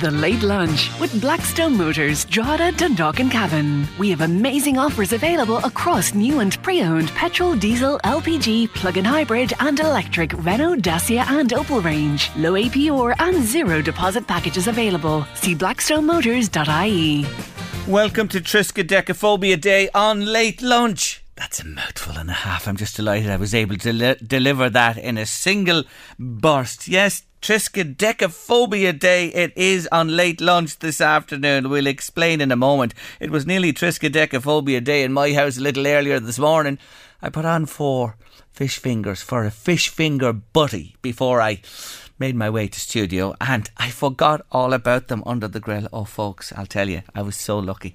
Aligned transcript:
The 0.00 0.10
Late 0.10 0.42
Lunch 0.42 0.90
with 1.00 1.18
Blackstone 1.22 1.74
Motors, 1.74 2.26
Drogheda, 2.26 2.72
Dundalk 2.72 3.18
and 3.18 3.30
Cavan. 3.30 3.88
We 3.98 4.10
have 4.10 4.20
amazing 4.20 4.76
offers 4.76 5.14
available 5.14 5.56
across 5.58 6.12
new 6.12 6.40
and 6.40 6.62
pre-owned 6.62 7.08
petrol, 7.10 7.54
diesel, 7.54 7.98
LPG, 8.04 8.74
plug-in 8.74 9.06
hybrid 9.06 9.54
and 9.58 9.80
electric 9.80 10.34
Renault, 10.44 10.76
Dacia 10.82 11.24
and 11.28 11.48
Opel 11.48 11.82
range. 11.82 12.30
Low 12.36 12.52
APR 12.52 13.14
and 13.20 13.42
zero 13.42 13.80
deposit 13.80 14.26
packages 14.26 14.68
available. 14.68 15.26
See 15.34 15.54
blackstonemotors.ie. 15.54 17.26
Welcome 17.90 18.28
to 18.28 18.40
Triskaidekaphobia 18.40 19.58
Day 19.58 19.88
on 19.94 20.26
Late 20.26 20.60
Lunch. 20.60 21.24
That's 21.36 21.60
a 21.60 21.66
mouthful 21.66 22.18
and 22.18 22.28
a 22.28 22.34
half. 22.34 22.68
I'm 22.68 22.76
just 22.76 22.96
delighted 22.96 23.30
I 23.30 23.36
was 23.36 23.54
able 23.54 23.76
to 23.78 23.92
li- 23.92 24.16
deliver 24.26 24.68
that 24.68 24.98
in 24.98 25.16
a 25.16 25.24
single 25.24 25.84
burst. 26.18 26.86
Yes, 26.86 27.22
Triskaidekaphobia 27.46 28.98
Day. 28.98 29.28
It 29.28 29.52
is 29.54 29.88
on 29.92 30.16
late 30.16 30.40
lunch 30.40 30.80
this 30.80 31.00
afternoon. 31.00 31.70
We'll 31.70 31.86
explain 31.86 32.40
in 32.40 32.50
a 32.50 32.56
moment. 32.56 32.92
It 33.20 33.30
was 33.30 33.46
nearly 33.46 33.72
Triskaidekaphobia 33.72 34.82
Day 34.82 35.04
in 35.04 35.12
my 35.12 35.32
house 35.32 35.56
a 35.56 35.60
little 35.60 35.86
earlier 35.86 36.18
this 36.18 36.40
morning. 36.40 36.76
I 37.22 37.28
put 37.28 37.44
on 37.44 37.66
four 37.66 38.16
fish 38.50 38.78
fingers 38.78 39.22
for 39.22 39.44
a 39.44 39.52
fish 39.52 39.88
finger 39.90 40.32
butty 40.32 40.96
before 41.02 41.40
I 41.40 41.60
made 42.18 42.34
my 42.34 42.50
way 42.50 42.66
to 42.66 42.80
studio 42.80 43.36
and 43.40 43.70
I 43.76 43.90
forgot 43.90 44.44
all 44.50 44.72
about 44.72 45.06
them 45.06 45.22
under 45.24 45.46
the 45.46 45.60
grill. 45.60 45.86
Oh, 45.92 46.04
folks, 46.04 46.52
I'll 46.56 46.66
tell 46.66 46.88
you, 46.88 47.02
I 47.14 47.22
was 47.22 47.36
so 47.36 47.60
lucky. 47.60 47.94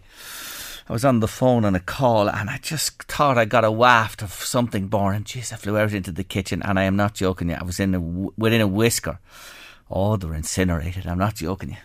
I 0.91 0.93
was 0.93 1.05
on 1.05 1.21
the 1.21 1.27
phone 1.29 1.63
on 1.63 1.73
a 1.73 1.79
call 1.79 2.29
and 2.29 2.49
I 2.49 2.57
just 2.57 3.03
thought 3.03 3.37
I 3.37 3.45
got 3.45 3.63
a 3.63 3.71
waft 3.71 4.21
of 4.21 4.33
something 4.33 4.89
born. 4.89 5.23
Jeez, 5.23 5.53
I 5.53 5.55
flew 5.55 5.77
out 5.77 5.93
into 5.93 6.11
the 6.11 6.25
kitchen 6.25 6.61
and 6.63 6.77
I 6.77 6.83
am 6.83 6.97
not 6.97 7.13
joking 7.13 7.49
you. 7.49 7.55
I 7.55 7.63
was 7.63 7.79
in 7.79 7.95
a, 7.95 8.01
within 8.01 8.59
a 8.59 8.67
whisker. 8.67 9.17
Oh, 9.89 10.17
they're 10.17 10.33
incinerated. 10.33 11.07
I'm 11.07 11.17
not 11.17 11.35
joking 11.35 11.69
you. 11.69 11.77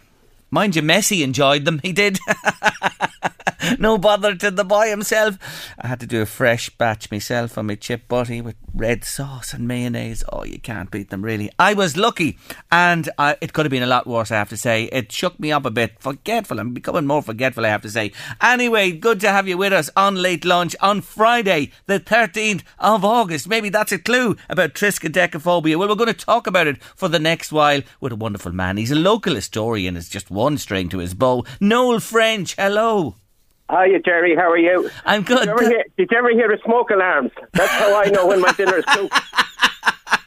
Mind 0.50 0.74
you, 0.74 0.82
Messi 0.82 1.22
enjoyed 1.22 1.64
them. 1.64 1.80
He 1.84 1.92
did. 1.92 2.18
no 3.78 3.98
bother 3.98 4.34
to 4.34 4.50
the 4.50 4.64
boy 4.64 4.88
himself. 4.88 5.39
I 5.78 5.89
had 5.89 6.00
to 6.00 6.06
do 6.06 6.22
a 6.22 6.27
fresh 6.27 6.70
batch 6.70 7.11
myself 7.11 7.58
on 7.58 7.67
my 7.67 7.74
chip 7.74 8.08
butty 8.08 8.40
with 8.40 8.56
red 8.74 9.05
sauce 9.05 9.52
and 9.52 9.67
mayonnaise. 9.67 10.24
Oh, 10.33 10.44
you 10.44 10.58
can't 10.58 10.90
beat 10.90 11.11
them, 11.11 11.22
really. 11.22 11.50
I 11.58 11.74
was 11.74 11.96
lucky, 11.96 12.39
and 12.70 13.08
uh, 13.18 13.34
it 13.40 13.52
could 13.52 13.64
have 13.64 13.70
been 13.70 13.83
a 13.83 13.86
lot 13.86 14.06
worse, 14.06 14.30
I 14.30 14.36
have 14.36 14.48
to 14.50 14.56
say. 14.56 14.84
It 14.92 15.12
shook 15.12 15.39
me 15.40 15.52
up 15.52 15.64
a 15.64 15.70
bit. 15.70 15.98
Forgetful. 16.00 16.58
I'm 16.58 16.74
becoming 16.74 17.06
more 17.06 17.22
forgetful, 17.22 17.64
I 17.64 17.70
have 17.70 17.83
to 17.83 17.90
say. 17.90 18.12
Anyway, 18.40 18.92
good 18.92 19.20
to 19.20 19.30
have 19.30 19.48
you 19.48 19.56
with 19.56 19.72
us 19.72 19.90
on 19.96 20.16
Late 20.16 20.45
Lunch 20.45 20.77
on 20.80 21.00
Friday, 21.00 21.70
the 21.86 22.00
13th 22.00 22.62
of 22.78 23.05
August. 23.05 23.48
Maybe 23.48 23.68
that's 23.68 23.92
a 23.92 23.98
clue 23.98 24.36
about 24.48 24.74
triskaidekaphobia. 24.74 25.77
Well, 25.77 25.89
we're 25.89 25.95
going 25.95 26.06
to 26.06 26.14
talk 26.14 26.46
about 26.46 26.66
it 26.66 26.83
for 26.95 27.08
the 27.08 27.18
next 27.18 27.52
while 27.52 27.83
with 28.00 28.12
a 28.12 28.16
wonderful 28.16 28.52
man. 28.52 28.77
He's 28.77 28.90
a 28.90 28.96
local 28.96 29.34
historian, 29.34 29.96
it's 29.96 30.08
just 30.08 30.30
one 30.30 30.58
string 30.58 30.89
to 30.90 30.98
his 30.98 31.14
bow. 31.14 31.45
Noel 31.61 32.00
French, 32.00 32.55
hello. 32.56 33.16
Hiya, 33.70 34.00
Jerry. 34.04 34.36
How 34.36 34.50
are 34.50 34.58
you? 34.58 34.90
I'm 35.04 35.22
good. 35.22 35.40
Did 35.40 35.46
you, 35.46 35.52
ever 35.52 35.68
hear, 35.68 35.84
did 35.96 36.08
you 36.10 36.18
ever 36.18 36.30
hear 36.30 36.48
the 36.48 36.58
smoke 36.64 36.90
alarms? 36.90 37.32
That's 37.52 37.72
how 37.72 38.00
I 38.00 38.06
know 38.10 38.27
when 38.27 38.40
my 38.40 38.52
dinner 38.52 38.78
is 38.78 38.84
cooked. 38.88 39.14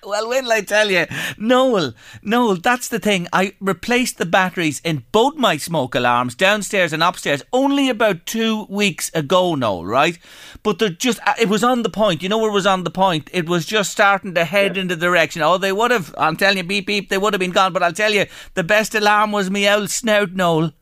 well, 0.03 0.27
when'll 0.27 0.51
I 0.51 0.61
tell 0.61 0.91
you? 0.91 1.05
Noel, 1.37 1.93
Noel, 2.21 2.57
that's 2.57 2.89
the 2.89 2.99
thing. 2.99 3.27
I 3.31 3.53
replaced 3.61 4.17
the 4.17 4.25
batteries 4.25 4.81
in 4.83 5.05
both 5.13 5.35
my 5.35 5.55
smoke 5.55 5.95
alarms, 5.95 6.35
downstairs 6.35 6.91
and 6.91 7.01
upstairs, 7.01 7.41
only 7.53 7.89
about 7.89 8.25
two 8.25 8.65
weeks 8.69 9.09
ago, 9.13 9.55
Noel, 9.55 9.85
right? 9.85 10.19
But 10.61 10.79
they're 10.79 10.89
just, 10.89 11.19
uh, 11.25 11.35
it 11.39 11.47
was 11.47 11.63
on 11.63 11.83
the 11.83 11.89
point. 11.89 12.21
You 12.21 12.27
know 12.27 12.39
where 12.39 12.49
it 12.49 12.53
was 12.53 12.67
on 12.67 12.83
the 12.83 12.91
point? 12.91 13.29
It 13.31 13.47
was 13.47 13.65
just 13.65 13.91
starting 13.91 14.33
to 14.33 14.43
head 14.43 14.75
yeah. 14.75 14.81
in 14.81 14.87
the 14.89 14.97
direction. 14.97 15.41
Oh, 15.43 15.57
they 15.57 15.71
would 15.71 15.91
have, 15.91 16.13
I'm 16.17 16.35
telling 16.35 16.57
you, 16.57 16.63
beep, 16.63 16.87
beep, 16.87 17.07
they 17.07 17.17
would 17.17 17.33
have 17.33 17.39
been 17.39 17.51
gone. 17.51 17.71
But 17.71 17.83
I'll 17.83 17.93
tell 17.93 18.11
you, 18.11 18.25
the 18.55 18.63
best 18.65 18.93
alarm 18.95 19.31
was 19.31 19.49
me 19.49 19.69
old 19.69 19.89
snout, 19.89 20.31
Noel. 20.31 20.73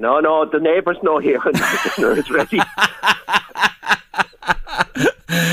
No, 0.00 0.18
no, 0.18 0.46
the 0.46 0.58
neighbours 0.58 0.96
know 1.02 1.18
here 1.18 1.38
and 1.44 1.54
the 1.54 1.92
dinner 1.94 2.12
is 2.12 2.30
ready. 2.30 2.58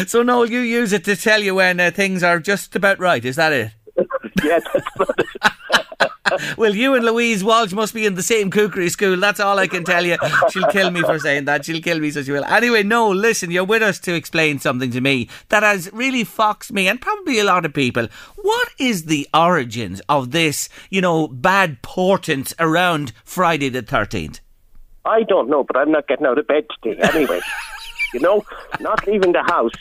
so, 0.08 0.24
Noel, 0.24 0.50
you 0.50 0.62
use 0.62 0.94
it 0.94 1.04
to 1.04 1.18
tell 1.18 1.44
you 1.44 1.56
when 1.56 1.82
uh, 1.82 1.92
things 1.92 2.24
are 2.24 2.40
just 2.40 2.74
about 2.74 2.98
right. 2.98 3.26
Is 3.26 3.36
that 3.36 3.52
it? 3.52 3.72
yeah, 4.46 4.60
that's 4.74 4.88
about 4.96 5.20
it. 5.20 6.12
well, 6.58 6.76
you 6.76 6.96
and 6.96 7.06
Louise 7.06 7.44
Walsh 7.44 7.74
must 7.74 7.94
be 7.94 8.06
in 8.06 8.16
the 8.16 8.24
same 8.24 8.52
cookery 8.52 8.90
school. 8.90 9.18
That's 9.18 9.40
all 9.40 9.60
I 9.60 9.68
can 9.68 9.84
tell 9.84 10.06
you. 10.06 10.18
She'll 10.52 10.68
kill 10.68 10.92
me 10.92 11.02
for 11.02 11.20
saying 11.20 11.46
that. 11.46 11.66
She'll 11.66 11.82
kill 11.82 12.00
me, 12.00 12.12
so 12.12 12.24
she 12.24 12.32
will. 12.32 12.46
Anyway, 12.46 12.84
no, 12.84 13.10
listen, 13.10 13.52
you're 13.52 13.64
with 13.64 13.82
us 13.82 14.00
to 14.02 14.14
explain 14.14 14.60
something 14.60 14.92
to 14.92 15.02
me 15.02 15.30
that 15.50 15.64
has 15.64 15.92
really 15.94 16.24
foxed 16.24 16.72
me 16.72 16.88
and 16.88 17.02
probably 17.02 17.40
a 17.40 17.44
lot 17.44 17.66
of 17.66 17.74
people. 17.74 18.08
What 18.36 18.70
is 18.78 19.06
the 19.06 19.28
origins 19.34 20.02
of 20.10 20.32
this, 20.32 20.70
you 20.90 21.02
know, 21.02 21.28
bad 21.28 21.82
portent 21.82 22.54
around 22.60 23.14
Friday 23.24 23.70
the 23.70 23.84
13th? 23.84 24.40
I 25.06 25.24
don't 25.24 25.50
know, 25.50 25.64
but 25.64 25.78
I'm 25.78 25.92
not 25.92 26.08
getting 26.08 26.26
out 26.26 26.38
of 26.38 26.48
bed 26.48 26.66
today 26.84 27.00
anyway. 27.02 27.40
you 28.14 28.20
know, 28.20 28.46
not 28.80 29.06
leaving 29.08 29.34
the 29.34 29.44
house. 29.44 29.72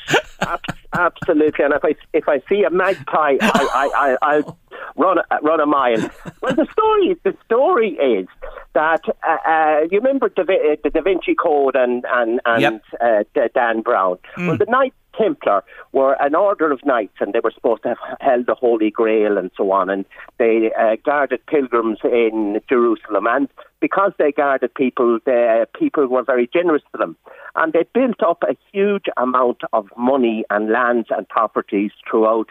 absolutely. 0.93 1.65
And 1.65 1.75
if 1.75 1.85
I 1.85 1.95
if 2.13 2.29
I 2.29 2.41
see 2.49 2.65
a 2.65 2.71
magpie, 2.71 3.37
I 3.41 3.91
I, 3.95 4.17
I 4.23 4.41
will 4.41 4.59
run 4.97 5.19
a, 5.19 5.39
run 5.43 5.61
a 5.61 5.67
mile. 5.67 6.11
Well, 6.43 6.55
the 6.55 6.67
story 6.73 7.17
the 7.25 7.37
story 7.45 7.93
is 7.95 8.27
that 8.75 9.03
uh, 9.27 9.37
uh, 9.49 9.81
you 9.91 9.99
remember 9.99 10.29
da, 10.29 10.43
uh, 10.43 10.77
the 10.83 10.91
Da 10.91 11.01
Vinci 11.01 11.35
Code 11.35 11.77
and 11.77 12.05
and 12.09 12.41
and 12.45 12.63
yep. 12.63 12.83
uh, 13.01 13.49
Dan 13.55 13.83
Brown. 13.83 14.19
Mm. 14.37 14.49
Well, 14.49 14.57
the 14.59 14.67
Knight 14.67 14.95
Templar 15.17 15.65
were 15.93 16.17
an 16.21 16.35
order 16.35 16.71
of 16.71 16.85
knights, 16.85 17.17
and 17.21 17.33
they 17.33 17.41
were 17.41 17.51
supposed 17.51 17.83
to 17.83 17.91
have 17.91 18.19
held 18.21 18.47
the 18.47 18.55
Holy 18.55 18.91
Grail 18.91 19.39
and 19.39 19.51
so 19.57 19.73
on. 19.73 19.91
And 19.91 20.05
they 20.39 20.71
uh, 20.79 20.97
guarded 21.05 21.45
pilgrims 21.47 21.99
in 22.05 22.61
Jerusalem, 22.69 23.27
and 23.27 23.49
because 23.81 24.13
they 24.19 24.33
guarded 24.33 24.75
people, 24.75 25.19
the 25.25 25.67
people 25.79 26.07
were 26.07 26.23
very 26.23 26.49
generous 26.53 26.83
to 26.93 26.99
them, 26.99 27.17
and 27.55 27.73
they 27.73 27.85
built 27.95 28.23
up 28.23 28.43
a 28.43 28.57
huge 28.73 29.07
amount 29.17 29.63
of 29.73 29.89
money 29.97 30.45
and 30.51 30.71
lands 30.71 31.09
and 31.11 31.29
properties 31.29 31.93
throughout 32.11 32.49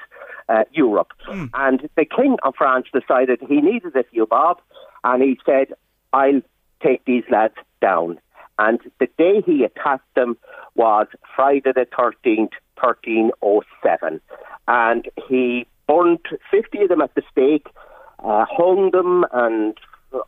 uh, 0.49 0.63
Europe. 0.71 1.11
Mm. 1.27 1.49
And 1.53 1.89
the 1.95 2.05
King 2.05 2.37
of 2.43 2.55
France 2.55 2.87
decided 2.93 3.39
he 3.47 3.61
needed 3.61 3.95
a 3.95 4.03
few 4.03 4.25
bob, 4.25 4.59
and 5.03 5.23
he 5.23 5.40
said, 5.45 5.73
"I'll 6.13 6.41
take 6.81 7.05
these 7.05 7.23
lads 7.29 7.55
down." 7.81 8.19
And 8.57 8.79
the 8.99 9.07
day 9.17 9.41
he 9.46 9.63
attacked 9.63 10.13
them 10.16 10.37
was 10.75 11.07
Friday 11.35 11.72
the 11.73 11.87
13th, 11.97 12.52
1307. 12.81 14.22
And 14.67 15.09
he 15.28 15.67
burned 15.87 16.25
50 16.52 16.84
of 16.84 16.90
them 16.90 17.02
at 17.02 17.13
the 17.16 17.22
stake, 17.31 17.67
uh, 18.19 18.46
hung 18.49 18.91
them, 18.91 19.25
and 19.31 19.78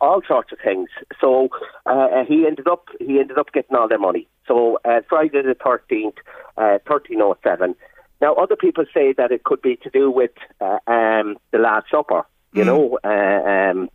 all 0.00 0.20
sorts 0.26 0.52
of 0.52 0.58
things. 0.62 0.88
So 1.20 1.48
uh, 1.86 2.24
he 2.26 2.46
ended 2.46 2.68
up 2.68 2.88
he 3.00 3.18
ended 3.18 3.38
up 3.38 3.52
getting 3.52 3.76
all 3.76 3.88
their 3.88 3.98
money. 3.98 4.28
So 4.46 4.78
uh, 4.84 5.00
Friday 5.08 5.42
the 5.42 5.54
13th, 5.54 6.18
uh, 6.56 6.78
1307. 6.86 7.74
Now, 8.20 8.34
other 8.34 8.56
people 8.56 8.84
say 8.92 9.12
that 9.12 9.30
it 9.30 9.44
could 9.44 9.62
be 9.62 9.76
to 9.76 9.90
do 9.90 10.10
with 10.10 10.32
uh, 10.60 10.78
um, 10.86 11.36
the 11.52 11.58
Last 11.58 11.86
Supper, 11.90 12.24
you 12.52 12.64
mm. 12.64 12.66
know, 12.66 12.98
uh, 13.04 13.70
um, 13.70 13.90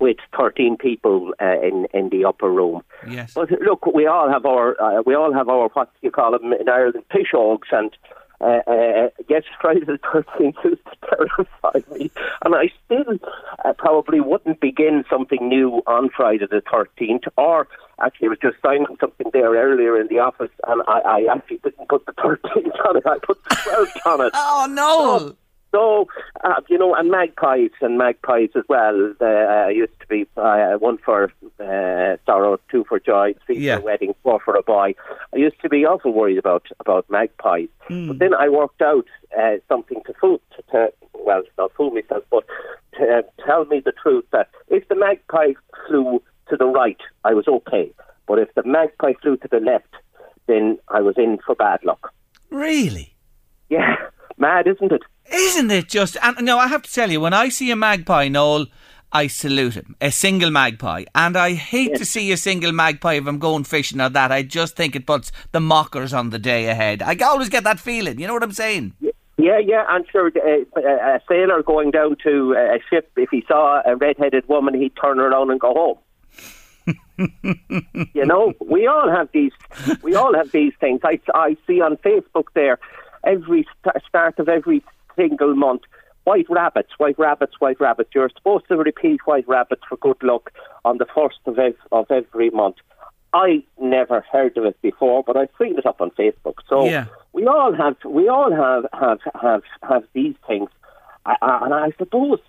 with 0.00 0.16
13 0.36 0.76
people 0.76 1.32
uh, 1.40 1.60
in 1.60 1.86
in 1.92 2.08
the 2.08 2.24
upper 2.24 2.50
room. 2.50 2.82
Yes. 3.06 3.32
But 3.34 3.50
look, 3.60 3.86
we 3.86 4.06
all 4.06 4.28
have 4.30 4.46
our 4.46 4.80
uh, 4.80 5.02
we 5.04 5.14
all 5.14 5.32
have 5.32 5.48
our 5.48 5.68
what 5.68 5.90
you 6.02 6.10
call 6.10 6.32
them 6.32 6.52
in 6.52 6.68
Ireland 6.68 7.04
pishogues, 7.10 7.70
and 7.70 7.90
uh, 8.40 8.60
uh, 8.66 9.08
yes, 9.28 9.44
Friday 9.60 9.84
the 9.84 9.98
13th 9.98 10.64
used 10.64 10.84
to 10.84 11.08
terrify 11.08 11.94
me. 11.94 12.10
And 12.44 12.54
I 12.54 12.70
still 12.84 13.18
uh, 13.64 13.72
probably 13.74 14.20
wouldn't 14.20 14.60
begin 14.60 15.04
something 15.10 15.46
new 15.48 15.82
on 15.86 16.10
Friday 16.10 16.46
the 16.50 16.62
13th. 16.62 17.28
Or 17.36 17.68
actually, 18.00 18.28
I 18.28 18.30
was 18.30 18.38
just 18.40 18.56
signing 18.62 18.96
something 18.98 19.30
there 19.32 19.52
earlier 19.52 20.00
in 20.00 20.08
the 20.08 20.18
office, 20.20 20.50
and 20.66 20.82
I, 20.88 21.00
I 21.00 21.34
actually 21.34 21.58
didn't 21.58 21.88
put 21.88 22.06
the 22.06 22.12
13th 22.18 22.88
on 22.88 22.96
it. 22.96 23.06
I 23.06 23.18
put 23.22 23.42
the 23.44 23.54
12th 23.54 24.12
on 24.12 24.26
it. 24.26 24.32
oh, 24.34 24.66
no. 24.70 25.18
So, 25.18 25.36
so, 25.72 26.08
uh, 26.44 26.60
you 26.68 26.78
know, 26.78 26.94
and 26.94 27.10
magpies 27.10 27.70
and 27.80 27.96
magpies 27.98 28.50
as 28.56 28.64
well. 28.68 29.12
Uh, 29.20 29.68
used 29.68 29.98
to 30.00 30.06
be 30.08 30.26
uh, 30.36 30.72
one 30.78 30.98
for 30.98 31.32
uh, 31.60 32.16
sorrow, 32.26 32.58
two 32.70 32.84
for 32.88 32.98
joy, 32.98 33.34
three 33.46 33.58
Yeah. 33.58 33.76
for 33.76 33.82
a 33.82 33.84
wedding, 33.84 34.14
four 34.22 34.40
for 34.44 34.54
a 34.56 34.62
boy. 34.62 34.94
I 35.34 35.36
used 35.36 35.60
to 35.62 35.68
be 35.68 35.84
awful 35.86 36.12
worried 36.12 36.38
about 36.38 36.66
about 36.80 37.08
magpies. 37.10 37.68
But 37.88 38.18
then 38.18 38.34
I 38.34 38.48
worked 38.48 38.82
out 38.82 39.06
uh, 39.38 39.56
something 39.68 40.00
to 40.06 40.14
fool, 40.20 40.40
to, 40.56 40.62
to, 40.72 40.92
well, 41.14 41.42
not 41.58 41.72
fool 41.76 41.90
myself, 41.90 42.24
but 42.30 42.44
to 42.98 43.02
uh, 43.04 43.22
tell 43.44 43.64
me 43.64 43.80
the 43.84 43.92
truth 43.92 44.24
that 44.32 44.48
if 44.68 44.86
the 44.88 44.94
magpie 44.94 45.52
flew 45.86 46.22
to 46.48 46.56
the 46.56 46.66
right, 46.66 46.98
I 47.24 47.34
was 47.34 47.46
okay. 47.48 47.92
But 48.26 48.38
if 48.38 48.54
the 48.54 48.62
magpie 48.64 49.14
flew 49.22 49.36
to 49.38 49.48
the 49.48 49.58
left, 49.58 49.92
then 50.46 50.78
I 50.88 51.00
was 51.00 51.16
in 51.16 51.38
for 51.44 51.54
bad 51.54 51.80
luck. 51.84 52.12
Really? 52.50 53.14
Yeah, 53.68 53.94
mad, 54.38 54.66
isn't 54.66 54.92
it? 54.92 55.02
Isn't 55.32 55.70
it 55.70 55.88
just? 55.88 56.16
And 56.22 56.44
no, 56.44 56.58
I 56.58 56.66
have 56.66 56.82
to 56.82 56.92
tell 56.92 57.10
you, 57.10 57.20
when 57.20 57.34
I 57.34 57.48
see 57.48 57.70
a 57.70 57.76
magpie, 57.76 58.28
Noel, 58.28 58.66
I 59.12 59.26
salute 59.26 59.74
him. 59.74 59.96
A 60.00 60.10
single 60.10 60.50
magpie. 60.50 61.04
And 61.14 61.36
I 61.36 61.54
hate 61.54 61.96
to 61.96 62.04
see 62.04 62.30
a 62.32 62.36
single 62.36 62.72
magpie 62.72 63.14
if 63.14 63.26
I'm 63.26 63.38
going 63.38 63.64
fishing 63.64 64.00
or 64.00 64.08
that. 64.08 64.30
I 64.30 64.42
just 64.42 64.76
think 64.76 64.94
it 64.94 65.06
puts 65.06 65.32
the 65.52 65.60
mockers 65.60 66.12
on 66.12 66.30
the 66.30 66.38
day 66.38 66.68
ahead. 66.68 67.02
I 67.02 67.16
always 67.24 67.48
get 67.48 67.64
that 67.64 67.80
feeling. 67.80 68.20
You 68.20 68.26
know 68.26 68.34
what 68.34 68.42
I'm 68.42 68.52
saying? 68.52 68.94
Yeah, 69.36 69.58
yeah, 69.58 69.84
I'm 69.88 70.04
sure 70.12 70.30
uh, 70.36 70.80
a 70.80 71.20
sailor 71.26 71.62
going 71.62 71.90
down 71.92 72.16
to 72.24 72.52
a 72.52 72.78
ship, 72.90 73.10
if 73.16 73.30
he 73.30 73.42
saw 73.48 73.80
a 73.86 73.96
red-headed 73.96 74.46
woman, 74.48 74.74
he'd 74.74 74.92
turn 75.00 75.18
around 75.18 75.50
and 75.50 75.58
go 75.58 75.72
home. 75.72 75.98
you 78.14 78.26
know, 78.26 78.52
we 78.60 78.86
all 78.86 79.10
have 79.10 79.30
these. 79.32 79.52
We 80.02 80.14
all 80.14 80.34
have 80.34 80.50
these 80.52 80.72
things. 80.78 81.00
I, 81.04 81.20
I 81.34 81.56
see 81.66 81.80
on 81.80 81.96
Facebook 81.98 82.46
there 82.54 82.78
every 83.24 83.66
start 84.08 84.38
of 84.38 84.48
every 84.48 84.82
single 85.16 85.54
month. 85.54 85.82
White 86.24 86.46
rabbits, 86.50 86.90
white 86.98 87.18
rabbits, 87.18 87.54
white 87.60 87.80
rabbits. 87.80 88.10
You're 88.14 88.30
supposed 88.36 88.68
to 88.68 88.76
repeat 88.76 89.20
white 89.26 89.48
rabbits 89.48 89.82
for 89.88 89.96
good 89.96 90.22
luck 90.22 90.52
on 90.84 90.98
the 90.98 91.06
first 91.14 91.38
of, 91.46 91.58
ev- 91.58 91.74
of 91.92 92.10
every 92.10 92.50
month. 92.50 92.76
I 93.32 93.62
never 93.80 94.24
heard 94.32 94.56
of 94.58 94.64
it 94.64 94.80
before, 94.82 95.22
but 95.24 95.36
I've 95.36 95.48
seen 95.60 95.78
it 95.78 95.86
up 95.86 96.00
on 96.00 96.10
Facebook. 96.10 96.56
So 96.68 96.84
Yeah. 96.84 97.06
we 97.32 97.46
all 97.46 97.72
have, 97.74 97.96
we 98.04 98.28
all 98.28 98.50
have 98.52 98.86
have 98.92 99.20
have 99.40 99.62
have 99.88 100.04
these 100.14 100.34
things, 100.46 100.68
and 101.24 101.72
I 101.74 101.92
suppose 101.96 102.40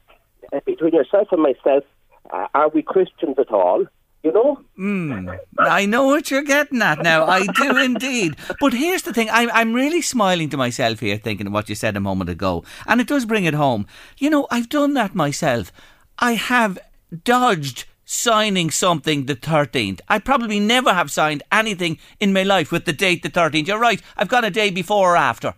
uh, 0.52 0.60
between 0.66 0.94
yourself 0.94 1.28
and 1.32 1.42
myself, 1.44 1.84
uh, 2.32 2.48
are 2.54 2.70
we 2.70 2.82
Christians 2.82 3.38
at 3.38 3.52
all? 3.52 3.86
You 4.24 4.32
know, 4.32 5.38
I 5.58 5.86
know 5.88 6.06
what 6.06 6.30
you're 6.30 6.44
getting 6.44 6.82
at 6.82 7.02
now. 7.02 7.26
I 7.26 7.46
do 7.48 7.76
indeed. 7.90 8.36
But 8.60 8.74
here's 8.74 9.02
the 9.02 9.14
thing 9.14 9.30
I'm, 9.32 9.50
I'm 9.52 9.74
really 9.74 10.02
smiling 10.02 10.50
to 10.50 10.58
myself 10.58 11.00
here, 11.00 11.18
thinking 11.18 11.48
of 11.48 11.54
what 11.54 11.70
you 11.70 11.76
said 11.76 11.98
a 11.98 12.00
moment 12.00 12.30
ago. 12.30 12.64
And 12.86 13.02
it 13.02 13.08
does 13.08 13.26
bring 13.26 13.46
it 13.46 13.56
home. 13.56 13.88
You 14.20 14.30
know, 14.30 14.48
I've 14.52 14.70
done 14.70 14.94
that 14.94 15.16
myself. 15.16 15.72
I 16.20 16.34
have 16.34 16.78
dodged 17.24 17.86
signing 18.06 18.70
something 18.70 19.26
the 19.26 19.36
13th. 19.36 20.02
I 20.08 20.20
probably 20.20 20.60
never 20.60 20.94
have 20.94 21.10
signed 21.10 21.42
anything 21.52 21.98
in 22.20 22.32
my 22.32 22.44
life 22.44 22.72
with 22.72 22.86
the 22.86 22.94
date 22.94 23.24
the 23.24 23.30
13th. 23.30 23.68
You're 23.68 23.80
right. 23.80 24.02
I've 24.18 24.28
got 24.28 24.46
a 24.46 24.52
day 24.52 24.70
before 24.70 25.14
or 25.14 25.18
after. 25.18 25.56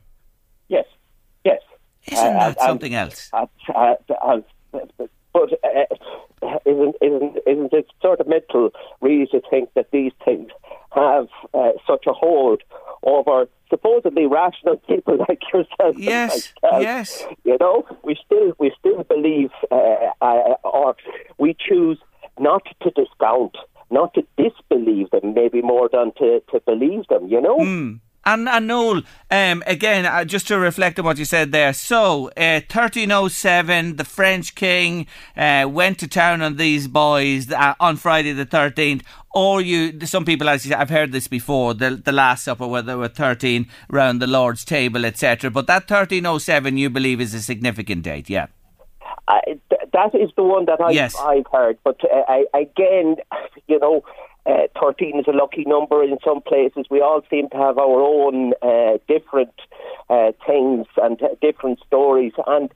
yes, 0.70 0.86
yes. 1.44 1.60
Isn't 2.10 2.36
Uh, 2.36 2.40
that 2.50 2.60
something 2.62 2.94
else? 2.96 3.30
Uh, 3.34 3.46
uh, 3.76 3.96
but 4.72 5.52
uh, 5.64 5.96
isn't, 6.66 6.96
isn't, 7.02 7.38
isn't 7.48 7.74
it 7.74 7.88
sort 8.02 8.20
of 8.20 8.28
mental, 8.28 8.70
really, 9.02 9.28
to 9.28 9.42
think 9.50 9.70
that 9.76 9.92
these 9.92 10.12
things 10.24 10.50
have 10.94 11.28
uh, 11.54 11.72
such 11.88 12.06
a 12.08 12.14
hold 12.14 12.62
over 13.04 13.48
supposedly 13.70 14.26
rational 14.28 14.78
people 14.88 15.18
like 15.28 15.42
yourself? 15.52 15.96
and 15.96 16.00
Yes, 16.00 16.54
myself? 16.62 16.82
yes. 16.84 17.26
You 17.44 17.58
know, 17.60 17.86
we 18.04 18.18
still 18.26 18.54
we 18.60 18.72
still 18.80 19.04
believe, 19.04 19.52
uh, 19.72 20.12
uh, 20.22 20.56
or 20.64 20.96
we 21.38 21.56
choose 21.60 21.98
not 22.40 22.64
to 22.82 22.90
discount, 22.92 23.56
not 23.92 24.14
to 24.16 24.24
disbelieve 24.38 25.10
them, 25.12 25.34
maybe 25.34 25.62
more 25.62 25.90
than 25.92 26.12
to, 26.20 26.42
to 26.52 26.60
believe 26.66 27.08
them. 27.08 27.28
You 27.28 27.42
know. 27.42 27.58
Hmm. 27.60 27.94
And, 28.26 28.48
and 28.48 28.68
Noel, 28.68 29.02
um, 29.30 29.64
again, 29.68 30.06
uh, 30.06 30.24
just 30.24 30.48
to 30.48 30.58
reflect 30.58 30.98
on 30.98 31.06
what 31.06 31.18
you 31.18 31.26
said 31.26 31.52
there. 31.52 31.74
So, 31.74 32.28
uh, 32.38 32.62
1307, 32.72 33.98
the 33.98 34.06
French 34.06 34.56
king 34.56 35.08
uh, 35.36 35.68
went 35.70 36.00
to 36.00 36.08
town 36.08 36.42
on 36.42 36.56
these 36.56 36.88
boys 36.88 37.52
uh, 37.52 37.76
on 37.80 37.98
Friday 37.98 38.32
the 38.32 38.46
13th. 38.46 39.02
Or 39.36 39.60
you, 39.62 40.00
some 40.06 40.24
people, 40.26 40.48
as 40.48 40.64
you 40.64 40.72
said, 40.72 40.80
I've 40.80 40.90
heard 40.90 41.12
this 41.12 41.28
before, 41.28 41.74
the, 41.74 41.92
the 41.92 42.12
Last 42.12 42.46
Supper 42.46 42.68
where 42.68 42.82
there 42.82 42.98
were 42.98 43.08
13 43.10 43.68
round 43.90 44.22
the 44.22 44.28
Lord's 44.28 44.64
table, 44.64 45.06
etc. 45.06 45.52
But 45.52 45.68
that 45.68 45.90
1307 45.90 46.78
you 46.78 46.90
believe 46.90 47.20
is 47.20 47.34
a 47.34 47.42
significant 47.42 48.04
date, 48.04 48.30
yeah. 48.30 48.48
I, 49.28 49.40
th- 49.46 49.82
that 49.92 50.16
is 50.16 50.30
the 50.36 50.44
one 50.44 50.66
that 50.66 50.82
I've, 50.82 50.94
Yes. 50.94 51.16
I've 51.20 51.46
heard. 51.52 51.78
But 51.84 52.00
uh, 52.04 52.24
I, 52.28 52.46
again, 52.54 53.18
you 53.68 53.80
know, 53.80 54.04
uh, 54.46 54.68
13 54.80 55.20
is 55.20 55.26
a 55.28 55.32
lucky 55.32 55.64
number 55.66 56.04
in 56.04 56.18
some 56.24 56.42
places. 56.42 56.86
We 56.90 57.02
all 57.02 57.22
seem 57.30 57.50
to 57.50 57.58
have 57.58 57.78
our 57.78 58.02
own 58.02 58.54
uh, 58.62 58.98
different 59.08 59.54
uh, 60.10 60.32
things 60.46 60.86
and 61.02 61.22
uh, 61.22 61.30
different 61.42 61.80
stories. 61.88 62.34
And, 62.46 62.70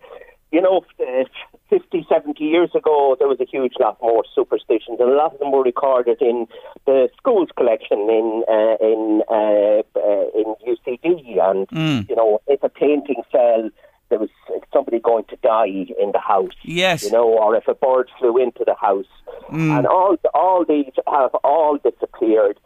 you 0.52 0.62
know, 0.62 0.86
uh, 1.00 1.24
50, 1.70 2.06
70 2.08 2.42
years 2.44 2.70
ago, 2.74 3.18
there 3.20 3.28
was 3.28 3.40
a 3.42 3.46
huge 3.46 3.74
lot 3.80 3.98
more 4.02 4.24
superstitions, 4.34 5.00
and 5.00 5.10
a 5.10 5.16
lot 5.16 5.34
of 5.34 5.40
them 5.40 5.52
were 5.52 5.64
recorded 5.64 6.22
in 6.22 6.48
the 6.86 7.10
schools 7.18 7.50
collection 7.58 8.00
in 8.10 8.44
uh, 8.48 8.78
in 8.80 9.22
uh, 9.30 9.84
uh, 10.00 10.28
in 10.34 10.56
UCD. 10.66 11.38
And, 11.42 11.68
you 12.08 12.16
know, 12.16 12.42
if 12.48 12.64
a 12.64 12.70
painting 12.70 13.22
fell, 13.30 13.70
there 14.10 14.20
was 14.20 14.30
somebody 14.74 15.00
going 15.00 15.26
to 15.26 15.36
die 15.38 15.68
in 15.68 16.12
the 16.14 16.20
house. 16.20 16.54
Yes. 16.64 17.04
You 17.04 17.12
know, 17.12 17.28
or 17.28 17.56
if 17.56 17.68
a 17.68 17.76
bird 17.76 18.10
flew 18.20 18.38
into 18.42 18.64
the 18.66 18.76
house. 18.76 19.06
And 19.50 19.88
all 19.88 20.18
all 20.34 20.66
these 20.66 20.92
have 21.08 21.34
all 21.44 21.78
disappeared. 21.78 22.60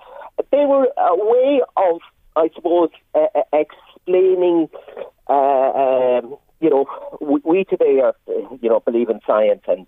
They 0.51 0.65
were 0.65 0.87
a 0.97 1.15
way 1.15 1.61
of, 1.77 2.01
I 2.35 2.49
suppose, 2.55 2.89
uh, 3.13 3.27
explaining. 3.53 4.69
Uh, 5.29 5.33
um, 5.33 6.37
you 6.59 6.69
know, 6.69 6.85
we, 7.21 7.39
we 7.43 7.63
today 7.63 7.99
are, 8.01 8.15
you 8.61 8.69
know, 8.69 8.79
believe 8.79 9.09
in 9.09 9.19
science 9.27 9.61
and 9.67 9.85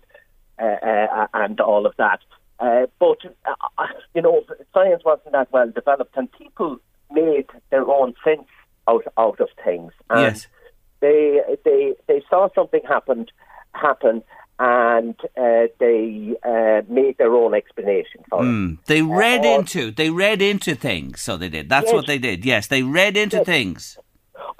uh, 0.60 0.64
uh, 0.64 1.26
and 1.34 1.60
all 1.60 1.84
of 1.86 1.94
that. 1.98 2.20
Uh, 2.60 2.86
but 3.00 3.18
uh, 3.46 3.86
you 4.14 4.22
know, 4.22 4.44
science 4.72 5.02
wasn't 5.04 5.32
that 5.32 5.50
well 5.52 5.70
developed, 5.70 6.16
and 6.16 6.30
people 6.32 6.78
made 7.10 7.46
their 7.70 7.88
own 7.88 8.14
sense 8.24 8.46
out 8.88 9.04
out 9.18 9.40
of 9.40 9.48
things. 9.64 9.92
And 10.10 10.20
Yes. 10.20 10.46
They 11.04 11.20
they 11.66 11.80
they 12.08 12.20
saw 12.30 12.48
something 12.58 12.82
happened 12.96 13.28
happen, 13.72 14.16
and 14.58 15.16
uh, 15.46 15.64
they 15.84 16.34
uh, 16.52 16.80
made 17.00 17.14
their 17.18 17.34
own 17.42 17.52
explanation 17.60 18.20
for 18.30 18.38
it. 18.42 18.46
Mm. 18.46 18.78
They 18.92 19.02
read 19.02 19.44
or- 19.44 19.58
into, 19.58 19.82
they 20.00 20.10
read 20.24 20.40
into 20.52 20.72
things, 20.88 21.20
so 21.26 21.36
they 21.36 21.48
did. 21.56 21.68
That's 21.68 21.86
Yes. 21.86 21.94
what 21.96 22.06
they 22.06 22.18
did. 22.28 22.38
Yes, 22.52 22.62
they 22.74 22.82
read 23.00 23.14
into 23.24 23.38
Yes. 23.38 23.46
things. 23.54 23.98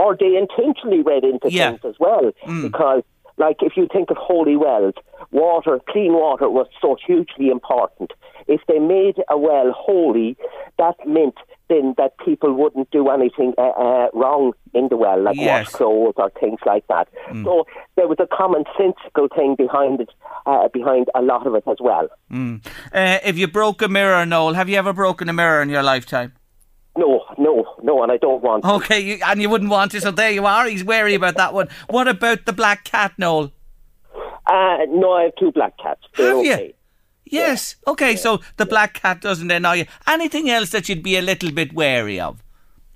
or 0.02 0.16
they 0.22 0.32
intentionally 0.44 1.02
read 1.12 1.24
into 1.32 1.48
Yeah. 1.52 1.70
things 1.70 1.84
as 1.92 1.96
well. 2.06 2.24
Because, 2.66 3.02
like, 3.44 3.58
if 3.68 3.72
you 3.78 3.86
think 3.94 4.06
of 4.10 4.16
holy 4.16 4.56
wells, 4.66 4.94
water, 5.30 5.74
clean 5.92 6.12
water 6.24 6.48
was 6.58 6.66
so 6.82 6.96
hugely 7.06 7.46
important. 7.58 8.10
If 8.56 8.60
they 8.70 8.80
made 8.80 9.16
a 9.36 9.36
well 9.48 9.70
holy, 9.86 10.30
that 10.82 10.96
meant 11.06 11.36
then 11.68 11.94
that 11.96 12.12
people 12.24 12.52
wouldn't 12.52 12.90
do 12.90 13.08
anything 13.08 13.54
uh, 13.56 13.62
uh, 13.62 14.08
wrong 14.12 14.52
in 14.74 14.88
the 14.88 14.96
well, 14.96 15.22
like 15.22 15.36
Yes. 15.36 15.66
wash 15.66 15.72
clothes 15.74 16.14
or 16.16 16.30
things 16.38 16.58
like 16.66 16.86
that. 16.88 17.08
So 17.44 17.66
there 17.96 18.06
was 18.06 18.18
a 18.20 18.26
commonsensical 18.26 19.34
thing 19.34 19.54
behind 19.56 20.00
it, 20.00 20.10
uh, 20.46 20.68
behind 20.68 21.08
a 21.14 21.22
lot 21.22 21.46
of 21.46 21.54
it 21.54 21.64
as 21.66 21.78
well. 21.80 22.08
Uh, 22.30 23.18
if 23.24 23.38
you 23.38 23.48
broke 23.48 23.80
a 23.82 23.88
mirror, 23.88 24.26
Noel, 24.26 24.54
have 24.54 24.68
you 24.68 24.76
ever 24.76 24.92
broken 24.92 25.28
a 25.28 25.32
mirror 25.32 25.62
in 25.62 25.68
your 25.70 25.82
lifetime? 25.82 26.34
No, 26.96 27.24
no, 27.38 27.64
no, 27.82 28.02
and 28.02 28.12
I 28.12 28.18
don't 28.18 28.42
want. 28.42 28.62
to. 28.62 28.70
Okay, 28.74 29.00
you, 29.00 29.18
and 29.24 29.40
you 29.42 29.48
wouldn't 29.48 29.70
want 29.70 29.90
to, 29.92 30.00
so 30.00 30.10
there 30.10 30.30
you 30.30 30.46
are. 30.46 30.66
He's 30.68 30.84
wary 30.84 31.14
about 31.14 31.36
that 31.36 31.52
one. 31.54 31.68
What 31.88 32.06
about 32.08 32.44
the 32.46 32.52
black 32.52 32.84
cat, 32.84 33.12
Noel? 33.18 33.52
Uh, 34.46 34.78
no, 34.90 35.12
I 35.12 35.22
have 35.24 35.32
two 35.38 35.50
black 35.50 35.76
cats. 35.78 36.02
They're 36.16 36.36
Have 36.36 36.44
you? 36.44 36.74
Yes. 37.26 37.76
Okay, 37.86 38.16
so 38.16 38.40
the 38.56 38.66
black 38.66 38.94
cat 38.94 39.20
doesn't 39.20 39.50
annoy 39.50 39.72
you. 39.74 39.86
Anything 40.06 40.50
else 40.50 40.70
that 40.70 40.88
you'd 40.88 41.02
be 41.02 41.16
a 41.16 41.22
little 41.22 41.50
bit 41.50 41.72
wary 41.72 42.20
of? 42.20 42.42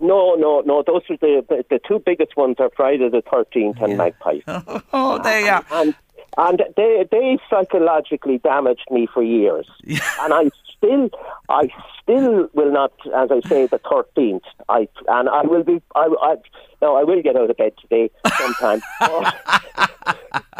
No, 0.00 0.34
no, 0.34 0.60
no. 0.60 0.82
Those 0.86 1.02
are 1.10 1.16
the 1.16 1.44
the, 1.48 1.64
the 1.70 1.80
two 1.86 1.98
biggest 2.04 2.36
ones 2.36 2.56
are 2.60 2.70
Friday 2.76 3.08
the 3.08 3.22
Thirteenth 3.22 3.78
and 3.80 3.96
Magpie, 3.96 4.40
Oh, 4.92 5.20
there 5.22 5.40
you 5.40 5.48
are. 5.48 5.64
and 5.72 5.94
and 6.36 6.62
they 6.76 7.04
they 7.10 7.38
psychologically 7.50 8.38
damaged 8.38 8.86
me 8.90 9.08
for 9.12 9.22
years, 9.22 9.66
and 9.84 10.32
I 10.32 10.50
still, 10.76 11.10
I 11.48 11.68
still 12.00 12.48
will 12.54 12.70
not, 12.72 12.92
as 13.16 13.30
I 13.32 13.40
say, 13.48 13.66
the 13.66 13.80
thirteenth. 13.90 14.44
I 14.68 14.88
and 15.08 15.28
I 15.28 15.42
will 15.42 15.64
be. 15.64 15.82
I, 15.96 16.08
I 16.22 16.36
no, 16.80 16.94
I 16.94 17.02
will 17.02 17.20
get 17.22 17.34
out 17.34 17.50
of 17.50 17.56
bed 17.56 17.72
today 17.80 18.10
sometime. 18.38 18.80
but, 19.00 19.34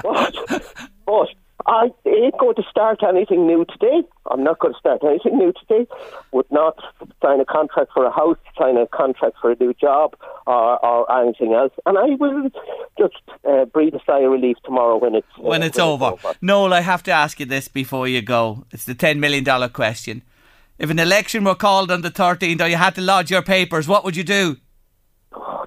but, 0.03 0.75
but 1.07 1.29
I 1.69 1.91
ain't 2.07 2.39
going 2.39 2.55
to 2.55 2.63
start 2.71 3.01
anything 3.07 3.47
new 3.47 3.67
today. 3.67 4.03
I'm 4.31 4.43
not 4.43 4.59
going 4.59 4.73
to 4.73 4.79
start 4.79 5.03
anything 5.05 5.37
new 5.37 5.53
today. 5.53 5.87
Would 6.33 6.51
not 6.51 6.79
sign 7.23 7.41
a 7.41 7.45
contract 7.45 7.91
for 7.93 8.07
a 8.07 8.11
house, 8.11 8.39
sign 8.59 8.79
a 8.79 8.87
contract 8.87 9.37
for 9.39 9.51
a 9.51 9.57
new 9.61 9.75
job, 9.75 10.17
or, 10.47 10.85
or 10.85 11.13
anything 11.21 11.53
else. 11.53 11.73
And 11.85 11.99
I 11.99 12.15
will 12.19 12.49
just 12.99 13.21
uh, 13.47 13.67
breathe 13.67 13.93
a 13.95 14.01
sigh 14.07 14.21
of 14.21 14.33
relief 14.33 14.57
tomorrow 14.65 14.97
when 14.97 15.15
it's 15.15 15.27
uh, 15.39 15.43
when 15.43 15.63
it's 15.63 15.79
over. 15.79 16.15
Noel, 16.41 16.73
I 16.73 16.81
have 16.81 17.03
to 17.03 17.11
ask 17.11 17.39
you 17.39 17.45
this 17.45 17.69
before 17.69 18.09
you 18.09 18.23
go. 18.23 18.65
It's 18.71 18.87
the 18.87 18.95
ten 18.95 19.21
million 19.21 19.45
dollar 19.45 19.69
question. 19.69 20.23
If 20.79 20.89
an 20.89 20.99
election 20.99 21.45
were 21.45 21.57
called 21.57 21.91
on 21.91 22.03
the 22.03 22.11
13th, 22.11 22.61
or 22.61 22.69
you 22.69 22.77
had 22.77 22.95
to 22.95 23.01
lodge 23.01 23.33
your 23.33 23.43
papers, 23.43 23.89
what 23.89 24.05
would 24.05 24.15
you 24.15 24.23
do? 24.23 24.59
Oh, 25.33 25.67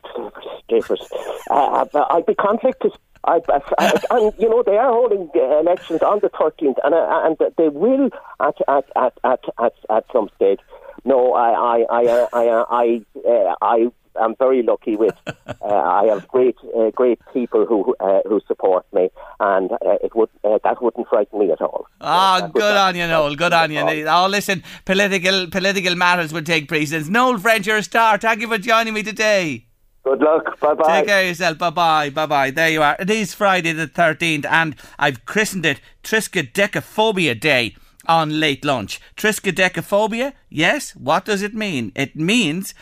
Davis. 0.71 1.01
Uh, 1.49 1.85
I'd 2.09 2.25
be 2.25 2.35
conflicted. 2.35 2.93
I, 3.23 3.39
I, 3.77 4.01
and 4.09 4.33
you 4.39 4.49
know 4.49 4.63
they 4.63 4.77
are 4.77 4.91
holding 4.91 5.29
elections 5.35 6.01
on 6.01 6.19
the 6.21 6.29
13th, 6.29 6.77
and 6.83 6.93
uh, 6.95 7.21
and 7.23 7.37
they 7.57 7.69
will 7.69 8.09
at 8.39 8.55
at 8.67 8.85
at 8.95 9.13
at 9.23 9.43
at, 9.59 9.73
at 9.89 10.05
some 10.11 10.29
stage. 10.35 10.59
No, 11.05 11.33
I 11.33 11.49
I 11.51 11.85
I 11.89 12.27
I 12.33 12.65
I, 12.69 13.01
I, 13.21 13.55
I 13.61 14.23
am 14.23 14.35
very 14.37 14.63
lucky 14.63 14.95
with. 14.95 15.15
Uh, 15.63 15.75
I 15.75 16.05
have 16.05 16.27
great 16.27 16.55
uh, 16.75 16.89
great 16.89 17.19
people 17.33 17.65
who 17.67 17.95
uh, 17.99 18.21
who 18.27 18.41
support 18.47 18.83
me, 18.91 19.09
and 19.39 19.71
uh, 19.73 19.97
it 20.03 20.15
would 20.15 20.29
uh, 20.43 20.57
that 20.63 20.81
wouldn't 20.81 21.07
frighten 21.07 21.37
me 21.37 21.51
at 21.51 21.61
all. 21.61 21.85
Ah, 22.01 22.49
good 22.51 22.75
on 22.75 22.95
you, 22.95 23.05
Noel. 23.05 23.35
Good 23.35 23.53
on 23.53 23.71
you. 23.71 24.07
Oh, 24.07 24.27
listen, 24.27 24.63
political 24.85 25.47
political 25.47 25.95
matters 25.95 26.33
would 26.33 26.47
take 26.47 26.67
precedence. 26.67 27.09
Noel 27.09 27.37
French, 27.37 27.67
you're 27.67 27.77
a 27.77 27.83
star. 27.83 28.17
Thank 28.17 28.41
you 28.41 28.47
for 28.47 28.57
joining 28.57 28.95
me 28.95 29.03
today. 29.03 29.67
Good 30.03 30.19
luck. 30.21 30.59
Bye 30.59 30.73
bye. 30.73 30.99
Take 30.99 31.07
care 31.07 31.21
of 31.21 31.27
yourself. 31.27 31.57
Bye 31.59 31.69
bye. 31.69 32.09
Bye 32.09 32.25
bye. 32.25 32.51
There 32.51 32.69
you 32.69 32.81
are. 32.81 32.95
It 32.99 33.09
is 33.09 33.33
Friday 33.35 33.71
the 33.73 33.87
13th, 33.87 34.45
and 34.45 34.75
I've 34.97 35.25
christened 35.25 35.65
it 35.65 35.79
Triskaidekaphobia 36.03 37.39
Day 37.39 37.75
on 38.07 38.39
late 38.39 38.65
lunch. 38.65 38.99
Triskaidekaphobia? 39.15 40.33
Yes. 40.49 40.95
What 40.95 41.25
does 41.25 41.41
it 41.41 41.53
mean? 41.53 41.91
It 41.95 42.15
means. 42.15 42.73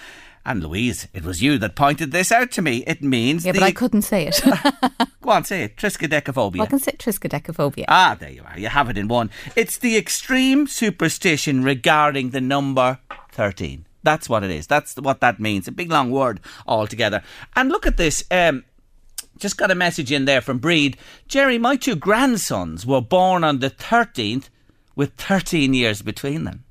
And 0.46 0.64
Louise, 0.64 1.08
it 1.14 1.26
was 1.26 1.44
you 1.44 1.58
that 1.58 1.76
pointed 1.76 2.12
this 2.12 2.32
out 2.32 2.50
to 2.52 2.62
me. 2.62 2.84
It 2.88 3.04
means. 3.04 3.46
Yeah, 3.46 3.52
the, 3.52 3.60
but 3.60 3.66
I 3.66 3.72
couldn't 3.72 4.04
say 4.04 4.26
it. 4.26 4.42
Go 5.22 5.30
on, 5.32 5.44
say 5.44 5.64
it. 5.64 5.76
Triskaidekaphobia. 5.76 6.56
Well, 6.58 6.64
I 6.64 6.66
can 6.68 6.80
say 6.80 6.94
triskaidekaphobia. 6.94 7.86
Ah, 7.90 8.16
there 8.18 8.32
you 8.32 8.44
are. 8.46 8.58
You 8.58 8.70
have 8.70 8.90
it 8.90 8.98
in 8.98 9.10
one. 9.10 9.30
It's 9.58 9.78
the 9.78 9.98
extreme 9.98 10.66
superstition 10.68 11.64
regarding 11.64 12.30
the 12.30 12.42
number 12.42 13.00
13. 13.34 13.86
That's 14.04 14.30
what 14.30 14.44
it 14.44 14.52
is. 14.52 14.68
That's 14.68 14.96
what 14.96 15.22
that 15.22 15.40
means. 15.40 15.68
A 15.68 15.72
big 15.72 15.92
long 15.92 16.12
word 16.12 16.40
altogether. 16.68 17.22
And 17.56 17.70
look 17.70 17.86
at 17.86 17.98
this. 17.98 18.24
Um, 18.32 18.64
just 19.38 19.58
got 19.58 19.72
a 19.72 19.76
message 19.76 20.12
in 20.12 20.26
there 20.26 20.42
from 20.42 20.60
Breed. 20.60 20.98
Jerry, 21.28 21.58
my 21.58 21.76
two 21.76 21.96
grandsons 21.96 22.86
were 22.86 23.02
born 23.02 23.44
on 23.44 23.60
the 23.60 23.70
13th 23.70 24.50
with 24.96 25.14
13 25.14 25.74
years 25.74 26.02
between 26.02 26.44
them. 26.44 26.64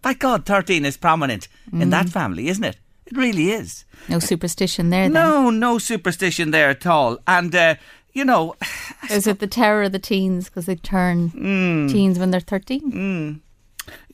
By 0.00 0.14
God, 0.14 0.46
13 0.46 0.84
is 0.84 0.96
prominent 0.96 1.48
mm. 1.70 1.82
in 1.82 1.90
that 1.90 2.06
mm. 2.06 2.12
family, 2.12 2.48
isn't 2.48 2.64
it? 2.64 2.76
It 3.06 3.16
really 3.16 3.50
is. 3.50 3.84
No 4.08 4.18
superstition 4.18 4.90
there, 4.90 5.04
then. 5.04 5.12
No, 5.12 5.50
no 5.50 5.78
superstition 5.78 6.50
there 6.50 6.70
at 6.70 6.86
all. 6.86 7.18
And, 7.26 7.54
uh, 7.54 7.74
you 8.12 8.24
know. 8.24 8.54
Is 9.10 9.26
it 9.26 9.38
the 9.38 9.46
terror 9.46 9.84
of 9.84 9.92
the 9.92 9.98
teens 9.98 10.46
because 10.46 10.66
they 10.66 10.76
turn 10.76 11.30
mm. 11.30 11.90
teens 11.90 12.18
when 12.18 12.30
they're 12.30 12.40
13? 12.40 12.92
Mm. 12.92 13.40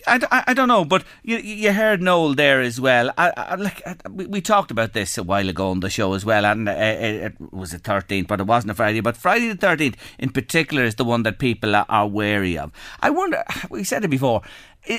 I, 0.07 0.21
I, 0.31 0.45
I, 0.49 0.55
don't 0.55 0.69
know, 0.69 0.85
but 0.85 1.05
you 1.23 1.39
you 1.39 1.73
heard 1.73 2.03
Noel 2.03 2.35
there 2.35 2.61
as 2.61 2.81
well. 2.81 3.11
I, 3.17 3.33
I 3.37 3.55
like 3.55 3.83
we, 4.11 4.27
we 4.27 4.41
talked 4.41 4.71
about 4.71 4.93
this 4.93 5.17
a 5.17 5.23
while 5.23 5.49
ago 5.49 5.71
on 5.71 5.81
the 5.81 5.91
show 5.91 6.13
as 6.15 6.25
well, 6.25 6.45
and 6.45 6.69
uh, 6.69 6.73
it, 6.73 7.39
it, 7.41 7.53
was 7.53 7.71
the 7.71 7.79
thirteenth, 7.79 8.29
but 8.29 8.41
it 8.41 8.47
wasn't 8.47 8.73
a 8.73 8.75
Friday. 8.75 9.01
But 9.01 9.17
Friday 9.17 9.49
the 9.49 9.57
thirteenth 9.57 9.97
in 10.19 10.31
particular 10.31 10.85
is 10.85 10.97
the 10.97 11.05
one 11.05 11.23
that 11.23 11.39
people 11.39 11.75
are, 11.75 11.87
are 11.89 12.07
wary 12.07 12.59
of. 12.59 12.73
I 13.01 13.11
wonder. 13.11 13.43
We 13.71 13.85
said 13.85 14.05
it 14.05 14.09
before. 14.09 14.43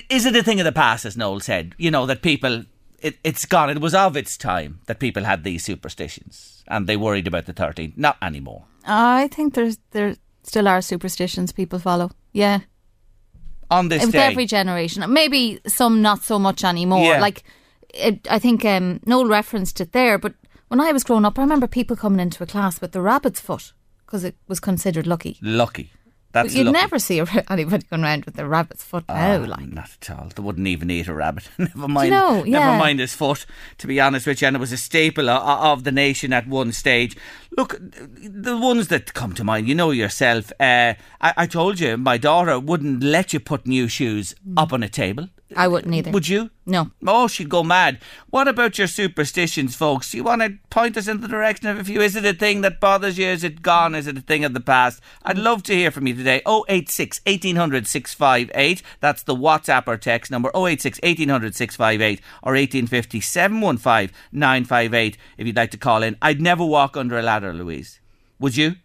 Is 0.10 0.25
it 0.25 0.36
a 0.36 0.44
thing 0.44 0.60
of 0.60 0.65
the 0.65 0.72
past, 0.72 1.05
as 1.05 1.15
Noel 1.15 1.39
said? 1.39 1.75
You 1.77 1.91
know 1.91 2.05
that 2.05 2.22
people. 2.22 2.65
It, 3.00 3.17
it's 3.24 3.46
gone. 3.46 3.70
It 3.70 3.82
was 3.82 3.94
of 3.94 4.17
its 4.17 4.36
time 4.38 4.79
that 4.88 5.00
people 5.00 5.25
had 5.25 5.44
these 5.44 5.63
superstitions, 5.63 6.63
and 6.67 6.88
they 6.88 6.98
worried 6.98 7.27
about 7.27 7.46
the 7.46 7.53
thirteenth. 7.53 7.98
Not 7.98 8.17
anymore. 8.22 8.63
I 8.86 9.27
think 9.27 9.53
there's 9.53 9.77
there 9.91 10.15
still 10.44 10.67
are 10.67 10.82
superstitions 10.82 11.51
people 11.51 11.79
follow. 11.79 12.12
Yeah 12.32 12.62
on 13.69 13.89
this 13.89 14.03
with 14.03 14.13
day. 14.13 14.25
every 14.25 14.45
generation. 14.45 15.03
Maybe 15.12 15.60
some 15.67 16.01
not 16.01 16.24
so 16.24 16.39
much 16.39 16.63
anymore. 16.63 17.03
Yeah. 17.05 17.19
Like 17.19 17.43
it, 17.93 18.27
I 18.29 18.39
think 18.39 18.65
um, 18.65 19.00
Noel 19.05 19.27
referenced 19.27 19.81
it 19.81 19.91
there, 19.91 20.17
but 20.17 20.34
when 20.67 20.81
I 20.81 20.91
was 20.91 21.03
growing 21.03 21.25
up, 21.25 21.38
I 21.39 21.41
remember 21.41 21.67
people 21.67 21.95
coming 21.95 22.19
into 22.19 22.43
a 22.43 22.48
class 22.48 22.81
with 22.81 22.91
the 22.91 23.01
rabbit's 23.01 23.39
foot 23.39 23.74
because 24.05 24.24
it 24.24 24.36
was 24.48 24.60
considered 24.60 25.07
lucky. 25.07 25.38
Lucky. 25.41 25.91
That's 26.36 26.54
you'd 26.54 26.74
never 26.74 27.00
see 27.00 27.24
anybody 27.50 27.86
going 27.89 28.04
around 28.04 28.25
with 28.25 28.38
a 28.38 28.46
rabbit's 28.46 28.84
foot 28.84 29.06
now. 29.08 29.36
Oh, 29.36 29.46
like 29.46 29.72
not 29.72 29.89
at 30.01 30.10
all. 30.10 30.27
They 30.36 30.44
wouldn't 30.44 30.68
even 30.68 30.92
eat 30.92 31.08
a 31.08 31.13
rabbit. 31.13 31.50
never 31.58 31.88
mind. 31.88 32.08
You 32.08 32.12
know, 32.12 32.44
yeah. 32.44 32.60
Never 32.60 32.77
mind 32.77 33.00
his 33.00 33.13
foot. 33.13 33.46
To 33.77 33.88
be 33.88 34.01
honest 34.01 34.27
with 34.27 34.42
you, 34.42 34.48
and 34.50 34.58
it 34.58 34.60
was 34.60 34.74
a 34.74 34.77
staple 34.77 35.30
of, 35.30 35.42
of, 35.42 35.84
the 35.86 35.94
nation 35.94 36.34
at 36.34 36.46
one 36.46 36.74
stage. 36.74 37.15
Look, 37.51 37.77
the 37.80 38.58
ones 38.58 38.89
that 38.89 39.13
come 39.13 39.34
to 39.36 39.46
mind, 39.46 39.70
you 39.70 39.75
know 39.75 39.92
yourself. 39.92 40.51
Uh, 40.60 40.96
I, 41.22 41.34
I, 41.38 41.48
told 41.48 41.80
you 41.80 41.96
my 41.96 42.18
daughter 42.18 42.60
wouldn't 42.60 43.01
let 43.01 43.32
you 43.32 43.39
put 43.39 43.65
new 43.65 43.88
shoes 43.88 44.36
mm. 44.46 44.62
up 44.62 44.74
on 44.74 44.84
a 44.84 44.89
table. 44.89 45.30
I 45.56 45.68
wouldn't 45.68 45.94
either. 45.94 46.12
Would 46.12 46.28
you? 46.28 46.50
No. 46.66 46.90
Oh, 47.06 47.28
she'd 47.28 47.50
go 47.50 47.64
mad. 47.64 48.00
What 48.30 48.48
about 48.48 48.78
your 48.78 48.88
superstitions, 48.88 49.75
folks? 49.75 50.10
Do 50.10 50.18
you 50.18 50.24
want 50.24 50.42
to 50.42 50.58
point 50.72 50.98
us 50.98 51.08
in 51.08 51.22
the 51.22 51.28
direction 51.28 51.68
of 51.68 51.78
a 51.78 51.84
few? 51.84 52.02
Is 52.02 52.16
it 52.16 52.25
a 52.25 52.34
thing 52.34 52.62
that 52.62 52.80
bothers 52.80 53.18
you? 53.20 53.28
Is 53.28 53.44
it 53.44 53.62
gone? 53.62 53.94
Is 53.94 54.08
it 54.08 54.18
a 54.18 54.22
thing 54.22 54.44
of 54.44 54.54
the 54.54 54.60
past? 54.60 55.02
I'd 55.24 55.38
love 55.38 55.62
to 55.64 55.75
hear 55.75 55.92
from 55.92 56.08
you 56.08 56.16
today. 56.16 56.42
086 56.48 57.22
1800 57.25 57.86
658. 57.88 58.82
That's 59.02 59.22
the 59.24 59.36
WhatsApp 59.36 59.88
or 59.88 59.98
text 59.98 60.32
number 60.32 60.50
086 60.56 61.00
1800 61.04 61.56
658 61.56 62.22
or 62.42 62.54
1850 62.54 63.22
715 63.22 64.16
958 64.32 65.18
if 65.38 65.46
you'd 65.46 65.56
like 65.56 65.72
to 65.72 65.78
call 65.78 66.02
in. 66.02 66.18
I'd 66.22 66.42
never 66.42 66.66
walk 66.66 66.98
under 66.98 67.20
a 67.20 67.22
ladder, 67.22 67.54
Louise. 67.54 68.00
Would 68.40 68.58
you? 68.58 68.75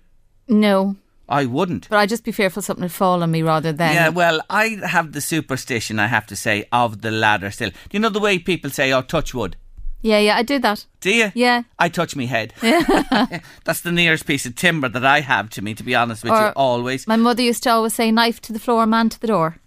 No. 0.46 0.96
I 1.30 1.46
wouldn't. 1.46 1.88
But 1.88 1.98
I'd 1.98 2.08
just 2.08 2.24
be 2.24 2.32
fearful 2.32 2.60
something 2.60 2.82
would 2.82 2.92
fall 2.92 3.22
on 3.22 3.30
me 3.30 3.42
rather 3.42 3.72
than. 3.72 3.94
Yeah, 3.94 4.08
well, 4.08 4.40
I 4.50 4.78
have 4.84 5.12
the 5.12 5.20
superstition, 5.20 6.00
I 6.00 6.08
have 6.08 6.26
to 6.26 6.36
say, 6.36 6.66
of 6.72 7.02
the 7.02 7.12
ladder 7.12 7.50
still. 7.52 7.70
Do 7.70 7.76
you 7.92 8.00
know 8.00 8.08
the 8.08 8.20
way 8.20 8.38
people 8.38 8.70
say, 8.70 8.92
oh, 8.92 9.02
touch 9.02 9.32
wood? 9.32 9.56
Yeah, 10.02 10.18
yeah, 10.18 10.36
I 10.36 10.42
do 10.42 10.58
that. 10.58 10.86
Do 11.00 11.14
you? 11.14 11.30
Yeah. 11.34 11.62
I 11.78 11.88
touch 11.88 12.16
my 12.16 12.24
head. 12.24 12.54
Yeah. 12.62 13.40
That's 13.64 13.82
the 13.82 13.92
nearest 13.92 14.26
piece 14.26 14.46
of 14.46 14.56
timber 14.56 14.88
that 14.88 15.04
I 15.04 15.20
have 15.20 15.50
to 15.50 15.62
me, 15.62 15.74
to 15.74 15.84
be 15.84 15.94
honest 15.94 16.24
with 16.24 16.32
or 16.32 16.46
you, 16.46 16.52
always. 16.56 17.06
My 17.06 17.16
mother 17.16 17.42
used 17.42 17.62
to 17.64 17.70
always 17.70 17.94
say, 17.94 18.10
knife 18.10 18.40
to 18.42 18.52
the 18.52 18.58
floor, 18.58 18.86
man 18.86 19.10
to 19.10 19.20
the 19.20 19.26
door. 19.26 19.58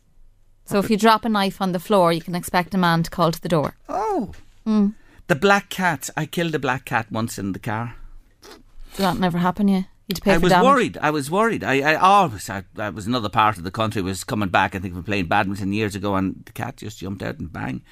So 0.66 0.80
if 0.80 0.90
you 0.90 0.98
drop 0.98 1.24
a 1.24 1.30
knife 1.30 1.62
on 1.62 1.72
the 1.72 1.80
floor, 1.80 2.12
you 2.12 2.22
can 2.22 2.36
expect 2.36 2.74
a 2.74 2.78
man 2.78 3.04
to 3.04 3.12
call 3.12 3.32
to 3.32 3.42
the 3.42 3.50
door. 3.50 3.76
Oh. 3.88 4.32
Mm. 4.66 4.96
The 5.28 5.36
black 5.36 5.70
cat. 5.70 6.10
I 6.18 6.26
killed 6.26 6.56
a 6.56 6.60
black 6.60 6.86
cat 6.86 7.12
once 7.12 7.38
in 7.38 7.52
the 7.52 7.60
car. 7.60 7.96
Did 8.42 8.98
that 8.98 9.18
never 9.18 9.38
happen, 9.38 9.68
yeah? 9.68 9.84
I 10.26 10.38
was 10.38 10.52
damage. 10.52 10.66
worried. 10.66 10.98
I 11.02 11.12
was 11.12 11.32
worried. 11.32 11.64
I, 11.64 11.94
I 11.94 11.96
always, 11.96 12.50
I, 12.50 12.64
I, 12.78 12.90
was 12.90 13.08
another 13.08 13.30
part 13.30 13.58
of 13.58 13.64
the 13.64 13.72
country. 13.72 14.02
Was 14.02 14.26
coming 14.26 14.50
back. 14.50 14.76
I 14.76 14.80
think 14.80 14.94
from 14.94 15.04
playing 15.04 15.28
badminton 15.28 15.72
years 15.72 15.96
ago, 15.96 16.16
and 16.16 16.44
the 16.46 16.52
cat 16.52 16.78
just 16.78 17.00
jumped 17.00 17.24
out 17.24 17.40
and 17.40 17.52
bang. 17.52 17.84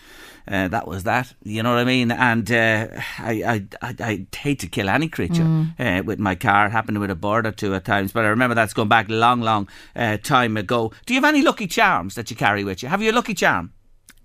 Uh, 0.46 0.68
that 0.68 0.88
was 0.88 1.04
that. 1.04 1.34
You 1.44 1.64
know 1.64 1.70
what 1.70 1.80
I 1.80 1.86
mean? 1.86 2.12
And 2.12 2.52
uh, 2.52 2.88
I, 3.18 3.44
I, 3.44 3.68
I, 3.82 3.96
I 4.00 4.26
hate 4.36 4.60
to 4.60 4.68
kill 4.68 4.90
any 4.90 5.08
creature 5.08 5.44
mm. 5.44 5.80
uh, 5.80 6.04
with 6.04 6.20
my 6.20 6.36
car. 6.36 6.66
It 6.66 6.72
happened 6.72 7.00
with 7.00 7.12
a 7.12 7.16
bird 7.16 7.46
or 7.46 7.52
two 7.52 7.74
at 7.76 7.86
times, 7.86 8.12
but 8.12 8.26
I 8.26 8.30
remember 8.30 8.56
that's 8.56 8.74
going 8.74 8.90
back 8.90 9.08
a 9.08 9.14
long, 9.14 9.40
long 9.40 9.70
uh, 9.96 10.18
time 10.18 10.58
ago. 10.58 10.92
Do 11.06 11.14
you 11.14 11.22
have 11.22 11.34
any 11.34 11.42
lucky 11.42 11.68
charms 11.68 12.16
that 12.16 12.30
you 12.30 12.36
carry 12.36 12.66
with 12.66 12.84
you? 12.84 12.90
Have 12.90 13.02
you 13.02 13.12
a 13.12 13.14
lucky 13.14 13.34
charm? 13.34 13.72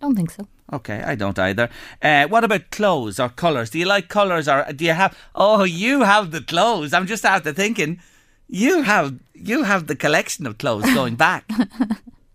I 0.01 0.07
don't 0.07 0.17
think 0.17 0.33
so. 0.33 0.49
Okay, 0.73 1.03
I 1.03 1.15
don't 1.15 1.39
either. 1.39 1.69
Uh, 2.03 2.27
what 2.27 2.43
about 2.43 2.71
clothes 2.71 3.21
or 3.21 3.29
colours? 3.29 3.71
Do 3.71 3.79
you 3.79 3.87
like 3.87 4.09
colours 4.09 4.49
or 4.49 4.67
do 4.73 4.85
you 4.85 4.93
have? 4.93 5.17
Oh, 5.35 5.63
you 5.65 6.03
have 6.03 6.33
the 6.33 6.41
clothes. 6.41 6.93
I'm 6.93 7.07
just 7.07 7.25
after 7.25 7.53
thinking, 7.53 8.01
you 8.49 8.83
have 8.83 9.19
you 9.35 9.63
have 9.63 9.87
the 9.87 9.97
collection 9.97 10.47
of 10.47 10.59
clothes 10.59 10.93
going 10.93 11.15
back. 11.27 11.49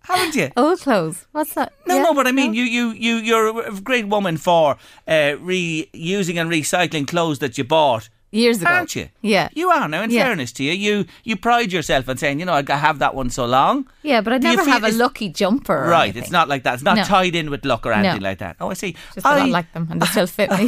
Haven't 0.03 0.35
you? 0.35 0.49
Old 0.57 0.79
clothes. 0.79 1.25
What's 1.31 1.53
that? 1.53 1.73
No, 1.85 1.95
yeah, 1.95 2.03
no, 2.03 2.13
but 2.13 2.27
I 2.27 2.31
mean, 2.31 2.51
no. 2.51 2.57
you, 2.57 2.63
you, 2.63 2.89
you, 2.91 3.15
you're 3.17 3.67
a 3.67 3.81
great 3.81 4.07
woman 4.07 4.37
for 4.37 4.77
uh, 5.07 5.37
reusing 5.39 6.41
and 6.41 6.49
recycling 6.49 7.07
clothes 7.07 7.39
that 7.39 7.57
you 7.57 7.63
bought 7.63 8.09
years 8.31 8.61
ago, 8.61 8.71
aren't 8.71 8.95
you? 8.95 9.09
Yeah, 9.21 9.49
you 9.53 9.69
are 9.69 9.87
now. 9.87 10.01
In 10.03 10.09
yeah. 10.09 10.23
fairness 10.25 10.51
to 10.53 10.63
you, 10.63 10.71
you 10.71 11.05
you 11.23 11.35
pride 11.35 11.71
yourself 11.71 12.09
on 12.09 12.17
saying, 12.17 12.39
you 12.39 12.45
know, 12.45 12.53
I 12.53 12.63
have 12.73 12.99
that 12.99 13.13
one 13.13 13.29
so 13.29 13.45
long. 13.45 13.87
Yeah, 14.01 14.21
but 14.21 14.33
I 14.33 14.37
never 14.37 14.63
have 14.63 14.83
a 14.83 14.91
lucky 14.91 15.29
jumper. 15.29 15.85
Right, 15.87 16.03
anything. 16.05 16.23
it's 16.23 16.31
not 16.31 16.47
like 16.47 16.63
that. 16.63 16.75
It's 16.75 16.83
not 16.83 16.97
no. 16.97 17.03
tied 17.03 17.35
in 17.35 17.49
with 17.49 17.65
luck 17.65 17.85
or 17.85 17.91
anything 17.91 18.21
no. 18.21 18.29
like 18.29 18.39
that. 18.39 18.55
Oh, 18.59 18.69
I 18.69 18.73
see. 18.73 18.95
Just 19.13 19.25
I 19.25 19.45
like 19.45 19.71
them, 19.73 19.87
and 19.91 20.01
they 20.01 20.05
still 20.07 20.27
fit 20.27 20.49
me. 20.51 20.67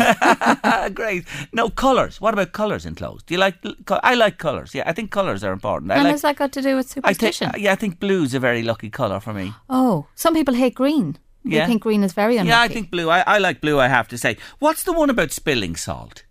Great. 0.94 1.26
No 1.52 1.70
colours. 1.70 2.22
What 2.22 2.34
about 2.34 2.52
colours 2.52 2.86
in 2.86 2.96
clothes? 2.96 3.24
Do 3.24 3.34
you 3.34 3.40
like? 3.40 3.56
I 3.90 4.16
like 4.16 4.38
colours. 4.38 4.76
Yeah, 4.76 4.84
I 4.86 4.94
think 4.94 5.12
colours 5.12 5.44
are 5.44 5.52
important. 5.52 5.92
I 5.92 5.96
and 5.96 6.04
like, 6.04 6.12
has 6.12 6.22
that 6.22 6.36
got 6.36 6.52
to 6.54 6.62
do 6.62 6.76
with 6.76 6.90
superstition? 6.90 7.48
I 7.48 7.52
think, 7.52 7.64
uh, 7.64 7.66
yeah, 7.66 7.72
I 7.72 7.76
think 7.76 8.00
blue's 8.00 8.34
a 8.34 8.40
very 8.40 8.62
lucky 8.62 8.90
colour 8.90 9.20
for 9.20 9.34
me. 9.34 9.54
Oh, 9.70 10.08
some 10.16 10.34
people 10.34 10.54
hate 10.54 10.76
green. 10.76 11.18
They 11.46 11.58
Yeah. 11.58 11.68
think 11.68 11.82
green 11.82 12.04
is 12.04 12.14
very 12.14 12.38
unlucky. 12.38 12.50
Yeah, 12.50 12.62
I 12.62 12.68
think 12.68 12.90
blue. 12.90 13.10
I, 13.10 13.24
I 13.28 13.38
like 13.38 13.60
blue, 13.60 13.80
I 13.80 13.88
have 13.88 14.08
to 14.10 14.18
say. 14.18 14.38
What's 14.60 14.84
the 14.84 14.94
one 14.94 15.10
about 15.10 15.32
spilling 15.32 15.76
salt? 15.76 16.24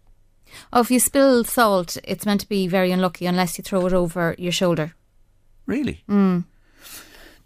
Oh, 0.73 0.81
if 0.81 0.91
you 0.91 0.99
spill 1.00 1.45
salt, 1.45 1.99
it's 2.05 2.25
meant 2.25 2.41
to 2.41 2.49
be 2.49 2.67
very 2.67 2.91
unlucky 2.91 3.26
unless 3.26 3.59
you 3.59 3.62
throw 3.62 3.87
it 3.87 3.93
over 3.93 4.35
your 4.38 4.52
shoulder. 4.52 4.95
Really? 5.67 6.02
Mm. 6.09 6.45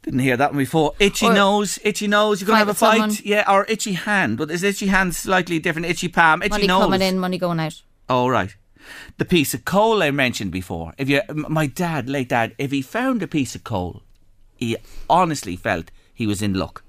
Didn't 0.03 0.21
hear 0.21 0.37
that 0.37 0.53
one 0.53 0.59
before. 0.59 0.95
Itchy. 1.01 1.27
Or- 1.27 1.35
nose, 1.35 1.81
itchy 1.83 2.07
nose. 2.07 2.41
You're 2.41 2.47
going 2.47 2.55
to 2.55 2.59
have 2.59 2.69
a 2.69 2.75
Fight 2.75 2.99
someone. 2.99 3.17
Yeah, 3.25 3.51
or 3.53 3.67
itchy 3.69 3.95
hand. 3.95 4.39
But 4.39 4.53
is 4.53 4.63
itchy 4.63 4.87
hand 4.87 5.17
slightly 5.17 5.59
different? 5.59 5.89
Itchy 5.89 6.09
palm, 6.09 6.43
itchy 6.43 6.51
money 6.51 6.67
nose. 6.69 6.83
coming 6.85 7.03
in, 7.03 7.19
money 7.19 7.39
going 7.39 7.59
out. 7.59 7.83
Oh, 8.09 8.29
right. 8.29 8.55
The 9.19 9.25
piece 9.25 9.53
of 9.53 9.65
coal 9.65 10.05
I 10.05 10.13
mentioned 10.13 10.53
before. 10.53 10.93
If 10.97 11.09
you, 11.09 11.23
my 11.35 11.67
dad, 11.67 12.09
late 12.09 12.29
dad, 12.29 12.55
if 12.57 12.71
he 12.71 12.83
found 12.83 13.21
a 13.21 13.27
piece 13.27 13.57
of 13.57 13.65
coal, 13.65 14.03
he 14.55 14.77
honestly 15.11 15.57
felt 15.57 15.91
he 16.15 16.29
was 16.29 16.41
in 16.41 16.55
luck. 16.55 16.85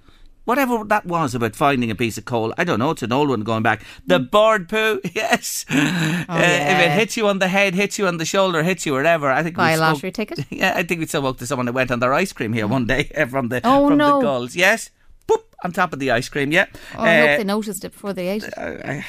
Whatever 0.48 0.84
that 0.86 1.06
was 1.06 1.36
about 1.36 1.58
finding 1.58 1.92
a 1.92 1.96
piece 1.96 2.18
of 2.18 2.24
coal, 2.24 2.54
I 2.58 2.64
don't 2.64 2.80
know. 2.80 2.92
It's 2.92 3.04
an 3.04 3.12
old 3.12 3.28
one 3.30 3.42
going 3.42 3.64
back. 3.64 3.84
The 4.06 4.18
bird 4.18 4.70
poo, 4.70 5.02
yes. 5.14 5.66
Uh, 5.70 5.76
If 5.76 6.80
it 6.80 6.92
Oh, 6.92 6.94
hits 7.00 7.18
you 7.18 7.28
on 7.28 7.40
the 7.40 7.50
head, 7.50 7.76
hits 7.76 8.00
you 8.00 8.08
on 8.08 8.16
the 8.18 8.24
shoulder, 8.26 8.64
hits 8.64 8.86
you 8.86 8.94
wherever, 8.94 9.30
I 9.30 9.44
think 9.44 9.58
Buy 9.58 9.72
a 9.72 9.76
spoke- 9.76 9.88
lottery 9.96 10.12
ticket? 10.14 10.40
Yeah, 10.50 10.72
I 10.74 10.84
think 10.84 11.02
we 11.02 11.06
still 11.06 11.22
spoke 11.22 11.38
to 11.40 11.46
someone 11.46 11.66
that 11.66 11.74
went 11.74 11.92
on 11.92 12.00
their 12.00 12.14
ice 12.14 12.32
cream 12.32 12.54
here 12.54 12.66
one 12.66 12.86
day 12.88 13.12
uh, 13.18 13.26
from 13.34 13.50
the 13.50 13.60
Oh, 13.66 13.90
from 13.90 13.98
no. 13.98 14.20
the 14.20 14.26
gulls. 14.26 14.56
Yes, 14.56 14.90
boop 15.28 15.44
on 15.66 15.74
top 15.74 15.92
of 15.92 16.00
the 16.00 16.12
ice 16.12 16.30
cream. 16.30 16.54
Yeah. 16.54 16.68
Oh, 16.98 17.04
I 17.04 17.18
hope 17.20 17.30
Uh, 17.32 17.38
they 17.40 17.44
noticed 17.44 17.84
it 17.84 17.92
before 17.92 18.14
they 18.14 18.30
ate 18.30 18.44
it. 18.46 18.54
I 18.58 19.04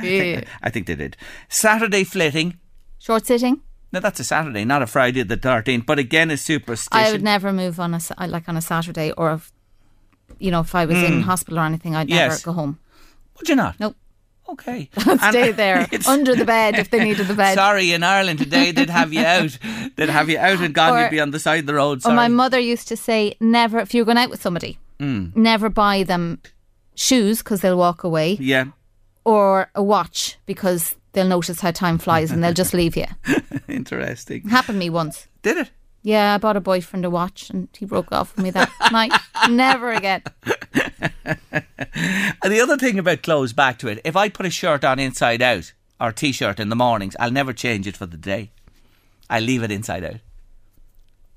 Yeah. 0.00 0.02
think, 0.02 0.46
I 0.62 0.70
think 0.70 0.86
they 0.86 0.94
did. 0.94 1.16
Saturday 1.48 2.04
flitting. 2.04 2.58
Short 3.00 3.26
sitting. 3.26 3.62
Now 3.92 4.00
that's 4.00 4.20
a 4.20 4.24
Saturday, 4.24 4.64
not 4.64 4.82
a 4.82 4.86
Friday 4.86 5.24
the 5.24 5.36
thirteenth. 5.36 5.86
But 5.86 5.98
again, 5.98 6.30
is 6.30 6.40
superstition. 6.42 7.04
I 7.06 7.10
would 7.10 7.22
never 7.22 7.52
move 7.52 7.80
on 7.80 7.94
a 7.94 8.00
like 8.28 8.48
on 8.48 8.56
a 8.56 8.60
Saturday 8.60 9.10
or 9.16 9.32
if 9.32 9.50
you 10.38 10.50
know 10.50 10.60
if 10.60 10.74
I 10.74 10.84
was 10.84 10.96
in 11.02 11.22
hospital 11.22 11.58
or 11.60 11.64
anything, 11.64 11.94
I'd 11.96 12.08
never 12.08 12.24
Hmm. 12.26 12.30
Yes. 12.32 12.42
go 12.42 12.52
home. 12.52 12.78
Would 13.38 13.48
you 13.48 13.56
not? 13.56 13.78
Nope. 13.80 13.96
Okay. 14.48 14.88
Stay 15.28 15.52
there 15.52 15.86
under 16.08 16.34
the 16.34 16.44
bed 16.46 16.78
if 16.78 16.90
they 16.90 17.04
needed 17.04 17.26
the 17.28 17.34
bed. 17.34 17.54
Sorry, 17.54 17.92
in 17.92 18.02
Ireland 18.02 18.38
today 18.38 18.72
they'd 18.72 18.88
have 18.90 19.12
you 19.12 19.20
out. 19.22 19.58
They'd 19.96 20.08
have 20.08 20.28
you 20.30 20.38
out 20.38 20.60
and 20.60 20.74
gone. 20.74 20.92
Or- 20.96 21.02
You'd 21.02 21.10
be 21.10 21.20
on 21.20 21.30
the 21.32 21.38
side 21.38 21.60
of 21.60 21.66
the 21.66 21.74
road. 21.74 22.00
Or 22.06 22.12
my 22.14 22.28
mother 22.28 22.58
used 22.58 22.88
to 22.88 22.96
say, 22.96 23.34
never 23.40 23.78
if 23.78 23.92
you're 23.94 24.06
going 24.06 24.16
out 24.18 24.30
with 24.30 24.40
somebody, 24.42 24.78
Hmm. 24.98 25.26
never 25.34 25.68
buy 25.68 26.02
them 26.02 26.40
shoes 26.94 27.38
because 27.38 27.60
they'll 27.60 27.76
walk 27.78 28.02
away, 28.04 28.38
yeah. 28.40 28.64
or 29.24 29.70
a 29.74 29.82
watch 29.82 30.36
because 30.46 30.96
they'll 31.12 31.28
notice 31.28 31.60
how 31.60 31.70
time 31.70 31.98
flies 31.98 32.30
and 32.32 32.42
they'll 32.42 32.52
just 32.54 32.72
leave 32.80 32.96
you. 32.96 33.06
Interesting. 33.68 34.48
Happened 34.48 34.76
to 34.76 34.78
me 34.78 34.90
once. 34.90 35.26
Did 35.42 35.58
it? 35.58 35.70
Yeah, 36.08 36.36
I 36.36 36.38
bought 36.38 36.56
a 36.56 36.60
boyfriend 36.60 37.04
a 37.04 37.10
watch 37.10 37.50
and 37.50 37.68
he 37.76 37.84
broke 37.84 38.10
off 38.12 38.34
with 38.34 38.42
me 38.42 38.50
that 38.52 38.72
night. 38.92 39.12
Never 39.50 39.92
again. 39.92 40.22
And 41.22 42.50
the 42.50 42.62
other 42.62 42.78
thing 42.78 42.98
about 42.98 43.20
clothes, 43.22 43.52
back 43.52 43.78
to 43.80 43.88
it, 43.88 44.00
if 44.06 44.16
I 44.16 44.30
put 44.30 44.46
a 44.46 44.50
shirt 44.50 44.84
on 44.84 44.98
inside 44.98 45.42
out 45.42 45.74
or 46.00 46.10
t-shirt 46.10 46.58
in 46.60 46.70
the 46.70 46.76
mornings, 46.76 47.14
I'll 47.20 47.30
never 47.30 47.52
change 47.52 47.86
it 47.86 47.94
for 47.94 48.06
the 48.06 48.16
day. 48.16 48.52
I 49.28 49.40
leave 49.40 49.62
it 49.62 49.70
inside 49.70 50.02
out. 50.02 50.20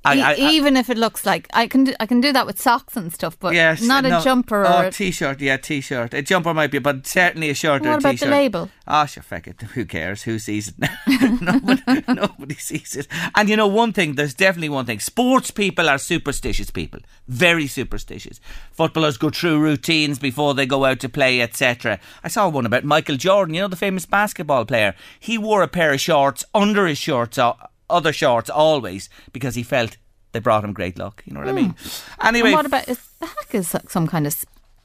I, 0.03 0.15
E- 0.15 0.21
I- 0.21 0.31
I- 0.31 0.51
even 0.51 0.75
if 0.77 0.89
it 0.89 0.97
looks 0.97 1.25
like 1.27 1.47
I 1.53 1.67
can 1.67 1.83
do, 1.83 1.93
I 1.99 2.07
can 2.07 2.21
do 2.21 2.33
that 2.33 2.47
with 2.47 2.59
socks 2.59 2.97
and 2.97 3.13
stuff, 3.13 3.37
but 3.39 3.53
Yes, 3.53 3.83
not 3.83 4.03
no. 4.03 4.19
a 4.19 4.23
jumper 4.23 4.65
Oh, 4.65 4.79
or 4.79 4.85
a 4.85 4.91
t-shirt, 4.91 5.39
yeah, 5.41 5.57
t-shirt. 5.57 6.13
A 6.15 6.23
jumper 6.23 6.53
might 6.55 6.71
be, 6.71 6.79
but 6.79 7.05
certainly 7.05 7.51
a 7.51 7.53
shirt 7.53 7.85
or 7.85 7.89
What 7.89 7.95
a 7.95 7.97
about 7.99 8.09
the 8.13 8.17
t-shirt. 8.17 8.29
label? 8.31 8.69
Oh, 8.87 9.05
sure, 9.05 9.21
feck 9.21 9.47
it. 9.47 9.61
Who 9.75 9.85
cares? 9.85 10.23
Who 10.23 10.39
sees 10.39 10.69
it? 10.69 10.75
nobody, 11.41 12.03
nobody 12.07 12.55
sees 12.55 12.95
it. 12.95 13.07
And 13.35 13.47
you 13.47 13.55
know, 13.55 13.67
one 13.67 13.93
thing, 13.93 14.15
there's 14.15 14.33
definitely 14.33 14.69
one 14.69 14.85
thing. 14.87 14.99
Sports 14.99 15.51
people 15.51 15.87
are 15.87 15.99
superstitious 15.99 16.71
people. 16.71 16.99
Very 17.27 17.67
superstitious. 17.67 18.39
Footballers 18.71 19.17
go 19.17 19.29
through 19.29 19.59
routines 19.59 20.17
before 20.19 20.53
they 20.55 20.65
go 20.65 20.85
out 20.85 20.99
to 21.01 21.09
play, 21.09 21.41
etc. 21.41 21.99
I 22.23 22.27
saw 22.27 22.49
one 22.49 22.65
about 22.65 22.83
Michael 22.83 23.17
Jordan, 23.17 23.53
you 23.53 23.61
know, 23.61 23.67
the 23.67 23.75
famous 23.75 24.05
basketball 24.07 24.65
player. 24.65 24.95
He 25.19 25.37
wore 25.37 25.61
a 25.61 25.67
pair 25.67 25.93
of 25.93 26.01
shorts 26.01 26.43
under 26.55 26.87
his 26.87 26.97
shorts, 26.97 27.37
uh, 27.37 27.53
other 27.91 28.13
shorts 28.13 28.49
always, 28.49 29.09
because 29.33 29.55
he 29.55 29.63
felt 29.63 29.97
they 30.31 30.39
brought 30.39 30.63
him 30.63 30.73
great 30.73 30.97
luck. 30.97 31.21
You 31.25 31.33
know 31.33 31.41
what 31.41 31.49
I 31.49 31.53
mean? 31.53 31.75
Anyway, 32.21 32.51
Hmm. 32.51 32.55
And 32.55 32.55
what 32.55 32.65
about 32.65 32.87
is 32.89 32.99
the 33.19 33.25
haka 33.27 33.57
is 33.57 33.75
some 33.89 34.07
kind 34.07 34.25
of 34.25 34.35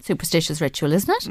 superstitious 0.03 0.61
ritual, 0.61 0.93
isn't 0.93 1.11
it? 1.11 1.27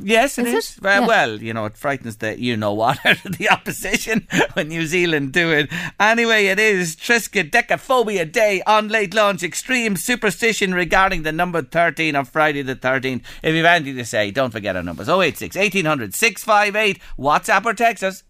Yes, 0.00 0.38
it 0.38 0.46
Is 0.46 0.54
is. 0.54 0.76
it? 0.76 0.82
Well, 0.82 1.00
Yeah. 1.02 1.06
well, 1.06 1.40
you 1.40 1.54
know, 1.54 1.64
it 1.66 1.76
frightens 1.78 2.16
the 2.16 2.38
you 2.38 2.56
know 2.56 2.72
what 2.74 2.98
out 3.06 3.24
of 3.24 3.38
the 3.38 3.48
opposition 3.48 4.26
when 4.54 4.68
New 4.68 4.86
Zealand 4.86 5.32
do 5.32 5.50
it. 5.52 5.70
Anyway, 6.00 6.46
it 6.46 6.58
is 6.58 6.96
Triskaidekaphobia 6.96 8.30
Day 8.30 8.62
on 8.66 8.88
late 8.88 9.14
lunch. 9.14 9.42
Extreme 9.42 9.96
superstition 9.96 10.74
regarding 10.74 11.22
the 11.22 11.32
number 11.32 11.62
13 11.62 12.16
on 12.16 12.24
Friday 12.24 12.62
the 12.62 12.76
13th. 12.76 13.22
If 13.42 13.54
you've 13.54 13.64
anything 13.64 13.96
to 13.96 14.04
say, 14.04 14.30
don't 14.30 14.50
forget 14.50 14.76
our 14.76 14.82
numbers 14.82 15.08
086 15.08 15.56
1800 15.56 16.12
658. 16.14 16.98
WhatsApp 17.18 17.64
or 17.64 17.74
text 17.74 18.02
us. 18.04 18.22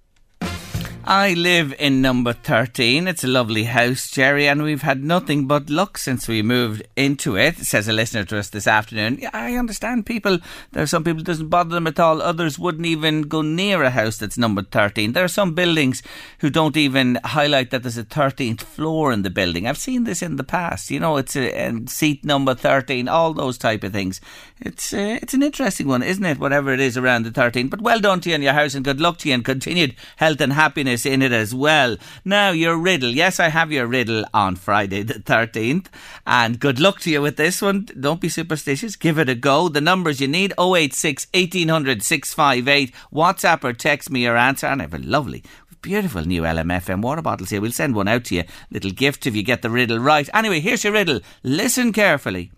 I 1.08 1.34
live 1.34 1.72
in 1.78 2.02
number 2.02 2.32
13. 2.32 3.06
It's 3.06 3.22
a 3.22 3.28
lovely 3.28 3.62
house, 3.62 4.10
Jerry, 4.10 4.48
and 4.48 4.64
we've 4.64 4.82
had 4.82 5.04
nothing 5.04 5.46
but 5.46 5.70
luck 5.70 5.98
since 5.98 6.26
we 6.26 6.42
moved 6.42 6.82
into 6.96 7.36
it, 7.36 7.58
says 7.58 7.86
a 7.86 7.92
listener 7.92 8.24
to 8.24 8.38
us 8.38 8.48
this 8.48 8.66
afternoon. 8.66 9.18
Yeah, 9.20 9.30
I 9.32 9.54
understand 9.54 10.04
people, 10.04 10.40
there 10.72 10.82
are 10.82 10.88
some 10.88 11.04
people 11.04 11.20
it 11.20 11.26
doesn't 11.26 11.48
bother 11.48 11.76
them 11.76 11.86
at 11.86 12.00
all. 12.00 12.20
Others 12.20 12.58
wouldn't 12.58 12.86
even 12.86 13.22
go 13.22 13.40
near 13.40 13.84
a 13.84 13.90
house 13.90 14.16
that's 14.16 14.36
number 14.36 14.64
13. 14.64 15.12
There 15.12 15.22
are 15.22 15.28
some 15.28 15.54
buildings 15.54 16.02
who 16.40 16.50
don't 16.50 16.76
even 16.76 17.20
highlight 17.22 17.70
that 17.70 17.84
there's 17.84 17.96
a 17.96 18.02
13th 18.02 18.62
floor 18.62 19.12
in 19.12 19.22
the 19.22 19.30
building. 19.30 19.68
I've 19.68 19.78
seen 19.78 20.02
this 20.02 20.22
in 20.22 20.34
the 20.34 20.42
past. 20.42 20.90
You 20.90 20.98
know, 20.98 21.18
it's 21.18 21.36
a, 21.36 21.56
and 21.56 21.88
seat 21.88 22.24
number 22.24 22.56
13, 22.56 23.06
all 23.06 23.32
those 23.32 23.58
type 23.58 23.84
of 23.84 23.92
things. 23.92 24.20
It's 24.60 24.92
uh, 24.92 25.18
it's 25.22 25.34
an 25.34 25.42
interesting 25.44 25.86
one, 25.86 26.02
isn't 26.02 26.24
it? 26.24 26.38
Whatever 26.38 26.72
it 26.72 26.80
is 26.80 26.96
around 26.96 27.26
the 27.26 27.30
13. 27.30 27.68
But 27.68 27.82
well 27.82 28.00
done 28.00 28.20
to 28.22 28.30
you 28.30 28.34
in 28.34 28.42
your 28.42 28.54
house 28.54 28.74
and 28.74 28.84
good 28.84 29.00
luck 29.00 29.18
to 29.18 29.28
you 29.28 29.34
and 29.34 29.44
continued 29.44 29.94
health 30.16 30.40
and 30.40 30.54
happiness 30.54 30.95
in 31.04 31.20
it 31.20 31.32
as 31.32 31.54
well. 31.54 31.96
Now, 32.24 32.50
your 32.50 32.78
riddle. 32.78 33.10
Yes, 33.10 33.38
I 33.40 33.48
have 33.48 33.72
your 33.72 33.86
riddle 33.86 34.24
on 34.32 34.56
Friday 34.56 35.02
the 35.02 35.14
13th. 35.14 35.86
And 36.26 36.58
good 36.58 36.80
luck 36.80 37.00
to 37.00 37.10
you 37.10 37.20
with 37.20 37.36
this 37.36 37.60
one. 37.60 37.88
Don't 37.98 38.20
be 38.20 38.28
superstitious. 38.28 38.96
Give 38.96 39.18
it 39.18 39.28
a 39.28 39.34
go. 39.34 39.68
The 39.68 39.80
numbers 39.80 40.20
you 40.20 40.28
need 40.28 40.54
086 40.58 41.26
1800 41.34 42.02
658. 42.02 42.94
WhatsApp 43.12 43.64
or 43.64 43.72
text 43.72 44.10
me 44.10 44.22
your 44.22 44.36
answer. 44.36 44.66
And 44.66 44.80
have 44.80 44.94
a 44.94 44.98
lovely 44.98 45.42
Beautiful 45.86 46.26
new 46.26 46.42
LMFM 46.42 47.00
water 47.00 47.22
bottles 47.22 47.50
here. 47.50 47.60
We'll 47.60 47.70
send 47.70 47.94
one 47.94 48.08
out 48.08 48.24
to 48.24 48.34
you. 48.34 48.42
Little 48.72 48.90
gift 48.90 49.24
if 49.24 49.36
you 49.36 49.44
get 49.44 49.62
the 49.62 49.70
riddle 49.70 50.00
right. 50.00 50.28
Anyway, 50.34 50.58
here's 50.58 50.82
your 50.82 50.92
riddle. 50.92 51.20
Listen 51.44 51.92
carefully. 51.92 52.50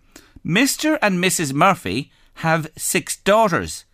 Mr. 0.43 0.97
and 0.99 1.23
Mrs. 1.23 1.53
Murphy 1.53 2.11
have 2.35 2.71
six 2.75 3.17
daughters, 3.17 3.85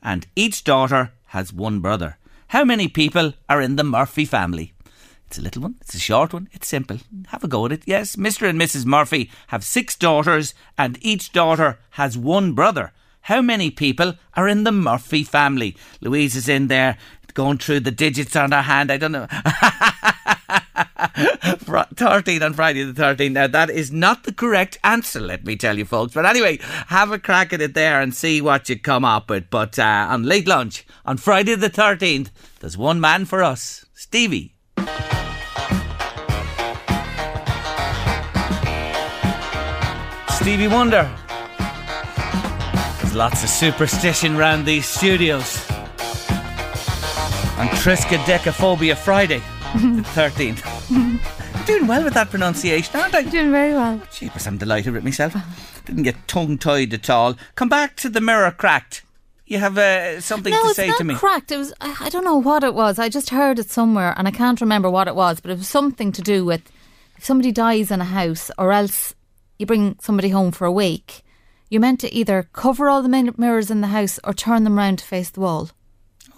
and 0.00 0.28
each 0.36 0.62
daughter 0.62 1.12
has 1.28 1.52
one 1.52 1.80
brother. 1.80 2.18
How 2.48 2.64
many 2.64 2.88
people 2.88 3.34
are 3.48 3.60
in 3.60 3.76
the 3.76 3.84
Murphy 3.84 4.24
family? 4.24 4.72
It's 5.26 5.38
a 5.38 5.42
little 5.42 5.62
one, 5.62 5.76
it's 5.80 5.94
a 5.94 5.98
short 5.98 6.32
one, 6.32 6.48
it's 6.52 6.68
simple. 6.68 6.98
Have 7.28 7.42
a 7.42 7.48
go 7.48 7.66
at 7.66 7.72
it. 7.72 7.82
Yes, 7.86 8.14
Mr. 8.16 8.48
and 8.48 8.60
Mrs. 8.60 8.86
Murphy 8.86 9.30
have 9.48 9.64
six 9.64 9.96
daughters, 9.96 10.54
and 10.78 10.98
each 11.00 11.32
daughter 11.32 11.80
has 11.90 12.16
one 12.16 12.52
brother. 12.52 12.92
How 13.22 13.40
many 13.40 13.70
people 13.70 14.14
are 14.34 14.46
in 14.46 14.64
the 14.64 14.72
Murphy 14.72 15.24
family? 15.24 15.76
Louise 16.00 16.36
is 16.36 16.48
in 16.48 16.68
there 16.68 16.98
going 17.34 17.58
through 17.58 17.80
the 17.80 17.90
digits 17.90 18.34
on 18.36 18.52
her 18.52 18.62
hand. 18.62 18.90
I 18.90 18.96
don't 18.96 19.12
know. 19.12 19.26
Fri- 21.58 21.82
13 21.94 22.42
on 22.42 22.54
Friday 22.54 22.84
the 22.84 22.92
13th. 23.00 23.32
Now, 23.32 23.46
that 23.46 23.70
is 23.70 23.92
not 23.92 24.24
the 24.24 24.32
correct 24.32 24.78
answer, 24.82 25.20
let 25.20 25.44
me 25.44 25.56
tell 25.56 25.76
you, 25.76 25.84
folks. 25.84 26.14
But 26.14 26.26
anyway, 26.26 26.58
have 26.88 27.12
a 27.12 27.18
crack 27.18 27.52
at 27.52 27.60
it 27.60 27.74
there 27.74 28.00
and 28.00 28.14
see 28.14 28.40
what 28.40 28.68
you 28.68 28.78
come 28.78 29.04
up 29.04 29.28
with. 29.30 29.50
But 29.50 29.78
uh, 29.78 30.06
on 30.10 30.22
late 30.22 30.48
lunch, 30.48 30.86
on 31.04 31.16
Friday 31.16 31.54
the 31.54 31.70
13th, 31.70 32.30
there's 32.60 32.78
one 32.78 33.00
man 33.00 33.24
for 33.24 33.42
us 33.42 33.84
Stevie. 33.94 34.54
Stevie 40.28 40.68
Wonder. 40.68 41.10
There's 42.98 43.14
lots 43.14 43.42
of 43.42 43.48
superstition 43.48 44.36
around 44.36 44.66
these 44.66 44.86
studios. 44.86 45.73
On 47.56 47.68
Triskaidekaphobia 47.68 48.96
Friday, 48.96 49.38
the 49.74 50.02
13th. 50.14 51.66
Doing 51.66 51.86
well 51.86 52.02
with 52.02 52.14
that 52.14 52.28
pronunciation, 52.30 52.98
aren't 53.00 53.14
I? 53.14 53.22
Doing 53.22 53.52
very 53.52 53.72
well. 53.72 54.02
Jeepers, 54.12 54.46
I'm 54.46 54.58
delighted 54.58 54.92
with 54.92 55.04
myself. 55.04 55.34
Didn't 55.86 56.02
get 56.02 56.16
tongue 56.26 56.58
tied 56.58 56.92
at 56.92 57.08
all. 57.08 57.36
Come 57.54 57.68
back 57.68 57.94
to 57.96 58.08
the 58.08 58.20
mirror 58.20 58.50
cracked. 58.50 59.02
You 59.46 59.58
have 59.58 59.78
uh, 59.78 60.20
something 60.20 60.52
No, 60.52 60.62
to 60.64 60.74
say 60.74 60.88
not 60.88 60.98
to 60.98 61.04
me. 61.04 61.08
No, 61.08 61.14
it's 61.14 61.20
cracked. 61.20 61.52
It 61.52 61.58
was 61.58 61.72
I 61.80 61.94
I 62.00 62.08
don't 62.08 62.24
know 62.24 62.36
what 62.38 62.64
it 62.64 62.74
was. 62.74 62.98
I 62.98 63.08
just 63.08 63.30
heard 63.30 63.58
it 63.58 63.70
somewhere 63.70 64.14
and 64.16 64.26
I 64.26 64.30
can't 64.32 64.60
remember 64.60 64.90
what 64.90 65.06
it 65.06 65.14
was, 65.14 65.38
but 65.40 65.50
it 65.50 65.58
was 65.58 65.68
something 65.68 66.10
to 66.12 66.22
do 66.22 66.44
with 66.44 66.62
if 67.16 67.24
somebody 67.24 67.52
dies 67.52 67.90
in 67.90 68.00
a 68.00 68.04
house 68.04 68.50
or 68.58 68.72
else 68.72 69.14
you 69.58 69.66
bring 69.66 69.96
somebody 70.00 70.30
home 70.30 70.50
for 70.50 70.64
a 70.64 70.72
week, 70.72 71.22
you're 71.70 71.80
meant 71.80 72.00
to 72.00 72.12
either 72.12 72.48
cover 72.52 72.88
all 72.88 73.02
the 73.02 73.34
mirrors 73.36 73.70
in 73.70 73.80
the 73.80 73.88
house 73.88 74.18
or 74.24 74.32
turn 74.34 74.64
them 74.64 74.76
round 74.78 74.98
to 74.98 75.04
face 75.04 75.30
the 75.30 75.40
wall. 75.40 75.70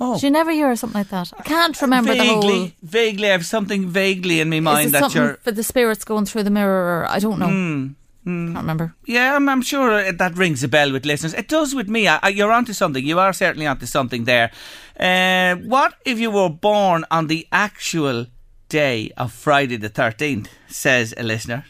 Oh. 0.01 0.15
Did 0.15 0.25
you 0.25 0.31
never 0.31 0.51
hear 0.51 0.75
something 0.77 1.01
like 1.01 1.09
that? 1.09 1.33
I 1.39 1.43
can't 1.43 1.81
remember 1.81 2.15
the 2.15 2.25
whole. 2.25 2.43
vaguely, 2.43 2.77
vaguely, 2.83 3.29
I 3.29 3.33
have 3.33 3.47
something 3.47 3.89
vaguely 3.89 4.41
in 4.41 4.51
my 4.51 4.61
mind 4.61 4.93
that 4.93 5.15
you're. 5.15 5.35
for 5.37 5.53
the 5.53 5.63
spirits 5.63 6.05
going 6.05 6.27
through 6.27 6.43
the 6.43 6.51
mirror? 6.51 7.01
Or 7.01 7.07
I 7.09 7.19
don't 7.19 7.39
know. 7.39 7.49
Hmm. 7.49 7.87
Mm. 8.27 8.49
Can't 8.49 8.59
remember. 8.59 8.95
Yeah, 9.05 9.37
I'm, 9.37 9.49
I'm, 9.49 9.63
sure 9.63 10.11
that 10.11 10.37
rings 10.37 10.65
a 10.65 10.69
bell 10.69 10.91
with 10.91 11.07
listeners. 11.07 11.33
It 11.33 11.49
does 11.49 11.77
with 11.77 11.89
me. 11.89 12.09
I, 12.09 12.29
you're 12.29 12.51
onto 12.51 12.73
something. 12.73 13.07
You 13.07 13.21
are 13.21 13.33
certainly 13.33 13.69
onto 13.69 13.87
something 13.87 14.25
there. 14.25 14.51
Uh, 14.99 15.55
what 15.55 15.95
if 16.05 16.19
you 16.19 16.33
were 16.33 16.51
born 16.51 17.05
on 17.09 17.29
the 17.29 17.47
actual 17.53 18.27
day 18.69 19.13
of 19.17 19.33
Friday 19.33 19.77
the 19.77 19.91
13th? 19.91 20.49
Says 20.67 21.15
a 21.17 21.23
listener 21.23 21.65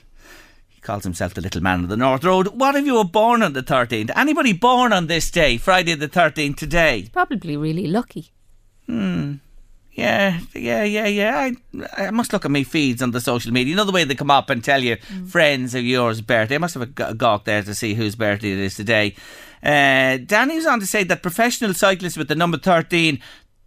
calls 0.87 1.03
himself 1.03 1.35
the 1.35 1.40
little 1.40 1.61
man 1.61 1.83
of 1.83 1.88
the 1.88 1.96
North 1.96 2.25
Road. 2.25 2.46
What 2.49 2.77
if 2.77 2.87
you 2.87 2.94
were 2.94 3.05
born 3.05 3.42
on 3.42 3.53
the 3.53 3.62
13th? 3.62 4.12
Anybody 4.16 4.53
born 4.53 4.92
on 4.92 5.09
this 5.09 5.31
day, 5.31 5.59
Friday 5.59 5.94
the 5.96 6.09
13th, 6.09 6.57
today? 6.57 7.11
Probably 7.12 7.57
really 7.57 7.88
lucky. 7.88 8.31
Hmm. 8.87 9.35
Yeah, 9.92 10.40
yeah, 10.55 10.85
yeah, 10.85 11.07
yeah. 11.07 11.37
I, 11.37 12.07
I 12.07 12.11
must 12.11 12.33
look 12.33 12.44
at 12.44 12.51
my 12.51 12.62
feeds 12.62 13.03
on 13.03 13.11
the 13.11 13.20
social 13.20 13.53
media. 13.53 13.70
You 13.70 13.77
know 13.77 13.85
the 13.85 13.92
way 13.92 14.05
they 14.05 14.14
come 14.14 14.31
up 14.31 14.49
and 14.49 14.62
tell 14.62 14.83
you 14.83 14.96
mm. 14.96 15.27
friends 15.27 15.75
of 15.75 15.83
yours' 15.85 16.20
birthday. 16.20 16.55
I 16.55 16.59
must 16.59 16.75
have 16.75 16.83
a 16.83 17.14
gawk 17.14 17.44
there 17.46 17.62
to 17.62 17.75
see 17.75 17.94
whose 17.94 18.14
birthday 18.14 18.53
it 18.53 18.59
is 18.59 18.75
today. 18.77 19.16
Uh, 19.62 20.18
Danny's 20.18 20.66
on 20.66 20.81
to 20.81 20.87
say 20.87 21.03
that 21.05 21.22
professional 21.22 21.75
cyclists 21.75 22.16
with 22.16 22.29
the 22.29 22.35
number 22.35 22.59
13 22.59 23.18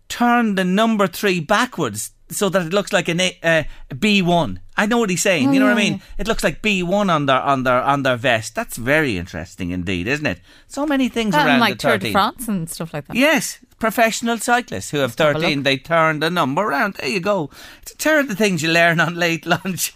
turn 0.07 0.55
the 0.55 0.63
number 0.63 1.07
3 1.07 1.41
backwards 1.41 2.11
so 2.29 2.47
that 2.49 2.67
it 2.67 2.73
looks 2.73 2.93
like 2.93 3.07
an 3.09 3.19
a, 3.19 3.37
uh, 3.43 3.63
B1. 3.89 4.59
I 4.79 4.85
know 4.85 4.97
what 4.97 5.09
he's 5.09 5.21
saying. 5.21 5.53
You 5.53 5.59
know 5.59 5.65
what 5.65 5.77
I 5.77 5.81
mean? 5.81 5.93
Yeah. 5.95 6.19
It 6.19 6.27
looks 6.29 6.41
like 6.41 6.61
B1 6.61 7.11
on 7.11 7.25
their 7.25 7.41
on 7.41 7.63
their 7.63 7.81
on 7.81 8.03
their 8.03 8.15
vest. 8.15 8.55
That's 8.55 8.77
very 8.77 9.17
interesting 9.17 9.71
indeed, 9.71 10.07
isn't 10.07 10.25
it? 10.25 10.39
So 10.67 10.85
many 10.85 11.09
things 11.09 11.33
that 11.33 11.45
around 11.45 11.59
like 11.59 11.79
the 11.79 11.89
13. 11.89 11.99
Tour 11.99 12.07
de 12.07 12.11
France 12.13 12.47
and 12.47 12.69
stuff 12.69 12.93
like 12.93 13.05
that. 13.07 13.17
Yes, 13.17 13.59
professional 13.79 14.37
cyclists 14.37 14.91
who 14.91 14.97
have 14.97 15.13
13, 15.13 15.63
they 15.63 15.77
turn 15.77 16.19
the 16.19 16.29
number 16.29 16.61
around. 16.61 16.95
There 16.95 17.09
you 17.09 17.19
go. 17.19 17.49
It's 17.81 17.93
a 17.93 17.97
turn 17.97 18.27
the 18.27 18.35
things 18.35 18.61
you 18.61 18.71
learn 18.71 18.99
on 18.99 19.15
late 19.15 19.45
lunch. 19.45 19.93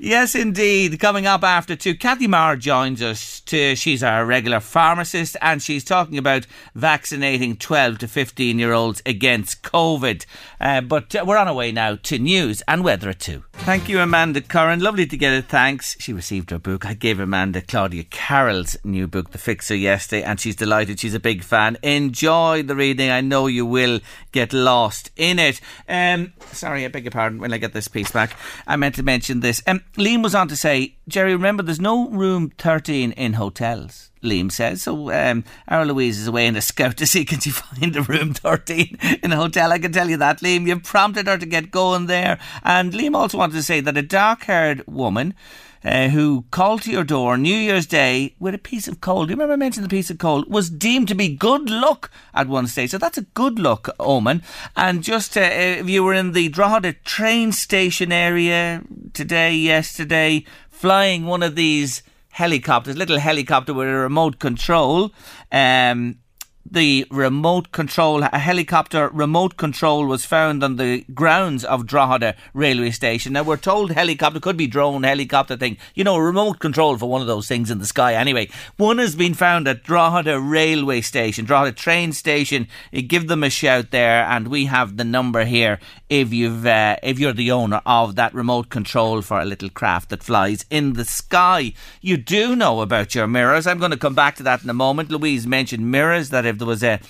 yes, 0.00 0.34
indeed. 0.34 0.98
Coming 1.00 1.26
up 1.26 1.42
after 1.42 1.76
two, 1.76 1.94
Kathy 1.94 2.26
Marr 2.26 2.56
joins 2.56 3.02
us. 3.02 3.40
To, 3.46 3.76
she's 3.76 4.02
our 4.02 4.24
regular 4.24 4.60
pharmacist 4.60 5.36
and 5.42 5.62
she's 5.62 5.84
talking 5.84 6.16
about 6.16 6.46
vaccinating 6.74 7.56
12 7.56 7.98
to 7.98 8.08
15 8.08 8.58
year 8.58 8.72
olds 8.72 9.02
against 9.04 9.62
COVID. 9.62 10.24
Uh, 10.60 10.80
but 10.80 11.14
uh, 11.14 11.24
we're 11.26 11.36
on 11.36 11.48
our 11.48 11.54
way 11.54 11.72
now 11.72 11.96
to 11.96 12.18
news 12.18 12.62
and 12.66 12.82
weather 12.84 13.10
at 13.10 13.20
two. 13.20 13.44
Thank 13.52 13.88
you, 13.88 14.00
Amanda 14.00 14.40
Curran. 14.40 14.80
Lovely 14.80 15.06
to 15.06 15.16
get 15.16 15.32
it. 15.32 15.46
Thanks. 15.46 15.96
She 16.00 16.12
received 16.12 16.50
her 16.50 16.58
book. 16.58 16.84
I 16.86 16.94
gave 16.94 17.20
Amanda 17.20 17.60
Claudia 17.60 18.04
Carroll's 18.04 18.76
new 18.84 19.06
book, 19.06 19.30
The 19.30 19.38
Fixer, 19.38 19.74
yesterday, 19.74 20.22
and 20.22 20.38
she's 20.40 20.56
delighted. 20.56 21.00
She's 21.00 21.14
a 21.14 21.20
big 21.20 21.42
fan. 21.42 21.76
Enjoy 21.82 22.62
the 22.62 22.76
reading. 22.76 23.10
I 23.10 23.20
know 23.24 23.46
you 23.46 23.66
will 23.66 24.00
get 24.32 24.52
lost 24.52 25.10
in 25.16 25.38
it. 25.38 25.60
Um, 25.88 26.32
sorry, 26.52 26.84
I 26.84 26.88
beg 26.88 27.04
your 27.04 27.10
pardon 27.10 27.40
when 27.40 27.52
I 27.52 27.58
get 27.58 27.72
this 27.72 27.88
piece 27.88 28.10
back. 28.10 28.36
I 28.66 28.76
meant 28.76 28.94
to 28.96 29.02
mention 29.02 29.40
this. 29.40 29.62
Um, 29.66 29.82
Liam 29.96 30.22
was 30.22 30.34
on 30.34 30.48
to 30.48 30.56
say, 30.56 30.96
Jerry, 31.08 31.34
remember 31.34 31.62
there's 31.62 31.80
no 31.80 32.08
room 32.10 32.52
13 32.58 33.12
in 33.12 33.34
hotels. 33.34 34.10
Liam 34.24 34.50
says. 34.50 34.82
So 34.82 35.12
um, 35.12 35.44
our 35.68 35.84
Louise 35.84 36.18
is 36.18 36.26
away 36.26 36.46
in 36.46 36.56
a 36.56 36.62
scout 36.62 36.96
to 36.96 37.06
see 37.06 37.24
can 37.24 37.40
she 37.40 37.50
find 37.50 37.94
a 37.94 38.02
room 38.02 38.34
13 38.34 38.98
in 39.22 39.32
a 39.32 39.36
hotel. 39.36 39.70
I 39.72 39.78
can 39.78 39.92
tell 39.92 40.08
you 40.08 40.16
that, 40.16 40.40
Liam. 40.40 40.66
You've 40.66 40.82
prompted 40.82 41.26
her 41.26 41.38
to 41.38 41.46
get 41.46 41.70
going 41.70 42.06
there. 42.06 42.38
And 42.62 42.92
Liam 42.92 43.14
also 43.14 43.38
wanted 43.38 43.54
to 43.54 43.62
say 43.62 43.80
that 43.80 43.96
a 43.96 44.02
dark 44.02 44.44
haired 44.44 44.84
woman 44.86 45.34
uh, 45.84 46.08
who 46.08 46.44
called 46.50 46.82
to 46.82 46.90
your 46.90 47.04
door 47.04 47.36
New 47.36 47.54
Year's 47.54 47.86
Day 47.86 48.34
with 48.38 48.54
a 48.54 48.58
piece 48.58 48.88
of 48.88 49.00
coal. 49.00 49.26
Do 49.26 49.30
you 49.30 49.36
remember 49.36 49.52
I 49.52 49.56
mentioned 49.56 49.84
the 49.84 49.90
piece 49.90 50.10
of 50.10 50.18
coal? 50.18 50.44
Was 50.48 50.70
deemed 50.70 51.08
to 51.08 51.14
be 51.14 51.34
good 51.34 51.68
luck 51.68 52.10
at 52.32 52.48
one 52.48 52.66
stage. 52.66 52.90
So 52.90 52.98
that's 52.98 53.18
a 53.18 53.22
good 53.22 53.58
luck 53.58 53.88
omen. 54.00 54.42
And 54.76 55.02
just 55.02 55.36
uh, 55.36 55.42
if 55.42 55.88
you 55.88 56.02
were 56.02 56.14
in 56.14 56.32
the 56.32 56.48
Drogheda 56.48 56.94
train 57.04 57.52
station 57.52 58.12
area 58.12 58.82
today, 59.12 59.54
yesterday, 59.54 60.44
flying 60.70 61.26
one 61.26 61.42
of 61.42 61.54
these 61.54 62.02
helicopters, 62.30 62.96
little 62.96 63.18
helicopter 63.18 63.72
with 63.72 63.88
a 63.88 63.92
remote 63.92 64.38
control, 64.38 65.12
um, 65.52 66.18
the 66.70 67.06
remote 67.10 67.72
control, 67.72 68.22
a 68.22 68.38
helicopter 68.38 69.08
remote 69.08 69.56
control 69.56 70.06
was 70.06 70.24
found 70.24 70.64
on 70.64 70.76
the 70.76 71.04
grounds 71.14 71.64
of 71.64 71.86
Drogheda 71.86 72.34
railway 72.54 72.90
station. 72.90 73.34
Now 73.34 73.42
we're 73.42 73.56
told 73.56 73.92
helicopter 73.92 74.40
could 74.40 74.56
be 74.56 74.66
drone 74.66 75.02
helicopter 75.02 75.56
thing, 75.56 75.76
you 75.94 76.04
know, 76.04 76.16
remote 76.16 76.60
control 76.60 76.96
for 76.96 77.08
one 77.08 77.20
of 77.20 77.26
those 77.26 77.46
things 77.46 77.70
in 77.70 77.78
the 77.78 77.86
sky. 77.86 78.14
Anyway, 78.14 78.48
one 78.76 78.98
has 78.98 79.14
been 79.14 79.34
found 79.34 79.68
at 79.68 79.82
Drogheda 79.82 80.40
railway 80.40 81.00
station, 81.00 81.44
Drogheda 81.44 81.76
train 81.76 82.12
station. 82.12 82.66
Give 82.92 83.28
them 83.28 83.44
a 83.44 83.50
shout 83.50 83.90
there, 83.90 84.24
and 84.24 84.48
we 84.48 84.64
have 84.66 84.96
the 84.96 85.04
number 85.04 85.44
here 85.44 85.78
if 86.08 86.32
you've 86.32 86.66
uh, 86.66 86.96
if 87.02 87.18
you're 87.18 87.32
the 87.32 87.50
owner 87.50 87.82
of 87.84 88.16
that 88.16 88.34
remote 88.34 88.70
control 88.70 89.20
for 89.20 89.40
a 89.40 89.44
little 89.44 89.68
craft 89.68 90.08
that 90.10 90.22
flies 90.22 90.64
in 90.70 90.94
the 90.94 91.04
sky. 91.04 91.72
You 92.00 92.16
do 92.16 92.56
know 92.56 92.80
about 92.80 93.14
your 93.14 93.26
mirrors. 93.26 93.66
I'm 93.66 93.78
going 93.78 93.90
to 93.90 93.96
come 93.96 94.14
back 94.14 94.36
to 94.36 94.42
that 94.44 94.62
in 94.62 94.70
a 94.70 94.74
moment. 94.74 95.10
Louise 95.10 95.46
mentioned 95.46 95.90
mirrors 95.90 96.30
that 96.30 96.46
if 96.54 96.58
there 96.58 96.66
was 96.66 96.82
a 96.82 97.00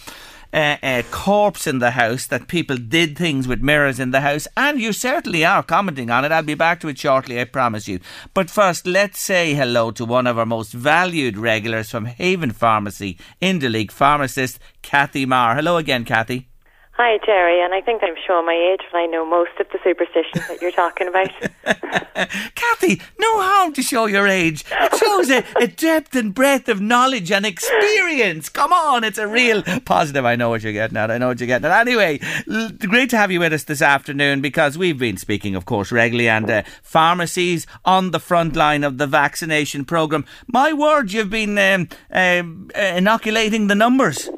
a, 0.55 0.79
a, 0.83 1.03
corpse 1.11 1.67
in 1.67 1.81
the 1.81 1.91
house, 1.93 2.27
that 2.27 2.47
people 2.47 2.77
did 2.77 3.19
things 3.19 3.49
with 3.49 3.61
mirrors 3.61 3.99
in 3.99 4.13
the 4.13 4.21
house, 4.21 4.47
and 4.57 4.81
you 4.81 4.93
certainly 4.93 5.45
are 5.45 5.65
commenting 5.65 6.11
on 6.11 6.25
it. 6.25 6.31
I'll 6.31 6.45
be 6.45 6.55
back 6.55 6.81
to 6.81 6.89
it 6.89 6.99
shortly, 6.99 7.41
I 7.41 7.45
promise 7.45 7.89
you. 7.89 7.99
But 8.35 8.51
first, 8.51 8.87
let's 8.87 9.19
say 9.19 9.55
hello 9.55 9.91
to 9.91 10.05
one 10.05 10.29
of 10.29 10.39
our 10.39 10.47
most 10.47 10.73
valued 10.73 11.37
regulars 11.37 11.91
from 11.91 12.05
Haven 12.05 12.53
Pharmacy, 12.53 13.19
in 13.41 13.59
Duleek 13.59 13.91
pharmacist, 13.91 14.61
Kathy 14.83 15.27
Marr. 15.27 15.57
Hello 15.57 15.77
again, 15.77 16.05
Kathy. 16.05 16.49
Hi, 16.97 17.19
Jerry, 17.27 17.61
and 17.61 17.75
I 17.75 17.81
think 17.81 18.05
I'm 18.05 18.15
showing 18.25 18.47
my 18.47 18.55
age 18.55 18.87
when 18.93 19.03
I 19.03 19.07
know 19.07 19.27
most 19.27 19.51
of 19.59 19.67
the 19.71 19.81
superstitions 19.83 20.47
that 20.47 20.63
you're 20.63 20.71
talking 20.71 21.09
about. 21.09 21.29
Kathy, 22.55 23.03
no 23.19 23.43
harm 23.43 23.73
to 23.73 23.83
show 23.83 24.07
your 24.07 24.29
age. 24.29 24.65
It 24.71 24.97
shows 24.97 25.29
a, 25.29 25.45
a, 25.61 25.67
depth 25.67 26.15
and 26.15 26.33
breadth 26.33 26.69
of 26.69 26.81
knowledge 26.81 27.33
and 27.33 27.45
experience. 27.45 28.49
Come 28.49 28.73
on, 28.73 29.03
it's 29.03 29.19
a 29.19 29.27
real 29.27 29.65
positive. 29.85 30.25
I 30.25 30.37
know 30.37 30.51
what 30.51 30.63
you're 30.63 30.73
getting 30.73 30.97
at. 30.97 31.11
I 31.11 31.19
know 31.19 31.27
what 31.27 31.41
you're 31.41 31.49
getting 31.49 31.69
at. 31.69 31.81
Anyway, 31.81 32.21
l- 32.49 32.71
great 32.79 33.11
to 33.11 33.17
have 33.17 33.33
you 33.33 33.41
with 33.41 33.53
us 33.53 33.65
this 33.65 33.83
afternoon 33.83 34.41
because 34.41 34.79
we've 34.79 34.97
been 34.99 35.17
speaking, 35.17 35.57
of 35.57 35.65
course, 35.65 35.91
regularly, 35.91 36.29
and 36.29 36.49
uh, 36.49 36.63
pharmacies 36.85 37.67
on 37.85 38.13
the 38.13 38.21
front 38.21 38.55
line 38.55 38.85
of 38.85 38.99
the 38.99 39.09
vaccination 39.09 39.85
programme. 39.85 40.25
My 40.47 40.73
word, 40.73 41.13
you've 41.13 41.29
been 41.29 41.59
um, 41.59 41.89
uh, 42.15 42.81
inoculating 42.81 43.67
the 43.67 43.75
numbers. 43.75 44.31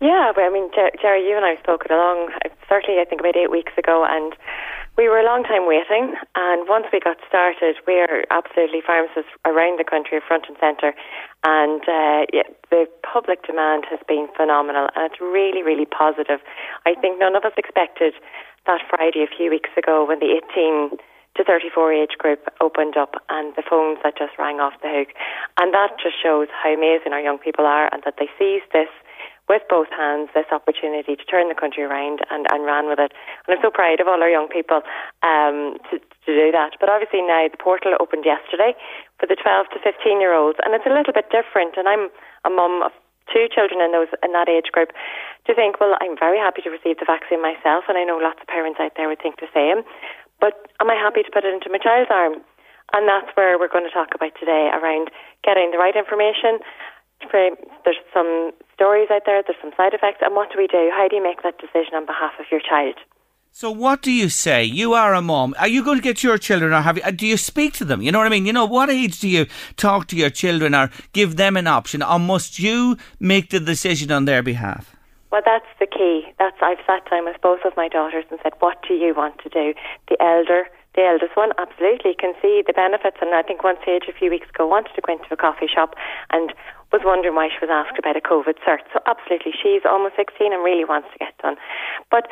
Yeah, 0.00 0.32
but 0.34 0.44
I 0.44 0.48
mean, 0.48 0.70
Jerry, 0.72 1.28
you 1.28 1.36
and 1.36 1.44
I 1.44 1.60
spoke 1.60 1.84
it 1.84 1.92
along, 1.92 2.32
certainly 2.68 3.00
I 3.00 3.04
think 3.04 3.20
about 3.20 3.36
eight 3.36 3.50
weeks 3.50 3.76
ago, 3.76 4.08
and 4.08 4.32
we 4.96 5.08
were 5.12 5.20
a 5.20 5.24
long 5.28 5.44
time 5.44 5.68
waiting. 5.68 6.16
And 6.34 6.64
once 6.68 6.86
we 6.88 7.00
got 7.00 7.20
started, 7.28 7.76
we 7.86 8.00
are 8.00 8.24
absolutely 8.32 8.80
pharmacists 8.80 9.28
around 9.44 9.78
the 9.78 9.84
country, 9.84 10.20
front 10.24 10.48
and 10.48 10.56
centre. 10.56 10.96
And 11.44 11.84
uh, 11.84 12.24
yeah, 12.32 12.48
the 12.72 12.88
public 13.04 13.44
demand 13.44 13.84
has 13.92 14.00
been 14.08 14.28
phenomenal, 14.36 14.88
and 14.96 15.12
it's 15.12 15.20
really, 15.20 15.62
really 15.62 15.86
positive. 15.86 16.40
I 16.88 16.96
think 16.96 17.20
none 17.20 17.36
of 17.36 17.44
us 17.44 17.52
expected 17.60 18.14
that 18.64 18.80
Friday 18.88 19.20
a 19.20 19.28
few 19.28 19.50
weeks 19.52 19.70
ago 19.76 20.08
when 20.08 20.20
the 20.20 20.40
18 20.48 20.96
to 21.36 21.44
34 21.44 21.92
age 21.92 22.16
group 22.18 22.48
opened 22.60 22.96
up 22.96 23.20
and 23.28 23.54
the 23.54 23.62
phones 23.68 23.98
that 24.02 24.16
just 24.16 24.32
rang 24.38 24.60
off 24.60 24.72
the 24.80 24.88
hook. 24.88 25.12
And 25.60 25.72
that 25.76 26.00
just 26.02 26.16
shows 26.16 26.48
how 26.56 26.72
amazing 26.72 27.12
our 27.12 27.20
young 27.20 27.38
people 27.38 27.66
are 27.66 27.92
and 27.92 28.02
that 28.04 28.16
they 28.18 28.28
seize 28.40 28.64
this 28.72 28.88
with 29.50 29.66
both 29.66 29.90
hands 29.90 30.30
this 30.30 30.46
opportunity 30.54 31.18
to 31.18 31.26
turn 31.26 31.50
the 31.50 31.58
country 31.58 31.82
around 31.82 32.22
and, 32.30 32.46
and 32.54 32.62
ran 32.62 32.86
with 32.86 33.02
it. 33.02 33.10
And 33.10 33.50
I'm 33.50 33.62
so 33.66 33.74
proud 33.74 33.98
of 33.98 34.06
all 34.06 34.22
our 34.22 34.30
young 34.30 34.46
people 34.46 34.86
um, 35.26 35.74
to, 35.90 35.98
to 35.98 36.30
do 36.30 36.54
that. 36.54 36.78
But 36.78 36.86
obviously 36.86 37.18
now 37.26 37.50
the 37.50 37.58
portal 37.58 37.98
opened 37.98 38.22
yesterday 38.22 38.78
for 39.18 39.26
the 39.26 39.34
12 39.34 39.74
to 39.74 39.82
15 39.82 40.22
year 40.22 40.38
olds, 40.38 40.62
and 40.62 40.70
it's 40.70 40.86
a 40.86 40.94
little 40.94 41.10
bit 41.10 41.34
different. 41.34 41.74
And 41.74 41.90
I'm 41.90 42.14
a 42.46 42.50
mum 42.54 42.86
of 42.86 42.94
two 43.26 43.50
children 43.50 43.82
in 43.82 43.90
those 43.90 44.14
in 44.22 44.30
that 44.38 44.46
age 44.46 44.70
group 44.70 44.94
to 45.46 45.52
think, 45.58 45.82
well, 45.82 45.98
I'm 45.98 46.14
very 46.14 46.38
happy 46.38 46.62
to 46.62 46.70
receive 46.70 47.02
the 47.02 47.10
vaccine 47.10 47.42
myself, 47.42 47.90
and 47.90 47.98
I 47.98 48.06
know 48.06 48.22
lots 48.22 48.38
of 48.38 48.46
parents 48.46 48.78
out 48.78 48.94
there 48.94 49.10
would 49.10 49.18
think 49.18 49.42
the 49.42 49.50
same. 49.50 49.82
But 50.38 50.70
am 50.78 50.86
I 50.86 50.94
happy 50.94 51.26
to 51.26 51.34
put 51.34 51.42
it 51.42 51.50
into 51.50 51.74
my 51.74 51.82
child's 51.82 52.10
arm? 52.14 52.38
And 52.94 53.06
that's 53.06 53.30
where 53.34 53.58
we're 53.58 53.70
going 53.70 53.86
to 53.86 53.94
talk 53.94 54.14
about 54.14 54.34
today 54.38 54.70
around 54.70 55.10
getting 55.42 55.70
the 55.70 55.78
right 55.78 55.94
information 55.94 56.58
there's 57.32 57.96
some 58.12 58.52
stories 58.74 59.08
out 59.10 59.22
there, 59.26 59.42
there's 59.46 59.60
some 59.60 59.72
side 59.76 59.94
effects, 59.94 60.18
and 60.22 60.34
what 60.34 60.50
do 60.52 60.58
we 60.58 60.66
do? 60.66 60.90
How 60.92 61.08
do 61.08 61.16
you 61.16 61.22
make 61.22 61.42
that 61.42 61.58
decision 61.58 61.94
on 61.94 62.06
behalf 62.06 62.32
of 62.38 62.46
your 62.50 62.60
child? 62.60 62.96
So 63.52 63.70
what 63.70 64.00
do 64.00 64.12
you 64.12 64.28
say? 64.28 64.62
You 64.62 64.94
are 64.94 65.12
a 65.12 65.20
mom. 65.20 65.54
Are 65.58 65.66
you 65.66 65.84
going 65.84 65.98
to 65.98 66.02
get 66.02 66.22
your 66.22 66.38
children, 66.38 66.72
or 66.72 66.80
have 66.80 66.96
you? 66.96 67.02
Uh, 67.02 67.10
do 67.10 67.26
you 67.26 67.36
speak 67.36 67.72
to 67.74 67.84
them? 67.84 68.00
You 68.00 68.12
know 68.12 68.18
what 68.18 68.26
I 68.26 68.30
mean. 68.30 68.46
You 68.46 68.52
know 68.52 68.64
what 68.64 68.90
age 68.90 69.18
do 69.18 69.28
you 69.28 69.46
talk 69.76 70.06
to 70.08 70.16
your 70.16 70.30
children, 70.30 70.74
or 70.74 70.90
give 71.12 71.36
them 71.36 71.56
an 71.56 71.66
option, 71.66 72.02
or 72.02 72.18
must 72.20 72.60
you 72.60 72.96
make 73.18 73.50
the 73.50 73.58
decision 73.58 74.12
on 74.12 74.24
their 74.24 74.42
behalf? 74.42 74.94
Well, 75.32 75.42
that's 75.44 75.66
the 75.80 75.86
key. 75.86 76.26
That's 76.38 76.56
I've 76.62 76.78
sat 76.86 77.10
down 77.10 77.24
with 77.24 77.40
both 77.42 77.60
of 77.64 77.76
my 77.76 77.88
daughters 77.88 78.24
and 78.30 78.38
said, 78.42 78.52
"What 78.60 78.78
do 78.86 78.94
you 78.94 79.14
want 79.14 79.38
to 79.42 79.48
do?" 79.48 79.74
The 80.08 80.16
elder 80.22 80.68
the 80.94 81.06
eldest 81.06 81.36
one 81.36 81.52
absolutely 81.58 82.14
can 82.18 82.34
see 82.42 82.62
the 82.66 82.74
benefits 82.74 83.18
and 83.20 83.34
I 83.34 83.42
think 83.42 83.62
one 83.62 83.78
stage 83.82 84.10
a 84.10 84.16
few 84.16 84.30
weeks 84.30 84.50
ago 84.50 84.66
wanted 84.66 84.94
to 84.94 85.02
go 85.02 85.14
into 85.14 85.30
a 85.30 85.36
coffee 85.36 85.70
shop 85.70 85.94
and 86.30 86.52
was 86.90 87.02
wondering 87.04 87.38
why 87.38 87.48
she 87.48 87.62
was 87.62 87.70
asked 87.70 87.98
about 87.98 88.18
a 88.18 88.24
COVID 88.24 88.58
cert. 88.66 88.82
So 88.92 88.98
absolutely, 89.06 89.54
she's 89.54 89.86
almost 89.86 90.18
16 90.18 90.50
and 90.52 90.62
really 90.66 90.84
wants 90.84 91.08
to 91.14 91.18
get 91.22 91.38
done. 91.38 91.54
But 92.10 92.26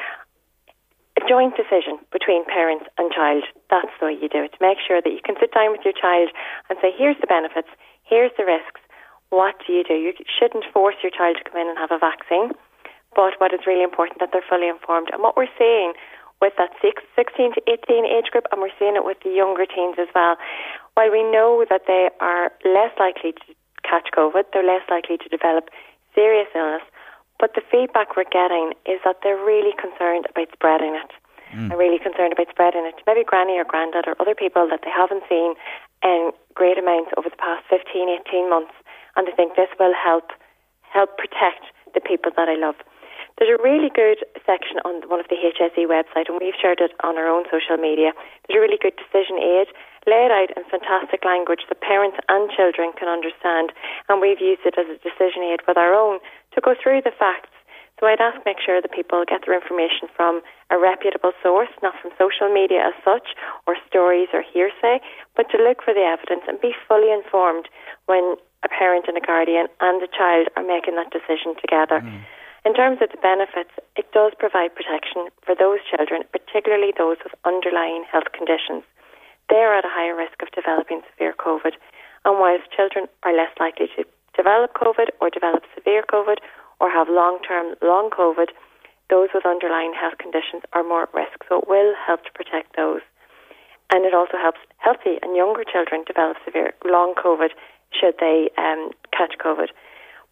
a 1.19 1.23
joint 1.27 1.55
decision 1.55 1.99
between 2.11 2.47
parents 2.47 2.87
and 2.99 3.11
child, 3.11 3.43
that's 3.71 3.95
the 3.99 4.07
way 4.07 4.17
you 4.19 4.29
do 4.29 4.43
it. 4.43 4.55
To 4.55 4.63
make 4.63 4.79
sure 4.83 5.03
that 5.03 5.11
you 5.11 5.23
can 5.23 5.39
sit 5.39 5.55
down 5.55 5.71
with 5.71 5.83
your 5.83 5.95
child 5.95 6.31
and 6.71 6.79
say, 6.83 6.91
here's 6.95 7.19
the 7.23 7.31
benefits, 7.31 7.71
here's 8.03 8.35
the 8.39 8.47
risks. 8.47 8.83
What 9.31 9.55
do 9.67 9.73
you 9.73 9.85
do? 9.85 9.95
You 9.95 10.15
shouldn't 10.27 10.65
force 10.73 10.97
your 11.03 11.11
child 11.11 11.37
to 11.39 11.45
come 11.47 11.61
in 11.61 11.69
and 11.69 11.79
have 11.79 11.91
a 11.91 11.99
vaccine, 11.99 12.55
but 13.15 13.35
what 13.39 13.53
is 13.53 13.67
really 13.67 13.83
important 13.83 14.19
that 14.21 14.31
they're 14.33 14.47
fully 14.47 14.69
informed. 14.69 15.11
And 15.13 15.23
what 15.23 15.37
we're 15.37 15.53
seeing 15.59 15.93
with 16.41 16.53
that 16.59 16.71
16 16.81 17.55
to 17.55 17.61
18 17.67 18.07
age 18.07 18.31
group, 18.31 18.47
and 18.53 18.61
we're 18.61 18.75
seeing 18.79 18.95
it 18.95 19.05
with 19.05 19.19
the 19.25 19.31
younger 19.31 19.67
teens 19.67 19.97
as 19.99 20.09
well. 20.15 20.37
While 20.95 21.11
we 21.11 21.23
know 21.23 21.65
that 21.69 21.83
they 21.87 22.11
are 22.21 22.53
less 22.65 22.95
likely 22.99 23.33
to 23.33 23.47
catch 23.83 24.09
COVID, 24.15 24.51
they're 24.53 24.67
less 24.67 24.87
likely 24.91 25.19
to 25.19 25.29
develop 25.29 25.71
serious 26.15 26.49
illness, 26.55 26.83
but 27.39 27.55
the 27.55 27.63
feedback 27.71 28.17
we're 28.17 28.31
getting 28.31 28.75
is 28.87 28.99
that 29.05 29.23
they're 29.23 29.39
really 29.39 29.75
concerned 29.79 30.27
about 30.31 30.51
spreading 30.53 30.95
it. 30.95 31.11
Mm. 31.55 31.73
Are 31.73 31.79
really 31.81 31.99
concerned 31.99 32.35
about 32.37 32.51
spreading 32.51 32.85
it 32.85 32.99
to 32.99 33.03
maybe 33.07 33.25
granny 33.25 33.57
or 33.57 33.65
granddad 33.65 34.05
or 34.07 34.13
other 34.21 34.35
people 34.35 34.69
that 34.69 34.85
they 34.85 34.93
haven't 34.93 35.25
seen 35.33 35.55
in 36.05 36.31
great 36.53 36.77
amounts 36.77 37.09
over 37.17 37.31
the 37.31 37.41
past 37.41 37.65
15, 37.71 38.21
18 38.29 38.51
months, 38.51 38.75
and 39.17 39.27
they 39.27 39.33
think 39.33 39.57
this 39.57 39.73
will 39.81 39.95
help 39.97 40.29
help 40.93 41.17
protect 41.17 41.65
the 41.95 42.01
people 42.01 42.33
that 42.37 42.49
I 42.49 42.57
love. 42.57 42.77
There's 43.39 43.55
a 43.55 43.63
really 43.63 43.87
good 43.95 44.27
section 44.43 44.83
on 44.83 45.07
one 45.07 45.23
of 45.23 45.31
the 45.31 45.39
HSE 45.39 45.87
website, 45.87 46.27
and 46.27 46.43
we've 46.43 46.59
shared 46.59 46.83
it 46.83 46.91
on 47.07 47.15
our 47.15 47.31
own 47.31 47.47
social 47.47 47.79
media. 47.79 48.11
There's 48.45 48.59
a 48.59 48.65
really 48.67 48.83
good 48.83 48.99
decision 48.99 49.39
aid 49.39 49.71
laid 50.11 50.35
out 50.35 50.51
in 50.59 50.67
fantastic 50.67 51.23
language 51.23 51.63
that 51.71 51.79
parents 51.79 52.19
and 52.27 52.51
children 52.51 52.91
can 52.99 53.07
understand, 53.07 53.71
and 54.11 54.19
we've 54.19 54.43
used 54.43 54.67
it 54.67 54.75
as 54.75 54.91
a 54.91 54.99
decision 55.07 55.47
aid 55.47 55.63
with 55.71 55.79
our 55.79 55.95
own 55.95 56.19
to 56.55 56.59
go 56.59 56.75
through 56.75 57.07
the 57.07 57.15
facts. 57.15 57.55
So 58.01 58.07
I'd 58.07 58.23
ask 58.23 58.43
make 58.43 58.59
sure 58.59 58.83
that 58.83 58.91
people 58.91 59.23
get 59.23 59.47
their 59.47 59.55
information 59.55 60.11
from 60.15 60.43
a 60.71 60.79
reputable 60.79 61.33
source, 61.43 61.71
not 61.83 61.95
from 62.03 62.11
social 62.19 62.51
media 62.51 62.91
as 62.91 62.97
such, 63.07 63.39
or 63.67 63.79
stories 63.87 64.35
or 64.35 64.43
hearsay, 64.43 64.99
but 65.39 65.51
to 65.51 65.63
look 65.63 65.83
for 65.83 65.95
the 65.95 66.07
evidence 66.07 66.43
and 66.47 66.59
be 66.59 66.75
fully 66.87 67.11
informed 67.15 67.71
when 68.07 68.35
a 68.63 68.69
parent 68.69 69.07
and 69.07 69.17
a 69.19 69.23
guardian 69.23 69.67
and 69.81 70.03
a 70.03 70.11
child 70.11 70.47
are 70.57 70.67
making 70.67 70.95
that 70.95 71.11
decision 71.15 71.55
together. 71.63 72.03
Mm. 72.03 72.23
In 72.69 72.75
terms 72.77 73.01
of 73.01 73.09
the 73.09 73.25
benefits, 73.25 73.73
it 73.97 74.13
does 74.13 74.37
provide 74.37 74.77
protection 74.77 75.33
for 75.41 75.57
those 75.57 75.81
children, 75.89 76.21
particularly 76.29 76.93
those 76.93 77.17
with 77.25 77.33
underlying 77.49 78.05
health 78.05 78.29
conditions. 78.37 78.85
They 79.49 79.65
are 79.65 79.73
at 79.73 79.89
a 79.89 79.97
higher 79.97 80.13
risk 80.13 80.37
of 80.45 80.53
developing 80.53 81.01
severe 81.09 81.33
COVID, 81.33 81.81
and 82.29 82.37
whilst 82.37 82.69
children 82.77 83.09
are 83.25 83.33
less 83.33 83.49
likely 83.59 83.89
to 83.97 84.05
develop 84.37 84.77
COVID 84.77 85.17
or 85.17 85.33
develop 85.33 85.65
severe 85.73 86.05
COVID 86.13 86.45
or 86.79 86.93
have 86.93 87.09
long 87.09 87.41
term 87.41 87.73
long 87.81 88.11
COVID, 88.13 88.53
those 89.09 89.33
with 89.33 89.49
underlying 89.49 89.97
health 89.97 90.21
conditions 90.21 90.61
are 90.75 90.85
more 90.85 91.09
at 91.09 91.15
risk. 91.17 91.41
So 91.49 91.65
it 91.65 91.69
will 91.73 91.97
help 91.97 92.21
to 92.29 92.33
protect 92.37 92.77
those. 92.77 93.01
And 93.89 94.05
it 94.05 94.13
also 94.13 94.37
helps 94.37 94.61
healthy 94.77 95.17
and 95.25 95.33
younger 95.35 95.65
children 95.65 96.05
develop 96.05 96.37
severe 96.45 96.75
long 96.85 97.15
COVID 97.17 97.49
should 97.97 98.21
they 98.21 98.53
um, 98.61 98.93
catch 99.17 99.41
COVID. 99.41 99.73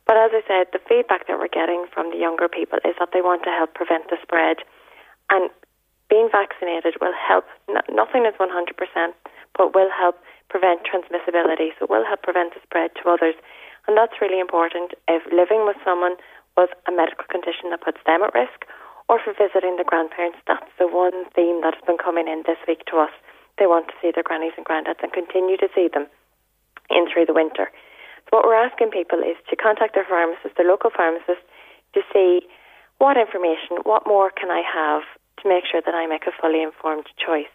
But 0.07 0.17
as 0.17 0.31
I 0.33 0.43
said, 0.47 0.71
the 0.71 0.83
feedback 0.87 1.27
that 1.27 1.39
we're 1.39 1.51
getting 1.51 1.87
from 1.93 2.11
the 2.11 2.19
younger 2.19 2.49
people 2.49 2.79
is 2.87 2.95
that 2.99 3.11
they 3.13 3.21
want 3.21 3.43
to 3.43 3.51
help 3.51 3.75
prevent 3.75 4.09
the 4.09 4.17
spread. 4.23 4.63
And 5.31 5.51
being 6.09 6.31
vaccinated 6.31 6.95
will 7.03 7.15
help. 7.15 7.45
nothing 7.91 8.25
is 8.25 8.39
100%, 8.39 8.47
but 9.59 9.75
will 9.75 9.91
help 9.91 10.23
prevent 10.49 10.87
transmissibility. 10.87 11.75
So 11.75 11.87
it 11.87 11.91
will 11.91 12.07
help 12.07 12.23
prevent 12.23 12.55
the 12.55 12.63
spread 12.63 12.95
to 13.03 13.11
others. 13.11 13.35
And 13.87 13.99
that's 13.99 14.23
really 14.23 14.39
important 14.39 14.95
if 15.11 15.27
living 15.35 15.67
with 15.67 15.77
someone 15.83 16.15
with 16.57 16.71
a 16.87 16.93
medical 16.93 17.27
condition 17.27 17.71
that 17.71 17.83
puts 17.83 17.99
them 18.07 18.23
at 18.23 18.35
risk 18.35 18.65
or 19.09 19.19
for 19.19 19.35
visiting 19.35 19.77
the 19.77 19.87
grandparents. 19.87 20.39
That's 20.47 20.71
the 20.79 20.87
one 20.87 21.27
theme 21.35 21.61
that 21.63 21.75
has 21.75 21.85
been 21.87 21.99
coming 21.99 22.27
in 22.27 22.43
this 22.47 22.59
week 22.67 22.87
to 22.95 22.99
us. 22.99 23.15
They 23.59 23.67
want 23.67 23.89
to 23.89 23.95
see 24.03 24.11
their 24.15 24.27
grannies 24.27 24.55
and 24.57 24.67
granddads 24.67 25.03
and 25.03 25.13
continue 25.13 25.57
to 25.59 25.69
see 25.75 25.89
them 25.91 26.07
in 26.91 27.11
through 27.11 27.27
the 27.27 27.35
winter. 27.35 27.71
So 28.27 28.39
what 28.39 28.45
we're 28.47 28.59
asking 28.59 28.91
people 28.91 29.23
is 29.23 29.39
to 29.51 29.57
contact 29.57 29.95
their 29.95 30.07
pharmacist, 30.09 30.57
their 30.57 30.67
local 30.67 30.91
pharmacist, 30.91 31.43
to 31.95 32.03
see 32.13 32.43
what 32.99 33.17
information, 33.17 33.85
what 33.85 34.07
more 34.07 34.31
can 34.31 34.51
I 34.51 34.63
have 34.67 35.07
to 35.43 35.49
make 35.49 35.65
sure 35.69 35.81
that 35.85 35.95
I 35.95 36.07
make 36.07 36.27
a 36.27 36.35
fully 36.35 36.63
informed 36.63 37.07
choice. 37.21 37.53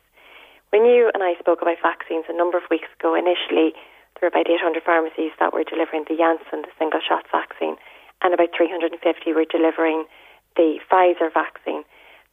When 0.69 0.86
you 0.86 1.12
and 1.13 1.23
I 1.23 1.36
spoke 1.36 1.62
about 1.62 1.84
vaccines 1.84 2.25
a 2.29 2.38
number 2.38 2.57
of 2.57 2.63
weeks 2.71 2.88
ago, 2.95 3.15
initially 3.15 3.75
there 4.15 4.29
were 4.29 4.31
about 4.31 4.47
800 4.47 4.84
pharmacies 4.84 5.36
that 5.39 5.51
were 5.51 5.67
delivering 5.67 6.05
the 6.07 6.15
Janssen, 6.15 6.63
the 6.63 6.71
single 6.79 7.01
shot 7.03 7.27
vaccine, 7.27 7.75
and 8.21 8.34
about 8.34 8.55
350 8.55 8.95
were 9.34 9.49
delivering 9.49 10.05
the 10.55 10.79
Pfizer 10.88 11.34
vaccine. 11.34 11.84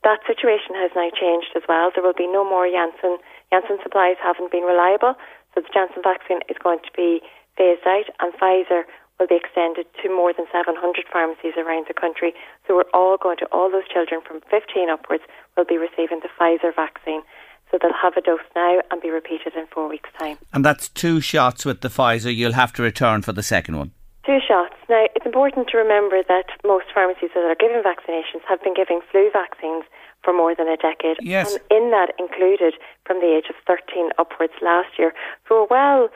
That 0.04 0.22
situation 0.26 0.78
has 0.78 0.94
now 0.94 1.10
changed 1.10 1.50
as 1.58 1.66
well. 1.66 1.90
There 1.90 2.04
will 2.04 2.14
be 2.14 2.30
no 2.30 2.46
more 2.46 2.70
Janssen. 2.70 3.18
Janssen 3.50 3.82
supplies 3.82 4.20
haven't 4.22 4.52
been 4.52 4.62
reliable, 4.62 5.18
so 5.54 5.64
the 5.64 5.72
Janssen 5.74 6.06
vaccine 6.06 6.38
is 6.46 6.60
going 6.62 6.78
to 6.86 6.92
be 6.94 7.18
phased 7.58 7.86
out, 7.86 8.06
and 8.20 8.32
Pfizer 8.32 8.86
will 9.18 9.26
be 9.26 9.36
extended 9.36 9.86
to 10.02 10.08
more 10.08 10.32
than 10.32 10.46
700 10.52 10.78
pharmacies 11.12 11.58
around 11.58 11.86
the 11.88 11.94
country. 11.94 12.32
So 12.66 12.76
we're 12.76 12.92
all 12.94 13.18
going 13.18 13.36
to, 13.38 13.46
all 13.50 13.70
those 13.70 13.88
children 13.92 14.20
from 14.22 14.40
15 14.48 14.88
upwards 14.88 15.24
will 15.56 15.64
be 15.66 15.76
receiving 15.76 16.20
the 16.22 16.30
Pfizer 16.38 16.74
vaccine. 16.74 17.22
So 17.70 17.78
they'll 17.82 17.92
have 18.00 18.16
a 18.16 18.22
dose 18.22 18.46
now 18.56 18.80
and 18.90 19.02
be 19.02 19.10
repeated 19.10 19.54
in 19.54 19.66
four 19.66 19.88
weeks' 19.88 20.08
time. 20.18 20.38
And 20.54 20.64
that's 20.64 20.88
two 20.88 21.20
shots 21.20 21.66
with 21.66 21.82
the 21.82 21.88
Pfizer. 21.88 22.34
You'll 22.34 22.52
have 22.52 22.72
to 22.74 22.82
return 22.82 23.22
for 23.22 23.32
the 23.32 23.42
second 23.42 23.76
one. 23.76 23.90
Two 24.24 24.38
shots. 24.46 24.76
Now, 24.88 25.06
it's 25.14 25.26
important 25.26 25.68
to 25.68 25.78
remember 25.78 26.22
that 26.28 26.48
most 26.64 26.86
pharmacies 26.94 27.30
that 27.34 27.44
are 27.44 27.56
giving 27.58 27.82
vaccinations 27.82 28.44
have 28.48 28.62
been 28.62 28.74
giving 28.74 29.00
flu 29.10 29.30
vaccines 29.32 29.84
for 30.22 30.32
more 30.32 30.54
than 30.54 30.68
a 30.68 30.76
decade. 30.76 31.16
Yes. 31.20 31.52
And 31.52 31.60
in 31.70 31.90
that 31.90 32.12
included 32.18 32.74
from 33.04 33.20
the 33.20 33.36
age 33.36 33.46
of 33.48 33.56
13 33.66 34.10
upwards 34.18 34.52
last 34.62 34.98
year. 34.98 35.12
So 35.48 35.66
we're 35.70 35.76
well 35.76 36.08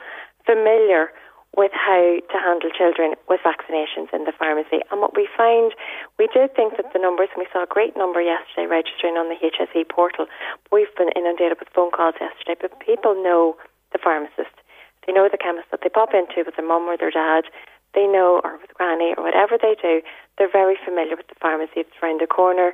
familiar 0.45 1.09
with 1.55 1.71
how 1.73 2.17
to 2.17 2.37
handle 2.41 2.69
children 2.73 3.13
with 3.29 3.39
vaccinations 3.45 4.09
in 4.09 4.25
the 4.25 4.33
pharmacy. 4.33 4.81
And 4.89 5.01
what 5.01 5.15
we 5.15 5.29
find, 5.37 5.73
we 6.17 6.25
did 6.33 6.55
think 6.57 6.77
that 6.77 6.93
the 6.93 6.99
numbers, 6.99 7.29
and 7.35 7.45
we 7.45 7.51
saw 7.53 7.63
a 7.63 7.69
great 7.69 7.95
number 7.95 8.21
yesterday 8.21 8.65
registering 8.65 9.21
on 9.21 9.29
the 9.29 9.37
HSE 9.37 9.85
portal. 9.89 10.25
We've 10.71 10.93
been 10.97 11.13
inundated 11.15 11.61
with 11.61 11.69
phone 11.69 11.91
calls 11.91 12.17
yesterday, 12.17 12.57
but 12.57 12.79
people 12.81 13.13
know 13.13 13.55
the 13.93 14.01
pharmacist. 14.01 14.57
They 15.05 15.13
know 15.13 15.29
the 15.29 15.37
chemist 15.37 15.69
that 15.69 15.81
they 15.83 15.93
pop 15.93 16.13
into 16.13 16.41
with 16.41 16.57
their 16.57 16.65
mum 16.65 16.89
or 16.89 16.97
their 16.97 17.13
dad. 17.13 17.45
They 17.93 18.07
know, 18.07 18.41
or 18.43 18.57
with 18.57 18.73
granny, 18.73 19.13
or 19.13 19.23
whatever 19.23 19.53
they 19.61 19.77
do. 19.77 20.01
They're 20.37 20.49
very 20.49 20.77
familiar 20.81 21.15
with 21.15 21.29
the 21.29 21.37
pharmacy. 21.37 21.85
It's 21.85 21.93
around 22.01 22.21
the 22.21 22.27
corner. 22.27 22.73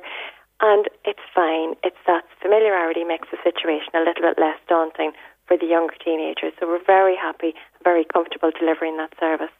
And 0.60 0.88
it's 1.04 1.24
fine. 1.34 1.76
It's 1.84 2.00
that 2.06 2.24
familiarity 2.40 3.04
makes 3.04 3.28
the 3.28 3.36
situation 3.44 3.92
a 3.92 4.04
little 4.04 4.24
bit 4.24 4.40
less 4.40 4.56
daunting 4.68 5.12
for 5.50 5.58
the 5.58 5.66
younger 5.66 5.98
teenagers. 5.98 6.54
So 6.62 6.70
we're 6.70 6.86
very 6.86 7.18
happy, 7.18 7.58
very 7.82 8.06
comfortable 8.06 8.54
delivering 8.54 8.94
that 9.02 9.10
service. 9.18 9.50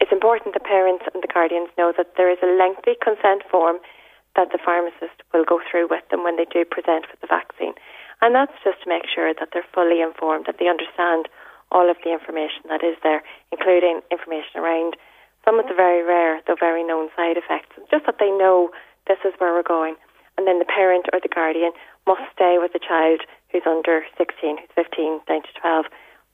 It's 0.00 0.08
important 0.08 0.56
the 0.56 0.64
parents 0.64 1.04
and 1.12 1.20
the 1.20 1.28
guardians 1.28 1.68
know 1.76 1.92
that 1.92 2.16
there 2.16 2.32
is 2.32 2.40
a 2.40 2.48
lengthy 2.56 2.96
consent 3.04 3.44
form 3.52 3.84
that 4.32 4.48
the 4.48 4.58
pharmacist 4.64 5.20
will 5.36 5.44
go 5.44 5.60
through 5.60 5.92
with 5.92 6.08
them 6.08 6.24
when 6.24 6.40
they 6.40 6.48
do 6.48 6.64
present 6.64 7.04
for 7.04 7.20
the 7.20 7.28
vaccine. 7.28 7.76
And 8.24 8.32
that's 8.32 8.56
just 8.64 8.80
to 8.82 8.88
make 8.88 9.04
sure 9.04 9.36
that 9.36 9.52
they're 9.52 9.68
fully 9.76 10.00
informed, 10.00 10.48
that 10.48 10.56
they 10.56 10.72
understand 10.72 11.28
all 11.68 11.92
of 11.92 12.00
the 12.00 12.10
information 12.10 12.64
that 12.72 12.80
is 12.80 12.96
there, 13.04 13.20
including 13.52 14.00
information 14.08 14.56
around 14.56 14.96
some 15.44 15.60
of 15.60 15.68
the 15.68 15.76
very 15.76 16.00
rare, 16.00 16.40
though 16.48 16.56
very 16.58 16.82
known 16.82 17.12
side 17.12 17.36
effects, 17.36 17.76
just 17.92 18.08
that 18.08 18.16
they 18.16 18.32
know 18.32 18.72
this 19.04 19.20
is 19.20 19.36
where 19.36 19.52
we're 19.52 19.66
going. 19.66 20.00
And 20.40 20.48
then 20.48 20.58
the 20.58 20.64
parent 20.64 21.12
or 21.12 21.20
the 21.20 21.28
guardian 21.28 21.76
must 22.08 22.24
stay 22.32 22.56
with 22.56 22.72
the 22.72 22.80
child 22.80 23.20
who's 23.54 23.62
under 23.66 24.02
16, 24.18 24.58
who's 24.58 24.68
15, 24.74 25.20
down 25.28 25.42
to 25.42 25.48
12 25.60 25.86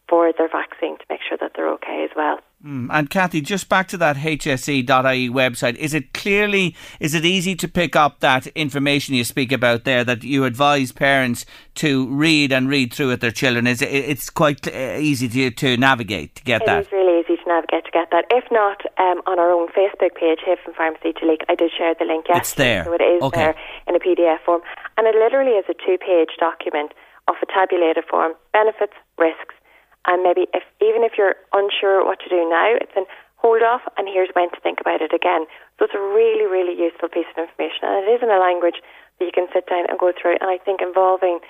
for 0.09 0.33
their 0.37 0.49
vaccine 0.49 0.99
to 0.99 1.05
make 1.09 1.21
sure 1.27 1.39
that 1.41 1.53
they're 1.55 1.69
okay 1.69 2.05
as 2.05 2.11
well. 2.17 2.41
Mm. 2.67 2.89
And 2.91 3.09
Kathy, 3.09 3.41
just 3.41 3.69
back 3.69 3.87
to 3.89 3.97
that 3.99 4.17
hse.ie 4.17 5.31
website, 5.31 5.77
is 5.77 5.95
it 5.95 6.13
clearly, 6.13 6.75
is 6.99 7.15
it 7.15 7.25
easy 7.25 7.55
to 7.55 7.69
pick 7.69 7.95
up 7.95 8.21
that 8.21 8.49
information 8.49 9.15
you 9.15 9.25
speak 9.25 9.53
about 9.53 9.85
there 9.85 10.05
that 10.05 10.25
you 10.25 10.45
advise 10.45 10.91
parents 10.93 11.47
to 11.77 12.09
read 12.09 12.53
and 12.53 12.69
read 12.69 12.93
through 12.93 13.09
with 13.09 13.21
their 13.21 13.31
children? 13.31 13.67
Is 13.67 13.81
it, 13.81 13.87
it's 13.87 14.29
quite 14.29 14.67
uh, 14.67 14.97
easy 14.99 15.29
to, 15.29 15.51
to 15.53 15.77
navigate 15.77 16.35
to 16.35 16.43
get 16.43 16.63
it 16.63 16.67
that? 16.67 16.79
It 16.79 16.87
is 16.87 16.93
really 16.93 17.21
easy 17.21 17.37
to 17.37 17.49
navigate 17.49 17.85
to 17.85 17.91
get 17.93 18.11
that. 18.11 18.25
If 18.31 18.45
not, 18.51 18.83
um, 18.99 19.23
on 19.27 19.39
our 19.39 19.53
own 19.53 19.69
Facebook 19.69 20.17
page, 20.17 20.41
Haven 20.45 20.75
Pharmacy 20.77 21.13
Duleek, 21.13 21.43
I 21.49 21.55
did 21.55 21.71
share 21.79 21.95
the 21.99 22.05
link 22.05 22.27
yesterday. 22.29 22.41
It's 22.41 22.55
there. 22.55 22.85
So 22.85 22.93
it 22.93 23.03
is 23.03 23.23
okay. 23.23 23.41
there 23.41 23.55
in 23.87 23.95
a 23.95 24.01
PDF 24.01 24.41
form. 24.45 24.61
And 24.99 25.07
it 25.07 25.15
literally 25.15 25.53
is 25.53 25.65
a 25.69 25.75
two 25.75 25.97
page 25.97 26.31
document 26.39 26.93
of 27.29 27.37
a 27.43 27.47
tabulated 27.47 28.05
form, 28.09 28.33
benefits, 28.53 28.95
risks, 29.19 29.55
and 30.07 30.23
maybe 30.23 30.47
if 30.55 30.65
even 30.81 31.05
if 31.05 31.19
you're 31.19 31.37
unsure 31.53 32.05
what 32.05 32.21
to 32.21 32.29
do 32.29 32.49
now, 32.49 32.77
it's 32.81 32.97
an 32.97 33.05
hold 33.41 33.63
off 33.65 33.81
and 33.97 34.09
here's 34.09 34.29
when 34.37 34.51
to 34.53 34.61
think 34.61 34.81
about 34.81 35.01
it 35.01 35.13
again. 35.13 35.49
So 35.79 35.89
it's 35.89 35.97
a 35.97 36.07
really, 36.13 36.45
really 36.45 36.77
useful 36.77 37.09
piece 37.09 37.29
of 37.33 37.49
information 37.49 37.89
and 37.89 38.05
it 38.05 38.09
is 38.13 38.23
in 38.23 38.29
a 38.29 38.41
language 38.41 38.85
that 39.19 39.25
you 39.25 39.33
can 39.33 39.49
sit 39.53 39.65
down 39.67 39.89
and 39.89 39.99
go 39.99 40.13
through 40.13 40.37
and 40.41 40.49
I 40.53 40.59
think 40.61 40.81
involving 40.81 41.41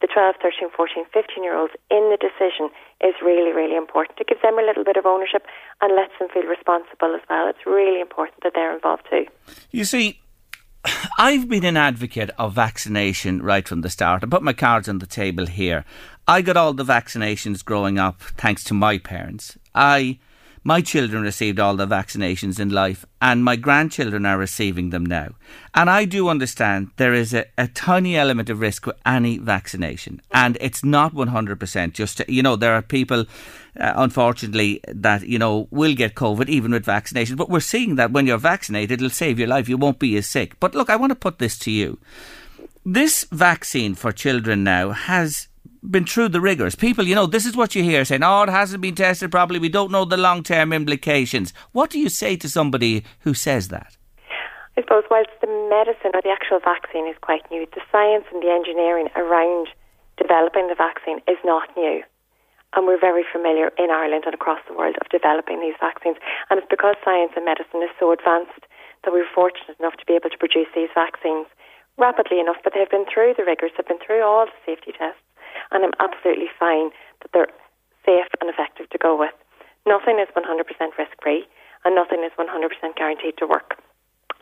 the 0.00 0.08
12, 0.08 0.36
13, 0.40 0.68
14, 0.72 1.04
15 1.12 1.44
year 1.44 1.56
olds 1.56 1.72
in 1.90 2.12
the 2.12 2.16
decision 2.20 2.72
is 3.00 3.14
really, 3.22 3.52
really 3.52 3.76
important. 3.76 4.20
It 4.20 4.28
gives 4.28 4.42
them 4.42 4.58
a 4.58 4.64
little 4.64 4.84
bit 4.84 4.96
of 4.96 5.06
ownership 5.06 5.46
and 5.80 5.94
lets 5.94 6.12
them 6.18 6.28
feel 6.32 6.48
responsible 6.48 7.14
as 7.14 7.24
well. 7.28 7.48
It's 7.48 7.64
really 7.64 8.00
important 8.00 8.40
that 8.42 8.52
they're 8.54 8.74
involved 8.74 9.04
too. 9.08 9.28
You 9.70 9.84
see, 9.84 10.20
I've 11.18 11.48
been 11.48 11.64
an 11.64 11.76
advocate 11.76 12.30
of 12.38 12.54
vaccination 12.54 13.42
right 13.42 13.66
from 13.66 13.80
the 13.80 13.90
start. 13.90 14.22
I 14.22 14.26
put 14.26 14.42
my 14.42 14.52
cards 14.52 14.88
on 14.88 14.98
the 14.98 15.06
table 15.06 15.46
here. 15.46 15.84
I 16.26 16.42
got 16.42 16.56
all 16.56 16.72
the 16.72 16.84
vaccinations 16.84 17.64
growing 17.64 17.98
up 17.98 18.20
thanks 18.20 18.64
to 18.64 18.74
my 18.74 18.98
parents. 18.98 19.56
I 19.74 20.18
my 20.64 20.80
children 20.80 21.22
received 21.22 21.60
all 21.60 21.76
the 21.76 21.86
vaccinations 21.86 22.58
in 22.58 22.70
life, 22.70 23.04
and 23.20 23.44
my 23.44 23.54
grandchildren 23.54 24.24
are 24.24 24.38
receiving 24.38 24.88
them 24.88 25.04
now. 25.04 25.28
And 25.74 25.90
I 25.90 26.06
do 26.06 26.28
understand 26.28 26.90
there 26.96 27.12
is 27.12 27.34
a, 27.34 27.44
a 27.58 27.68
tiny 27.68 28.16
element 28.16 28.48
of 28.48 28.60
risk 28.60 28.86
with 28.86 28.96
any 29.04 29.36
vaccination, 29.36 30.22
and 30.32 30.56
it's 30.62 30.82
not 30.82 31.14
100%. 31.14 31.92
Just, 31.92 32.16
to, 32.16 32.32
you 32.32 32.42
know, 32.42 32.56
there 32.56 32.72
are 32.72 32.80
people, 32.82 33.26
uh, 33.78 33.92
unfortunately, 33.96 34.80
that, 34.88 35.28
you 35.28 35.38
know, 35.38 35.68
will 35.70 35.94
get 35.94 36.14
COVID 36.14 36.48
even 36.48 36.72
with 36.72 36.86
vaccination. 36.86 37.36
But 37.36 37.50
we're 37.50 37.60
seeing 37.60 37.96
that 37.96 38.12
when 38.12 38.26
you're 38.26 38.38
vaccinated, 38.38 39.00
it'll 39.00 39.10
save 39.10 39.38
your 39.38 39.48
life. 39.48 39.68
You 39.68 39.76
won't 39.76 39.98
be 39.98 40.16
as 40.16 40.26
sick. 40.26 40.58
But 40.60 40.74
look, 40.74 40.88
I 40.88 40.96
want 40.96 41.10
to 41.10 41.16
put 41.16 41.38
this 41.38 41.58
to 41.58 41.70
you. 41.70 41.98
This 42.86 43.24
vaccine 43.30 43.94
for 43.94 44.12
children 44.12 44.64
now 44.64 44.90
has 44.90 45.48
been 45.90 46.06
through 46.06 46.30
the 46.30 46.40
rigours. 46.40 46.74
People, 46.74 47.06
you 47.06 47.14
know, 47.14 47.26
this 47.26 47.44
is 47.46 47.56
what 47.56 47.74
you 47.74 47.82
hear 47.82 48.04
saying, 48.04 48.22
oh, 48.22 48.42
it 48.42 48.48
hasn't 48.48 48.80
been 48.80 48.94
tested 48.94 49.30
properly, 49.30 49.58
we 49.58 49.68
don't 49.68 49.90
know 49.90 50.04
the 50.04 50.16
long 50.16 50.42
term 50.42 50.72
implications. 50.72 51.52
What 51.72 51.90
do 51.90 51.98
you 51.98 52.08
say 52.08 52.36
to 52.36 52.48
somebody 52.48 53.04
who 53.20 53.34
says 53.34 53.68
that? 53.68 53.96
I 54.76 54.82
suppose 54.82 55.04
whilst 55.10 55.30
the 55.40 55.46
medicine 55.70 56.10
or 56.14 56.22
the 56.22 56.34
actual 56.34 56.58
vaccine 56.58 57.06
is 57.06 57.14
quite 57.20 57.46
new, 57.50 57.66
the 57.74 57.84
science 57.92 58.24
and 58.32 58.42
the 58.42 58.50
engineering 58.50 59.08
around 59.14 59.68
developing 60.16 60.66
the 60.66 60.74
vaccine 60.74 61.18
is 61.28 61.38
not 61.44 61.68
new. 61.76 62.02
And 62.74 62.86
we're 62.86 62.98
very 62.98 63.22
familiar 63.30 63.70
in 63.78 63.94
Ireland 63.94 64.24
and 64.26 64.34
across 64.34 64.58
the 64.66 64.74
world 64.74 64.96
of 64.98 65.06
developing 65.14 65.60
these 65.60 65.78
vaccines. 65.78 66.16
And 66.50 66.58
it's 66.58 66.66
because 66.66 66.98
science 67.04 67.30
and 67.36 67.44
medicine 67.44 67.86
is 67.86 67.94
so 68.02 68.10
advanced 68.10 68.66
that 69.06 69.14
we're 69.14 69.30
fortunate 69.30 69.78
enough 69.78 69.94
to 70.02 70.06
be 70.10 70.18
able 70.18 70.30
to 70.30 70.42
produce 70.42 70.66
these 70.74 70.90
vaccines 70.90 71.46
rapidly 71.94 72.42
enough. 72.42 72.58
But 72.66 72.74
they've 72.74 72.90
been 72.90 73.06
through 73.06 73.38
the 73.38 73.46
rigours, 73.46 73.70
they've 73.78 73.86
been 73.86 74.02
through 74.02 74.26
all 74.26 74.50
the 74.50 74.58
safety 74.66 74.90
tests 74.90 75.22
and 75.70 75.84
I'm 75.84 75.96
absolutely 76.00 76.48
fine 76.58 76.90
that 77.22 77.30
they're 77.32 77.52
safe 78.04 78.28
and 78.40 78.50
effective 78.50 78.88
to 78.90 78.98
go 78.98 79.16
with. 79.16 79.34
Nothing 79.86 80.18
is 80.20 80.28
100% 80.36 80.44
risk 80.98 81.14
free, 81.22 81.44
and 81.84 81.94
nothing 81.94 82.24
is 82.24 82.32
100% 82.38 82.48
guaranteed 82.96 83.36
to 83.38 83.46
work. 83.46 83.76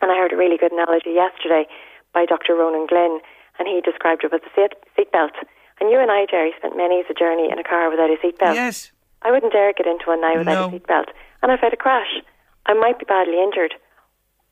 And 0.01 0.11
I 0.11 0.17
heard 0.17 0.33
a 0.33 0.37
really 0.37 0.59
good 0.59 0.73
analogy 0.73 1.15
yesterday 1.15 1.67
by 2.15 2.27
Dr. 2.27 2.55
Ronan 2.55 2.87
Glynn, 2.87 3.21
and 3.59 3.69
he 3.69 3.81
described 3.81 4.25
it 4.25 4.33
as 4.33 4.41
a 4.43 4.53
seat, 4.55 4.75
seat 4.97 5.11
belt. 5.13 5.35
And 5.81 5.91
you 5.91 5.99
and 5.99 6.11
I, 6.11 6.27
Jerry, 6.31 6.53
spent 6.59 6.77
many 6.77 7.03
a 7.03 7.15
journey 7.15 7.51
in 7.51 7.59
a 7.59 7.65
car 7.65 7.91
without 7.91 8.11
a 8.11 8.17
seat 8.23 8.39
belt. 8.39 8.55
Yes. 8.55 8.93
I 9.23 9.31
wouldn't 9.31 9.53
dare 9.53 9.73
get 9.73 9.87
into 9.87 10.07
one 10.07 10.21
now 10.21 10.39
without 10.39 10.55
no. 10.55 10.69
a 10.69 10.71
seat 10.71 10.87
belt. 10.87 11.09
And 11.43 11.51
if 11.51 11.61
I 11.63 11.67
had 11.67 11.73
a 11.73 11.77
crash, 11.77 12.23
I 12.67 12.75
might 12.75 12.99
be 12.99 13.05
badly 13.05 13.43
injured, 13.43 13.75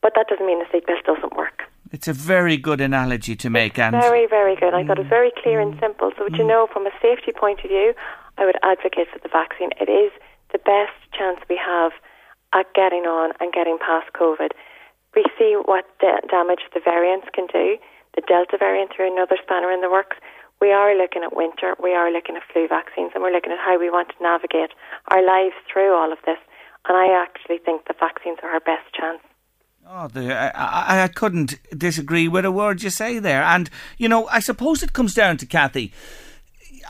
but 0.02 0.12
that 0.14 0.26
doesn't 0.28 0.46
mean 0.46 0.58
the 0.58 0.70
seat 0.72 0.86
belt 0.86 1.04
doesn't 1.04 1.36
work. 1.36 1.62
It's 1.92 2.06
a 2.06 2.12
very 2.12 2.56
good 2.56 2.80
analogy 2.80 3.34
to 3.34 3.50
make, 3.50 3.78
and 3.78 3.92
very, 3.98 4.26
very 4.26 4.54
good. 4.54 4.74
I 4.74 4.86
thought 4.86 4.98
it 4.98 5.10
was 5.10 5.10
very 5.10 5.32
clear 5.42 5.58
and 5.60 5.74
simple. 5.80 6.12
So, 6.16 6.28
mm. 6.28 6.38
you 6.38 6.46
know, 6.46 6.68
from 6.72 6.86
a 6.86 6.94
safety 7.02 7.32
point 7.34 7.60
of 7.64 7.70
view, 7.70 7.94
I 8.38 8.46
would 8.46 8.56
advocate 8.62 9.08
for 9.12 9.18
the 9.18 9.28
vaccine. 9.28 9.70
It 9.80 9.90
is 9.90 10.12
the 10.52 10.58
best 10.58 10.94
chance 11.10 11.40
we 11.48 11.58
have 11.58 11.90
at 12.52 12.72
getting 12.74 13.10
on 13.10 13.32
and 13.40 13.52
getting 13.52 13.78
past 13.78 14.12
COVID. 14.14 14.50
We 15.14 15.24
see 15.38 15.58
what 15.64 15.84
the 16.00 16.22
damage 16.30 16.62
the 16.72 16.80
variants 16.80 17.26
can 17.34 17.46
do. 17.50 17.76
The 18.14 18.22
Delta 18.22 18.56
variant 18.58 18.94
through 18.94 19.10
another 19.12 19.38
spanner 19.42 19.70
in 19.70 19.80
the 19.80 19.90
works. 19.90 20.16
We 20.60 20.70
are 20.70 20.94
looking 20.94 21.22
at 21.22 21.34
winter. 21.34 21.74
We 21.82 21.94
are 21.94 22.12
looking 22.12 22.36
at 22.36 22.42
flu 22.52 22.68
vaccines, 22.68 23.12
and 23.14 23.22
we're 23.22 23.32
looking 23.34 23.52
at 23.52 23.58
how 23.58 23.78
we 23.78 23.90
want 23.90 24.10
to 24.10 24.22
navigate 24.22 24.70
our 25.08 25.24
lives 25.24 25.54
through 25.66 25.94
all 25.94 26.12
of 26.12 26.18
this. 26.26 26.38
And 26.86 26.96
I 26.96 27.10
actually 27.10 27.58
think 27.58 27.86
the 27.86 27.98
vaccines 27.98 28.38
are 28.42 28.50
our 28.50 28.60
best 28.60 28.86
chance. 28.94 29.22
Oh, 29.92 30.06
the, 30.06 30.56
I, 30.56 31.02
I 31.02 31.08
couldn't 31.08 31.56
disagree 31.76 32.28
with 32.28 32.44
a 32.44 32.52
word 32.52 32.80
you 32.80 32.90
say 32.90 33.18
there. 33.18 33.42
And, 33.42 33.68
you 33.98 34.08
know, 34.08 34.28
I 34.28 34.38
suppose 34.38 34.84
it 34.84 34.92
comes 34.92 35.14
down 35.14 35.36
to 35.38 35.46
Kathy. 35.46 35.92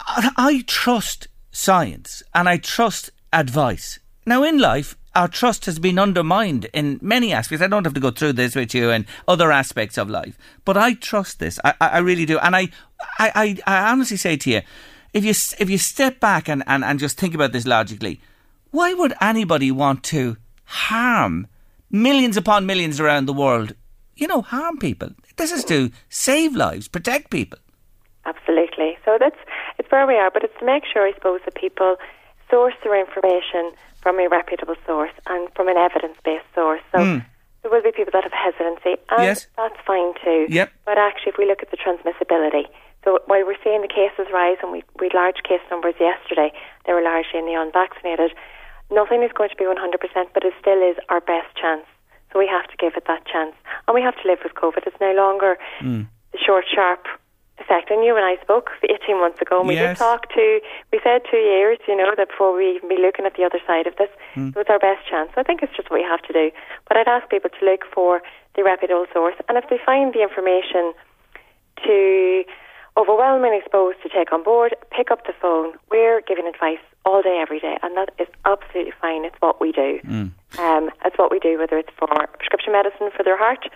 I, 0.06 0.30
I 0.36 0.64
trust 0.66 1.26
science 1.50 2.22
and 2.34 2.46
I 2.46 2.58
trust 2.58 3.08
advice. 3.32 4.00
Now, 4.26 4.42
in 4.42 4.58
life, 4.58 4.98
our 5.14 5.28
trust 5.28 5.64
has 5.64 5.78
been 5.78 5.98
undermined 5.98 6.66
in 6.74 6.98
many 7.00 7.32
aspects. 7.32 7.64
I 7.64 7.68
don't 7.68 7.84
have 7.84 7.94
to 7.94 8.00
go 8.00 8.10
through 8.10 8.34
this 8.34 8.54
with 8.54 8.74
you 8.74 8.90
and 8.90 9.06
other 9.26 9.50
aspects 9.50 9.96
of 9.96 10.10
life, 10.10 10.36
but 10.66 10.76
I 10.76 10.92
trust 10.92 11.38
this. 11.38 11.58
I, 11.64 11.72
I 11.80 11.98
really 12.00 12.26
do. 12.26 12.38
And 12.40 12.54
I, 12.54 12.68
I, 13.18 13.56
I 13.66 13.90
honestly 13.90 14.18
say 14.18 14.36
to 14.36 14.50
you, 14.50 14.60
if 15.14 15.24
you, 15.24 15.30
if 15.30 15.70
you 15.70 15.78
step 15.78 16.20
back 16.20 16.50
and, 16.50 16.62
and, 16.66 16.84
and 16.84 16.98
just 16.98 17.16
think 17.16 17.34
about 17.34 17.52
this 17.52 17.66
logically, 17.66 18.20
why 18.72 18.92
would 18.92 19.14
anybody 19.22 19.70
want 19.70 20.04
to 20.04 20.36
harm 20.64 21.46
millions 21.90 22.36
upon 22.36 22.66
millions 22.66 23.00
around 23.00 23.26
the 23.26 23.32
world, 23.32 23.74
you 24.16 24.26
know, 24.26 24.42
harm 24.42 24.78
people. 24.78 25.10
This 25.36 25.52
is 25.52 25.64
to 25.64 25.90
save 26.08 26.54
lives, 26.54 26.88
protect 26.88 27.30
people. 27.30 27.58
Absolutely. 28.24 28.98
So 29.04 29.16
that's 29.18 29.38
it's 29.78 29.90
where 29.90 30.06
we 30.06 30.14
are, 30.14 30.30
but 30.30 30.44
it's 30.44 30.58
to 30.58 30.66
make 30.66 30.84
sure, 30.92 31.06
I 31.06 31.12
suppose, 31.14 31.40
that 31.44 31.54
people 31.54 31.96
source 32.50 32.74
their 32.84 32.98
information 32.98 33.72
from 34.02 34.18
a 34.18 34.28
reputable 34.28 34.76
source 34.86 35.12
and 35.26 35.48
from 35.54 35.68
an 35.68 35.76
evidence-based 35.76 36.46
source. 36.54 36.82
So. 36.92 36.98
Mm. 36.98 37.24
There 37.62 37.70
will 37.70 37.82
be 37.82 37.92
people 37.92 38.12
that 38.14 38.24
have 38.24 38.32
hesitancy, 38.32 38.96
and 39.10 39.22
yes. 39.22 39.46
that's 39.54 39.76
fine 39.86 40.14
too. 40.24 40.46
Yep. 40.48 40.72
But 40.86 40.96
actually, 40.96 41.32
if 41.32 41.36
we 41.36 41.44
look 41.44 41.60
at 41.60 41.70
the 41.70 41.76
transmissibility, 41.76 42.64
so 43.04 43.18
while 43.26 43.44
we're 43.44 43.60
seeing 43.62 43.82
the 43.82 43.88
cases 43.88 44.32
rise, 44.32 44.56
and 44.62 44.72
we, 44.72 44.82
we 44.98 45.08
had 45.12 45.14
large 45.14 45.42
case 45.44 45.60
numbers 45.70 45.94
yesterday, 46.00 46.52
they 46.86 46.94
were 46.94 47.02
largely 47.02 47.38
in 47.38 47.44
the 47.44 47.52
unvaccinated, 47.52 48.32
nothing 48.90 49.22
is 49.22 49.30
going 49.32 49.50
to 49.50 49.56
be 49.56 49.64
100%, 49.64 49.74
but 50.34 50.44
it 50.44 50.54
still 50.60 50.82
is 50.82 50.96
our 51.08 51.20
best 51.20 51.54
chance. 51.56 51.86
So 52.32 52.38
we 52.38 52.46
have 52.46 52.66
to 52.70 52.76
give 52.76 52.94
it 52.96 53.04
that 53.06 53.26
chance. 53.26 53.54
And 53.86 53.94
we 53.94 54.02
have 54.02 54.14
to 54.22 54.28
live 54.28 54.38
with 54.44 54.54
COVID. 54.54 54.86
It's 54.86 55.00
no 55.00 55.12
longer 55.12 55.58
mm. 55.80 56.06
the 56.32 56.38
short, 56.38 56.64
sharp 56.72 57.06
effect. 57.58 57.90
And 57.90 58.04
you 58.04 58.16
and 58.16 58.24
I 58.24 58.40
spoke 58.42 58.70
18 58.82 59.18
months 59.18 59.40
ago, 59.40 59.60
and 59.60 59.68
we 59.68 59.74
yes. 59.74 59.98
did 59.98 60.02
talk 60.02 60.28
to, 60.34 60.60
we 60.92 61.00
said 61.02 61.22
two 61.30 61.38
years, 61.38 61.78
you 61.86 61.96
know, 61.96 62.14
that 62.16 62.28
before 62.28 62.56
we 62.56 62.76
even 62.76 62.88
be 62.88 62.98
looking 62.98 63.26
at 63.26 63.34
the 63.34 63.44
other 63.44 63.60
side 63.66 63.86
of 63.86 63.96
this. 63.96 64.10
Mm. 64.34 64.54
So 64.54 64.60
it's 64.60 64.70
our 64.70 64.78
best 64.78 65.06
chance. 65.08 65.30
So 65.34 65.40
I 65.40 65.44
think 65.44 65.62
it's 65.62 65.74
just 65.76 65.90
what 65.90 65.98
we 65.98 66.06
have 66.06 66.22
to 66.22 66.32
do. 66.32 66.50
But 66.88 66.96
I'd 66.96 67.08
ask 67.08 67.28
people 67.28 67.50
to 67.50 67.64
look 67.64 67.82
for 67.92 68.22
the 68.54 68.64
reputable 68.64 69.06
source. 69.12 69.34
And 69.48 69.58
if 69.58 69.68
they 69.68 69.78
find 69.84 70.14
the 70.14 70.22
information 70.22 70.94
to 71.84 72.44
overwhelmingly 72.96 73.58
exposed 73.58 73.98
to 74.02 74.08
take 74.08 74.32
on 74.32 74.42
board, 74.42 74.74
pick 74.90 75.10
up 75.10 75.26
the 75.26 75.32
phone. 75.40 75.74
We're 75.90 76.20
giving 76.22 76.46
advice 76.46 76.82
all 77.04 77.22
day, 77.22 77.38
every 77.40 77.60
day, 77.60 77.78
and 77.82 77.96
that 77.96 78.10
is 78.18 78.28
absolutely 78.44 78.92
fine. 79.00 79.24
It's 79.24 79.36
what 79.40 79.60
we 79.60 79.72
do. 79.72 80.00
Mm. 80.04 80.30
Um, 80.58 80.90
it's 81.04 81.16
what 81.16 81.30
we 81.30 81.38
do, 81.38 81.58
whether 81.58 81.78
it's 81.78 81.90
for 81.98 82.08
prescription 82.38 82.72
medicine 82.72 83.10
for 83.16 83.22
their 83.22 83.38
heart, 83.38 83.66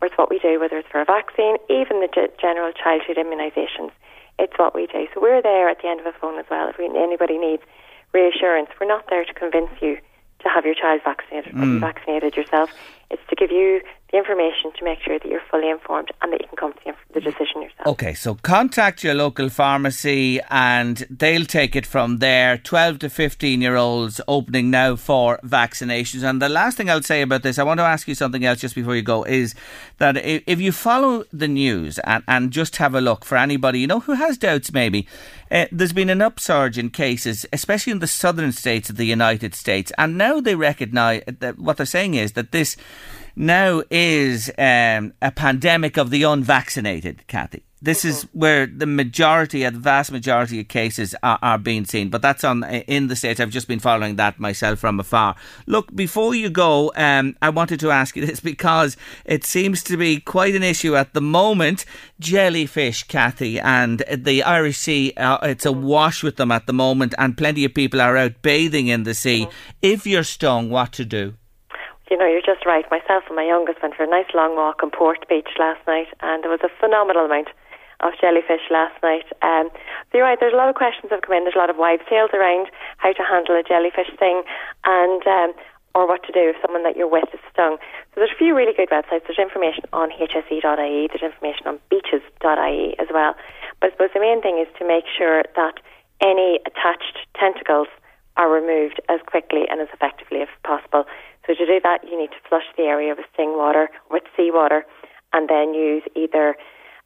or 0.00 0.08
it's 0.08 0.18
what 0.18 0.28
we 0.28 0.38
do, 0.38 0.60
whether 0.60 0.76
it's 0.76 0.88
for 0.88 1.00
a 1.00 1.04
vaccine, 1.04 1.56
even 1.70 2.00
the 2.00 2.08
g- 2.12 2.32
general 2.40 2.72
childhood 2.72 3.16
immunisations. 3.16 3.90
It's 4.38 4.52
what 4.58 4.74
we 4.74 4.86
do. 4.86 5.06
So 5.14 5.20
we're 5.20 5.40
there 5.40 5.68
at 5.68 5.80
the 5.80 5.88
end 5.88 6.00
of 6.00 6.06
a 6.06 6.12
phone 6.12 6.38
as 6.38 6.46
well. 6.50 6.68
If 6.68 6.78
we, 6.78 6.86
anybody 6.86 7.38
needs 7.38 7.62
reassurance, 8.12 8.68
we're 8.80 8.88
not 8.88 9.08
there 9.08 9.24
to 9.24 9.32
convince 9.32 9.70
you 9.80 9.98
to 10.40 10.48
have 10.48 10.64
your 10.64 10.74
child 10.74 11.00
vaccinated 11.04 11.54
mm. 11.54 11.76
or 11.76 11.80
vaccinated 11.80 12.36
yourself. 12.36 12.70
It's 13.10 13.22
to 13.28 13.36
give 13.36 13.50
you 13.50 13.80
the 14.14 14.18
information 14.18 14.70
to 14.78 14.84
make 14.84 15.00
sure 15.00 15.18
that 15.18 15.28
you're 15.28 15.42
fully 15.50 15.68
informed 15.68 16.08
and 16.22 16.32
that 16.32 16.40
you 16.40 16.46
can 16.46 16.56
come 16.56 16.72
to 16.72 16.94
the 17.14 17.20
decision 17.20 17.62
yourself. 17.62 17.86
Okay, 17.86 18.14
so 18.14 18.36
contact 18.36 19.02
your 19.02 19.14
local 19.14 19.48
pharmacy 19.48 20.40
and 20.50 21.04
they'll 21.10 21.44
take 21.44 21.74
it 21.74 21.84
from 21.84 22.18
there. 22.18 22.58
12 22.58 23.00
to 23.00 23.10
15 23.10 23.60
year 23.60 23.76
olds 23.76 24.20
opening 24.28 24.70
now 24.70 24.94
for 24.94 25.38
vaccinations. 25.44 26.22
And 26.22 26.40
the 26.40 26.48
last 26.48 26.76
thing 26.76 26.88
I'll 26.88 27.02
say 27.02 27.22
about 27.22 27.42
this, 27.42 27.58
I 27.58 27.64
want 27.64 27.78
to 27.78 27.84
ask 27.84 28.06
you 28.06 28.14
something 28.14 28.44
else 28.44 28.60
just 28.60 28.74
before 28.74 28.94
you 28.94 29.02
go, 29.02 29.24
is 29.24 29.54
that 29.98 30.16
if 30.16 30.60
you 30.60 30.70
follow 30.70 31.24
the 31.32 31.48
news 31.48 31.98
and, 32.00 32.22
and 32.28 32.52
just 32.52 32.76
have 32.76 32.94
a 32.94 33.00
look 33.00 33.24
for 33.24 33.36
anybody, 33.36 33.80
you 33.80 33.86
know, 33.86 34.00
who 34.00 34.12
has 34.12 34.38
doubts 34.38 34.72
maybe, 34.72 35.08
uh, 35.50 35.66
there's 35.70 35.92
been 35.92 36.10
an 36.10 36.22
upsurge 36.22 36.78
in 36.78 36.90
cases, 36.90 37.46
especially 37.52 37.92
in 37.92 37.98
the 37.98 38.06
southern 38.06 38.52
states 38.52 38.90
of 38.90 38.96
the 38.96 39.06
United 39.06 39.54
States. 39.54 39.92
And 39.98 40.16
now 40.18 40.40
they 40.40 40.54
recognise 40.54 41.22
that 41.26 41.58
what 41.58 41.76
they're 41.76 41.86
saying 41.86 42.14
is 42.14 42.32
that 42.32 42.52
this 42.52 42.76
now 43.36 43.82
is 43.90 44.50
um, 44.58 45.12
a 45.20 45.32
pandemic 45.32 45.96
of 45.96 46.10
the 46.10 46.22
unvaccinated, 46.22 47.26
Kathy. 47.26 47.64
This 47.84 48.02
is 48.06 48.22
where 48.32 48.66
the 48.66 48.86
majority, 48.86 49.62
a 49.62 49.70
vast 49.70 50.10
majority 50.10 50.58
of 50.58 50.68
cases 50.68 51.14
are, 51.22 51.38
are, 51.42 51.58
being 51.58 51.84
seen. 51.84 52.08
But 52.08 52.22
that's 52.22 52.42
on 52.42 52.64
in 52.64 53.08
the 53.08 53.16
states. 53.16 53.40
I've 53.40 53.50
just 53.50 53.68
been 53.68 53.78
following 53.78 54.16
that 54.16 54.40
myself 54.40 54.78
from 54.78 54.98
afar. 54.98 55.36
Look, 55.66 55.94
before 55.94 56.34
you 56.34 56.48
go, 56.48 56.92
um, 56.96 57.36
I 57.42 57.50
wanted 57.50 57.80
to 57.80 57.90
ask 57.90 58.16
you 58.16 58.24
this 58.24 58.40
because 58.54 58.96
it 59.26 59.44
seems 59.44 59.82
to 59.82 59.98
be 59.98 60.18
quite 60.18 60.54
an 60.54 60.62
issue 60.62 60.96
at 60.96 61.12
the 61.12 61.20
moment. 61.20 61.84
Jellyfish, 62.20 63.02
Kathy, 63.02 63.60
and 63.60 64.02
the 64.10 64.42
Irish 64.42 64.78
Sea. 64.78 65.12
Uh, 65.14 65.36
it's 65.42 65.66
a 65.66 65.72
wash 65.72 66.22
with 66.22 66.36
them 66.36 66.50
at 66.52 66.66
the 66.66 66.72
moment, 66.72 67.14
and 67.18 67.36
plenty 67.36 67.66
of 67.66 67.74
people 67.74 68.00
are 68.00 68.16
out 68.16 68.40
bathing 68.40 68.86
in 68.86 69.02
the 69.02 69.12
sea. 69.12 69.46
If 69.82 70.06
you're 70.06 70.22
stung, 70.22 70.70
what 70.70 70.92
to 70.92 71.04
do? 71.04 71.34
You 72.14 72.20
know, 72.22 72.30
you're 72.30 72.46
just 72.46 72.62
right. 72.62 72.86
Myself 72.94 73.26
and 73.26 73.34
my 73.34 73.42
youngest 73.42 73.82
went 73.82 73.98
for 73.98 74.04
a 74.04 74.06
nice 74.06 74.30
long 74.38 74.54
walk 74.54 74.86
on 74.86 74.94
Port 74.94 75.26
Beach 75.26 75.50
last 75.58 75.82
night, 75.84 76.06
and 76.22 76.44
there 76.44 76.50
was 76.50 76.62
a 76.62 76.70
phenomenal 76.78 77.26
amount 77.26 77.50
of 78.06 78.14
jellyfish 78.22 78.70
last 78.70 78.94
night. 79.02 79.26
Um, 79.42 79.66
so 80.06 80.22
you're 80.22 80.22
right, 80.22 80.38
there's 80.38 80.54
a 80.54 80.56
lot 80.56 80.70
of 80.70 80.78
questions 80.78 81.10
have 81.10 81.26
come 81.26 81.34
in. 81.34 81.42
There's 81.42 81.58
a 81.58 81.58
lot 81.58 81.74
of 81.74 81.76
wives' 81.76 82.06
tales 82.06 82.30
around 82.30 82.70
how 83.02 83.10
to 83.18 83.24
handle 83.26 83.58
a 83.58 83.66
jellyfish 83.66 84.14
thing 84.14 84.46
and 84.86 85.26
um, 85.26 85.58
or 85.98 86.06
what 86.06 86.22
to 86.22 86.30
do 86.30 86.54
if 86.54 86.56
someone 86.62 86.86
that 86.86 86.94
you're 86.94 87.10
with 87.10 87.26
is 87.34 87.42
stung. 87.50 87.82
So 88.14 88.22
there's 88.22 88.30
a 88.30 88.38
few 88.38 88.54
really 88.54 88.78
good 88.78 88.94
websites. 88.94 89.26
There's 89.26 89.42
information 89.42 89.82
on 89.90 90.14
hse.ie, 90.14 91.10
there's 91.10 91.26
information 91.26 91.66
on 91.66 91.82
beaches.ie 91.90 92.94
as 93.02 93.10
well. 93.10 93.34
But 93.82 93.90
I 93.90 93.90
suppose 93.90 94.14
the 94.14 94.22
main 94.22 94.38
thing 94.38 94.62
is 94.62 94.70
to 94.78 94.86
make 94.86 95.10
sure 95.10 95.42
that 95.58 95.82
any 96.22 96.62
attached 96.62 97.26
tentacles 97.34 97.90
are 98.36 98.50
removed 98.50 99.02
as 99.08 99.18
quickly 99.26 99.66
and 99.66 99.80
as 99.80 99.88
effectively 99.92 100.42
as 100.42 100.48
possible. 100.62 101.06
So 101.46 101.54
to 101.54 101.66
do 101.66 101.80
that, 101.82 102.04
you 102.04 102.18
need 102.18 102.30
to 102.30 102.48
flush 102.48 102.64
the 102.76 102.84
area 102.84 103.14
with 103.16 103.26
sting 103.34 103.56
water, 103.56 103.90
with 104.10 104.22
seawater, 104.36 104.84
and 105.32 105.48
then 105.48 105.74
use 105.74 106.02
either 106.16 106.56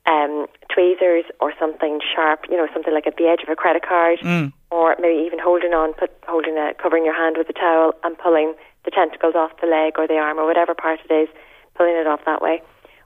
um, 0.07 0.47
tweezers 0.73 1.25
or 1.41 1.53
something 1.59 2.01
sharp, 2.15 2.47
you 2.49 2.57
know, 2.57 2.69
something 2.73 2.95
like 2.95 3.07
at 3.07 3.17
the 3.17 3.27
edge 3.27 3.43
of 3.43 3.49
a 3.49 3.57
credit 3.57 3.83
card, 3.87 4.19
mm. 4.21 4.53
or 4.71 4.97
maybe 5.01 5.21
even 5.27 5.39
holding 5.39 5.73
on, 5.75 5.93
put 5.95 6.11
holding 6.27 6.57
a, 6.57 6.73
covering 6.81 7.05
your 7.05 7.15
hand 7.15 7.37
with 7.37 7.49
a 7.49 7.53
towel 7.53 7.93
and 8.05 8.17
pulling 8.19 8.55
the 8.85 8.91
tentacles 8.91 9.35
off 9.35 9.51
the 9.61 9.67
leg 9.67 9.95
or 9.99 10.07
the 10.07 10.17
arm 10.17 10.39
or 10.39 10.47
whatever 10.47 10.75
part 10.75 11.01
it 11.09 11.13
is, 11.13 11.29
pulling 11.75 11.95
it 11.95 12.07
off 12.07 12.21
that 12.25 12.41
way. 12.41 12.63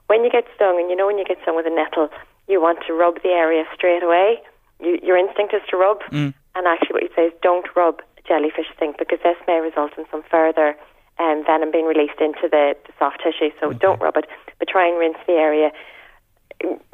When 0.07 0.23
you 0.23 0.29
get 0.29 0.45
stung, 0.55 0.79
and 0.79 0.89
you 0.89 0.95
know 0.95 1.07
when 1.07 1.17
you 1.17 1.25
get 1.25 1.37
stung 1.41 1.55
with 1.55 1.65
a 1.65 1.73
nettle, 1.73 2.09
you 2.47 2.61
want 2.61 2.79
to 2.87 2.93
rub 2.93 3.21
the 3.23 3.29
area 3.29 3.63
straight 3.73 4.03
away. 4.03 4.41
You, 4.79 4.99
your 5.01 5.17
instinct 5.17 5.53
is 5.53 5.61
to 5.71 5.77
rub, 5.77 5.99
mm. 6.11 6.33
and 6.55 6.67
actually 6.67 6.93
what 6.93 7.03
you 7.03 7.09
say 7.15 7.27
is 7.27 7.33
don't 7.41 7.67
rub 7.75 8.01
jellyfish 8.27 8.67
sting 8.75 8.93
because 8.97 9.19
this 9.23 9.35
may 9.47 9.59
result 9.59 9.91
in 9.97 10.05
some 10.11 10.23
further 10.29 10.75
um, 11.23 11.45
venom 11.45 11.71
being 11.71 11.85
released 11.85 12.19
into 12.19 12.51
the, 12.51 12.75
the 12.85 12.93
soft 12.99 13.23
tissue. 13.23 13.55
So 13.59 13.69
okay. 13.69 13.77
don't 13.79 14.01
rub 14.01 14.17
it, 14.17 14.25
but 14.59 14.67
try 14.67 14.87
and 14.87 14.99
rinse 14.99 15.17
the 15.25 15.33
area 15.33 15.71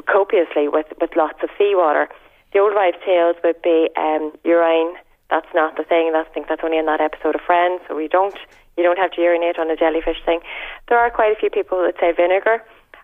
copiously 0.05 0.67
with, 0.67 0.87
with 1.01 1.15
lots 1.15 1.39
of 1.43 1.49
seawater. 1.57 2.09
The 2.53 2.59
old 2.59 2.73
wives' 2.73 2.97
tales 3.05 3.35
would 3.43 3.61
be 3.61 3.89
um, 3.97 4.33
urine. 4.43 4.95
That's 5.29 5.49
not 5.53 5.77
the 5.77 5.83
thing. 5.83 6.11
That's, 6.13 6.29
I 6.29 6.33
think 6.33 6.47
that's 6.47 6.61
only 6.63 6.77
in 6.77 6.85
that 6.85 7.01
episode 7.01 7.35
of 7.35 7.41
Friends. 7.41 7.81
So 7.87 7.95
we 7.95 8.07
don't 8.07 8.35
you 8.79 8.83
don't 8.83 8.97
have 8.97 9.11
to 9.11 9.21
urinate 9.21 9.59
on 9.59 9.69
a 9.69 9.75
jellyfish 9.75 10.23
thing. 10.25 10.39
There 10.87 10.97
are 10.97 11.11
quite 11.11 11.35
a 11.35 11.35
few 11.35 11.49
people 11.49 11.83
that 11.83 11.99
say 11.99 12.13
vinegar. 12.13 12.63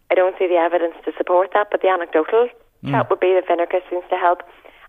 I 0.09 0.15
don't 0.15 0.33
see 0.39 0.47
the 0.47 0.55
evidence 0.55 0.95
to 1.03 1.11
support 1.17 1.51
that, 1.53 1.67
but 1.69 1.81
the 1.81 1.89
anecdotal 1.89 2.47
mm. 2.81 2.91
chat 2.91 3.09
would 3.09 3.19
be 3.19 3.35
that 3.35 3.45
vinegar 3.45 3.81
seems 3.89 4.05
to 4.09 4.15
help. 4.15 4.41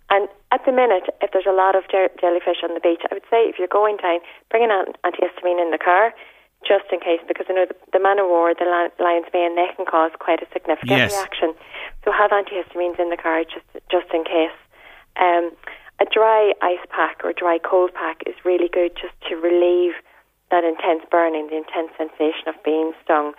And 0.09 0.29
at 0.53 0.63
the 0.65 0.73
minute, 0.73 1.11
if 1.21 1.33
there's 1.33 1.49
a 1.49 1.55
lot 1.55 1.75
of 1.75 1.85
je- 1.91 2.15
jellyfish 2.21 2.63
on 2.63 2.75
the 2.75 2.81
beach, 2.81 3.03
I 3.11 3.15
would 3.15 3.27
say 3.31 3.51
if 3.51 3.59
you're 3.59 3.71
going 3.71 3.97
down, 3.99 4.21
bring 4.51 4.63
an 4.63 4.71
antihistamine 5.03 5.59
in 5.59 5.71
the 5.71 5.83
car 5.83 6.15
just 6.67 6.87
in 6.91 7.01
case, 7.01 7.21
because 7.27 7.47
I 7.49 7.53
know 7.53 7.67
the, 7.67 7.77
the 7.93 8.03
man 8.03 8.19
of 8.19 8.27
war, 8.27 8.55
the 8.55 8.67
lion's 8.67 9.31
mane, 9.35 9.55
they 9.55 9.69
can 9.77 9.85
cause 9.87 10.11
quite 10.19 10.43
a 10.43 10.49
significant 10.53 10.99
yes. 10.99 11.13
reaction. 11.13 11.55
So 12.05 12.13
have 12.13 12.31
antihistamines 12.31 12.99
in 12.99 13.11
the 13.11 13.17
car 13.17 13.45
just 13.45 13.67
just 13.91 14.07
in 14.15 14.25
case. 14.25 14.55
Um, 15.17 15.53
a 15.99 16.05
dry 16.05 16.53
ice 16.61 16.85
pack 16.91 17.25
or 17.25 17.33
dry 17.33 17.59
cold 17.59 17.95
pack 17.95 18.23
is 18.27 18.35
really 18.45 18.69
good 18.69 18.93
just 19.01 19.15
to 19.29 19.37
relieve 19.37 19.95
that 20.51 20.63
intense 20.63 21.03
burning, 21.11 21.49
the 21.49 21.57
intense 21.57 21.91
sensation 21.97 22.49
of 22.49 22.55
being 22.63 22.93
stung, 23.03 23.33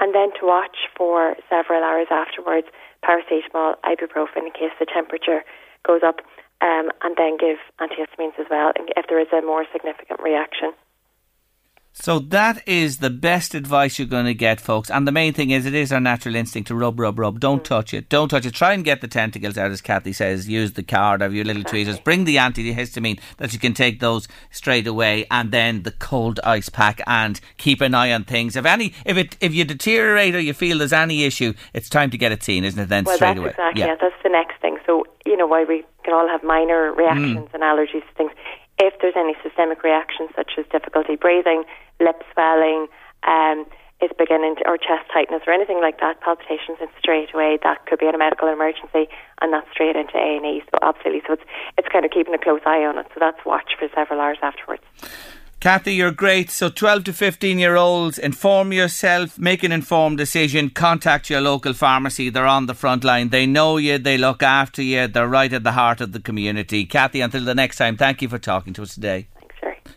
and 0.00 0.14
then 0.14 0.32
to 0.40 0.46
watch 0.46 0.88
for 0.96 1.36
several 1.48 1.84
hours 1.84 2.08
afterwards 2.10 2.66
paracetamol, 3.04 3.76
ibuprofen 3.84 4.46
in 4.48 4.52
case 4.52 4.72
the 4.80 4.86
temperature 4.86 5.44
goes 5.86 6.02
up, 6.04 6.20
um, 6.60 6.90
and 7.02 7.16
then 7.16 7.36
give 7.36 7.58
antihistamines 7.80 8.38
as 8.38 8.46
well 8.50 8.72
if 8.76 9.06
there 9.08 9.20
is 9.20 9.28
a 9.32 9.42
more 9.42 9.64
significant 9.72 10.20
reaction. 10.20 10.72
So 11.92 12.20
that 12.20 12.66
is 12.66 12.98
the 12.98 13.10
best 13.10 13.54
advice 13.56 13.98
you're 13.98 14.06
going 14.06 14.26
to 14.26 14.34
get, 14.34 14.60
folks. 14.60 14.88
And 14.88 15.06
the 15.06 15.12
main 15.12 15.32
thing 15.32 15.50
is, 15.50 15.66
it 15.66 15.74
is 15.74 15.92
our 15.92 15.98
natural 15.98 16.36
instinct 16.36 16.68
to 16.68 16.76
rub, 16.76 17.00
rub, 17.00 17.18
rub. 17.18 17.40
Don't 17.40 17.60
mm. 17.60 17.64
touch 17.64 17.92
it. 17.92 18.08
Don't 18.08 18.28
touch 18.28 18.46
it. 18.46 18.54
Try 18.54 18.72
and 18.72 18.84
get 18.84 19.00
the 19.00 19.08
tentacles 19.08 19.58
out, 19.58 19.72
as 19.72 19.80
Kathy 19.80 20.12
says. 20.12 20.48
Use 20.48 20.72
the 20.72 20.84
card 20.84 21.22
of 21.22 21.34
your 21.34 21.44
little 21.44 21.64
tweezers. 21.64 21.98
Bring 21.98 22.24
the 22.24 22.36
antihistamine 22.36 23.20
that 23.38 23.52
you 23.52 23.58
can 23.58 23.74
take 23.74 23.98
those 23.98 24.28
straight 24.50 24.86
away, 24.86 25.26
and 25.30 25.50
then 25.50 25.82
the 25.82 25.90
cold 25.90 26.38
ice 26.44 26.68
pack. 26.68 27.00
And 27.06 27.40
keep 27.56 27.80
an 27.80 27.94
eye 27.94 28.12
on 28.12 28.24
things. 28.24 28.54
If 28.54 28.64
any, 28.64 28.94
if 29.04 29.16
it, 29.16 29.36
if 29.40 29.52
you 29.52 29.64
deteriorate 29.64 30.36
or 30.36 30.40
you 30.40 30.54
feel 30.54 30.78
there's 30.78 30.92
any 30.92 31.24
issue, 31.24 31.52
it's 31.74 31.88
time 31.88 32.10
to 32.10 32.18
get 32.18 32.30
it 32.30 32.44
seen, 32.44 32.64
isn't 32.64 32.80
it? 32.80 32.88
Then 32.88 33.04
well, 33.04 33.16
straight 33.16 33.28
that's 33.28 33.38
away. 33.40 33.50
Exactly. 33.50 33.80
Yeah. 33.80 33.86
yeah, 33.88 33.96
that's 34.00 34.22
the 34.22 34.30
next 34.30 34.60
thing. 34.60 34.78
So 34.86 35.04
you 35.26 35.36
know 35.36 35.46
why 35.46 35.64
we 35.64 35.84
can 36.04 36.14
all 36.14 36.28
have 36.28 36.44
minor 36.44 36.92
reactions 36.92 37.48
mm. 37.48 37.54
and 37.54 37.62
allergies 37.62 38.06
to 38.06 38.14
things. 38.16 38.32
If 38.78 38.94
there's 39.00 39.16
any 39.16 39.34
systemic 39.42 39.82
reactions 39.82 40.30
such 40.36 40.52
as 40.58 40.64
difficulty 40.70 41.16
breathing 41.16 41.64
lip 42.00 42.22
swelling, 42.32 42.86
um, 43.26 43.66
is 44.00 44.10
beginning 44.16 44.54
to, 44.56 44.68
or 44.68 44.78
chest 44.78 45.10
tightness 45.12 45.42
or 45.46 45.52
anything 45.52 45.80
like 45.80 45.98
that, 46.00 46.20
palpitations, 46.20 46.78
and 46.80 46.88
straight 46.98 47.34
away 47.34 47.58
that 47.62 47.84
could 47.86 47.98
be 47.98 48.06
in 48.06 48.14
a 48.14 48.18
medical 48.18 48.46
emergency, 48.46 49.10
and 49.42 49.52
that's 49.52 49.66
straight 49.72 49.96
into 49.96 50.16
A 50.16 50.36
and 50.38 50.46
E. 50.46 50.62
So 50.70 50.78
absolutely, 50.82 51.22
so 51.26 51.32
it's 51.34 51.42
it's 51.76 51.88
kind 51.88 52.04
of 52.04 52.10
keeping 52.12 52.34
a 52.34 52.38
close 52.38 52.60
eye 52.64 52.84
on 52.84 52.98
it. 52.98 53.06
So 53.12 53.18
that's 53.18 53.38
watch 53.44 53.74
for 53.78 53.88
several 53.94 54.20
hours 54.20 54.38
afterwards. 54.42 54.82
Kathy, 55.60 55.94
you're 55.94 56.12
great. 56.12 56.52
So 56.52 56.68
12 56.68 57.02
to 57.04 57.12
15 57.12 57.58
year 57.58 57.74
olds, 57.74 58.16
inform 58.16 58.72
yourself, 58.72 59.40
make 59.40 59.64
an 59.64 59.72
informed 59.72 60.16
decision, 60.16 60.70
contact 60.70 61.28
your 61.28 61.40
local 61.40 61.72
pharmacy. 61.72 62.30
They're 62.30 62.46
on 62.46 62.66
the 62.66 62.74
front 62.74 63.02
line. 63.02 63.30
They 63.30 63.44
know 63.44 63.76
you, 63.76 63.98
they 63.98 64.16
look 64.18 64.40
after 64.40 64.82
you, 64.82 65.08
they're 65.08 65.26
right 65.26 65.52
at 65.52 65.64
the 65.64 65.72
heart 65.72 66.00
of 66.00 66.12
the 66.12 66.20
community. 66.20 66.84
Kathy, 66.84 67.20
until 67.20 67.44
the 67.44 67.56
next 67.56 67.76
time, 67.76 67.96
thank 67.96 68.22
you 68.22 68.28
for 68.28 68.38
talking 68.38 68.72
to 68.74 68.82
us 68.82 68.94
today. 68.94 69.26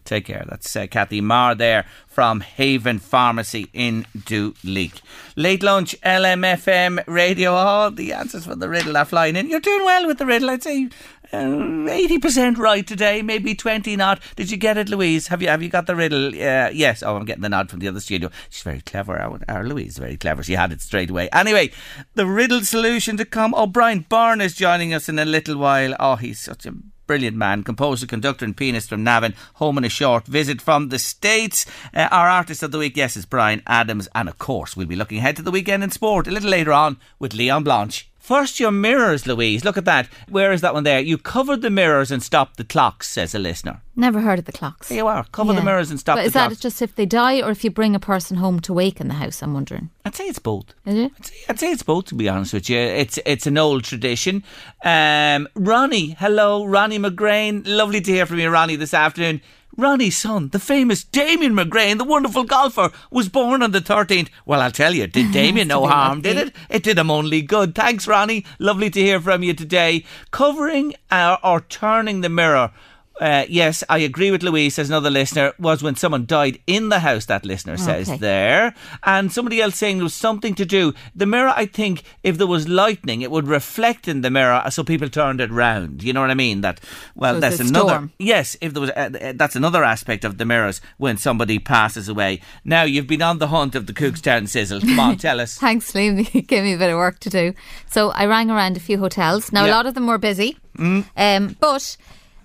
Take 0.03 0.25
care. 0.25 0.45
That's 0.49 0.75
uh, 0.75 0.87
Kathy 0.87 1.21
Marr 1.21 1.53
there 1.53 1.85
from 2.07 2.39
Haven 2.39 2.97
Pharmacy 2.97 3.67
in 3.71 4.07
Duleek. 4.17 5.01
Late 5.35 5.61
lunch, 5.61 5.95
LMFM 6.01 7.03
radio. 7.05 7.55
Oh, 7.55 7.91
the 7.91 8.13
answers 8.13 8.45
for 8.45 8.55
the 8.55 8.67
riddle 8.67 8.97
are 8.97 9.05
flying 9.05 9.35
in. 9.35 9.49
You're 9.49 9.59
doing 9.59 9.85
well 9.85 10.07
with 10.07 10.17
the 10.17 10.25
riddle, 10.25 10.49
I'd 10.49 10.63
say. 10.63 10.89
Uh, 11.33 11.87
eighty 11.89 12.19
percent 12.19 12.57
right 12.57 12.85
today, 12.85 13.21
maybe 13.21 13.55
twenty 13.55 13.95
not. 13.95 14.19
Did 14.35 14.51
you 14.51 14.57
get 14.57 14.77
it, 14.77 14.89
Louise? 14.89 15.27
Have 15.27 15.41
you 15.41 15.47
have 15.47 15.63
you 15.63 15.69
got 15.69 15.87
the 15.87 15.95
riddle? 15.95 16.27
Uh, 16.27 16.69
yes. 16.73 17.01
Oh, 17.01 17.15
I'm 17.15 17.25
getting 17.25 17.41
the 17.41 17.49
nod 17.49 17.69
from 17.69 17.79
the 17.79 17.87
other 17.87 18.01
studio. 18.01 18.29
She's 18.49 18.63
very 18.63 18.81
clever. 18.81 19.17
Our, 19.17 19.39
our 19.47 19.63
Louise 19.63 19.93
is 19.93 19.97
very 19.97 20.17
clever. 20.17 20.43
She 20.43 20.53
had 20.53 20.71
it 20.71 20.81
straight 20.81 21.09
away. 21.09 21.29
Anyway, 21.31 21.71
the 22.15 22.25
riddle 22.25 22.61
solution 22.61 23.15
to 23.17 23.25
come. 23.25 23.53
Oh, 23.55 23.67
Brian 23.67 24.05
Byrne 24.09 24.41
is 24.41 24.55
joining 24.55 24.93
us 24.93 25.07
in 25.07 25.19
a 25.19 25.25
little 25.25 25.57
while. 25.57 25.95
Oh, 25.99 26.17
he's 26.17 26.39
such 26.39 26.65
a 26.65 26.73
brilliant 27.07 27.35
man, 27.35 27.63
composer, 27.63 28.07
conductor, 28.07 28.45
and 28.45 28.55
pianist 28.55 28.87
from 28.87 29.03
Navan, 29.03 29.33
home 29.55 29.77
on 29.77 29.83
a 29.83 29.89
short 29.89 30.25
visit 30.27 30.61
from 30.61 30.89
the 30.89 30.99
States. 30.99 31.65
Uh, 31.93 32.07
our 32.11 32.29
artist 32.29 32.63
of 32.63 32.71
the 32.71 32.77
week, 32.77 32.95
yes, 32.95 33.17
is 33.17 33.25
Bryan 33.25 33.61
Adams, 33.67 34.07
and 34.15 34.29
of 34.29 34.37
course, 34.37 34.77
we'll 34.77 34.87
be 34.87 34.95
looking 34.95 35.17
ahead 35.17 35.35
to 35.35 35.41
the 35.41 35.51
weekend 35.51 35.83
in 35.83 35.91
sport 35.91 36.27
a 36.27 36.31
little 36.31 36.49
later 36.49 36.71
on 36.71 36.97
with 37.19 37.33
Leon 37.33 37.63
Blanche. 37.63 38.10
First, 38.21 38.59
your 38.59 38.71
mirrors, 38.71 39.25
Louise. 39.25 39.65
Look 39.65 39.77
at 39.77 39.85
that. 39.85 40.07
Where 40.29 40.51
is 40.51 40.61
that 40.61 40.75
one 40.75 40.83
there? 40.83 40.99
You 40.99 41.17
covered 41.17 41.63
the 41.63 41.71
mirrors 41.71 42.11
and 42.11 42.21
stopped 42.21 42.57
the 42.57 42.63
clocks, 42.63 43.09
says 43.09 43.33
a 43.33 43.39
listener. 43.39 43.81
Never 43.95 44.21
heard 44.21 44.37
of 44.37 44.45
the 44.45 44.51
clocks. 44.51 44.89
There 44.89 44.99
you 44.99 45.07
are. 45.07 45.25
Cover 45.31 45.53
yeah. 45.53 45.59
the 45.59 45.65
mirrors 45.65 45.89
and 45.89 45.99
stop 45.99 46.17
but 46.17 46.21
the 46.21 46.27
is 46.27 46.33
clocks. 46.33 46.51
Is 46.51 46.57
that 46.59 46.61
just 46.61 46.81
if 46.83 46.95
they 46.95 47.07
die 47.07 47.41
or 47.41 47.49
if 47.49 47.63
you 47.63 47.71
bring 47.71 47.95
a 47.95 47.99
person 47.99 48.37
home 48.37 48.59
to 48.61 48.73
wake 48.73 49.01
in 49.01 49.07
the 49.07 49.15
house? 49.15 49.41
I'm 49.41 49.55
wondering. 49.55 49.89
I'd 50.05 50.15
say 50.15 50.25
it's 50.25 50.39
both. 50.39 50.65
Is 50.85 50.95
it? 50.95 51.11
I'd 51.17 51.25
say, 51.25 51.35
I'd 51.49 51.59
say 51.59 51.71
it's 51.71 51.83
both, 51.83 52.05
to 52.05 52.15
be 52.15 52.29
honest 52.29 52.53
with 52.53 52.69
you. 52.69 52.77
It's 52.77 53.17
it's 53.25 53.47
an 53.47 53.57
old 53.57 53.83
tradition. 53.83 54.43
Um, 54.85 55.47
Ronnie, 55.55 56.11
hello. 56.19 56.65
Ronnie 56.65 56.99
McGrane. 56.99 57.63
Lovely 57.65 58.01
to 58.01 58.11
hear 58.11 58.27
from 58.27 58.37
you, 58.37 58.49
Ronnie, 58.51 58.75
this 58.75 58.93
afternoon. 58.93 59.41
Ronnie's 59.77 60.17
son, 60.17 60.49
the 60.49 60.59
famous 60.59 61.03
Damien 61.03 61.53
McGrane, 61.53 61.97
the 61.97 62.03
wonderful 62.03 62.43
golfer, 62.43 62.91
was 63.09 63.29
born 63.29 63.63
on 63.63 63.71
the 63.71 63.81
13th. 63.81 64.29
Well, 64.45 64.61
I'll 64.61 64.71
tell 64.71 64.93
you, 64.93 65.07
did 65.07 65.31
Damien 65.33 65.69
no 65.69 65.87
harm, 65.87 66.21
did 66.21 66.37
it? 66.37 66.55
It 66.69 66.83
did 66.83 66.97
him 66.97 67.09
only 67.09 67.41
good. 67.41 67.73
Thanks, 67.73 68.07
Ronnie. 68.07 68.45
Lovely 68.59 68.89
to 68.89 68.99
hear 68.99 69.19
from 69.19 69.43
you 69.43 69.53
today. 69.53 70.05
Covering 70.31 70.93
uh, 71.09 71.37
or 71.43 71.61
turning 71.61 72.21
the 72.21 72.29
mirror 72.29 72.71
uh, 73.19 73.45
yes, 73.47 73.83
I 73.87 73.99
agree 73.99 74.31
with 74.31 74.41
Louise, 74.41 74.75
says 74.75 74.89
another 74.89 75.11
listener, 75.11 75.53
was 75.59 75.83
when 75.83 75.95
someone 75.95 76.25
died 76.25 76.59
in 76.65 76.89
the 76.89 76.99
house, 76.99 77.25
that 77.25 77.45
listener 77.45 77.77
says 77.77 78.09
okay. 78.09 78.17
there. 78.17 78.73
And 79.03 79.31
somebody 79.31 79.61
else 79.61 79.75
saying 79.75 79.97
there 79.97 80.03
was 80.03 80.15
something 80.15 80.55
to 80.55 80.65
do. 80.65 80.93
The 81.13 81.27
mirror, 81.27 81.53
I 81.55 81.67
think, 81.67 82.03
if 82.23 82.39
there 82.39 82.47
was 82.47 82.67
lightning, 82.67 83.21
it 83.21 83.29
would 83.29 83.47
reflect 83.47 84.07
in 84.07 84.21
the 84.21 84.31
mirror 84.31 84.63
so 84.71 84.83
people 84.83 85.07
turned 85.07 85.39
it 85.39 85.51
round. 85.51 86.01
You 86.01 86.13
know 86.13 86.21
what 86.21 86.31
I 86.31 86.35
mean? 86.35 86.61
That, 86.61 86.79
well, 87.13 87.35
so 87.35 87.39
that's 87.41 87.59
another. 87.59 87.89
Storm. 87.89 88.11
Yes, 88.17 88.57
if 88.59 88.73
there 88.73 88.81
was, 88.81 88.89
uh, 88.91 89.11
uh, 89.21 89.33
that's 89.35 89.55
another 89.55 89.83
aspect 89.83 90.25
of 90.25 90.39
the 90.39 90.45
mirrors 90.45 90.81
when 90.97 91.17
somebody 91.17 91.59
passes 91.59 92.09
away. 92.09 92.41
Now, 92.65 92.83
you've 92.83 93.07
been 93.07 93.21
on 93.21 93.37
the 93.37 93.49
hunt 93.49 93.75
of 93.75 93.85
the 93.85 93.93
Cookstown 93.93 94.47
sizzle. 94.47 94.81
Come 94.81 94.99
on, 94.99 95.17
tell 95.19 95.39
us. 95.39 95.57
Thanks, 95.57 95.91
Liam. 95.91 96.11
You 96.33 96.41
gave 96.41 96.63
me 96.63 96.73
a 96.73 96.77
bit 96.77 96.89
of 96.89 96.97
work 96.97 97.19
to 97.19 97.29
do. 97.29 97.53
So 97.87 98.11
I 98.11 98.25
rang 98.25 98.49
around 98.49 98.77
a 98.77 98.79
few 98.79 98.97
hotels. 98.97 99.51
Now, 99.51 99.65
yeah. 99.65 99.71
a 99.71 99.73
lot 99.73 99.85
of 99.85 99.95
them 99.95 100.07
were 100.07 100.17
busy. 100.17 100.57
Mm. 100.77 101.05
Um, 101.17 101.57
but 101.59 101.97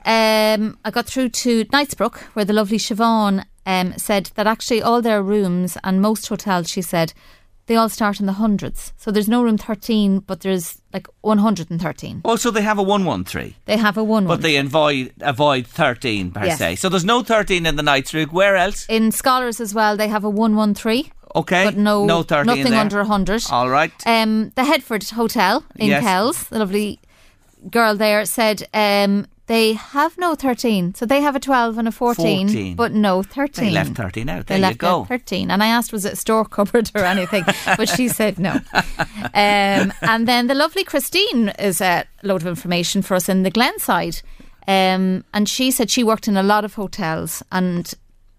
um, 0.06 0.78
I 0.84 0.90
got 0.90 1.06
through 1.06 1.30
to 1.30 1.64
Knightsbrook, 1.66 2.18
where 2.34 2.44
the 2.44 2.52
lovely 2.52 2.78
Siobhan 2.78 3.44
um, 3.66 3.92
said 3.96 4.30
that 4.36 4.46
actually 4.46 4.80
all 4.80 5.02
their 5.02 5.22
rooms 5.22 5.76
and 5.82 6.00
most 6.00 6.28
hotels, 6.28 6.70
she 6.70 6.80
said, 6.80 7.12
they 7.66 7.74
all 7.74 7.88
start 7.88 8.20
in 8.20 8.26
the 8.26 8.34
hundreds. 8.34 8.92
So 8.96 9.10
there's 9.10 9.28
no 9.28 9.42
room 9.42 9.58
13, 9.58 10.20
but 10.20 10.42
there's 10.42 10.80
like 10.92 11.08
113. 11.22 12.20
Also, 12.24 12.52
they 12.52 12.62
have 12.62 12.78
a 12.78 12.82
113. 12.82 13.54
They 13.64 13.76
have 13.76 13.96
a 13.96 14.04
113. 14.04 14.28
But 14.28 14.42
they 14.42 14.56
avoid, 14.56 15.12
avoid 15.20 15.66
13 15.66 16.30
per 16.30 16.44
yes. 16.44 16.58
se. 16.58 16.76
So 16.76 16.88
there's 16.88 17.04
no 17.04 17.24
13 17.24 17.66
in 17.66 17.74
the 17.74 17.82
Knightsbrook. 17.82 18.32
Where 18.32 18.56
else? 18.56 18.86
In 18.88 19.10
Scholars 19.10 19.60
as 19.60 19.74
well, 19.74 19.96
they 19.96 20.06
have 20.06 20.22
a 20.22 20.30
113. 20.30 21.10
Okay. 21.34 21.64
But 21.64 21.76
no, 21.76 22.06
no 22.06 22.22
13 22.22 22.46
nothing 22.46 22.74
under 22.74 22.98
100. 22.98 23.42
All 23.50 23.68
right. 23.68 23.92
Um, 24.06 24.52
the 24.54 24.64
Headford 24.64 25.02
Hotel 25.10 25.64
in 25.74 25.88
yes. 25.88 26.02
Kells, 26.04 26.44
the 26.44 26.60
lovely 26.60 27.00
girl 27.68 27.96
there 27.96 28.24
said 28.24 28.68
um, 28.72 29.26
they 29.46 29.74
have 29.74 30.18
no 30.18 30.34
13. 30.34 30.94
So 30.94 31.06
they 31.06 31.20
have 31.20 31.36
a 31.36 31.40
12 31.40 31.78
and 31.78 31.86
a 31.88 31.92
14, 31.92 32.48
14. 32.48 32.74
but 32.74 32.92
no 32.92 33.22
13. 33.22 33.64
They 33.66 33.70
left 33.70 33.94
13 33.94 34.28
out. 34.28 34.46
There 34.46 34.58
they 34.58 34.68
you 34.68 34.74
go. 34.74 35.04
13. 35.04 35.50
And 35.50 35.62
I 35.62 35.68
asked, 35.68 35.92
was 35.92 36.04
it 36.04 36.14
a 36.14 36.16
store 36.16 36.44
cupboard 36.44 36.90
or 36.94 37.04
anything? 37.04 37.44
but 37.76 37.88
she 37.88 38.08
said 38.08 38.38
no. 38.38 38.60
Um, 39.34 39.92
and 40.02 40.26
then 40.26 40.48
the 40.48 40.54
lovely 40.54 40.82
Christine 40.84 41.50
is 41.58 41.80
a 41.80 42.04
load 42.22 42.42
of 42.42 42.48
information 42.48 43.02
for 43.02 43.14
us 43.14 43.28
in 43.28 43.44
the 43.44 43.50
Glenside. 43.50 44.20
Um, 44.66 45.24
and 45.32 45.48
she 45.48 45.70
said 45.70 45.90
she 45.90 46.02
worked 46.02 46.26
in 46.26 46.36
a 46.36 46.42
lot 46.42 46.64
of 46.64 46.74
hotels 46.74 47.42
and 47.52 47.92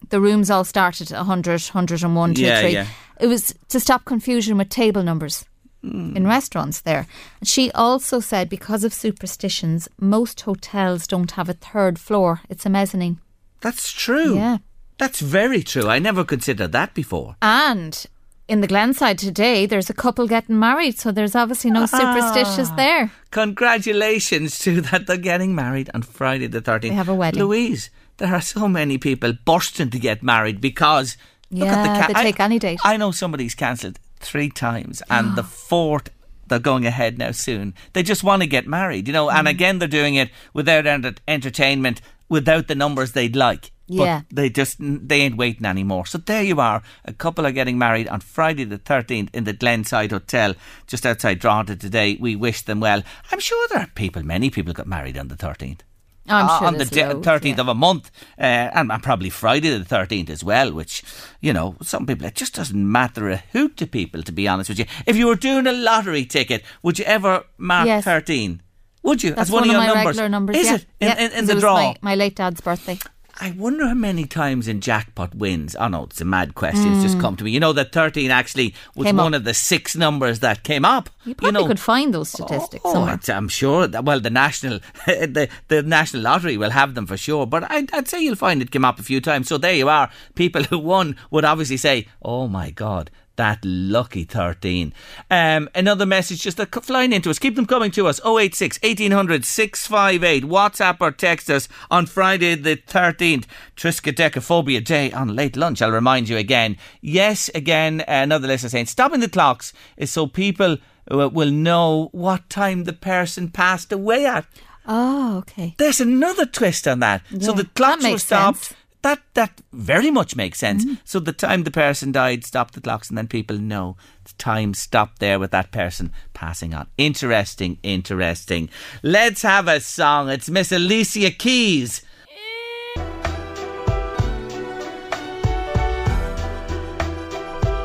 the 0.10 0.20
rooms 0.20 0.52
all 0.52 0.66
started 0.66 1.12
at 1.12 1.18
100, 1.18 1.62
101, 1.62 2.34
2, 2.34 2.42
Yeah, 2.42 2.62
3. 2.62 2.70
yeah. 2.72 2.88
It 3.20 3.28
was 3.28 3.56
to 3.70 3.80
stop 3.80 4.04
confusion 4.06 4.58
with 4.58 4.70
table 4.70 5.04
numbers 5.04 5.46
Hmm. 5.92 6.18
in 6.18 6.28
restaurants 6.28 6.82
there. 6.82 7.08
She 7.44 7.72
also 7.72 8.20
said 8.20 8.50
because 8.50 8.84
of 8.84 8.94
superstitions, 8.94 9.88
most 10.00 10.42
hotels 10.42 11.08
don't 11.08 11.32
have 11.32 11.50
a 11.50 11.54
third 11.54 12.00
floor, 12.00 12.42
it's 12.50 12.66
a 12.66 12.70
mezzanine. 12.70 13.18
That's 13.62 13.92
true. 13.92 14.36
Yeah. 14.36 14.58
That's 14.98 15.20
very 15.20 15.62
true. 15.64 15.88
I 15.88 16.00
never 16.00 16.24
considered 16.24 16.72
that 16.72 16.94
before. 16.94 17.36
And 17.42 18.06
in 18.48 18.62
the 18.62 18.68
Glenside 18.68 19.18
today, 19.18 19.66
there's 19.66 19.90
a 19.90 19.94
couple 19.94 20.28
getting 20.28 20.58
married, 20.60 20.98
so 21.00 21.12
there's 21.12 21.36
obviously 21.36 21.70
no 21.72 21.86
superstitious 21.86 22.70
there. 22.72 23.12
Congratulations 23.32 24.58
to 24.60 24.82
that 24.82 25.06
they're 25.08 25.18
getting 25.18 25.54
married 25.54 25.90
on 25.94 26.02
Friday 26.02 26.48
the 26.48 26.62
13th. 26.62 26.82
They 26.82 26.90
have 26.90 27.10
a 27.10 27.16
wedding. 27.16 27.44
Louise, 27.44 27.90
there 28.18 28.34
are 28.34 28.42
so 28.42 28.68
many 28.68 28.98
people 28.98 29.34
bursting 29.46 29.90
to 29.92 30.00
get 30.00 30.24
married 30.24 30.62
because 30.62 31.18
look 31.52 31.68
at 31.68 31.76
Yeah, 31.76 32.08
the 32.08 32.14
they 32.14 32.20
I- 32.20 32.24
take 32.24 32.40
any 32.40 32.58
date. 32.60 32.80
I 32.84 32.98
know 32.98 33.12
somebody's 33.12 33.54
cancelled 33.56 34.00
three 34.20 34.50
times 34.50 35.02
and 35.10 35.36
the 35.36 35.44
fourth 35.70 36.10
they're 36.48 36.60
going 36.60 36.86
ahead 36.86 37.18
now 37.18 37.32
soon. 37.32 37.74
They 37.92 38.04
just 38.04 38.24
want 38.24 38.42
to 38.42 38.48
get 38.48 38.66
married, 38.68 39.08
you 39.08 39.14
know, 39.14 39.28
Mm. 39.28 39.34
and 39.40 39.48
again 39.50 39.80
they're 39.80 39.88
doing 39.90 40.16
it 40.16 40.30
without 40.54 40.86
enter- 40.88 41.16
entertainment, 41.28 42.00
without 42.30 42.68
the 42.68 42.76
numbers 42.76 43.12
they'd 43.12 43.36
like. 43.36 43.72
Yeah. 43.90 44.22
But 44.30 44.36
they 44.36 44.50
just 44.50 44.78
they 44.80 45.22
ain't 45.22 45.38
waiting 45.38 45.66
anymore. 45.66 46.06
So 46.06 46.18
there 46.18 46.44
you 46.44 46.60
are. 46.60 46.84
A 47.06 47.14
couple 47.14 47.46
are 47.46 47.52
getting 47.54 47.78
married 47.78 48.08
on 48.10 48.20
Friday 48.22 48.64
the 48.66 48.78
thirteenth 48.78 49.30
in 49.34 49.44
the 49.46 49.54
Glenside 49.54 50.12
Hotel 50.12 50.56
just 50.88 51.06
outside 51.06 51.40
Drogheda 51.40 51.76
today. 51.78 52.18
We 52.20 52.36
wish 52.36 52.62
them 52.64 52.80
well. 52.82 53.02
I'm 53.32 53.40
sure 53.40 53.68
there 53.70 53.80
are 53.82 53.88
people, 53.96 54.24
many 54.24 54.50
people 54.50 54.74
got 54.74 54.88
married 54.88 55.18
on 55.18 55.28
the 55.30 55.38
thirteenth. 55.38 55.84
I'm 56.28 56.46
Uh, 56.46 56.60
sure 56.60 56.68
on 56.68 56.78
the 56.78 56.86
thirteenth 56.86 57.58
yeah. 57.58 57.62
of 57.62 57.68
a 57.68 57.74
month, 57.74 58.12
uh, 58.38 58.42
and, 58.44 58.92
and 58.92 59.02
probably 59.04 59.30
Friday 59.30 59.70
the 59.78 59.86
thirteenth 59.86 60.30
as 60.30 60.44
well. 60.44 60.72
Which, 60.74 61.04
you 61.42 61.54
know, 61.54 61.76
some 61.82 62.06
people 62.06 62.26
it 62.28 62.36
just 62.36 62.56
doesn't 62.56 62.92
matter 62.92 63.30
a 63.30 63.38
hoot 63.54 63.78
to 63.78 63.88
people. 63.88 64.24
To 64.24 64.32
be 64.32 64.48
honest 64.48 64.70
with 64.70 64.80
you, 64.80 64.86
if 65.06 65.16
you 65.16 65.28
were 65.28 65.36
doing 65.36 65.68
a 65.68 65.72
lottery 65.74 66.26
ticket, 66.26 66.64
would 66.84 67.00
you 67.00 67.06
ever 67.06 67.44
mark 67.58 67.88
Yes. 67.88 68.04
thirteen? 68.04 68.62
Would 69.04 69.24
you? 69.24 69.30
That's 69.34 69.50
As 69.50 69.52
one, 69.54 69.62
one, 69.62 69.70
of 69.70 69.74
your 69.74 69.82
my 69.82 69.88
numbers? 69.88 70.06
regular 70.06 70.30
numbers. 70.30 70.56
Is 70.58 70.66
yeah. 70.68 70.76
it 70.76 70.86
in, 71.00 71.08
Yeah, 71.08 71.20
in, 71.26 71.32
in 71.32 71.46
the 71.46 71.56
draw? 71.56 71.76
My, 71.76 71.96
my 72.02 72.16
late 72.16 72.36
dad's 72.36 72.60
birthday. 72.62 73.00
I 73.40 73.52
wonder 73.52 73.88
how 73.88 73.94
many 73.94 74.26
times 74.26 74.68
in 74.68 74.82
jackpot 74.82 75.36
wins. 75.36 75.76
Oh 75.76 75.88
no, 75.88 76.06
it's 76.06 76.20
a 76.22 76.26
mad 76.26 76.56
question. 76.56 76.92
It's 76.94 77.04
just 77.04 77.20
come 77.20 77.36
to 77.36 77.44
me. 77.44 77.52
You 77.52 77.60
know 77.60 77.72
that 77.74 77.92
thirteen 77.92 78.32
actually 78.32 78.74
was 78.96 79.04
Hmm. 79.06 79.10
Came 79.10 79.18
one 79.18 79.34
up. 79.36 79.40
of 79.40 79.44
the 79.46 79.54
six 79.54 79.96
numbers 79.96 80.40
that 80.40 80.64
came 80.64 80.84
up. 80.84 81.10
You 81.24 81.36
probably 81.36 81.62
know, 81.62 81.68
could 81.68 81.80
find 81.80 82.14
those 82.14 82.30
statistics 82.30 82.82
Oh, 82.84 82.94
somewhere. 82.94 83.20
I'm 83.30 83.48
sure. 83.48 83.86
That, 83.88 84.06
well, 84.06 84.20
the 84.20 84.30
national, 84.32 84.80
the 85.06 85.50
the 85.68 85.84
national 85.84 86.24
lottery 86.24 86.58
will 86.58 86.72
have 86.72 86.96
them 86.96 87.06
for 87.06 87.18
sure. 87.18 87.46
But 87.46 87.70
I'd, 87.72 87.94
I'd 87.94 88.08
say 88.08 88.22
you'll 88.24 88.36
find 88.36 88.62
it 88.62 88.72
came 88.72 88.86
up 88.86 88.98
a 89.00 89.04
few 89.04 89.22
times. 89.22 89.48
So 89.50 89.58
there 89.60 89.74
you 89.76 89.88
are. 89.88 90.10
People 90.36 90.64
who 90.72 90.80
won 90.80 91.16
would 91.30 91.46
obviously 91.46 91.78
say, 91.78 92.08
"Oh 92.24 92.48
my 92.48 92.72
God." 92.72 93.12
That 93.38 93.60
lucky 93.64 94.24
13. 94.24 94.94
Um, 95.32 95.70
another 95.76 96.06
message 96.08 96.42
just 96.42 96.60
flying 96.82 97.14
into 97.14 97.30
us. 97.30 97.38
Keep 97.40 97.56
them 97.56 97.68
coming 97.68 97.92
to 97.92 98.08
us. 98.08 98.20
086 98.26 98.80
1800 98.82 99.46
658. 99.46 100.44
WhatsApp 100.44 100.98
or 101.00 101.12
text 101.12 101.50
us 101.50 101.70
on 101.92 102.08
Friday 102.08 102.56
the 102.56 102.76
13th. 102.78 103.46
Triskaidekaphobia 103.76 104.84
Day 104.84 105.12
on 105.12 105.36
late 105.36 105.56
lunch. 105.56 105.82
I'll 105.82 105.92
remind 105.92 106.30
you 106.30 106.38
again. 106.38 106.78
Yes, 107.02 107.50
again, 107.56 108.04
another 108.08 108.48
listener 108.48 108.70
saying 108.70 108.88
stopping 108.88 109.20
the 109.20 109.30
clocks 109.30 109.72
is 109.98 110.12
so 110.12 110.26
people 110.28 110.78
uh, 111.12 111.30
will 111.30 111.52
know 111.52 112.10
what 112.12 112.50
time 112.50 112.84
the 112.86 112.94
person 112.94 113.50
passed 113.50 113.92
away 113.92 114.26
at. 114.26 114.46
Oh, 114.88 115.38
okay. 115.40 115.76
There's 115.78 116.02
another 116.02 116.46
twist 116.46 116.88
on 116.88 117.02
that. 117.02 117.22
So 117.30 117.38
Yeah, 117.38 117.58
the 117.58 117.64
that 117.64 117.74
clocks 117.76 118.04
were 118.04 118.18
stopped. 118.18 118.64
sense. 118.64 118.78
That 119.04 119.22
that 119.36 119.62
very 119.72 120.12
much 120.12 120.36
makes 120.36 120.60
sense. 120.60 120.84
Mm-hmm. 120.84 120.96
So 121.06 121.20
the 121.20 121.34
time 121.34 121.64
the 121.64 121.72
person 121.72 122.12
died, 122.12 122.44
stop 122.44 122.72
the 122.72 122.82
clocks, 122.82 123.10
and 123.10 123.18
then 123.18 123.28
people 123.28 123.58
know 123.58 123.96
the 124.26 124.34
time 124.38 124.74
stopped 124.74 125.20
there 125.20 125.40
with 125.40 125.52
that 125.52 125.72
person 125.72 126.12
passing 126.34 126.74
on. 126.74 126.88
Interesting, 126.98 127.78
interesting. 127.84 128.70
Let's 129.04 129.44
have 129.44 129.68
a 129.68 129.80
song. 129.80 130.30
It's 130.30 130.50
Miss 130.50 130.72
Alicia 130.72 131.32
Keys. 131.32 132.02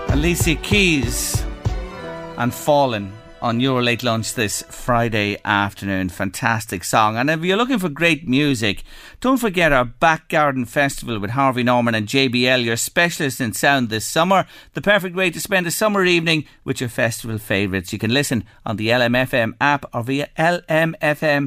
Alicia 0.08 0.54
Keys 0.56 1.44
and 2.36 2.52
Fallen 2.52 3.12
on 3.40 3.58
your 3.58 3.82
late 3.82 4.04
lunch 4.04 4.34
this 4.34 4.62
Friday 4.68 5.36
afternoon. 5.44 6.08
Fantastic 6.08 6.84
song. 6.84 7.16
And 7.16 7.28
if 7.28 7.42
you're 7.42 7.56
looking 7.56 7.80
for 7.80 7.88
great 7.88 8.28
music, 8.28 8.84
don't 9.22 9.38
forget 9.38 9.72
our 9.72 9.84
Back 9.84 10.28
Garden 10.28 10.64
Festival 10.64 11.20
with 11.20 11.30
Harvey 11.30 11.62
Norman 11.62 11.94
and 11.94 12.08
JBL, 12.08 12.64
your 12.64 12.76
specialist 12.76 13.40
in 13.40 13.52
sound 13.52 13.88
this 13.88 14.04
summer. 14.04 14.46
The 14.74 14.80
perfect 14.80 15.14
way 15.14 15.30
to 15.30 15.40
spend 15.40 15.64
a 15.68 15.70
summer 15.70 16.04
evening 16.04 16.44
with 16.64 16.80
your 16.80 16.88
festival 16.88 17.38
favourites. 17.38 17.92
You 17.92 18.00
can 18.00 18.12
listen 18.12 18.42
on 18.66 18.78
the 18.78 18.88
LMFM 18.88 19.52
app 19.60 19.84
or 19.94 20.02
via 20.02 20.28
lmfm.ie 20.36 21.46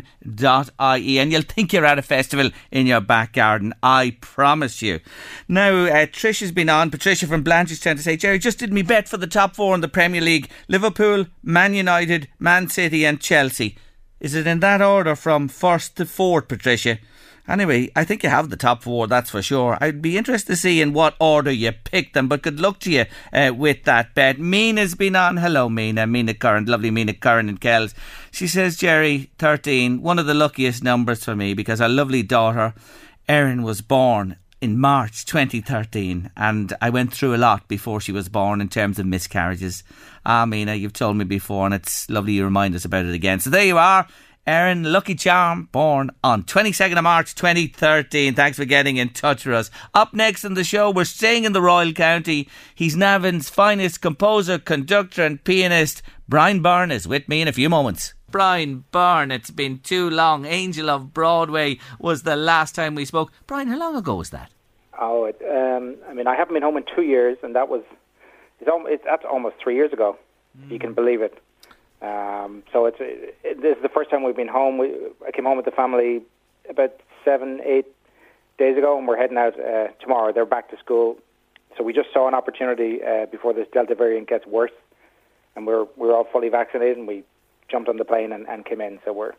and 1.19 1.32
you'll 1.34 1.41
think 1.41 1.73
you're 1.73 1.86
at 1.86 1.99
a 1.99 2.01
festival 2.01 2.49
in 2.71 2.88
your 2.88 3.01
back 3.01 3.34
garden. 3.34 3.73
I 3.84 4.15
promise 4.21 4.82
you. 4.82 5.01
Now, 5.49 5.71
uh, 5.71 6.05
Trish 6.05 6.39
has 6.39 6.53
been 6.53 6.69
on. 6.69 6.89
Patricia 6.89 7.28
from 7.28 7.43
Blanchardstown 7.43 7.82
trying 7.82 7.97
to 7.97 8.03
say, 8.03 8.15
Jerry, 8.15 8.39
just 8.39 8.59
did 8.59 8.71
me 8.71 8.84
bet 8.84 9.09
for 9.09 9.17
the 9.17 9.28
top 9.28 9.53
four 9.53 9.76
in 9.76 9.82
the 9.82 9.89
Premier 9.89 10.21
League 10.21 10.49
Liverpool, 10.69 11.26
Man 11.43 11.73
United, 11.73 12.30
Man 12.39 12.69
City, 12.69 13.05
and 13.05 13.19
Chelsea. 13.19 13.78
Is 14.21 14.34
it 14.34 14.47
in 14.47 14.61
that 14.61 14.82
order 14.82 15.13
from 15.13 15.49
first 15.49 15.97
to 15.97 16.05
fourth, 16.05 16.47
Patricia? 16.47 16.99
Anyway, 17.47 17.91
I 17.95 18.03
think 18.03 18.23
you 18.23 18.29
have 18.29 18.49
the 18.49 18.57
top 18.57 18.81
four, 18.81 19.07
that's 19.07 19.29
for 19.29 19.41
sure. 19.41 19.77
I'd 19.79 20.01
be 20.01 20.17
interested 20.17 20.53
to 20.53 20.55
see 20.55 20.81
in 20.81 20.93
what 20.93 21.15
order 21.19 21.51
you 21.51 21.71
picked 21.71 22.15
them, 22.15 22.27
but 22.27 22.41
good 22.41 22.59
luck 22.59 22.79
to 22.79 22.91
you 22.91 23.05
uh, 23.31 23.51
with 23.55 23.83
that 23.83 24.15
bet. 24.15 24.39
Mina's 24.39 24.95
been 24.95 25.15
on. 25.15 25.37
Hello, 25.37 25.69
Mina. 25.69 26.07
Mina 26.07 26.33
Curran, 26.33 26.65
lovely 26.65 26.89
Mina 26.89 27.13
Curran 27.13 27.49
and 27.49 27.61
Kells. 27.61 27.93
She 28.31 28.47
says, 28.47 28.77
Jerry, 28.77 29.29
13, 29.37 30.01
one 30.01 30.17
of 30.17 30.25
the 30.25 30.33
luckiest 30.33 30.83
numbers 30.83 31.23
for 31.23 31.35
me 31.35 31.53
because 31.53 31.79
our 31.79 31.89
lovely 31.89 32.23
daughter, 32.23 32.73
Erin, 33.29 33.61
was 33.61 33.81
born 33.81 34.37
in 34.65 34.79
March 34.79 35.25
2013, 35.25 36.31
and 36.35 36.73
I 36.81 36.89
went 36.89 37.13
through 37.13 37.35
a 37.35 37.37
lot 37.37 37.67
before 37.67 38.01
she 38.01 38.11
was 38.11 38.29
born 38.29 38.61
in 38.61 38.69
terms 38.69 38.97
of 38.97 39.05
miscarriages. 39.05 39.83
Ah, 40.25 40.45
Mina, 40.47 40.73
you've 40.73 40.93
told 40.93 41.17
me 41.17 41.25
before, 41.25 41.65
and 41.65 41.75
it's 41.75 42.09
lovely 42.09 42.33
you 42.33 42.43
remind 42.43 42.73
us 42.73 42.85
about 42.85 43.05
it 43.05 43.13
again. 43.13 43.39
So 43.39 43.51
there 43.51 43.65
you 43.65 43.77
are. 43.77 44.07
Erin 44.47 44.83
Lucky 44.83 45.15
Charm, 45.15 45.69
born 45.71 46.11
on 46.23 46.43
22nd 46.43 46.97
of 46.97 47.03
March 47.03 47.33
2013. 47.33 48.35
Thanks 48.35 48.57
for 48.59 48.65
getting 48.65 48.97
in 48.97 49.09
touch 49.09 49.43
with 49.43 49.55
us. 49.55 49.71
Up 49.95 50.13
next 50.13 50.43
in 50.43 50.53
the 50.53 50.63
show, 50.63 50.91
we're 50.91 51.03
staying 51.03 51.45
in 51.45 51.53
the 51.53 51.63
Royal 51.63 51.91
County. 51.93 52.47
He's 52.75 52.95
Navan's 52.95 53.49
finest 53.49 54.01
composer, 54.01 54.59
conductor, 54.59 55.23
and 55.25 55.43
pianist. 55.43 56.03
Brian 56.29 56.61
Byrne 56.61 56.91
is 56.91 57.07
with 57.07 57.27
me 57.27 57.41
in 57.41 57.47
a 57.47 57.53
few 57.53 57.69
moments. 57.69 58.13
Brian 58.29 58.85
Byrne, 58.91 59.31
it's 59.31 59.49
been 59.49 59.79
too 59.79 60.11
long. 60.11 60.45
Angel 60.45 60.91
of 60.91 61.11
Broadway 61.11 61.79
was 61.99 62.21
the 62.21 62.35
last 62.35 62.75
time 62.75 62.93
we 62.93 63.05
spoke. 63.05 63.31
Brian, 63.47 63.67
how 63.67 63.79
long 63.79 63.95
ago 63.95 64.13
was 64.13 64.29
that? 64.29 64.51
Oh, 64.99 65.25
it, 65.25 65.41
um, 65.41 65.95
I 66.07 66.13
mean, 66.13 66.27
I 66.27 66.35
haven't 66.35 66.53
been 66.53 66.61
home 66.61 66.77
in 66.77 66.83
two 66.95 67.01
years, 67.01 67.39
and 67.41 67.55
that 67.55 67.67
was 67.67 67.81
it's, 68.59 68.67
al- 68.69 68.85
it's 68.85 69.03
that's 69.05 69.25
almost 69.25 69.55
three 69.63 69.75
years 69.75 69.91
ago. 69.91 70.17
If 70.65 70.71
you 70.71 70.79
can 70.79 70.93
believe 70.93 71.21
it. 71.21 71.41
Um, 72.01 72.63
so 72.71 72.85
it's 72.85 72.97
it, 72.99 73.61
this 73.61 73.77
is 73.77 73.81
the 73.81 73.89
first 73.89 74.09
time 74.09 74.23
we've 74.23 74.35
been 74.35 74.47
home. 74.47 74.77
We, 74.77 74.93
I 75.25 75.31
came 75.31 75.45
home 75.45 75.57
with 75.57 75.65
the 75.65 75.71
family 75.71 76.21
about 76.69 76.93
seven, 77.23 77.61
eight 77.65 77.87
days 78.57 78.77
ago, 78.77 78.97
and 78.97 79.07
we're 79.07 79.17
heading 79.17 79.37
out 79.37 79.59
uh, 79.59 79.87
tomorrow. 80.01 80.31
They're 80.33 80.45
back 80.45 80.69
to 80.71 80.77
school, 80.77 81.17
so 81.77 81.83
we 81.83 81.93
just 81.93 82.09
saw 82.13 82.27
an 82.27 82.33
opportunity 82.33 82.99
uh, 83.03 83.25
before 83.27 83.53
this 83.53 83.67
Delta 83.73 83.95
variant 83.95 84.27
gets 84.27 84.45
worse, 84.45 84.71
and 85.55 85.65
we're 85.65 85.85
we're 85.95 86.15
all 86.15 86.27
fully 86.31 86.49
vaccinated, 86.49 86.97
and 86.97 87.07
we 87.07 87.23
jumped 87.69 87.89
on 87.89 87.97
the 87.97 88.05
plane 88.05 88.31
and, 88.31 88.47
and 88.47 88.65
came 88.65 88.81
in. 88.81 88.99
So 89.05 89.13
we're 89.13 89.33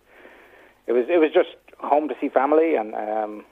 it 0.86 0.92
was 0.92 1.06
it 1.08 1.18
was 1.18 1.30
just 1.32 1.50
home 1.78 2.08
to 2.08 2.14
see 2.20 2.28
family, 2.28 2.74
and 2.74 2.94
um, 2.94 3.44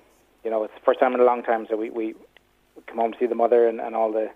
you 0.45 0.51
know 0.51 0.65
it's 0.65 0.75
the 0.75 0.85
first 0.85 1.01
time 1.01 1.15
in 1.15 1.21
a 1.21 1.25
long 1.25 1.43
time. 1.43 1.67
So 1.69 1.77
we 1.77 1.91
we 1.91 2.15
come 2.87 2.99
home 2.99 3.13
to 3.13 3.19
see 3.19 3.27
the 3.27 3.35
mother 3.35 3.69
and, 3.69 3.81
and 3.81 3.95
all 3.95 4.13
the 4.13 4.31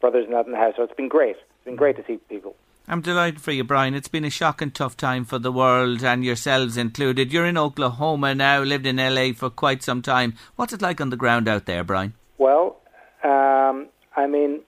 brothers 0.00 0.24
and 0.26 0.34
that 0.34 0.46
in 0.46 0.52
the 0.52 0.58
house. 0.58 0.74
So 0.76 0.82
it's 0.82 0.94
been 0.94 1.08
great. 1.08 1.36
It's 1.36 1.64
been 1.64 1.76
great 1.76 1.96
to 1.96 2.04
see 2.06 2.18
people. 2.28 2.56
I'm 2.88 3.00
delighted 3.00 3.40
for 3.40 3.52
you, 3.52 3.62
Brian. 3.62 3.94
It's 3.94 4.08
been 4.08 4.24
a 4.24 4.30
shocking 4.30 4.72
tough 4.72 4.96
time 4.96 5.24
for 5.24 5.38
the 5.38 5.52
world 5.52 6.02
and 6.02 6.24
yourselves 6.24 6.76
included. 6.76 7.32
You're 7.32 7.46
in 7.46 7.56
Oklahoma 7.56 8.34
now, 8.34 8.62
lived 8.62 8.86
in 8.86 8.96
LA 8.96 9.32
for 9.32 9.50
quite 9.50 9.82
some 9.82 10.02
time. 10.02 10.34
What's 10.56 10.72
it 10.72 10.82
like 10.82 11.00
on 11.00 11.10
the 11.10 11.16
ground 11.16 11.48
out 11.48 11.66
there, 11.66 11.84
Brian? 11.84 12.14
Well, 12.38 12.80
um, 13.22 13.86
I 14.16 14.26
mean, 14.26 14.62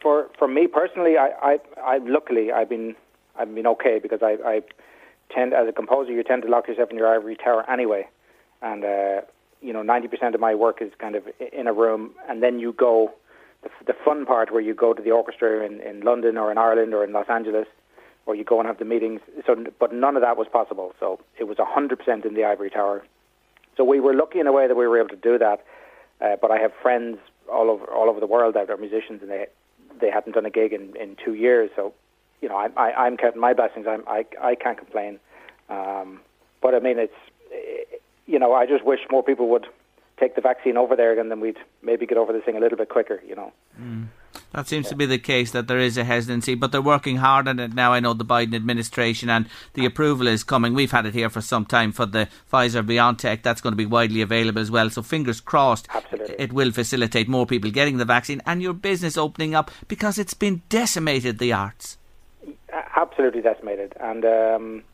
for 0.00 0.28
for 0.38 0.48
me 0.48 0.66
personally, 0.66 1.16
I, 1.18 1.30
I, 1.42 1.58
I 1.80 1.98
luckily 1.98 2.50
I've 2.50 2.70
been 2.70 2.96
I've 3.38 3.54
been 3.54 3.66
okay 3.66 4.00
because 4.02 4.20
I, 4.22 4.38
I 4.44 4.62
tend 5.30 5.52
as 5.52 5.68
a 5.68 5.72
composer 5.72 6.10
you 6.12 6.22
tend 6.22 6.42
to 6.42 6.48
lock 6.48 6.68
yourself 6.68 6.90
in 6.90 6.96
your 6.96 7.14
ivory 7.14 7.36
tower 7.36 7.68
anyway, 7.70 8.08
and 8.62 8.82
uh, 8.82 9.20
you 9.60 9.74
know 9.74 9.82
ninety 9.82 10.08
percent 10.08 10.34
of 10.34 10.40
my 10.40 10.54
work 10.54 10.80
is 10.80 10.90
kind 10.98 11.14
of 11.14 11.24
in 11.52 11.66
a 11.66 11.72
room, 11.72 12.12
and 12.28 12.42
then 12.42 12.58
you 12.58 12.72
go 12.72 13.12
the, 13.86 13.94
fun 14.04 14.26
part 14.26 14.52
where 14.52 14.60
you 14.60 14.74
go 14.74 14.92
to 14.92 15.02
the 15.02 15.10
orchestra 15.10 15.64
in, 15.64 15.80
in 15.80 16.00
London 16.00 16.36
or 16.36 16.50
in 16.50 16.58
Ireland 16.58 16.94
or 16.94 17.04
in 17.04 17.12
Los 17.12 17.28
Angeles, 17.28 17.66
or 18.26 18.34
you 18.34 18.44
go 18.44 18.58
and 18.60 18.66
have 18.66 18.78
the 18.78 18.84
meetings. 18.84 19.20
So, 19.46 19.64
but 19.78 19.92
none 19.92 20.16
of 20.16 20.22
that 20.22 20.36
was 20.36 20.46
possible. 20.52 20.94
So 21.00 21.20
it 21.38 21.44
was 21.44 21.56
hundred 21.60 21.98
percent 21.98 22.24
in 22.24 22.34
the 22.34 22.44
ivory 22.44 22.70
tower 22.70 23.04
So 23.76 23.84
we 23.84 24.00
were 24.00 24.14
lucky 24.14 24.38
in 24.38 24.46
a 24.46 24.52
way 24.52 24.66
that 24.68 24.76
we 24.76 24.86
were 24.86 24.98
able 24.98 25.08
to 25.10 25.16
do 25.16 25.38
that. 25.38 25.64
Uh, 26.20 26.36
but 26.40 26.50
I 26.50 26.58
have 26.58 26.72
friends 26.80 27.18
all 27.50 27.70
over 27.70 27.84
all 27.86 28.08
over 28.08 28.20
the 28.20 28.26
world 28.26 28.54
that 28.54 28.70
are 28.70 28.76
musicians, 28.76 29.22
and 29.22 29.30
they 29.30 29.46
they 30.00 30.10
hadn't 30.10 30.32
done 30.32 30.46
a 30.46 30.50
gig 30.50 30.72
in, 30.72 30.94
in 30.96 31.16
two 31.24 31.34
years. 31.34 31.70
So, 31.76 31.92
you 32.40 32.48
know, 32.48 32.56
I, 32.56 32.68
I, 32.76 33.06
I'm 33.06 33.16
counting 33.16 33.40
my 33.40 33.54
blessings. 33.54 33.86
I'm, 33.88 34.04
I 34.06 34.24
I 34.40 34.54
can't 34.54 34.78
complain. 34.78 35.18
Um, 35.68 36.20
but 36.60 36.74
I 36.74 36.80
mean, 36.80 36.98
it's 36.98 37.20
you 38.26 38.38
know, 38.38 38.52
I 38.54 38.66
just 38.66 38.84
wish 38.84 39.00
more 39.10 39.22
people 39.22 39.48
would 39.48 39.66
take 40.18 40.34
the 40.34 40.40
vaccine 40.40 40.76
over 40.76 40.96
there, 40.96 41.18
and 41.18 41.30
then 41.30 41.40
we'd 41.40 41.58
maybe 41.82 42.06
get 42.06 42.18
over 42.18 42.32
this 42.32 42.44
thing 42.44 42.56
a 42.56 42.60
little 42.60 42.78
bit 42.78 42.88
quicker. 42.88 43.20
You 43.26 43.36
know. 43.36 43.52
Mm. 43.80 44.08
That 44.52 44.68
seems 44.68 44.88
to 44.88 44.96
be 44.96 45.06
the 45.06 45.18
case 45.18 45.50
that 45.52 45.66
there 45.66 45.78
is 45.78 45.96
a 45.96 46.04
hesitancy, 46.04 46.54
but 46.54 46.72
they're 46.72 46.82
working 46.82 47.16
hard 47.16 47.48
on 47.48 47.58
it 47.58 47.72
now. 47.74 47.92
I 47.92 48.00
know 48.00 48.12
the 48.12 48.24
Biden 48.24 48.54
administration 48.54 49.30
and 49.30 49.48
the 49.72 49.86
approval 49.86 50.26
is 50.26 50.44
coming. 50.44 50.74
We've 50.74 50.90
had 50.90 51.06
it 51.06 51.14
here 51.14 51.30
for 51.30 51.40
some 51.40 51.64
time 51.64 51.90
for 51.92 52.04
the 52.04 52.28
Pfizer 52.52 52.86
BioNTech. 52.86 53.42
That's 53.42 53.62
going 53.62 53.72
to 53.72 53.76
be 53.76 53.86
widely 53.86 54.20
available 54.20 54.60
as 54.60 54.70
well. 54.70 54.90
So 54.90 55.02
fingers 55.02 55.40
crossed, 55.40 55.88
Absolutely. 55.92 56.36
it 56.38 56.52
will 56.52 56.70
facilitate 56.70 57.28
more 57.28 57.46
people 57.46 57.70
getting 57.70 57.96
the 57.96 58.04
vaccine 58.04 58.42
and 58.44 58.62
your 58.62 58.74
business 58.74 59.16
opening 59.16 59.54
up 59.54 59.70
because 59.88 60.18
it's 60.18 60.34
been 60.34 60.62
decimated 60.68 61.38
the 61.38 61.52
arts. 61.52 61.96
Absolutely 62.96 63.42
decimated, 63.42 63.94
and 64.00 64.24
um, 64.24 64.84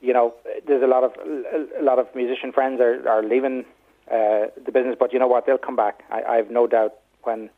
you 0.00 0.12
know, 0.12 0.34
there's 0.66 0.82
a 0.82 0.86
lot 0.86 1.04
of 1.04 1.12
a 1.16 1.82
lot 1.82 1.98
of 1.98 2.06
musician 2.14 2.52
friends 2.52 2.80
are 2.80 3.08
are 3.08 3.22
leaving 3.22 3.64
uh, 4.12 4.48
the 4.62 4.70
business, 4.72 4.96
but 4.98 5.12
you 5.12 5.18
know 5.18 5.26
what? 5.26 5.46
They'll 5.46 5.56
come 5.58 5.76
back. 5.76 6.04
I, 6.10 6.22
I 6.22 6.36
have 6.36 6.50
no 6.50 6.66
doubt 6.66 6.94
when 7.22 7.48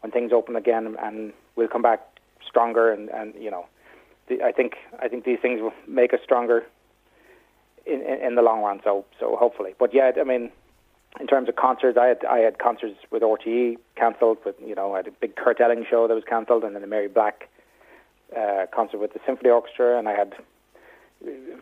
when 0.00 0.10
things 0.10 0.32
open 0.32 0.56
again, 0.56 0.96
and 1.00 1.32
we'll 1.54 1.68
come 1.68 1.82
back 1.82 2.00
stronger. 2.44 2.92
And, 2.92 3.08
and 3.10 3.34
you 3.38 3.50
know, 3.50 3.66
the, 4.28 4.42
I 4.42 4.50
think 4.50 4.74
I 5.00 5.06
think 5.06 5.24
these 5.24 5.38
things 5.40 5.60
will 5.60 5.72
make 5.86 6.12
us 6.12 6.20
stronger 6.24 6.66
in, 7.86 8.02
in, 8.02 8.26
in 8.26 8.34
the 8.34 8.42
long 8.42 8.62
run. 8.62 8.80
So 8.82 9.04
so 9.20 9.36
hopefully, 9.36 9.74
but 9.78 9.94
yeah, 9.94 10.10
I 10.20 10.24
mean, 10.24 10.50
in 11.20 11.28
terms 11.28 11.48
of 11.48 11.54
concerts, 11.54 11.96
I 11.96 12.06
had 12.06 12.24
I 12.24 12.38
had 12.38 12.58
concerts 12.58 12.98
with 13.12 13.22
RTE 13.22 13.76
cancelled. 13.94 14.38
With 14.44 14.56
you 14.64 14.74
know, 14.74 14.94
I 14.94 14.98
had 14.98 15.06
a 15.06 15.12
big 15.12 15.36
Kurt 15.36 15.60
Elling 15.60 15.86
show 15.88 16.08
that 16.08 16.14
was 16.14 16.24
cancelled, 16.28 16.64
and 16.64 16.74
then 16.74 16.82
a 16.82 16.88
Mary 16.88 17.08
Black 17.08 17.48
uh, 18.36 18.66
concert 18.74 18.98
with 18.98 19.12
the 19.12 19.20
symphony 19.24 19.50
orchestra, 19.50 19.98
and 20.00 20.08
I 20.08 20.16
had 20.16 20.34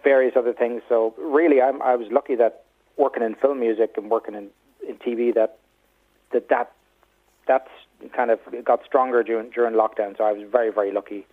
various 0.02 0.34
other 0.34 0.54
things. 0.54 0.80
So 0.88 1.14
really, 1.18 1.60
I'm 1.60 1.82
I 1.82 1.94
was 1.96 2.08
lucky 2.10 2.36
that 2.36 2.64
working 3.00 3.22
in 3.22 3.34
film 3.34 3.58
music 3.60 3.94
and 3.96 4.10
working 4.10 4.34
in 4.34 4.48
in 4.88 4.96
TV 4.96 5.34
that 5.34 5.58
that 6.32 6.48
that 6.48 6.72
that's 7.46 7.70
kind 8.14 8.30
of 8.30 8.38
got 8.64 8.84
stronger 8.84 9.22
during 9.22 9.50
during 9.50 9.74
lockdown. 9.74 10.16
So 10.16 10.24
I 10.24 10.32
was 10.32 10.48
very 10.50 10.70
very 10.70 10.92
lucky, 10.92 11.26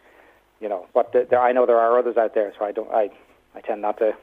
you 0.60 0.70
know. 0.70 0.88
But 0.94 1.12
the, 1.14 1.28
the, 1.30 1.38
I 1.38 1.52
know 1.52 1.66
there 1.66 1.80
are 1.80 2.00
others 2.00 2.18
out 2.18 2.34
there, 2.34 2.54
so 2.58 2.66
I 2.66 2.72
don't 2.72 2.92
I 2.92 3.10
I 3.56 3.62
tend 3.62 3.82
not 3.82 3.98
to 4.00 4.16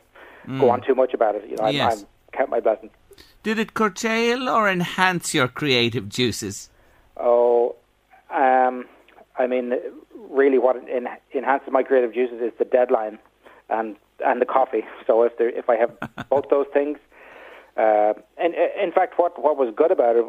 mm. 0.46 0.60
go 0.60 0.70
on 0.70 0.80
too 0.82 0.94
much 0.94 1.14
about 1.14 1.34
it. 1.36 1.48
You 1.48 1.56
know, 1.56 1.68
yes. 1.68 1.92
I'm, 1.92 1.98
I'm 2.00 2.06
count 2.32 2.50
my 2.50 2.60
blessings. 2.60 2.92
Did 3.42 3.58
it 3.58 3.74
curtail 3.74 4.48
or 4.48 4.68
enhance 4.68 5.34
your 5.34 5.48
creative 5.48 6.08
juices? 6.08 6.70
Oh, 7.16 7.76
um, 8.30 8.86
I 9.38 9.46
mean, 9.46 9.74
really, 10.30 10.58
what 10.58 10.76
en- 10.76 11.08
enhances 11.34 11.68
my 11.70 11.82
creative 11.82 12.12
juices 12.12 12.40
is 12.40 12.52
the 12.58 12.64
deadline 12.64 13.18
and 13.68 13.96
and 14.24 14.40
the 14.40 14.46
coffee. 14.46 14.84
So 15.06 15.22
if 15.22 15.36
there, 15.38 15.50
if 15.50 15.68
I 15.68 15.76
have 15.76 15.92
both 16.30 16.48
those 16.48 16.66
things, 16.72 16.98
uh, 17.76 18.14
and 18.36 18.54
in 18.54 18.92
fact, 18.92 19.14
what 19.16 19.42
what 19.42 19.56
was 19.56 19.72
good 19.76 19.90
about 19.90 20.16
it 20.16 20.24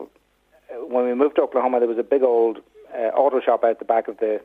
when 0.88 1.06
we 1.06 1.14
moved 1.14 1.36
to 1.36 1.42
Oklahoma, 1.42 1.80
there 1.80 1.88
was 1.88 1.98
a 1.98 2.04
big 2.04 2.24
old 2.24 2.60
uh, 2.94 3.08
auto 3.16 3.40
shop 3.40 3.64
out 3.64 3.80
the 3.80 3.86
back 3.86 4.08
of 4.08 4.18
the 4.18 4.42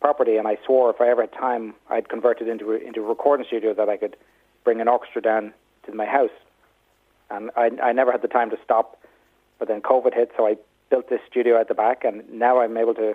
property, 0.00 0.36
and 0.36 0.46
I 0.46 0.58
swore 0.64 0.90
if 0.90 1.00
I 1.00 1.08
ever 1.08 1.22
had 1.22 1.32
time, 1.32 1.74
I'd 1.90 2.08
convert 2.08 2.40
it 2.40 2.48
into 2.48 2.72
a, 2.72 2.76
into 2.76 3.00
a 3.00 3.06
recording 3.06 3.46
studio 3.46 3.74
that 3.74 3.88
I 3.88 3.96
could 3.96 4.16
bring 4.64 4.80
an 4.80 4.88
orchestra 4.88 5.22
down 5.22 5.52
to 5.86 5.94
my 5.94 6.06
house. 6.06 6.30
And 7.30 7.50
I, 7.56 7.70
I 7.82 7.92
never 7.92 8.12
had 8.12 8.22
the 8.22 8.28
time 8.28 8.50
to 8.50 8.58
stop, 8.64 8.98
but 9.58 9.68
then 9.68 9.82
COVID 9.82 10.14
hit, 10.14 10.32
so 10.36 10.46
I 10.46 10.56
built 10.90 11.10
this 11.10 11.20
studio 11.30 11.60
at 11.60 11.68
the 11.68 11.74
back, 11.74 12.04
and 12.04 12.22
now 12.32 12.60
I'm 12.60 12.76
able 12.76 12.94
to. 12.94 13.14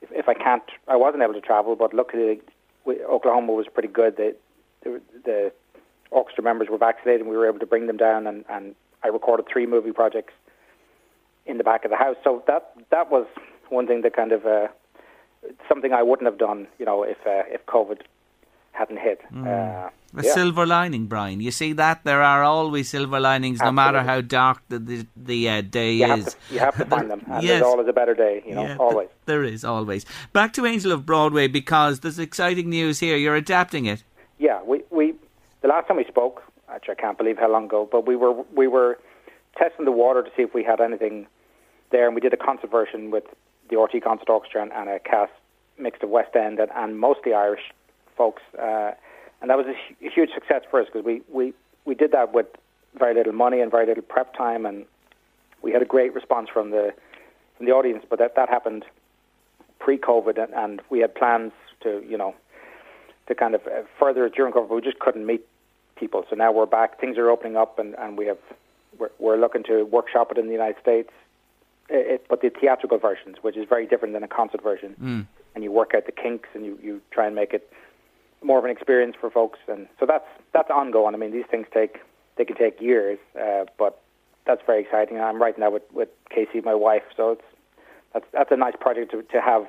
If, 0.00 0.12
if 0.12 0.28
I 0.28 0.34
can't, 0.34 0.62
I 0.86 0.96
wasn't 0.96 1.22
able 1.22 1.34
to 1.34 1.40
travel, 1.40 1.76
but 1.76 1.92
luckily, 1.92 2.40
we, 2.84 3.02
Oklahoma 3.04 3.52
was 3.52 3.66
pretty 3.72 3.88
good. 3.88 4.16
The, 4.16 4.34
the, 4.82 5.00
the 5.24 5.52
orchestra 6.10 6.42
members 6.42 6.68
were 6.70 6.78
vaccinated, 6.78 7.20
and 7.20 7.30
we 7.30 7.36
were 7.36 7.48
able 7.48 7.58
to 7.58 7.66
bring 7.66 7.86
them 7.86 7.96
down, 7.96 8.26
and, 8.26 8.44
and 8.48 8.74
I 9.02 9.08
recorded 9.08 9.46
three 9.50 9.66
movie 9.66 9.92
projects 9.92 10.32
in 11.46 11.58
the 11.58 11.64
back 11.64 11.84
of 11.84 11.90
the 11.90 11.96
house. 11.96 12.16
So 12.24 12.42
that 12.46 12.72
that 12.90 13.10
was 13.10 13.26
one 13.68 13.86
thing 13.86 14.02
that 14.02 14.14
kind 14.14 14.32
of 14.32 14.46
uh, 14.46 14.68
something 15.68 15.92
I 15.92 16.02
wouldn't 16.02 16.26
have 16.26 16.38
done, 16.38 16.66
you 16.78 16.86
know, 16.86 17.02
if 17.02 17.18
uh, 17.26 17.42
if 17.48 17.64
COVID 17.66 18.02
hadn't 18.72 18.98
hit. 18.98 19.20
Mm. 19.32 19.46
Uh, 19.46 19.90
a 20.16 20.22
yeah. 20.22 20.32
silver 20.32 20.64
lining, 20.64 21.06
Brian. 21.06 21.40
You 21.40 21.50
see 21.50 21.74
that 21.74 22.04
there 22.04 22.22
are 22.22 22.42
always 22.42 22.88
silver 22.88 23.20
linings, 23.20 23.60
Absolutely. 23.60 23.66
no 23.66 23.72
matter 23.72 24.02
how 24.02 24.20
dark 24.22 24.62
the 24.68 24.78
the, 24.78 25.06
the 25.16 25.48
uh, 25.50 25.60
day 25.60 25.92
you 25.92 26.14
is. 26.14 26.24
Have 26.24 26.48
to, 26.48 26.54
you 26.54 26.60
have 26.60 26.76
to 26.76 26.84
find 26.94 27.10
them. 27.10 27.22
And 27.26 27.42
yes. 27.42 27.60
there's 27.60 27.62
always 27.62 27.88
a 27.88 27.92
better 27.92 28.14
day, 28.14 28.42
you 28.46 28.54
know, 28.54 28.62
yeah, 28.62 28.76
always. 28.78 29.08
There 29.26 29.44
is 29.44 29.64
always. 29.64 30.06
Back 30.32 30.54
to 30.54 30.64
Angel 30.64 30.92
of 30.92 31.04
Broadway 31.04 31.46
because 31.48 32.00
there's 32.00 32.18
exciting 32.18 32.70
news 32.70 33.00
here. 33.00 33.16
You're 33.16 33.36
adapting 33.36 33.84
it. 33.84 34.02
Yeah, 34.38 34.62
we 34.62 34.82
we 34.87 34.87
the 35.68 35.74
last 35.74 35.86
time 35.86 35.98
we 35.98 36.04
spoke, 36.04 36.42
actually 36.70 36.94
I 36.98 37.00
can't 37.02 37.18
believe 37.18 37.36
how 37.36 37.52
long 37.52 37.66
ago, 37.66 37.86
but 37.90 38.06
we 38.06 38.16
were 38.16 38.32
we 38.54 38.66
were 38.66 38.98
testing 39.58 39.84
the 39.84 39.92
water 39.92 40.22
to 40.22 40.30
see 40.34 40.42
if 40.42 40.54
we 40.54 40.64
had 40.64 40.80
anything 40.80 41.26
there, 41.90 42.06
and 42.06 42.14
we 42.14 42.22
did 42.22 42.32
a 42.32 42.38
concert 42.38 42.70
version 42.70 43.10
with 43.10 43.24
the 43.68 43.76
RTE 43.76 44.02
Concert 44.02 44.30
Orchestra 44.30 44.62
and, 44.62 44.72
and 44.72 44.88
a 44.88 44.98
cast 44.98 45.32
mixed 45.78 46.02
of 46.02 46.08
West 46.08 46.34
End 46.34 46.58
and, 46.58 46.70
and 46.74 46.98
mostly 46.98 47.34
Irish 47.34 47.60
folks, 48.16 48.42
uh, 48.58 48.92
and 49.42 49.50
that 49.50 49.58
was 49.58 49.66
a, 49.66 50.06
a 50.06 50.10
huge 50.10 50.30
success 50.32 50.62
for 50.70 50.80
us 50.80 50.86
because 50.90 51.04
we, 51.04 51.20
we 51.30 51.52
we 51.84 51.94
did 51.94 52.12
that 52.12 52.32
with 52.32 52.46
very 52.98 53.14
little 53.14 53.34
money 53.34 53.60
and 53.60 53.70
very 53.70 53.84
little 53.84 54.02
prep 54.02 54.34
time, 54.34 54.64
and 54.64 54.86
we 55.60 55.70
had 55.70 55.82
a 55.82 55.90
great 55.94 56.14
response 56.14 56.48
from 56.50 56.70
the 56.70 56.94
from 57.58 57.66
the 57.66 57.72
audience. 57.72 58.04
But 58.08 58.18
that 58.20 58.36
that 58.36 58.48
happened 58.48 58.86
pre-COVID, 59.80 60.42
and, 60.42 60.54
and 60.54 60.80
we 60.88 61.00
had 61.00 61.14
plans 61.14 61.52
to 61.82 62.02
you 62.08 62.16
know 62.16 62.34
to 63.26 63.34
kind 63.34 63.54
of 63.54 63.66
uh, 63.66 63.82
further 63.98 64.30
during 64.30 64.54
COVID, 64.54 64.70
but 64.70 64.74
we 64.76 64.80
just 64.80 64.98
couldn't 65.00 65.26
meet 65.26 65.44
people. 65.98 66.24
So 66.30 66.36
now 66.36 66.52
we're 66.52 66.66
back. 66.66 67.00
Things 67.00 67.18
are 67.18 67.30
opening 67.30 67.56
up, 67.56 67.78
and, 67.78 67.94
and 67.98 68.16
we 68.16 68.26
have 68.26 68.38
we're, 68.98 69.10
we're 69.18 69.36
looking 69.36 69.62
to 69.64 69.84
workshop 69.84 70.30
it 70.30 70.38
in 70.38 70.46
the 70.46 70.52
United 70.52 70.80
States 70.80 71.10
it, 71.88 72.26
but 72.28 72.42
the 72.42 72.50
theatrical 72.50 72.98
versions, 72.98 73.36
which 73.42 73.56
is 73.56 73.66
very 73.68 73.86
different 73.86 74.14
than 74.14 74.22
a 74.22 74.28
concert 74.28 74.62
version, 74.62 74.94
mm. 75.00 75.26
and 75.54 75.64
you 75.64 75.72
work 75.72 75.92
out 75.94 76.06
the 76.06 76.12
kinks 76.12 76.48
and 76.54 76.64
you, 76.64 76.78
you 76.82 77.00
try 77.10 77.26
and 77.26 77.34
make 77.34 77.52
it 77.52 77.72
more 78.42 78.58
of 78.58 78.64
an 78.64 78.70
experience 78.70 79.16
for 79.20 79.30
folks, 79.30 79.58
and 79.68 79.88
so 79.98 80.06
that's 80.06 80.26
that's 80.52 80.70
ongoing. 80.70 81.14
I 81.14 81.18
mean, 81.18 81.32
these 81.32 81.46
things 81.50 81.66
take 81.72 81.98
they 82.36 82.44
can 82.44 82.56
take 82.56 82.80
years, 82.80 83.18
uh, 83.40 83.64
but 83.78 84.00
that's 84.46 84.62
very 84.64 84.82
exciting. 84.82 85.18
I'm 85.18 85.40
writing 85.40 85.60
that 85.60 85.72
with 85.72 85.82
with 85.92 86.08
Casey, 86.30 86.60
my 86.60 86.74
wife, 86.74 87.02
so 87.16 87.32
it's 87.32 87.44
that's 88.12 88.26
that's 88.32 88.52
a 88.52 88.56
nice 88.56 88.74
project 88.78 89.10
to 89.12 89.22
to 89.22 89.40
have 89.40 89.66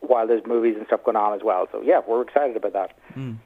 while 0.00 0.26
there's 0.26 0.46
movies 0.46 0.76
and 0.76 0.86
stuff 0.86 1.04
going 1.04 1.16
on 1.16 1.34
as 1.34 1.42
well. 1.42 1.68
So 1.72 1.80
yeah, 1.80 2.00
we're 2.06 2.22
excited 2.22 2.56
about 2.56 2.72
that. 2.74 2.98
Mm. 3.16 3.38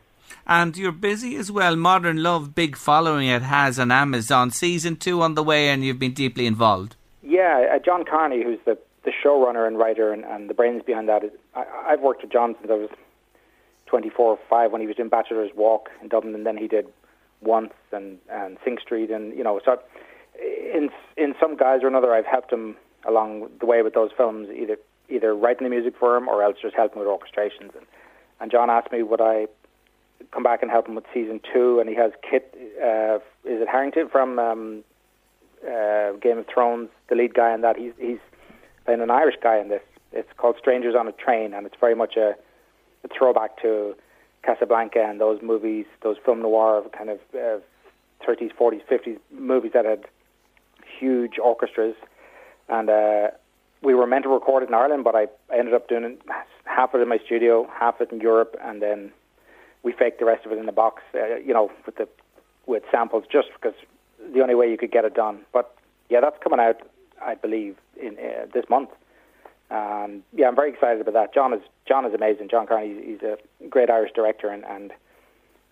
And 0.47 0.77
you're 0.77 0.93
busy 0.93 1.37
as 1.37 1.51
well. 1.51 1.77
Modern 1.77 2.23
Love, 2.23 2.55
big 2.55 2.77
following 2.77 3.29
it 3.29 3.43
has 3.43 3.79
on 3.79 3.91
Amazon. 3.91 4.51
Season 4.51 4.97
two 4.97 5.23
on 5.23 5.35
the 5.35 5.43
way, 5.43 5.69
and 5.69 5.85
you've 5.85 5.99
been 5.99 6.15
deeply 6.15 6.47
involved. 6.47 6.97
Yeah, 7.23 7.69
uh, 7.75 7.79
John 7.79 8.05
Carney, 8.05 8.43
who's 8.43 8.59
the 8.65 8.79
the 9.05 9.13
showrunner 9.13 9.67
and 9.67 9.79
writer 9.79 10.13
and, 10.13 10.25
and 10.25 10.49
the 10.49 10.55
brains 10.55 10.83
behind 10.85 11.09
that. 11.09 11.25
Is, 11.25 11.33
I, 11.55 11.65
I've 11.89 12.01
worked 12.01 12.23
with 12.23 12.31
John 12.31 12.55
since 12.61 12.71
I 12.71 12.75
was 12.75 12.91
24 13.87 14.27
or 14.27 14.39
5 14.49 14.73
when 14.73 14.81
he 14.81 14.87
was 14.87 14.97
doing 14.97 15.09
Bachelor's 15.09 15.51
Walk 15.57 15.91
in 16.01 16.09
Dublin, 16.09 16.35
and 16.35 16.47
then 16.47 16.57
he 16.57 16.69
did 16.69 16.87
Once 17.41 17.73
and, 17.91 18.19
and 18.31 18.59
Sing 18.65 18.79
Street, 18.81 19.11
and 19.11 19.37
you 19.37 19.43
know, 19.43 19.61
so 19.65 19.79
in 20.41 20.89
in 21.17 21.35
some 21.41 21.57
guise 21.57 21.81
or 21.83 21.89
another, 21.89 22.15
I've 22.15 22.27
helped 22.27 22.53
him 22.53 22.77
along 23.07 23.49
the 23.61 23.67
way 23.67 23.83
with 23.83 23.95
those 23.95 24.11
films, 24.17 24.49
either 24.51 24.77
either 25.09 25.35
writing 25.35 25.65
the 25.65 25.71
music 25.71 25.95
for 25.99 26.17
him 26.17 26.29
or 26.29 26.43
else 26.43 26.57
just 26.61 26.75
helping 26.75 26.99
with 26.99 27.09
orchestrations. 27.09 27.75
And, 27.77 27.87
and 28.41 28.51
John 28.51 28.71
asked 28.71 28.93
me 28.93 29.03
would 29.03 29.21
I 29.21 29.47
come 30.31 30.43
back 30.43 30.63
and 30.63 30.71
help 30.71 30.89
him 30.89 30.95
with 30.95 31.05
season 31.13 31.41
two, 31.53 31.81
and 31.81 31.89
he 31.89 31.95
has 31.95 32.13
Kit. 32.29 32.55
Uh, 32.79 33.17
is 33.45 33.61
it 33.61 33.69
Harington 33.69 34.09
from 34.09 34.39
um, 34.39 34.85
uh, 35.67 36.13
Game 36.21 36.39
of 36.39 36.47
Thrones, 36.53 36.89
the 37.09 37.15
lead 37.15 37.35
guy 37.35 37.55
in 37.55 37.61
that. 37.63 37.77
He's 37.77 37.93
he's 37.99 38.19
playing 38.85 39.01
an 39.01 39.11
Irish 39.11 39.37
guy 39.43 39.59
in 39.59 39.69
this. 39.69 39.83
It's 40.13 40.29
called 40.37 40.57
Strangers 40.59 40.95
on 40.99 41.09
a 41.09 41.13
Train, 41.13 41.55
and 41.55 41.67
it's 41.67 41.77
very 41.81 41.95
much 41.95 42.17
a, 42.17 42.35
a 43.05 43.09
throwback 43.17 43.61
to 43.63 43.95
Casablanca 44.45 45.03
and 45.03 45.21
those 45.21 45.41
movies, 45.41 45.87
those 46.03 46.17
film 46.25 46.43
noir 46.43 46.83
kind 46.97 47.11
of 47.11 47.19
uh, 47.35 47.61
30s, 48.27 48.53
40s, 48.55 48.83
50s 48.91 49.19
movies 49.31 49.73
that 49.73 49.85
had 49.85 50.05
huge 50.99 51.39
orchestras. 51.43 51.95
And 52.69 52.91
uh, 52.91 53.29
we 53.83 53.95
were 53.95 54.07
meant 54.07 54.25
to 54.25 54.29
record 54.29 54.65
it 54.65 54.69
in 54.69 54.75
Ireland, 54.75 55.05
but 55.05 55.15
I, 55.15 55.29
I 55.51 55.59
ended 55.59 55.75
up 55.75 55.89
doing 55.89 56.19
half 56.65 56.93
of 56.93 57.01
it 57.01 57.05
in 57.05 57.09
my 57.09 57.19
studio, 57.25 57.69
half 57.73 58.01
of 58.01 58.09
it 58.09 58.13
in 58.13 58.21
Europe, 58.21 58.57
and 58.63 58.83
then 58.83 59.13
we 59.83 59.93
faked 59.93 60.19
the 60.19 60.25
rest 60.25 60.47
of 60.47 60.53
it 60.53 60.59
in 60.59 60.67
the 60.67 60.73
box, 60.73 61.03
uh, 61.15 61.37
you 61.37 61.53
know, 61.53 61.71
with 61.87 61.97
the 61.97 62.09
with 62.67 62.85
samples, 62.91 63.25
just 63.31 63.49
because 63.55 63.75
the 64.33 64.41
only 64.41 64.55
way 64.55 64.71
you 64.71 64.79
could 64.79 64.93
get 64.93 65.05
it 65.05 65.15
done. 65.15 65.41
But 65.53 65.75
yeah, 66.09 66.21
that's 66.21 66.37
coming 66.43 66.61
out, 66.61 66.81
I 67.21 67.35
believe, 67.35 67.77
in 68.01 68.17
uh, 68.19 68.47
this 68.53 68.65
month. 68.69 68.91
Um, 69.71 70.23
yeah, 70.35 70.49
I'm 70.49 70.55
very 70.55 70.71
excited 70.71 71.01
about 71.01 71.15
that. 71.15 71.35
John 71.35 71.53
is 71.53 71.63
John 71.89 72.05
is 72.05 72.15
amazing. 72.15 72.49
John 72.49 72.67
Carney, 72.67 72.95
he's, 72.95 73.21
he's 73.21 73.23
a 73.23 73.69
great 73.69 73.91
Irish 73.91 74.13
director, 74.15 74.49
and, 74.49 74.65
and 74.67 74.93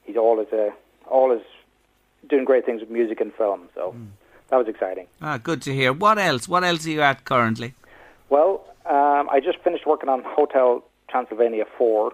he's 0.05 0.17
always 0.17 0.49
a 0.53 0.71
always 1.07 1.43
doing 2.29 2.45
great 2.45 2.65
things 2.65 2.81
with 2.81 2.91
music 2.91 3.21
and 3.21 3.33
film. 3.35 3.69
So 3.75 3.95
mm. 3.97 4.09
that 4.49 4.57
was 4.57 4.69
exciting. 4.69 5.07
Ah, 5.21 5.39
good 5.39 5.63
to 5.63 5.75
hear. 5.75 5.93
What 5.93 6.19
else? 6.19 6.49
What 6.49 6.65
else 6.65 6.87
are 6.87 6.91
you 6.91 7.03
at 7.03 7.25
currently? 7.25 7.75
Well, 8.31 8.65
um, 8.87 9.29
I 9.31 9.41
just 9.45 9.59
finished 9.59 9.87
working 9.87 10.09
on 10.09 10.23
Hotel 10.25 10.83
Transylvania 11.09 11.65
Four 11.77 12.13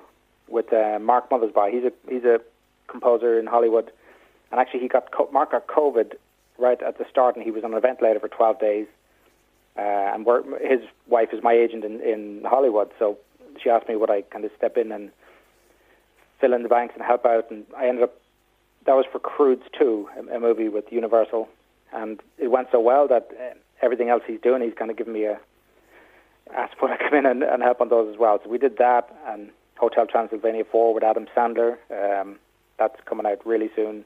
with 0.48 0.72
uh, 0.72 0.98
Mark 1.00 1.30
Mothersbaugh. 1.30 1.72
He's 1.72 1.84
a 1.84 1.92
he's 2.08 2.24
a 2.24 2.40
composer 2.88 3.38
in 3.38 3.46
Hollywood, 3.46 3.90
and 4.50 4.60
actually 4.60 4.80
he 4.80 4.88
got 4.88 5.08
Mark 5.32 5.52
got 5.52 5.66
COVID 5.66 6.14
right 6.58 6.80
at 6.82 6.98
the 6.98 7.04
start, 7.10 7.36
and 7.36 7.44
he 7.44 7.50
was 7.50 7.64
on 7.64 7.74
a 7.74 7.80
ventilator 7.80 8.20
for 8.20 8.28
12 8.28 8.60
days. 8.60 8.86
Uh, 9.76 9.82
and 9.82 10.26
his 10.62 10.80
wife 11.06 11.28
is 11.32 11.42
my 11.42 11.52
agent 11.52 11.84
in, 11.84 12.00
in 12.00 12.42
Hollywood, 12.44 12.90
so 12.98 13.18
she 13.62 13.68
asked 13.68 13.88
me 13.88 13.96
would 13.96 14.10
I 14.10 14.22
kind 14.22 14.44
of 14.44 14.50
step 14.56 14.78
in 14.78 14.90
and 14.90 15.10
fill 16.40 16.54
in 16.54 16.62
the 16.62 16.68
banks 16.68 16.94
and 16.96 17.04
help 17.04 17.26
out, 17.26 17.50
and 17.50 17.64
I 17.76 17.88
ended 17.88 18.04
up. 18.04 18.20
That 18.86 18.94
was 18.94 19.04
for 19.10 19.18
Croods 19.18 19.64
2, 19.78 20.08
a, 20.16 20.36
a 20.36 20.40
movie 20.40 20.68
with 20.68 20.84
Universal, 20.90 21.48
and 21.92 22.22
it 22.38 22.48
went 22.48 22.68
so 22.70 22.80
well 22.80 23.08
that 23.08 23.28
uh, 23.32 23.54
everything 23.82 24.08
else 24.08 24.22
he's 24.26 24.40
doing, 24.40 24.62
he's 24.62 24.74
kind 24.74 24.90
of 24.90 24.96
given 24.96 25.12
me 25.12 25.24
a 25.24 25.38
asked 26.54 26.80
would 26.80 26.90
I 26.90 26.96
come 26.96 27.14
in 27.14 27.26
and, 27.26 27.42
and 27.42 27.62
help 27.62 27.80
on 27.80 27.88
those 27.88 28.12
as 28.12 28.18
well. 28.18 28.40
So 28.42 28.48
we 28.48 28.58
did 28.58 28.78
that, 28.78 29.14
and 29.26 29.50
Hotel 29.76 30.06
Transylvania 30.06 30.64
4 30.70 30.94
with 30.94 31.02
Adam 31.02 31.26
Sandler. 31.36 31.76
Um, 31.90 32.38
that's 32.78 32.96
coming 33.06 33.26
out 33.26 33.44
really 33.46 33.70
soon. 33.74 34.04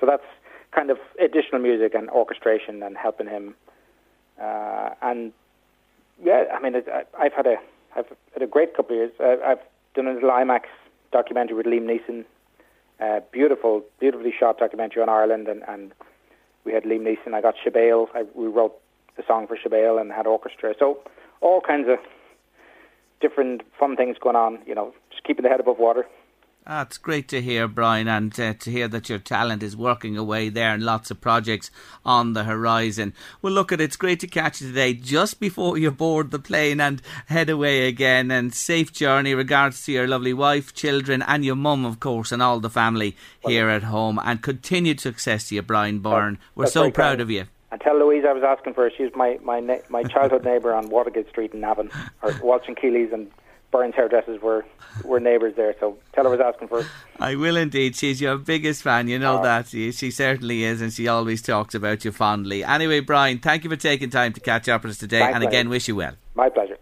So 0.00 0.06
that's 0.06 0.24
kind 0.72 0.90
of 0.90 0.98
additional 1.20 1.60
music 1.60 1.94
and 1.94 2.10
orchestration 2.10 2.82
and 2.82 2.96
helping 2.96 3.26
him. 3.26 3.54
Uh, 4.40 4.90
and 5.02 5.32
yeah, 6.22 6.44
I 6.52 6.60
mean, 6.60 6.74
it, 6.74 6.86
I, 7.18 7.24
have 7.24 7.32
had 7.32 7.46
a 7.46 7.56
I've 7.96 8.06
had 8.32 8.42
a 8.42 8.46
great 8.46 8.76
couple 8.76 8.96
of 8.96 9.00
years. 9.00 9.12
I, 9.20 9.52
I've 9.52 9.60
done 9.94 10.06
a 10.06 10.12
little 10.12 10.30
IMAX 10.30 10.64
documentary 11.12 11.56
with 11.56 11.66
Liam 11.66 11.84
Neeson. 11.84 12.24
Uh, 13.00 13.20
beautiful, 13.30 13.82
beautifully 14.00 14.32
shot 14.38 14.58
documentary 14.58 15.02
on 15.02 15.08
Ireland, 15.08 15.48
and, 15.48 15.62
and 15.68 15.92
we 16.64 16.72
had 16.72 16.84
Liam 16.84 17.02
Neeson. 17.02 17.34
I 17.34 17.40
got 17.40 17.54
Sibéal. 17.64 18.08
I, 18.14 18.24
we 18.34 18.46
wrote 18.46 18.74
the 19.16 19.22
song 19.26 19.46
for 19.46 19.56
Sibéal 19.56 20.00
and 20.00 20.12
had 20.12 20.26
orchestra. 20.26 20.74
So 20.78 20.98
all 21.40 21.60
kinds 21.60 21.88
of 21.88 21.98
different 23.20 23.62
fun 23.78 23.96
things 23.96 24.16
going 24.20 24.36
on. 24.36 24.58
You 24.66 24.74
know, 24.74 24.94
keeping 25.26 25.42
the 25.42 25.48
head 25.48 25.60
above 25.60 25.78
water. 25.78 26.06
Ah, 26.68 26.82
it's 26.82 26.98
great 26.98 27.28
to 27.28 27.40
hear, 27.40 27.68
Brian, 27.68 28.08
and 28.08 28.38
uh, 28.40 28.52
to 28.54 28.72
hear 28.72 28.88
that 28.88 29.08
your 29.08 29.20
talent 29.20 29.62
is 29.62 29.76
working 29.76 30.16
away 30.16 30.48
there 30.48 30.70
and 30.70 30.82
lots 30.82 31.12
of 31.12 31.20
projects 31.20 31.70
on 32.04 32.32
the 32.32 32.42
horizon. 32.42 33.14
Well, 33.40 33.52
look 33.52 33.70
at 33.70 33.80
it. 33.80 33.84
It's 33.84 33.96
great 33.96 34.18
to 34.20 34.26
catch 34.26 34.60
you 34.60 34.66
today 34.66 34.92
just 34.92 35.38
before 35.38 35.78
you 35.78 35.92
board 35.92 36.32
the 36.32 36.40
plane 36.40 36.80
and 36.80 37.00
head 37.26 37.48
away 37.50 37.86
again. 37.86 38.32
And 38.32 38.52
safe 38.52 38.92
journey. 38.92 39.32
Regards 39.32 39.84
to 39.84 39.92
your 39.92 40.08
lovely 40.08 40.32
wife, 40.32 40.74
children, 40.74 41.22
and 41.22 41.44
your 41.44 41.54
mum, 41.54 41.84
of 41.84 42.00
course, 42.00 42.32
and 42.32 42.42
all 42.42 42.58
the 42.58 42.68
family 42.68 43.16
here 43.46 43.68
at 43.68 43.84
home. 43.84 44.18
And 44.24 44.42
continued 44.42 44.98
success 44.98 45.50
to 45.50 45.54
you, 45.54 45.62
Brian 45.62 46.00
Byrne. 46.00 46.36
We're 46.56 46.66
so 46.66 46.90
proud 46.90 47.10
kind. 47.10 47.20
of 47.20 47.30
you. 47.30 47.44
And 47.70 47.80
tell 47.80 47.96
Louise 47.96 48.24
I 48.28 48.32
was 48.32 48.42
asking 48.42 48.74
for 48.74 48.82
her. 48.82 48.90
She's 48.96 49.14
my 49.14 49.38
my 49.44 49.60
my 49.88 50.02
childhood 50.02 50.44
neighbour 50.50 50.74
on 50.74 50.88
Watergate 50.88 51.28
Street 51.28 51.54
in 51.54 51.60
Navan, 51.60 51.92
or 52.22 52.36
Walsh 52.42 52.66
and 52.66 52.76
Keeley's, 52.76 53.12
and 53.12 53.30
Burns 53.76 53.94
hairdressers 53.94 54.40
were 54.40 54.64
were 55.04 55.20
neighbours 55.20 55.54
there. 55.56 55.74
So 55.78 55.98
tell 56.14 56.24
her 56.24 56.30
I 56.30 56.36
was 56.36 56.40
asking 56.40 56.68
for. 56.68 56.86
I 57.20 57.36
will 57.36 57.56
indeed. 57.56 57.94
She's 57.94 58.22
your 58.22 58.38
biggest 58.38 58.82
fan. 58.82 59.06
You 59.08 59.18
know 59.18 59.36
ah. 59.36 59.42
that. 59.42 59.68
She, 59.68 59.92
she 59.92 60.10
certainly 60.10 60.64
is, 60.64 60.80
and 60.80 60.92
she 60.92 61.08
always 61.08 61.42
talks 61.42 61.74
about 61.74 62.04
you 62.04 62.10
fondly. 62.12 62.64
Anyway, 62.64 63.00
Brian, 63.00 63.38
thank 63.38 63.64
you 63.64 63.70
for 63.70 63.76
taking 63.76 64.08
time 64.08 64.32
to 64.32 64.40
catch 64.40 64.66
up 64.68 64.82
with 64.82 64.92
us 64.92 64.98
today, 64.98 65.20
and 65.20 65.44
again, 65.44 65.68
wish 65.68 65.88
you 65.88 65.96
well. 65.96 66.14
My 66.34 66.48
pleasure. 66.48 66.78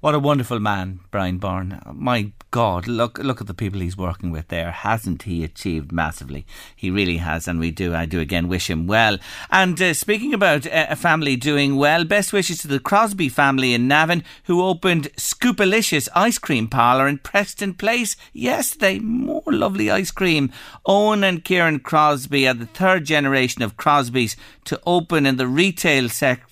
What 0.00 0.16
a 0.16 0.18
wonderful 0.18 0.58
man, 0.58 0.98
Brian 1.12 1.38
Byrne. 1.38 1.80
My 1.92 2.32
God, 2.52 2.86
look 2.86 3.16
look 3.16 3.40
at 3.40 3.46
the 3.46 3.54
people 3.54 3.80
he's 3.80 3.96
working 3.96 4.30
with 4.30 4.48
there. 4.48 4.72
Hasn't 4.72 5.22
he 5.22 5.42
achieved 5.42 5.90
massively? 5.90 6.44
He 6.76 6.90
really 6.90 7.16
has, 7.16 7.48
and 7.48 7.58
we 7.58 7.70
do. 7.70 7.94
I 7.94 8.04
do 8.04 8.20
again 8.20 8.46
wish 8.46 8.68
him 8.68 8.86
well. 8.86 9.16
And 9.50 9.80
uh, 9.80 9.94
speaking 9.94 10.34
about 10.34 10.66
uh, 10.66 10.88
a 10.90 10.94
family 10.94 11.34
doing 11.34 11.76
well, 11.76 12.04
best 12.04 12.30
wishes 12.30 12.58
to 12.58 12.68
the 12.68 12.78
Crosby 12.78 13.30
family 13.30 13.72
in 13.72 13.88
Navan 13.88 14.22
who 14.44 14.62
opened 14.62 15.10
Scoopalicious 15.16 16.10
Ice 16.14 16.36
Cream 16.36 16.68
Parlour 16.68 17.08
in 17.08 17.18
Preston 17.20 17.72
Place 17.72 18.16
yesterday. 18.34 18.98
More 18.98 19.42
lovely 19.46 19.90
ice 19.90 20.10
cream. 20.10 20.52
Owen 20.84 21.24
and 21.24 21.42
Kieran 21.42 21.80
Crosby 21.80 22.46
are 22.46 22.52
the 22.52 22.66
third 22.66 23.06
generation 23.06 23.62
of 23.62 23.78
Crosbys 23.78 24.36
to 24.66 24.78
open 24.84 25.24
in 25.24 25.38
the 25.38 25.48
retail 25.48 26.10
sector 26.10 26.51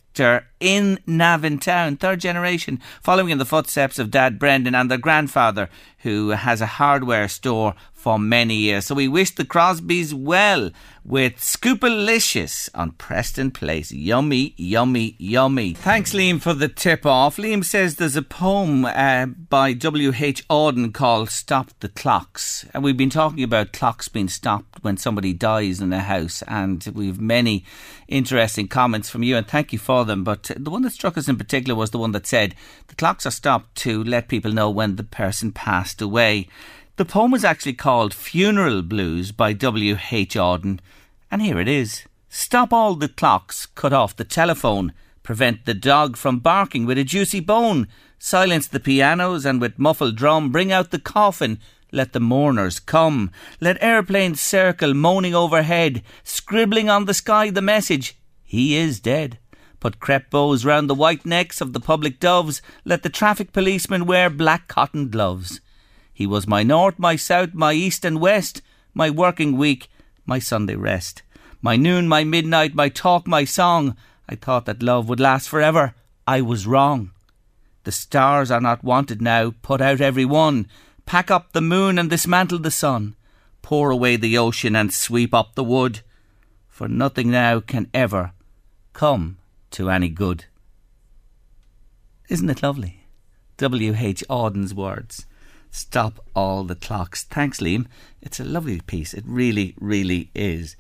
in 0.59 0.99
Navan 1.07 1.59
Town, 1.59 1.97
third 1.97 2.21
generation, 2.21 2.81
following 3.03 3.31
in 3.31 3.39
the 3.39 3.45
footsteps 3.45 3.99
of 3.99 4.11
Dad 4.11 4.39
Brendan 4.39 4.75
and 4.75 4.91
their 4.91 4.99
grandfather, 4.99 5.69
who 5.99 6.31
has 6.31 6.61
a 6.61 6.67
hardware 6.67 7.29
store 7.29 7.75
for 8.01 8.19
many 8.19 8.55
years. 8.55 8.87
So 8.87 8.95
we 8.95 9.09
wish 9.09 9.33
the 9.33 9.45
Crosbys 9.45 10.15
well 10.15 10.71
with 11.05 11.37
Scoopalicious 11.37 12.71
on 12.75 12.93
Preston 12.93 13.51
Place. 13.51 13.93
Yummy, 13.93 14.55
yummy, 14.57 15.17
yummy. 15.19 15.75
Thanks, 15.75 16.15
Liam, 16.15 16.41
for 16.41 16.55
the 16.55 16.69
tip 16.69 17.05
off. 17.05 17.37
Liam 17.37 17.63
says 17.63 17.97
there's 17.97 18.17
a 18.17 18.23
poem 18.23 18.87
uh, 18.87 19.27
by 19.27 19.75
W.H. 19.75 20.49
Auden 20.49 20.95
called 20.95 21.29
Stop 21.29 21.73
the 21.81 21.89
Clocks. 21.91 22.65
And 22.73 22.83
we've 22.83 22.97
been 22.97 23.11
talking 23.11 23.43
about 23.43 23.75
clocks 23.75 24.09
being 24.09 24.29
stopped 24.29 24.83
when 24.83 24.97
somebody 24.97 25.35
dies 25.35 25.81
in 25.81 25.93
a 25.93 26.01
house, 26.01 26.43
and 26.49 26.87
we've 26.95 27.21
many 27.21 27.65
interesting 28.09 28.67
comments 28.67 29.11
from 29.11 29.23
you, 29.23 29.37
and 29.37 29.47
thank 29.47 29.75
you 29.75 29.79
for 29.79 30.07
them. 30.07 30.25
But 30.25 30.51
the 30.57 30.71
one 30.71 30.83
that 30.83 30.93
struck 30.93 31.19
us 31.19 31.29
in 31.29 31.37
particular 31.37 31.75
was 31.75 31.91
the 31.91 31.99
one 31.99 32.13
that 32.13 32.27
said 32.27 32.55
the 32.89 32.95
clocks 32.95 33.27
are 33.27 33.31
stopped 33.31 33.75
to 33.77 34.03
let 34.05 34.29
people 34.29 34.53
know 34.53 34.71
when 34.71 34.97
the 34.97 35.05
person 35.05 35.53
passed 35.53 36.01
away. 36.01 36.49
The 37.01 37.07
poem 37.07 37.31
was 37.31 37.47
actually 37.47 37.73
called 37.73 38.13
Funeral 38.13 38.83
Blues 38.83 39.33
by 39.33 39.55
W.H. 39.55 40.35
Auden, 40.35 40.81
and 41.31 41.41
here 41.41 41.59
it 41.59 41.67
is. 41.67 42.05
Stop 42.29 42.75
all 42.75 42.95
the 42.95 43.09
clocks, 43.09 43.65
cut 43.65 43.95
off 43.95 44.15
the 44.15 44.23
telephone, 44.23 44.93
prevent 45.23 45.65
the 45.65 45.73
dog 45.73 46.19
from 46.19 46.41
barking 46.41 46.85
with 46.85 46.99
a 46.99 47.05
juicy 47.05 47.41
bone, 47.41 47.89
silence 48.19 48.67
the 48.67 48.79
pianos 48.79 49.47
and 49.47 49.63
with 49.63 49.79
muffled 49.79 50.15
drum 50.15 50.53
bring 50.53 50.71
out 50.71 50.91
the 50.91 50.99
coffin, 50.99 51.59
let 51.91 52.13
the 52.13 52.21
mourners 52.21 52.79
come, 52.79 53.31
let 53.63 53.83
airplanes 53.83 54.43
circle 54.43 54.93
moaning 54.93 55.35
overhead, 55.35 56.03
scribbling 56.23 56.91
on 56.91 57.07
the 57.07 57.15
sky 57.15 57.49
the 57.49 57.63
message, 57.63 58.19
he 58.45 58.77
is 58.77 59.01
dead. 59.01 59.39
Put 59.81 60.01
crepe 60.01 60.29
bows 60.29 60.67
round 60.67 60.91
the 60.91 60.95
white 60.95 61.25
necks 61.25 61.63
of 61.63 61.73
the 61.73 61.81
public 61.81 62.21
doves, 62.21 62.61
let 62.85 63.03
the 63.03 63.09
traffic 63.09 63.55
policemen 63.55 64.05
wear 64.05 64.29
black 64.29 64.69
cotton 64.69 65.09
gloves. 65.09 65.63
He 66.21 66.27
was 66.27 66.47
my 66.47 66.63
north, 66.63 66.99
my 66.99 67.17
south, 67.17 67.55
my 67.55 67.73
east 67.73 68.05
and 68.05 68.21
west, 68.21 68.61
my 68.93 69.09
working 69.09 69.57
week, 69.57 69.89
my 70.27 70.39
Sunday 70.39 70.75
rest, 70.75 71.23
my 71.63 71.77
noon, 71.77 72.09
my 72.09 72.25
midnight, 72.25 72.75
my 72.75 72.91
talk, 72.91 73.27
my 73.27 73.47
song. 73.47 73.97
I 74.29 74.35
thought 74.35 74.67
that 74.67 74.83
love 74.83 75.09
would 75.09 75.19
last 75.19 75.49
forever. 75.49 75.95
I 76.27 76.43
was 76.43 76.67
wrong. 76.67 77.13
The 77.85 77.91
stars 77.91 78.51
are 78.51 78.61
not 78.61 78.85
wanted 78.85 79.23
now, 79.23 79.55
put 79.63 79.81
out 79.81 80.03
every 80.03 80.27
one. 80.27 80.67
Pack 81.07 81.31
up 81.31 81.53
the 81.53 81.63
moon 81.63 81.99
and 81.99 82.11
dismantle 82.11 82.59
the 82.59 82.71
sun. 82.71 83.17
Pour 83.63 83.91
away 83.91 84.17
the 84.17 84.37
ocean 84.37 84.77
and 84.77 84.93
sweep 84.93 85.33
up 85.33 85.55
the 85.55 85.65
wood. 85.65 86.03
For 86.69 86.87
nothing 86.87 87.31
now 87.31 87.61
can 87.61 87.89
ever 87.95 88.33
come 88.93 89.39
to 89.71 89.89
any 89.89 90.11
good. 90.11 90.45
Isn't 92.29 92.51
it 92.51 92.63
lovely? 92.63 93.07
W. 93.57 93.95
H. 93.97 94.23
Auden's 94.29 94.75
words. 94.75 95.25
Stop 95.71 96.25
All 96.35 96.65
the 96.65 96.75
Clocks. 96.75 97.25
Thanks, 97.25 97.61
Liam. 97.61 97.87
It's 98.21 98.41
a 98.41 98.45
lovely 98.45 98.81
piece. 98.81 99.15
It 99.15 99.25
really, 99.27 99.75
really 99.81 100.31
is. 100.35 100.77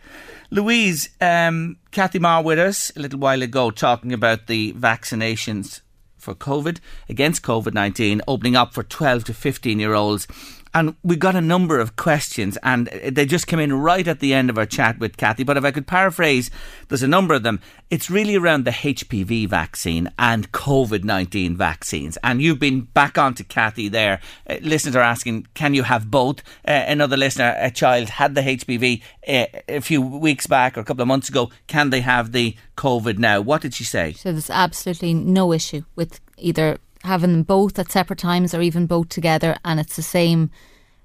Louise, 0.51 1.11
um, 1.20 1.76
Kathy 1.91 2.18
Marr 2.18 2.43
with 2.43 2.59
us 2.59 2.91
a 2.97 3.01
little 3.01 3.18
while 3.18 3.43
ago 3.43 3.70
talking 3.70 4.12
about 4.12 4.47
the 4.47 4.72
vaccinations 4.72 5.80
for 6.18 6.34
COVID, 6.34 6.78
against 7.09 7.43
COVID 7.43 7.72
19, 7.72 8.20
opening 8.28 8.57
up 8.57 8.74
for 8.74 8.82
12 8.82 9.24
to 9.24 9.34
15 9.34 9.80
year 9.80 9.95
olds 9.95 10.26
and 10.72 10.94
we 11.02 11.16
got 11.16 11.34
a 11.34 11.40
number 11.40 11.78
of 11.78 11.96
questions, 11.96 12.56
and 12.62 12.86
they 12.86 13.26
just 13.26 13.46
came 13.46 13.58
in 13.58 13.72
right 13.72 14.06
at 14.06 14.20
the 14.20 14.32
end 14.34 14.50
of 14.50 14.58
our 14.58 14.66
chat 14.66 14.98
with 14.98 15.16
Kathy. 15.16 15.42
But 15.42 15.56
if 15.56 15.64
I 15.64 15.70
could 15.70 15.86
paraphrase, 15.86 16.50
there's 16.88 17.02
a 17.02 17.08
number 17.08 17.34
of 17.34 17.42
them. 17.42 17.60
It's 17.90 18.08
really 18.08 18.36
around 18.36 18.64
the 18.64 18.70
HPV 18.70 19.48
vaccine 19.48 20.10
and 20.18 20.52
COVID 20.52 21.02
19 21.02 21.56
vaccines. 21.56 22.16
And 22.22 22.40
you've 22.40 22.60
been 22.60 22.82
back 22.82 23.18
on 23.18 23.34
to 23.34 23.44
Kathy 23.44 23.88
there. 23.88 24.20
Uh, 24.48 24.56
listeners 24.62 24.94
are 24.94 25.02
asking, 25.02 25.48
can 25.54 25.74
you 25.74 25.82
have 25.82 26.10
both? 26.10 26.40
Uh, 26.66 26.84
another 26.86 27.16
listener, 27.16 27.56
a 27.58 27.70
child 27.70 28.08
had 28.08 28.34
the 28.34 28.42
HPV 28.42 29.02
uh, 29.26 29.46
a 29.68 29.80
few 29.80 30.00
weeks 30.00 30.46
back 30.46 30.76
or 30.76 30.80
a 30.80 30.84
couple 30.84 31.02
of 31.02 31.08
months 31.08 31.28
ago. 31.28 31.50
Can 31.66 31.90
they 31.90 32.00
have 32.00 32.32
the 32.32 32.56
COVID 32.76 33.18
now? 33.18 33.40
What 33.40 33.62
did 33.62 33.74
she 33.74 33.84
say? 33.84 34.12
So 34.12 34.30
there's 34.30 34.50
absolutely 34.50 35.14
no 35.14 35.52
issue 35.52 35.82
with 35.96 36.20
either 36.38 36.78
having 37.05 37.32
them 37.32 37.42
both 37.42 37.78
at 37.78 37.90
separate 37.90 38.18
times 38.18 38.55
or 38.55 38.61
even 38.61 38.86
both 38.86 39.09
together. 39.09 39.57
And 39.64 39.80
it's 39.80 39.96
the 39.96 40.03
same 40.03 40.51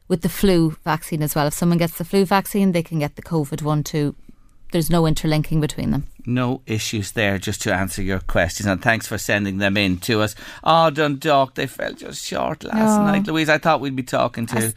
with 0.08 0.22
the 0.22 0.30
flu 0.30 0.72
vaccine 0.84 1.24
as 1.24 1.36
well. 1.36 1.48
If 1.48 1.54
someone 1.54 1.78
gets 1.78 1.98
the 1.98 2.06
flu 2.06 2.26
vaccine, 2.26 2.72
they 2.72 2.84
can 2.84 3.00
get 3.00 3.16
the 3.16 3.22
COVID 3.22 3.62
one 3.62 3.84
too. 3.84 4.16
There's 4.72 4.90
no 4.90 5.08
interlinking 5.08 5.62
between 5.62 5.92
them. 5.92 6.08
No 6.26 6.62
issues 6.66 7.12
there, 7.12 7.38
just 7.38 7.62
to 7.62 7.74
answer 7.74 8.02
your 8.02 8.20
questions. 8.20 8.68
And 8.68 8.82
thanks 8.82 9.08
for 9.08 9.18
sending 9.18 9.60
them 9.60 9.78
in 9.78 10.00
to 10.00 10.22
us. 10.22 10.36
Oh, 10.64 10.90
Dundalk, 10.90 11.54
they 11.54 11.68
fell 11.68 11.94
just 11.94 12.26
short 12.26 12.64
last 12.64 13.00
oh. 13.00 13.04
night. 13.06 13.28
Louise, 13.28 13.48
I 13.48 13.58
thought 13.58 13.80
we'd 13.80 13.96
be 13.96 14.04
talking 14.04 14.48
to 14.48 14.74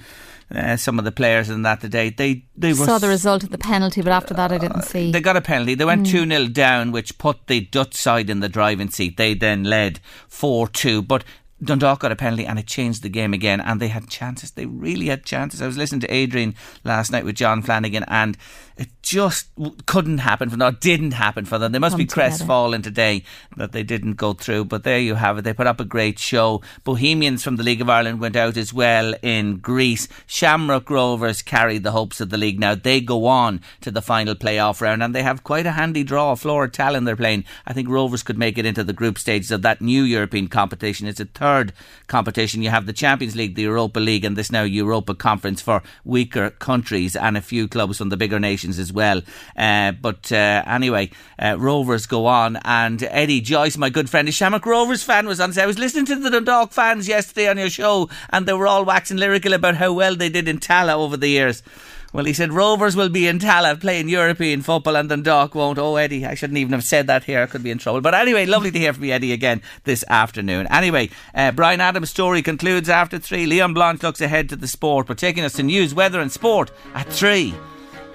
uh, 0.55 0.77
some 0.77 0.99
of 0.99 1.05
the 1.05 1.13
players 1.13 1.51
in 1.51 1.63
that 1.63 1.81
today. 1.81 2.11
They 2.11 2.45
they 2.57 2.73
were 2.73 2.87
saw 2.87 2.99
the 2.99 3.09
result 3.09 3.43
of 3.43 3.51
the 3.51 3.59
penalty, 3.59 4.03
but 4.03 4.13
after 4.13 4.35
that 4.35 4.53
I 4.53 4.59
didn't 4.59 4.83
see. 4.83 5.13
They 5.13 5.21
got 5.21 5.37
a 5.37 5.41
penalty. 5.41 5.75
They 5.75 5.85
went 5.85 6.07
mm. 6.07 6.11
two 6.11 6.25
mm. 6.25 6.31
0 6.31 6.49
down, 6.49 6.93
which 6.93 7.19
put 7.19 7.47
the 7.47 7.61
Dutch 7.61 7.95
side 7.95 8.31
in 8.31 8.41
the 8.41 8.49
driving 8.49 8.91
seat. 8.91 9.17
They 9.17 9.35
then 9.35 9.65
led 9.65 10.01
four 10.29 10.69
two, 10.69 11.03
but 11.03 11.25
Dundalk 11.63 12.01
got 12.01 12.13
a 12.13 12.17
penalty 12.17 12.47
and 12.47 12.59
it 12.59 12.67
changed 12.67 13.03
the 13.03 13.09
game 13.09 13.35
again 13.35 13.61
and 13.61 13.81
they 13.81 13.89
had 13.89 14.09
chances. 14.09 14.53
They 14.53 14.67
really 14.67 15.07
had 15.07 15.25
chances. 15.25 15.61
I 15.61 15.67
was 15.67 15.77
listening 15.77 16.01
to 16.03 16.15
Adrian 16.15 16.55
last 16.85 17.11
night 17.11 17.25
with 17.25 17.35
John 17.35 17.63
Flanagan 17.63 18.05
and 18.07 18.37
it 18.79 18.89
just 19.03 19.49
couldn't 19.87 20.19
happen 20.19 20.49
for 20.49 20.57
them, 20.57 20.77
didn't 20.81 21.13
happen 21.13 21.45
for 21.45 21.59
them. 21.59 21.73
They 21.73 21.81
must 21.81 21.95
Come 21.95 21.99
be 21.99 22.07
crestfallen 22.07 22.83
today 22.83 23.25
that 23.57 23.73
they 23.73 23.83
didn't 23.83 24.15
go 24.15 24.35
through. 24.35 24.67
But 24.67 24.85
there 24.85 25.01
you 25.01 25.17
have 25.17 25.39
it. 25.39 25.43
They 25.43 25.53
put 25.53 25.67
up 25.67 25.81
a 25.81 25.85
great 25.85 26.21
show. 26.21 26.63
Bohemians 26.85 27.43
from 27.43 27.57
the 27.57 27.65
League 27.65 27.81
of 27.81 27.91
Ireland 27.91 28.21
went 28.21 28.37
out 28.37 28.57
as 28.57 28.73
well 28.73 29.15
in 29.21 29.57
Greece. 29.57 30.07
Shamrock 30.27 30.89
Rovers 30.91 31.43
carried 31.43 31.83
the 31.83 31.91
hopes 31.91 32.21
of 32.21 32.31
the 32.31 32.37
league. 32.37 32.61
Now 32.61 32.77
they 32.77 33.01
go 33.01 33.27
on 33.27 33.63
to 33.81 33.91
the 33.91 34.03
final 34.03 34.37
playoff 34.37 34.81
round 34.81 35.03
and 35.03 35.13
they 35.13 35.25
have 35.25 35.43
quite 35.43 35.67
a 35.67 35.73
handy 35.73 36.05
draw. 36.05 36.37
Flora 36.37 36.71
Tallinn 36.71 37.05
they're 37.05 37.17
playing. 37.17 37.45
I 37.67 37.73
think 37.73 37.89
Rovers 37.89 38.23
could 38.23 38.39
make 38.39 38.59
it 38.59 38.67
into 38.67 38.85
the 38.85 38.93
group 38.93 39.19
stages 39.19 39.51
of 39.51 39.63
that 39.63 39.81
new 39.81 40.05
European 40.05 40.47
competition. 40.47 41.09
It's 41.09 41.19
a 41.19 41.25
third 41.25 41.73
competition. 42.07 42.63
You 42.63 42.71
have 42.71 42.87
the 42.87 42.93
Champions 42.93 43.35
League, 43.35 43.57
the 43.57 43.63
Europa 43.63 43.99
League, 43.99 44.25
and 44.25 44.37
this 44.37 44.53
now 44.53 44.63
Europa 44.63 45.17
Conference 45.17 45.61
for 45.61 45.83
weaker 46.05 46.51
countries 46.51 47.17
and 47.17 47.37
a 47.37 47.43
few 47.43 47.67
clubs 47.67 47.99
from 47.99 48.11
the 48.11 48.17
bigger 48.17 48.39
nations 48.39 48.68
as 48.77 48.93
well. 48.93 49.23
Uh, 49.57 49.93
but 49.93 50.33
uh, 50.33 50.65
anyway, 50.67 51.11
uh, 51.39 51.57
Rovers 51.57 52.07
go 52.07 52.27
on, 52.27 52.57
and 52.65 53.01
Eddie 53.05 53.41
Joyce, 53.41 53.77
my 53.77 53.89
good 53.89 54.11
friend, 54.11 54.29
a 54.29 54.33
Shamrock 54.33 54.67
Rovers 54.67 55.05
fan, 55.05 55.29
was 55.29 55.39
on. 55.39 55.57
I 55.57 55.67
was 55.67 55.79
listening 55.79 56.07
to 56.07 56.17
the 56.17 56.31
Dundalk 56.31 56.73
fans 56.73 57.07
yesterday 57.07 57.49
on 57.49 57.57
your 57.57 57.71
show, 57.71 58.11
and 58.31 58.47
they 58.47 58.53
were 58.53 58.67
all 58.67 58.85
waxing 58.85 59.17
lyrical 59.17 59.53
about 59.53 59.77
how 59.77 59.93
well 59.93 60.17
they 60.17 60.29
did 60.29 60.49
in 60.49 60.59
Tallaght 60.59 60.97
over 60.97 61.17
the 61.17 61.29
years. 61.29 61.63
Well, 62.11 62.25
he 62.25 62.33
said 62.33 62.55
Rovers 62.55 62.97
will 62.97 63.11
be 63.11 63.27
in 63.27 63.39
Tallaght 63.39 63.83
playing 63.83 64.09
European 64.09 64.63
football 64.63 64.97
and 64.97 65.11
Dundalk 65.11 65.55
won't. 65.55 65.79
Oh, 65.79 65.97
Eddie, 65.97 66.25
I 66.25 66.35
shouldn't 66.35 66.57
even 66.57 66.73
have 66.73 66.85
said 66.85 67.07
that 67.07 67.25
here. 67.25 67.43
I 67.43 67.47
could 67.47 67.63
be 67.63 67.71
in 67.71 67.77
trouble. 67.77 68.01
But 68.01 68.15
anyway, 68.15 68.47
lovely 68.47 68.71
to 68.71 68.79
hear 68.79 68.95
from 68.95 69.05
you, 69.05 69.13
Eddie, 69.13 69.33
again 69.33 69.61
this 69.85 70.05
afternoon. 70.09 70.67
Anyway, 70.71 71.11
uh, 71.35 71.53
Bryan 71.53 71.83
Adams' 71.83 72.09
story 72.09 72.41
concludes 72.41 72.89
after 72.89 73.19
three. 73.19 73.45
Leon 73.45 73.75
Blanche 73.75 74.03
looks 74.03 74.23
ahead 74.23 74.49
to 74.49 74.57
the 74.57 74.69
sport, 74.69 75.07
but 75.07 75.19
taking 75.19 75.45
us 75.45 75.53
to 75.55 75.63
news, 75.63 75.95
weather, 75.95 76.21
and 76.21 76.33
sport 76.33 76.71
at 76.95 77.13
three. 77.13 77.55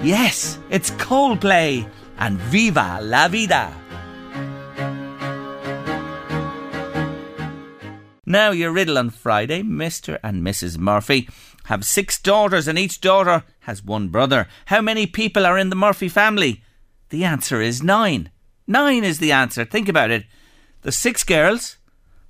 Yes, 0.01 0.59
it's 0.69 0.91
Coldplay 0.91 1.89
and 2.17 2.37
Viva 2.37 2.99
la 3.01 3.27
Vida. 3.27 3.73
Now, 8.25 8.51
your 8.51 8.71
riddle 8.71 8.97
on 8.97 9.11
Friday 9.11 9.63
Mr. 9.63 10.17
and 10.23 10.43
Mrs. 10.43 10.77
Murphy 10.77 11.29
have 11.65 11.85
six 11.85 12.19
daughters, 12.19 12.67
and 12.67 12.79
each 12.79 12.99
daughter 12.99 13.43
has 13.61 13.83
one 13.83 14.09
brother. 14.09 14.47
How 14.65 14.81
many 14.81 15.05
people 15.05 15.45
are 15.45 15.57
in 15.57 15.69
the 15.69 15.75
Murphy 15.75 16.09
family? 16.09 16.63
The 17.09 17.23
answer 17.23 17.61
is 17.61 17.83
nine. 17.83 18.31
Nine 18.65 19.03
is 19.03 19.19
the 19.19 19.31
answer. 19.31 19.65
Think 19.65 19.87
about 19.87 20.11
it. 20.11 20.25
The 20.81 20.91
six 20.91 21.23
girls, 21.23 21.77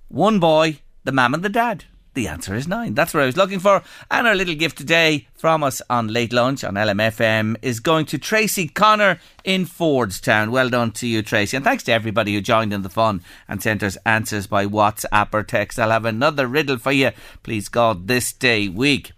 one 0.09 0.39
boy, 0.39 0.79
the 1.03 1.11
mum 1.11 1.33
and 1.33 1.43
the 1.43 1.49
dad. 1.49 1.85
The 2.13 2.27
answer 2.27 2.53
is 2.53 2.67
nine. 2.67 2.93
That's 2.93 3.13
what 3.13 3.23
I 3.23 3.25
was 3.25 3.37
looking 3.37 3.59
for. 3.59 3.81
And 4.11 4.27
our 4.27 4.35
little 4.35 4.53
gift 4.53 4.77
today 4.77 5.27
from 5.33 5.63
us 5.63 5.81
on 5.89 6.09
Late 6.09 6.31
Lunch 6.31 6.63
on 6.63 6.75
LMFM 6.75 7.55
is 7.63 7.79
going 7.79 8.05
to 8.07 8.19
Tracy 8.19 8.67
Connor 8.67 9.19
in 9.43 9.65
Fordstown. 9.65 10.51
Well 10.51 10.69
done 10.69 10.91
to 10.91 11.07
you, 11.07 11.23
Tracy. 11.23 11.57
And 11.57 11.65
thanks 11.65 11.83
to 11.85 11.91
everybody 11.91 12.35
who 12.35 12.41
joined 12.41 12.71
in 12.71 12.83
the 12.83 12.89
fun 12.89 13.23
and 13.47 13.63
sent 13.63 13.81
us 13.81 13.97
answers 14.05 14.45
by 14.45 14.67
WhatsApp 14.67 15.33
or 15.33 15.41
text. 15.41 15.79
I'll 15.79 15.89
have 15.89 16.05
another 16.05 16.45
riddle 16.45 16.77
for 16.77 16.91
you, 16.91 17.11
please 17.41 17.67
God, 17.67 18.07
this 18.07 18.31
day 18.31 18.69
week. 18.69 19.13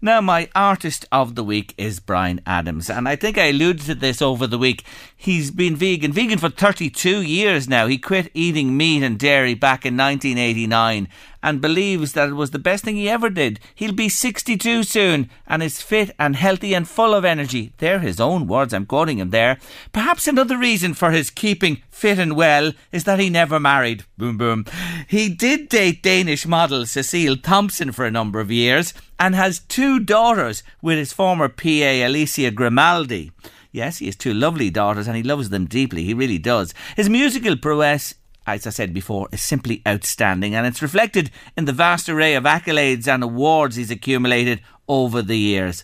Now, 0.00 0.20
my 0.20 0.48
artist 0.54 1.06
of 1.10 1.34
the 1.34 1.42
week 1.42 1.74
is 1.78 2.00
Bryan 2.00 2.40
Adams, 2.46 2.90
and 2.90 3.08
I 3.08 3.16
think 3.16 3.38
I 3.38 3.46
alluded 3.46 3.86
to 3.86 3.94
this 3.94 4.20
over 4.20 4.46
the 4.46 4.58
week. 4.58 4.84
He's 5.18 5.50
been 5.50 5.76
vegan, 5.76 6.12
vegan 6.12 6.38
for 6.38 6.50
32 6.50 7.22
years 7.22 7.66
now. 7.66 7.86
He 7.86 7.96
quit 7.96 8.30
eating 8.34 8.76
meat 8.76 9.02
and 9.02 9.18
dairy 9.18 9.54
back 9.54 9.86
in 9.86 9.96
1989 9.96 11.08
and 11.42 11.60
believes 11.60 12.12
that 12.12 12.28
it 12.28 12.34
was 12.34 12.50
the 12.50 12.58
best 12.58 12.84
thing 12.84 12.96
he 12.96 13.08
ever 13.08 13.30
did. 13.30 13.58
He'll 13.74 13.92
be 13.92 14.10
62 14.10 14.82
soon 14.82 15.30
and 15.46 15.62
is 15.62 15.80
fit 15.80 16.10
and 16.18 16.36
healthy 16.36 16.74
and 16.74 16.86
full 16.86 17.14
of 17.14 17.24
energy. 17.24 17.72
They're 17.78 18.00
his 18.00 18.20
own 18.20 18.46
words, 18.46 18.74
I'm 18.74 18.84
quoting 18.84 19.18
him 19.18 19.30
there. 19.30 19.58
Perhaps 19.92 20.28
another 20.28 20.58
reason 20.58 20.92
for 20.92 21.12
his 21.12 21.30
keeping 21.30 21.82
fit 21.88 22.18
and 22.18 22.36
well 22.36 22.72
is 22.92 23.04
that 23.04 23.18
he 23.18 23.30
never 23.30 23.58
married. 23.58 24.04
Boom, 24.18 24.36
boom. 24.36 24.66
He 25.08 25.30
did 25.30 25.70
date 25.70 26.02
Danish 26.02 26.46
model 26.46 26.84
Cecilie 26.84 27.36
Thomsen 27.36 27.94
for 27.94 28.04
a 28.04 28.10
number 28.10 28.38
of 28.38 28.50
years 28.50 28.92
and 29.18 29.34
has 29.34 29.60
two 29.60 29.98
daughters 29.98 30.62
with 30.82 30.98
his 30.98 31.14
former 31.14 31.48
PA 31.48 32.04
Alicia 32.04 32.50
Grimaldi. 32.50 33.32
Yes, 33.76 33.98
he 33.98 34.06
has 34.06 34.16
two 34.16 34.32
lovely 34.32 34.70
daughters 34.70 35.06
and 35.06 35.16
he 35.16 35.22
loves 35.22 35.50
them 35.50 35.66
deeply. 35.66 36.02
He 36.02 36.14
really 36.14 36.38
does. 36.38 36.72
His 36.96 37.10
musical 37.10 37.56
prowess 37.56 38.14
as 38.46 38.66
I 38.66 38.70
said 38.70 38.94
before, 38.94 39.28
is 39.32 39.42
simply 39.42 39.82
outstanding, 39.86 40.54
and 40.54 40.66
it's 40.66 40.80
reflected 40.80 41.32
in 41.56 41.64
the 41.64 41.72
vast 41.72 42.08
array 42.08 42.34
of 42.36 42.44
accolades 42.44 43.08
and 43.08 43.24
awards 43.24 43.74
he's 43.74 43.90
accumulated 43.90 44.60
over 44.88 45.20
the 45.20 45.36
years. 45.36 45.82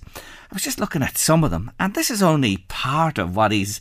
I 0.52 0.54
was 0.54 0.64
just 0.64 0.80
looking 0.80 1.02
at 1.02 1.16
some 1.16 1.44
of 1.44 1.50
them, 1.50 1.70
and 1.80 1.94
this 1.94 2.10
is 2.10 2.22
only 2.22 2.58
part 2.68 3.16
of 3.16 3.34
what 3.34 3.52
he's 3.52 3.80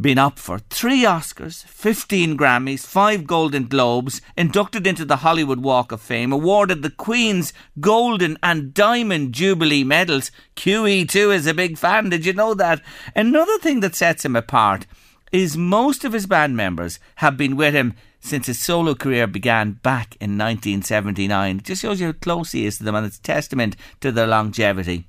been 0.00 0.16
up 0.16 0.38
for. 0.38 0.60
Three 0.60 1.02
Oscars, 1.02 1.64
15 1.64 2.38
Grammys, 2.38 2.86
five 2.86 3.26
Golden 3.26 3.66
Globes, 3.66 4.20
inducted 4.36 4.86
into 4.86 5.04
the 5.04 5.16
Hollywood 5.16 5.58
Walk 5.58 5.90
of 5.90 6.00
Fame, 6.00 6.32
awarded 6.32 6.84
the 6.84 6.90
Queen's 6.90 7.52
Golden 7.80 8.38
and 8.44 8.72
Diamond 8.72 9.32
Jubilee 9.32 9.82
medals. 9.82 10.30
QE2 10.54 11.34
is 11.34 11.48
a 11.48 11.52
big 11.52 11.76
fan, 11.76 12.10
did 12.10 12.24
you 12.24 12.32
know 12.32 12.54
that? 12.54 12.80
Another 13.16 13.58
thing 13.58 13.80
that 13.80 13.96
sets 13.96 14.24
him 14.24 14.36
apart 14.36 14.86
is 15.32 15.56
most 15.56 16.04
of 16.04 16.12
his 16.12 16.26
band 16.26 16.56
members 16.56 17.00
have 17.16 17.36
been 17.36 17.56
with 17.56 17.74
him 17.74 17.92
since 18.20 18.46
his 18.46 18.60
solo 18.60 18.94
career 18.94 19.26
began 19.26 19.72
back 19.72 20.14
in 20.20 20.38
1979. 20.38 21.56
It 21.56 21.64
just 21.64 21.82
shows 21.82 21.98
you 21.98 22.06
how 22.06 22.12
close 22.12 22.52
he 22.52 22.66
is 22.66 22.78
to 22.78 22.84
them 22.84 22.94
and 22.94 23.04
it's 23.04 23.18
testament 23.18 23.74
to 24.00 24.12
their 24.12 24.28
longevity. 24.28 25.08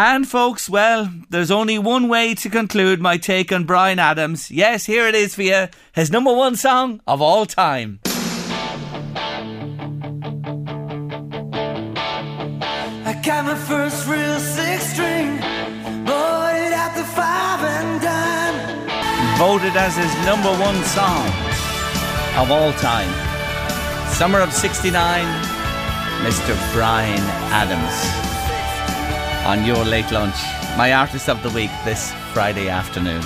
And 0.00 0.28
folks, 0.28 0.70
well, 0.70 1.12
there's 1.28 1.50
only 1.50 1.76
one 1.76 2.08
way 2.08 2.32
to 2.36 2.48
conclude 2.48 3.00
my 3.00 3.16
take 3.16 3.50
on 3.50 3.64
Bryan 3.64 3.98
Adams. 3.98 4.48
Yes, 4.48 4.86
here 4.86 5.08
it 5.08 5.16
is 5.16 5.34
for 5.34 5.42
you, 5.42 5.66
his 5.92 6.12
number 6.12 6.32
one 6.32 6.54
song 6.54 7.00
of 7.08 7.20
all 7.20 7.46
time. 7.46 7.98
I 13.04 13.20
got 13.24 13.44
my 13.44 13.56
first 13.56 14.06
real 14.06 14.38
six 14.38 14.92
string, 14.92 15.36
bought 16.06 16.54
it 16.54 16.72
at 16.72 16.94
the 16.94 17.02
five 17.02 17.64
and 17.64 18.00
dime. 18.00 19.36
Voted 19.36 19.76
as 19.76 19.96
his 19.96 20.14
number 20.24 20.54
one 20.62 20.80
song 20.84 21.26
of 22.38 22.52
all 22.52 22.72
time. 22.74 23.12
Summer 24.12 24.38
of 24.38 24.52
69, 24.52 24.92
Mr. 26.22 26.72
Bryan 26.72 27.18
Adams. 27.50 28.27
On 29.46 29.64
your 29.64 29.84
late 29.84 30.10
lunch, 30.12 30.36
my 30.76 30.92
artist 30.92 31.28
of 31.28 31.42
the 31.42 31.50
week 31.50 31.70
this 31.84 32.12
Friday 32.32 32.68
afternoon. 32.68 33.22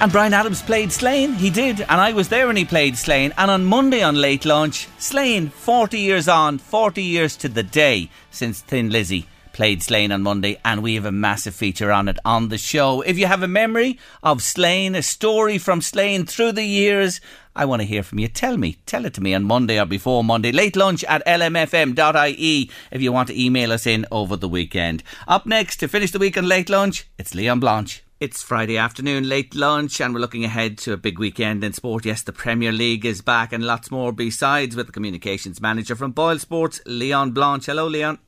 And 0.00 0.12
Bryan 0.12 0.34
Adams 0.34 0.62
played 0.62 0.92
Slane. 0.92 1.32
He 1.32 1.50
did. 1.50 1.80
And 1.80 2.00
I 2.00 2.12
was 2.12 2.28
there 2.28 2.46
when 2.46 2.56
he 2.56 2.64
played 2.64 2.96
Slane. 2.96 3.32
And 3.36 3.50
on 3.50 3.64
Monday 3.64 4.02
on 4.02 4.14
Late 4.14 4.44
Lunch, 4.44 4.86
Slane, 4.98 5.48
40 5.48 5.98
years 5.98 6.28
on, 6.28 6.58
40 6.58 7.02
years 7.02 7.36
to 7.38 7.48
the 7.48 7.62
day 7.62 8.10
since 8.30 8.60
Thin 8.60 8.90
Lizzy 8.90 9.26
played 9.58 9.82
Slane 9.82 10.12
on 10.12 10.22
Monday, 10.22 10.60
and 10.64 10.84
we 10.84 10.94
have 10.94 11.04
a 11.04 11.10
massive 11.10 11.52
feature 11.52 11.90
on 11.90 12.06
it 12.06 12.16
on 12.24 12.48
the 12.48 12.56
show. 12.56 13.00
If 13.00 13.18
you 13.18 13.26
have 13.26 13.42
a 13.42 13.48
memory 13.48 13.98
of 14.22 14.40
Slane, 14.40 14.94
a 14.94 15.02
story 15.02 15.58
from 15.58 15.80
Slane 15.80 16.26
through 16.26 16.52
the 16.52 16.62
years, 16.62 17.20
I 17.58 17.64
want 17.64 17.82
to 17.82 17.86
hear 17.86 18.04
from 18.04 18.20
you. 18.20 18.28
Tell 18.28 18.56
me. 18.56 18.76
Tell 18.86 19.04
it 19.04 19.14
to 19.14 19.20
me 19.20 19.34
on 19.34 19.42
Monday 19.42 19.80
or 19.80 19.84
before 19.84 20.22
Monday. 20.22 20.52
Late 20.52 20.76
lunch 20.76 21.02
at 21.04 21.26
lmfm.ie 21.26 22.70
if 22.92 23.02
you 23.02 23.12
want 23.12 23.28
to 23.28 23.44
email 23.44 23.72
us 23.72 23.84
in 23.84 24.06
over 24.12 24.36
the 24.36 24.48
weekend. 24.48 25.02
Up 25.26 25.44
next 25.44 25.78
to 25.78 25.88
finish 25.88 26.12
the 26.12 26.20
week 26.20 26.38
on 26.38 26.46
Late 26.46 26.70
Lunch, 26.70 27.08
it's 27.18 27.34
Leon 27.34 27.58
Blanche. 27.58 28.04
It's 28.20 28.44
Friday 28.44 28.76
afternoon, 28.76 29.28
late 29.28 29.56
lunch, 29.56 30.00
and 30.00 30.14
we're 30.14 30.20
looking 30.20 30.44
ahead 30.44 30.78
to 30.78 30.92
a 30.92 30.96
big 30.96 31.18
weekend 31.18 31.64
in 31.64 31.72
sport. 31.72 32.04
Yes, 32.04 32.22
the 32.22 32.32
Premier 32.32 32.70
League 32.70 33.04
is 33.04 33.22
back 33.22 33.52
and 33.52 33.64
lots 33.64 33.90
more 33.90 34.12
besides 34.12 34.76
with 34.76 34.86
the 34.86 34.92
communications 34.92 35.60
manager 35.60 35.96
from 35.96 36.12
Boyle 36.12 36.38
Sports, 36.38 36.80
Leon 36.86 37.32
Blanche. 37.32 37.66
Hello, 37.66 37.88
Leon. 37.88 38.18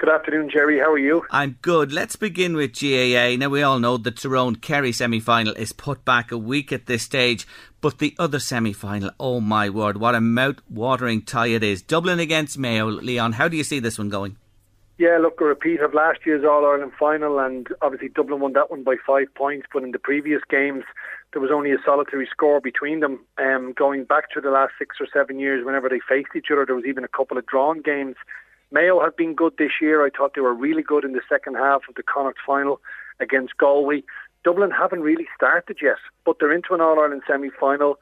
Good 0.00 0.08
afternoon, 0.08 0.48
Jerry. 0.48 0.78
How 0.78 0.92
are 0.92 0.98
you? 0.98 1.26
I'm 1.30 1.58
good. 1.60 1.92
Let's 1.92 2.16
begin 2.16 2.56
with 2.56 2.72
GAA. 2.72 3.36
Now, 3.36 3.50
we 3.50 3.62
all 3.62 3.78
know 3.78 3.98
the 3.98 4.10
Tyrone 4.10 4.56
Kerry 4.56 4.92
semi 4.92 5.20
final 5.20 5.52
is 5.52 5.74
put 5.74 6.06
back 6.06 6.32
a 6.32 6.38
week 6.38 6.72
at 6.72 6.86
this 6.86 7.02
stage, 7.02 7.46
but 7.80 7.98
the 7.98 8.14
other 8.18 8.38
semi 8.38 8.72
final, 8.72 9.10
oh 9.18 9.40
my 9.40 9.70
word, 9.70 9.96
what 9.96 10.14
a 10.14 10.20
mouth 10.20 10.56
watering 10.68 11.22
tie 11.22 11.48
it 11.48 11.62
is. 11.62 11.82
Dublin 11.82 12.20
against 12.20 12.58
Mayo. 12.58 12.86
Leon, 12.86 13.32
how 13.32 13.48
do 13.48 13.56
you 13.56 13.64
see 13.64 13.78
this 13.78 13.98
one 13.98 14.08
going? 14.08 14.36
Yeah, 14.98 15.16
look, 15.18 15.40
a 15.40 15.44
repeat 15.44 15.80
of 15.80 15.94
last 15.94 16.20
year's 16.26 16.44
All 16.44 16.66
Ireland 16.66 16.92
final, 16.98 17.38
and 17.38 17.66
obviously 17.80 18.10
Dublin 18.10 18.40
won 18.40 18.52
that 18.52 18.70
one 18.70 18.82
by 18.82 18.96
five 19.06 19.34
points, 19.34 19.66
but 19.72 19.82
in 19.82 19.92
the 19.92 19.98
previous 19.98 20.42
games, 20.50 20.84
there 21.32 21.40
was 21.40 21.50
only 21.50 21.72
a 21.72 21.78
solitary 21.82 22.28
score 22.30 22.60
between 22.60 23.00
them. 23.00 23.24
Um, 23.38 23.72
going 23.74 24.04
back 24.04 24.30
to 24.32 24.42
the 24.42 24.50
last 24.50 24.72
six 24.78 24.96
or 25.00 25.06
seven 25.10 25.38
years, 25.38 25.64
whenever 25.64 25.88
they 25.88 26.00
faced 26.06 26.36
each 26.36 26.48
other, 26.52 26.66
there 26.66 26.74
was 26.74 26.84
even 26.84 27.02
a 27.02 27.08
couple 27.08 27.38
of 27.38 27.46
drawn 27.46 27.80
games. 27.80 28.16
Mayo 28.70 29.00
have 29.00 29.16
been 29.16 29.34
good 29.34 29.54
this 29.56 29.72
year. 29.80 30.04
I 30.04 30.10
thought 30.10 30.34
they 30.34 30.42
were 30.42 30.54
really 30.54 30.82
good 30.82 31.04
in 31.04 31.12
the 31.12 31.22
second 31.28 31.54
half 31.54 31.82
of 31.88 31.94
the 31.94 32.02
Connacht 32.02 32.38
final 32.46 32.80
against 33.20 33.56
Galway. 33.56 34.02
Dublin 34.44 34.70
haven't 34.70 35.02
really 35.02 35.26
started 35.36 35.78
yet, 35.82 35.96
but 36.24 36.36
they're 36.38 36.52
into 36.52 36.74
an 36.74 36.80
All 36.80 36.98
Ireland 36.98 37.22
semi 37.26 37.50
final. 37.58 37.98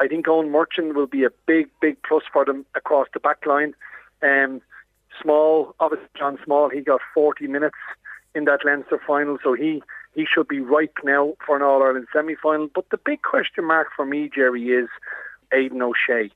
I 0.00 0.08
think 0.08 0.26
Eoin 0.26 0.50
Murchan 0.50 0.94
will 0.94 1.06
be 1.06 1.24
a 1.24 1.30
big, 1.46 1.68
big 1.80 1.96
plus 2.02 2.22
for 2.32 2.44
them 2.44 2.64
across 2.74 3.06
the 3.12 3.20
back 3.20 3.46
line. 3.46 3.74
Um, 4.22 4.60
Small, 5.22 5.74
obviously 5.78 6.08
John 6.18 6.38
Small, 6.44 6.68
he 6.68 6.80
got 6.80 7.00
40 7.14 7.46
minutes 7.46 7.76
in 8.34 8.46
that 8.46 8.64
Leinster 8.64 9.00
final, 9.06 9.38
so 9.44 9.52
he, 9.52 9.80
he 10.14 10.26
should 10.26 10.48
be 10.48 10.58
ripe 10.58 10.98
now 11.04 11.34
for 11.46 11.56
an 11.56 11.62
All 11.62 11.82
Ireland 11.82 12.08
semi 12.12 12.34
final. 12.34 12.68
But 12.74 12.90
the 12.90 12.98
big 12.98 13.22
question 13.22 13.64
mark 13.64 13.88
for 13.94 14.04
me, 14.04 14.30
Jerry, 14.34 14.64
is 14.70 14.88
Aidan 15.52 15.82
O'Shea. 15.82 16.30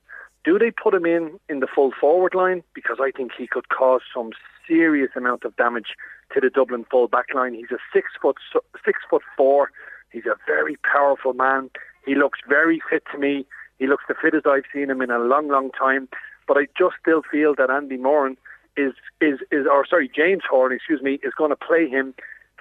Do 0.45 0.57
they 0.57 0.71
put 0.71 0.93
him 0.93 1.05
in 1.05 1.39
in 1.49 1.59
the 1.59 1.67
full 1.67 1.91
forward 1.99 2.33
line? 2.33 2.63
Because 2.73 2.97
I 3.01 3.11
think 3.11 3.31
he 3.37 3.47
could 3.47 3.67
cause 3.69 4.01
some 4.13 4.31
serious 4.67 5.11
amount 5.15 5.43
of 5.43 5.55
damage 5.57 5.95
to 6.33 6.39
the 6.39 6.49
Dublin 6.49 6.85
full 6.89 7.07
back 7.07 7.33
line. 7.33 7.53
He's 7.53 7.71
a 7.71 7.79
six 7.93 8.07
foot 8.21 8.37
six 8.85 8.99
foot 9.09 9.23
four. 9.35 9.71
He's 10.11 10.25
a 10.25 10.35
very 10.47 10.77
powerful 10.77 11.33
man. 11.33 11.69
He 12.05 12.15
looks 12.15 12.39
very 12.47 12.81
fit 12.89 13.03
to 13.11 13.17
me. 13.17 13.45
He 13.77 13.87
looks 13.87 14.03
the 14.07 14.15
fittest 14.19 14.47
I've 14.47 14.63
seen 14.73 14.89
him 14.89 15.01
in 15.01 15.11
a 15.11 15.19
long, 15.19 15.47
long 15.47 15.71
time. 15.71 16.09
But 16.47 16.57
I 16.57 16.67
just 16.77 16.95
still 17.01 17.21
feel 17.31 17.53
that 17.55 17.69
Andy 17.69 17.97
Moran 17.97 18.37
is 18.75 18.93
is 19.21 19.39
is 19.51 19.65
or 19.71 19.85
sorry, 19.87 20.09
James 20.13 20.43
Horan, 20.49 20.75
excuse 20.75 21.01
me, 21.01 21.19
is 21.23 21.33
going 21.37 21.51
to 21.51 21.55
play 21.55 21.87
him, 21.87 22.13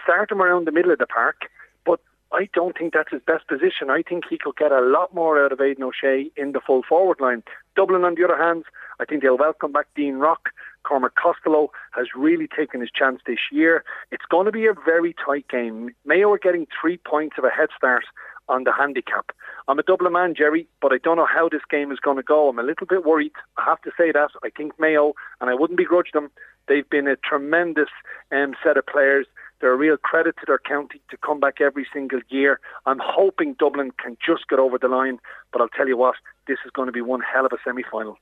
start 0.03 0.31
him 0.31 0.43
around 0.43 0.67
the 0.67 0.73
middle 0.73 0.93
of 0.93 0.99
the 0.99 1.07
park. 1.07 1.43
But 1.85 2.01
I 2.33 2.49
don't 2.53 2.77
think 2.77 2.93
that's 2.93 3.13
his 3.13 3.23
best 3.27 3.49
position. 3.49 3.91
I 3.91 4.03
think 4.03 4.25
he 4.29 4.39
could 4.39 4.57
get 4.57 4.73
a 4.73 4.81
lot 4.81 5.15
more 5.15 5.43
out 5.43 5.53
of 5.53 5.61
Aidan 5.61 5.85
O'Shea 5.85 6.31
in 6.37 6.53
the 6.53 6.61
full 6.61 6.83
forward 6.83 7.21
line. 7.21 7.43
Dublin, 7.77 8.05
on 8.05 8.15
the 8.15 8.25
other 8.25 8.37
hand, 8.37 8.65
I 9.01 9.05
think 9.05 9.23
they'll 9.23 9.39
welcome 9.39 9.73
back 9.73 9.87
Dean 9.95 10.17
Rock. 10.17 10.51
Cormac 10.89 11.15
Costello 11.17 11.71
has 11.91 12.07
really 12.17 12.49
taken 12.49 12.81
his 12.81 12.91
chance 12.91 13.21
this 13.27 13.39
year. 13.53 13.85
It's 14.11 14.25
going 14.31 14.47
to 14.47 14.53
be 14.53 14.67
a 14.67 14.73
very 14.73 15.15
tight 15.23 15.47
game. 15.49 15.91
Mayo 16.07 16.33
are 16.33 16.39
getting 16.39 16.67
three 16.81 16.97
points 16.97 17.37
of 17.37 17.45
a 17.45 17.51
head 17.51 17.69
start 17.77 18.05
on 18.49 18.65
the 18.65 18.73
handicap. 18.73 19.31
I'm 19.69 19.79
a 19.79 19.83
Dublin 19.83 20.15
man, 20.15 20.35
Jerry, 20.35 20.67
but 20.81 20.93
I 20.95 20.97
don't 20.97 21.19
know 21.19 21.27
how 21.27 21.51
this 21.51 21.61
game 21.71 21.93
is 21.93 21.99
going 22.01 22.17
to 22.17 22.23
go. 22.23 22.49
I'm 22.49 22.59
a 22.59 22.63
little 22.63 22.87
bit 22.87 23.05
worried. 23.05 23.33
I 23.59 23.65
have 23.67 23.83
to 23.83 23.91
say 23.99 24.13
that. 24.13 24.31
I 24.43 24.49
think 24.49 24.81
Mayo, 24.81 25.13
and 25.43 25.51
I 25.51 25.55
wouldn't 25.55 25.77
begrudge 25.77 26.13
them, 26.15 26.31
they've 26.69 26.89
been 26.89 27.07
a 27.07 27.17
tremendous 27.17 27.91
um, 28.33 28.55
set 28.65 28.79
of 28.79 28.87
players. 28.87 29.27
They're 29.61 29.75
a 29.75 29.77
real 29.77 29.99
credit 29.99 30.37
to 30.39 30.47
their 30.47 30.61
county 30.61 31.03
to 31.11 31.19
come 31.19 31.39
back 31.39 31.61
every 31.61 31.87
single 31.93 32.21
year. 32.31 32.61
I'm 32.87 33.01
hoping 33.03 33.57
Dublin 33.59 33.91
can 34.03 34.17
just 34.25 34.49
get 34.49 34.59
over 34.59 34.79
the 34.79 34.89
line, 34.89 35.19
but 35.53 35.61
I'll 35.61 35.69
tell 35.69 35.89
you 35.89 35.99
what, 35.99 36.15
this 36.47 36.59
is 36.65 36.71
going 36.71 36.87
to 36.87 36.93
be 36.93 37.03
one 37.03 37.21
hell 37.21 37.45
of 37.45 37.53
a 37.53 37.59
semi 37.63 37.83
final. 37.91 38.17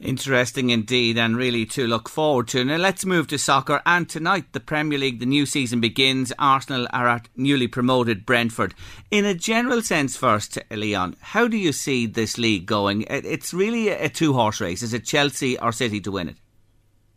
Interesting 0.00 0.70
indeed, 0.70 1.18
and 1.18 1.36
really 1.36 1.66
to 1.66 1.88
look 1.88 2.08
forward 2.08 2.46
to. 2.48 2.64
Now 2.64 2.76
let's 2.76 3.04
move 3.04 3.26
to 3.28 3.38
soccer. 3.38 3.82
And 3.84 4.08
tonight, 4.08 4.52
the 4.52 4.60
Premier 4.60 4.96
League, 4.96 5.18
the 5.18 5.26
new 5.26 5.44
season 5.44 5.80
begins. 5.80 6.32
Arsenal 6.38 6.86
are 6.92 7.08
at 7.08 7.28
newly 7.34 7.66
promoted 7.66 8.24
Brentford. 8.24 8.74
In 9.10 9.24
a 9.24 9.34
general 9.34 9.82
sense, 9.82 10.16
first, 10.16 10.56
Leon, 10.70 11.16
how 11.20 11.48
do 11.48 11.56
you 11.56 11.72
see 11.72 12.06
this 12.06 12.38
league 12.38 12.64
going? 12.64 13.06
It's 13.10 13.52
really 13.52 13.88
a 13.88 14.08
two 14.08 14.34
horse 14.34 14.60
race. 14.60 14.82
Is 14.82 14.94
it 14.94 15.04
Chelsea 15.04 15.58
or 15.58 15.72
City 15.72 16.00
to 16.02 16.12
win 16.12 16.28
it? 16.28 16.36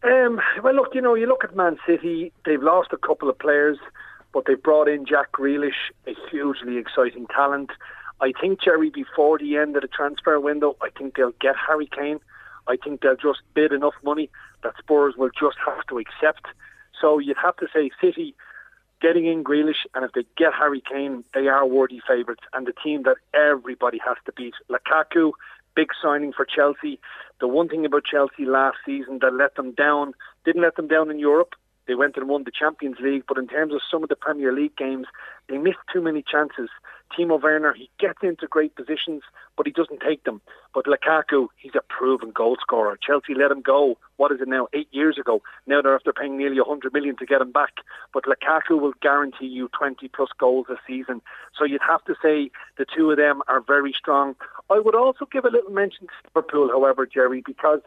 Um, 0.03 0.41
well, 0.63 0.73
look, 0.73 0.95
you 0.95 1.01
know, 1.01 1.13
you 1.13 1.27
look 1.27 1.43
at 1.43 1.55
Man 1.55 1.77
City, 1.85 2.33
they've 2.45 2.63
lost 2.63 2.89
a 2.91 2.97
couple 2.97 3.29
of 3.29 3.37
players, 3.37 3.77
but 4.33 4.45
they've 4.47 4.61
brought 4.61 4.87
in 4.87 5.05
Jack 5.05 5.33
Grealish, 5.33 5.91
a 6.07 6.15
hugely 6.31 6.77
exciting 6.77 7.27
talent. 7.27 7.69
I 8.21 8.33
think, 8.41 8.59
Jerry, 8.59 8.89
before 8.89 9.37
the 9.37 9.57
end 9.57 9.75
of 9.75 9.83
the 9.83 9.87
transfer 9.87 10.39
window, 10.39 10.75
I 10.81 10.89
think 10.89 11.15
they'll 11.15 11.33
get 11.39 11.55
Harry 11.67 11.87
Kane. 11.87 12.19
I 12.67 12.77
think 12.77 13.01
they'll 13.01 13.15
just 13.15 13.39
bid 13.53 13.71
enough 13.71 13.95
money 14.03 14.29
that 14.63 14.73
Spurs 14.77 15.15
will 15.17 15.29
just 15.29 15.57
have 15.65 15.85
to 15.89 15.99
accept. 15.99 16.45
So 16.99 17.19
you'd 17.19 17.37
have 17.41 17.57
to 17.57 17.67
say 17.73 17.89
City 17.99 18.35
getting 19.01 19.25
in 19.25 19.43
Grealish, 19.43 19.87
and 19.95 20.05
if 20.05 20.11
they 20.11 20.25
get 20.37 20.53
Harry 20.53 20.81
Kane, 20.81 21.23
they 21.33 21.47
are 21.47 21.65
worthy 21.65 21.99
favourites 22.07 22.43
and 22.53 22.67
the 22.67 22.73
team 22.83 23.03
that 23.03 23.17
everybody 23.33 23.99
has 24.05 24.17
to 24.25 24.31
beat. 24.31 24.53
Lukaku, 24.69 25.31
big 25.75 25.87
signing 26.01 26.31
for 26.31 26.45
Chelsea. 26.45 26.99
The 27.39 27.47
one 27.47 27.67
thing 27.67 27.85
about 27.85 28.05
Chelsea 28.05 28.45
last 28.45 28.77
season 28.85 29.19
that 29.21 29.33
let 29.33 29.55
them 29.55 29.71
down, 29.71 30.13
didn't 30.45 30.61
let 30.61 30.75
them 30.75 30.87
down 30.87 31.09
in 31.09 31.17
Europe, 31.17 31.55
they 31.91 31.95
went 31.95 32.15
and 32.15 32.29
won 32.29 32.45
the 32.45 32.51
Champions 32.57 32.95
League, 33.01 33.23
but 33.27 33.37
in 33.37 33.49
terms 33.49 33.73
of 33.73 33.81
some 33.91 34.01
of 34.01 34.07
the 34.07 34.15
Premier 34.15 34.53
League 34.53 34.77
games, 34.77 35.07
they 35.49 35.57
missed 35.57 35.83
too 35.93 36.01
many 36.01 36.23
chances. 36.23 36.69
Timo 37.11 37.37
Werner, 37.41 37.73
he 37.73 37.89
gets 37.99 38.19
into 38.23 38.47
great 38.47 38.73
positions, 38.77 39.23
but 39.57 39.65
he 39.65 39.73
doesn't 39.73 39.99
take 39.99 40.23
them. 40.23 40.39
But 40.73 40.85
Lukaku, 40.85 41.47
he's 41.57 41.75
a 41.75 41.81
proven 41.89 42.31
goal 42.31 42.55
scorer. 42.61 42.97
Chelsea 43.05 43.33
let 43.35 43.51
him 43.51 43.61
go. 43.61 43.97
What 44.15 44.31
is 44.31 44.39
it 44.39 44.47
now? 44.47 44.69
Eight 44.73 44.87
years 44.91 45.17
ago. 45.17 45.41
Now 45.67 45.81
they're 45.81 45.93
after 45.93 46.13
paying 46.13 46.37
nearly 46.37 46.61
100 46.61 46.93
million 46.93 47.17
to 47.17 47.25
get 47.25 47.41
him 47.41 47.51
back. 47.51 47.73
But 48.13 48.23
Lukaku 48.23 48.79
will 48.79 48.93
guarantee 49.01 49.47
you 49.47 49.69
20 49.77 50.07
plus 50.15 50.29
goals 50.39 50.67
a 50.69 50.77
season. 50.87 51.21
So 51.59 51.65
you'd 51.65 51.81
have 51.85 52.05
to 52.05 52.15
say 52.23 52.51
the 52.77 52.85
two 52.85 53.11
of 53.11 53.17
them 53.17 53.41
are 53.49 53.59
very 53.59 53.91
strong. 53.91 54.35
I 54.69 54.79
would 54.79 54.95
also 54.95 55.27
give 55.29 55.43
a 55.43 55.49
little 55.49 55.71
mention 55.71 56.07
to 56.07 56.13
Liverpool, 56.33 56.69
however, 56.69 57.05
Jerry, 57.05 57.43
because 57.45 57.81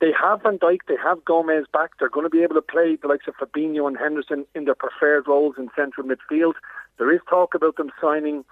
they 0.00 0.12
have 0.12 0.42
Van 0.42 0.58
Dijk, 0.58 0.80
they 0.88 0.96
have 1.02 1.24
Gomez 1.24 1.64
back. 1.72 1.92
They're 1.98 2.10
going 2.10 2.26
to 2.26 2.30
be 2.30 2.42
able 2.42 2.54
to 2.56 2.62
play 2.62 2.96
the 3.00 3.08
likes 3.08 3.26
of 3.26 3.34
Fabinho 3.36 3.86
and 3.86 3.96
Henderson 3.96 4.44
in 4.54 4.64
their 4.64 4.74
preferred 4.74 5.26
roles 5.26 5.54
in 5.58 5.68
central 5.74 6.06
midfield. 6.06 6.54
There 6.98 7.12
is 7.12 7.20
talk 7.28 7.54
about 7.54 7.76
them 7.76 7.90
signing 8.00 8.44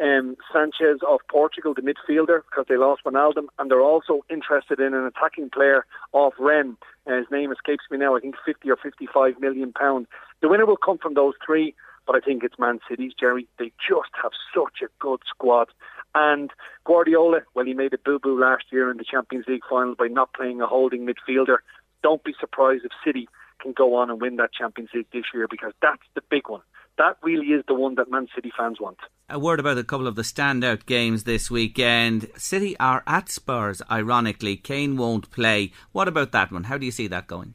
um, 0.00 0.36
Sanches 0.54 1.02
of 1.08 1.20
Portugal, 1.30 1.74
the 1.74 1.82
midfielder, 1.82 2.42
because 2.48 2.66
they 2.68 2.76
lost 2.76 3.02
Wijnaldum, 3.04 3.46
and 3.58 3.70
they're 3.70 3.80
also 3.80 4.24
interested 4.30 4.80
in 4.80 4.94
an 4.94 5.06
attacking 5.06 5.50
player 5.50 5.84
of 6.14 6.32
Rennes. 6.38 6.76
Uh, 7.06 7.18
his 7.18 7.26
name 7.30 7.52
escapes 7.52 7.84
me 7.90 7.98
now. 7.98 8.16
I 8.16 8.20
think 8.20 8.36
50 8.44 8.70
or 8.70 8.76
55 8.76 9.40
million 9.40 9.72
pound. 9.72 10.06
The 10.40 10.48
winner 10.48 10.66
will 10.66 10.76
come 10.76 10.98
from 10.98 11.14
those 11.14 11.34
three, 11.44 11.74
but 12.06 12.16
I 12.16 12.20
think 12.20 12.42
it's 12.42 12.58
Man 12.58 12.80
City's 12.88 13.12
Jerry. 13.18 13.46
They 13.58 13.72
just 13.88 14.10
have 14.20 14.32
such 14.54 14.82
a 14.82 14.90
good 14.98 15.20
squad, 15.28 15.68
and 16.14 16.50
Guardiola, 16.84 17.40
well, 17.54 17.64
he 17.64 17.74
made 17.74 17.94
a 17.94 17.98
boo-boo 17.98 18.38
last 18.38 18.64
year 18.70 18.90
in 18.90 18.96
the 18.96 19.04
Champions 19.04 19.46
League 19.48 19.62
final 19.68 19.94
by 19.94 20.08
not 20.08 20.32
playing 20.34 20.60
a 20.60 20.66
holding 20.66 21.06
midfielder. 21.06 21.58
Don't 22.02 22.24
be 22.24 22.34
surprised 22.38 22.84
if 22.84 22.92
City 23.04 23.28
can 23.60 23.72
go 23.72 23.94
on 23.94 24.10
and 24.10 24.20
win 24.20 24.36
that 24.36 24.52
Champions 24.52 24.90
League 24.94 25.06
this 25.12 25.24
year 25.32 25.46
because 25.48 25.72
that's 25.80 26.02
the 26.14 26.22
big 26.28 26.48
one. 26.48 26.62
That 26.98 27.16
really 27.22 27.46
is 27.46 27.64
the 27.66 27.74
one 27.74 27.94
that 27.94 28.10
Man 28.10 28.28
City 28.34 28.52
fans 28.56 28.78
want. 28.80 28.98
A 29.30 29.38
word 29.38 29.60
about 29.60 29.78
a 29.78 29.84
couple 29.84 30.06
of 30.06 30.16
the 30.16 30.22
standout 30.22 30.84
games 30.84 31.24
this 31.24 31.50
weekend. 31.50 32.28
City 32.36 32.76
are 32.78 33.02
at 33.06 33.30
Spurs, 33.30 33.80
ironically. 33.90 34.56
Kane 34.56 34.96
won't 34.96 35.30
play. 35.30 35.72
What 35.92 36.08
about 36.08 36.32
that 36.32 36.52
one? 36.52 36.64
How 36.64 36.76
do 36.76 36.84
you 36.84 36.92
see 36.92 37.06
that 37.06 37.28
going? 37.28 37.54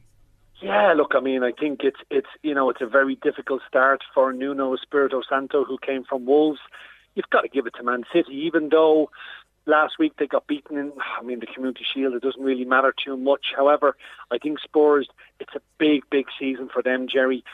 Yeah, 0.60 0.92
look, 0.96 1.12
I 1.14 1.20
mean, 1.20 1.44
I 1.44 1.52
think 1.52 1.80
it's 1.84 2.00
it's 2.10 2.28
you 2.42 2.52
know 2.52 2.68
it's 2.68 2.80
a 2.80 2.86
very 2.86 3.14
difficult 3.22 3.62
start 3.68 4.00
for 4.12 4.32
Nuno 4.32 4.74
Espirito 4.74 5.22
Santo, 5.28 5.64
who 5.64 5.78
came 5.78 6.02
from 6.02 6.26
Wolves 6.26 6.58
you've 7.18 7.28
got 7.30 7.42
to 7.42 7.48
give 7.48 7.66
it 7.66 7.74
to 7.76 7.82
Man 7.82 8.04
City, 8.12 8.32
even 8.32 8.68
though 8.70 9.10
last 9.66 9.98
week 9.98 10.14
they 10.18 10.26
got 10.26 10.46
beaten 10.46 10.78
in, 10.78 10.92
I 11.20 11.22
mean, 11.22 11.40
the 11.40 11.46
Community 11.46 11.84
Shield, 11.92 12.14
it 12.14 12.22
doesn't 12.22 12.42
really 12.42 12.64
matter 12.64 12.94
too 13.04 13.16
much. 13.16 13.46
However, 13.54 13.96
I 14.30 14.38
think 14.38 14.60
Spurs, 14.60 15.08
it's 15.40 15.54
a 15.54 15.60
big, 15.78 16.04
big 16.10 16.26
season 16.38 16.70
for 16.72 16.80
them, 16.80 17.08
Jerry. 17.12 17.44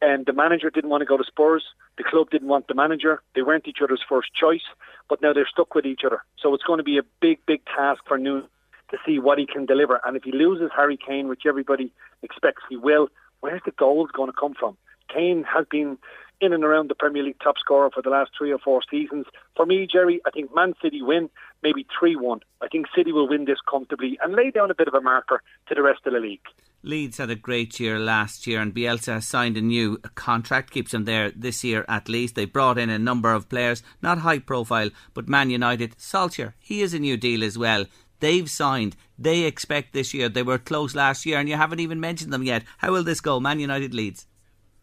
And 0.00 0.24
the 0.24 0.32
manager 0.32 0.70
didn't 0.70 0.90
want 0.90 1.02
to 1.02 1.06
go 1.06 1.16
to 1.16 1.24
Spurs. 1.24 1.64
The 1.98 2.04
club 2.04 2.30
didn't 2.30 2.48
want 2.48 2.68
the 2.68 2.74
manager. 2.74 3.22
They 3.34 3.42
weren't 3.42 3.68
each 3.68 3.82
other's 3.82 4.02
first 4.08 4.32
choice, 4.34 4.64
but 5.08 5.20
now 5.20 5.32
they're 5.32 5.46
stuck 5.46 5.74
with 5.74 5.84
each 5.84 6.02
other. 6.06 6.22
So 6.40 6.54
it's 6.54 6.64
going 6.64 6.78
to 6.78 6.84
be 6.84 6.96
a 6.96 7.02
big, 7.20 7.44
big 7.44 7.64
task 7.66 8.02
for 8.06 8.18
New 8.18 8.42
to 8.90 8.98
see 9.04 9.18
what 9.18 9.38
he 9.38 9.46
can 9.46 9.66
deliver. 9.66 10.00
And 10.04 10.16
if 10.16 10.22
he 10.22 10.32
loses 10.32 10.70
Harry 10.74 10.96
Kane, 10.96 11.28
which 11.28 11.42
everybody 11.46 11.92
expects 12.22 12.62
he 12.68 12.76
will, 12.76 13.08
where's 13.40 13.62
the 13.64 13.72
goals 13.72 14.10
going 14.12 14.30
to 14.30 14.36
come 14.38 14.54
from? 14.54 14.76
Kane 15.12 15.44
has 15.44 15.66
been 15.70 15.98
in 16.42 16.52
and 16.52 16.64
around 16.64 16.90
the 16.90 16.94
Premier 16.94 17.22
League 17.22 17.38
top 17.42 17.56
scorer 17.58 17.90
for 17.90 18.02
the 18.02 18.10
last 18.10 18.32
three 18.36 18.52
or 18.52 18.58
four 18.58 18.80
seasons. 18.90 19.26
For 19.56 19.64
me, 19.64 19.86
Jerry, 19.90 20.20
I 20.26 20.30
think 20.30 20.54
Man 20.54 20.74
City 20.82 21.00
win, 21.00 21.30
maybe 21.62 21.86
3 21.98 22.16
1. 22.16 22.40
I 22.60 22.68
think 22.68 22.86
City 22.94 23.12
will 23.12 23.28
win 23.28 23.44
this 23.44 23.58
comfortably 23.70 24.18
and 24.22 24.34
lay 24.34 24.50
down 24.50 24.70
a 24.70 24.74
bit 24.74 24.88
of 24.88 24.94
a 24.94 25.00
marker 25.00 25.40
to 25.68 25.74
the 25.74 25.82
rest 25.82 26.00
of 26.04 26.12
the 26.12 26.18
league. 26.18 26.40
Leeds 26.82 27.18
had 27.18 27.30
a 27.30 27.36
great 27.36 27.78
year 27.78 28.00
last 28.00 28.44
year, 28.44 28.60
and 28.60 28.74
Bielsa 28.74 29.14
has 29.14 29.28
signed 29.28 29.56
a 29.56 29.60
new 29.60 29.98
contract, 30.16 30.72
keeps 30.72 30.90
them 30.90 31.04
there 31.04 31.30
this 31.30 31.62
year 31.62 31.84
at 31.86 32.08
least. 32.08 32.34
They 32.34 32.44
brought 32.44 32.76
in 32.76 32.90
a 32.90 32.98
number 32.98 33.32
of 33.32 33.48
players, 33.48 33.84
not 34.02 34.18
high 34.18 34.40
profile, 34.40 34.90
but 35.14 35.28
Man 35.28 35.48
United. 35.48 35.96
Solskjaer, 35.96 36.54
he 36.58 36.82
is 36.82 36.92
a 36.92 36.98
new 36.98 37.16
deal 37.16 37.44
as 37.44 37.56
well. 37.56 37.86
They've 38.18 38.50
signed. 38.50 38.96
They 39.16 39.42
expect 39.42 39.92
this 39.92 40.12
year. 40.12 40.28
They 40.28 40.42
were 40.42 40.58
close 40.58 40.96
last 40.96 41.24
year, 41.24 41.38
and 41.38 41.48
you 41.48 41.56
haven't 41.56 41.80
even 41.80 42.00
mentioned 42.00 42.32
them 42.32 42.42
yet. 42.42 42.64
How 42.78 42.90
will 42.90 43.04
this 43.04 43.20
go? 43.20 43.38
Man 43.38 43.60
United 43.60 43.94
Leeds. 43.94 44.26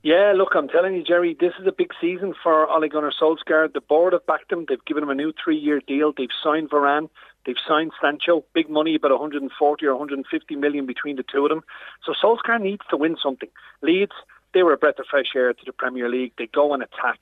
Yeah, 0.01 0.31
look, 0.33 0.51
I'm 0.55 0.69
telling 0.69 0.95
you, 0.95 1.03
Jerry, 1.03 1.35
this 1.37 1.51
is 1.59 1.67
a 1.67 1.73
big 1.73 1.89
season 1.99 2.33
for 2.41 2.65
Ole 2.69 2.87
Gunnar 2.87 3.11
Solskjaer. 3.11 3.73
The 3.73 3.81
board 3.81 4.13
have 4.13 4.25
backed 4.25 4.49
him. 4.49 4.65
They've 4.67 4.83
given 4.85 5.03
him 5.03 5.09
a 5.09 5.15
new 5.15 5.33
three-year 5.43 5.81
deal. 5.85 6.13
They've 6.15 6.29
signed 6.41 6.69
Varane. 6.69 7.09
They've 7.45 7.57
signed 7.67 7.91
Sancho. 8.01 8.45
Big 8.53 8.69
money, 8.69 8.95
about 8.95 9.11
140 9.11 9.85
or 9.85 9.95
150 9.95 10.55
million 10.55 10.85
between 10.85 11.17
the 11.17 11.25
two 11.29 11.43
of 11.43 11.49
them. 11.49 11.63
So 12.05 12.13
Solskjaer 12.13 12.61
needs 12.61 12.83
to 12.89 12.95
win 12.95 13.17
something. 13.21 13.49
Leeds, 13.81 14.13
they 14.53 14.63
were 14.63 14.71
a 14.71 14.77
breath 14.77 14.99
of 14.99 15.05
fresh 15.11 15.35
air 15.35 15.51
to 15.51 15.65
the 15.65 15.73
Premier 15.73 16.07
League. 16.07 16.31
They 16.37 16.47
go 16.47 16.73
and 16.73 16.81
attack. 16.81 17.19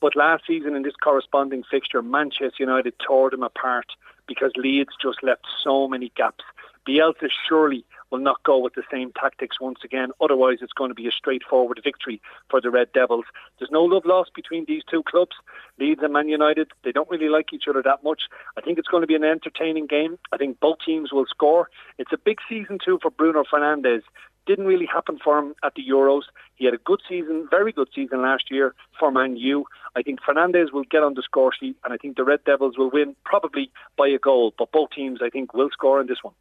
But 0.00 0.14
last 0.14 0.44
season 0.46 0.76
in 0.76 0.82
this 0.82 0.94
corresponding 1.02 1.64
fixture, 1.68 2.00
Manchester 2.00 2.54
United 2.60 2.94
tore 3.04 3.30
them 3.30 3.42
apart 3.42 3.86
because 4.28 4.52
Leeds 4.56 4.90
just 5.02 5.24
left 5.24 5.46
so 5.64 5.88
many 5.88 6.12
gaps. 6.16 6.44
Bielsa 6.88 7.28
surely 7.48 7.84
will 8.10 8.18
not 8.18 8.42
go 8.42 8.58
with 8.58 8.74
the 8.74 8.82
same 8.90 9.12
tactics 9.12 9.60
once 9.60 9.80
again. 9.84 10.10
Otherwise, 10.20 10.58
it's 10.60 10.72
going 10.72 10.90
to 10.90 10.94
be 10.94 11.06
a 11.06 11.12
straightforward 11.12 11.80
victory 11.82 12.20
for 12.48 12.60
the 12.60 12.70
Red 12.70 12.92
Devils. 12.92 13.24
There's 13.58 13.70
no 13.70 13.84
love 13.84 14.04
lost 14.04 14.34
between 14.34 14.64
these 14.66 14.82
two 14.90 15.02
clubs, 15.02 15.36
Leeds 15.78 16.00
and 16.02 16.12
Man 16.12 16.28
United. 16.28 16.70
They 16.84 16.92
don't 16.92 17.10
really 17.10 17.28
like 17.28 17.52
each 17.52 17.68
other 17.68 17.82
that 17.82 18.02
much. 18.04 18.22
I 18.56 18.60
think 18.60 18.78
it's 18.78 18.88
going 18.88 19.02
to 19.02 19.06
be 19.06 19.14
an 19.14 19.24
entertaining 19.24 19.86
game. 19.86 20.18
I 20.32 20.36
think 20.36 20.60
both 20.60 20.78
teams 20.84 21.12
will 21.12 21.26
score. 21.26 21.70
It's 21.98 22.12
a 22.12 22.18
big 22.18 22.38
season 22.48 22.78
too 22.84 22.98
for 23.00 23.10
Bruno 23.10 23.44
Fernandes. 23.44 24.02
Didn't 24.46 24.66
really 24.66 24.86
happen 24.86 25.18
for 25.22 25.38
him 25.38 25.54
at 25.62 25.74
the 25.74 25.82
Euros. 25.88 26.22
He 26.56 26.64
had 26.64 26.74
a 26.74 26.78
good 26.78 27.00
season, 27.08 27.46
very 27.50 27.72
good 27.72 27.88
season 27.94 28.22
last 28.22 28.50
year 28.50 28.74
for 28.98 29.12
Man 29.12 29.36
U. 29.36 29.66
I 29.94 30.02
think 30.02 30.20
Fernandes 30.20 30.72
will 30.72 30.84
get 30.84 31.02
on 31.02 31.14
the 31.14 31.22
score 31.22 31.52
sheet, 31.52 31.76
and 31.84 31.92
I 31.92 31.96
think 31.96 32.16
the 32.16 32.24
Red 32.24 32.42
Devils 32.44 32.78
will 32.78 32.90
win 32.90 33.14
probably 33.24 33.70
by 33.96 34.08
a 34.08 34.18
goal. 34.18 34.54
But 34.58 34.72
both 34.72 34.90
teams, 34.90 35.20
I 35.22 35.28
think, 35.28 35.52
will 35.52 35.70
score 35.70 36.00
in 36.00 36.06
this 36.06 36.22
one. 36.22 36.34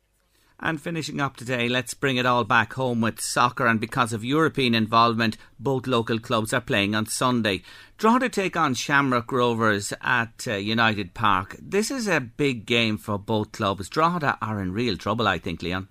And 0.62 0.82
finishing 0.82 1.22
up 1.22 1.38
today, 1.38 1.70
let's 1.70 1.94
bring 1.94 2.18
it 2.18 2.26
all 2.26 2.44
back 2.44 2.74
home 2.74 3.00
with 3.00 3.22
soccer. 3.22 3.66
And 3.66 3.80
because 3.80 4.12
of 4.12 4.26
European 4.26 4.76
involvement, 4.76 5.38
both 5.58 5.88
local 5.88 6.20
clubs 6.20 6.54
are 6.54 6.60
playing 6.60 6.96
on 6.96 7.06
Sunday. 7.06 7.62
Drogheda 7.98 8.28
take 8.28 8.58
on 8.58 8.74
Shamrock 8.74 9.32
Rovers 9.32 9.94
at 10.02 10.46
uh, 10.48 10.56
United 10.56 11.14
Park. 11.14 11.56
This 11.62 11.90
is 11.90 12.10
a 12.10 12.20
big 12.20 12.66
game 12.66 12.98
for 12.98 13.18
both 13.18 13.54
clubs. 13.54 13.88
Drogheda 13.88 14.38
are 14.42 14.62
in 14.62 14.74
real 14.74 14.98
trouble, 14.98 15.30
I 15.30 15.38
think, 15.38 15.62
Leon. 15.62 15.88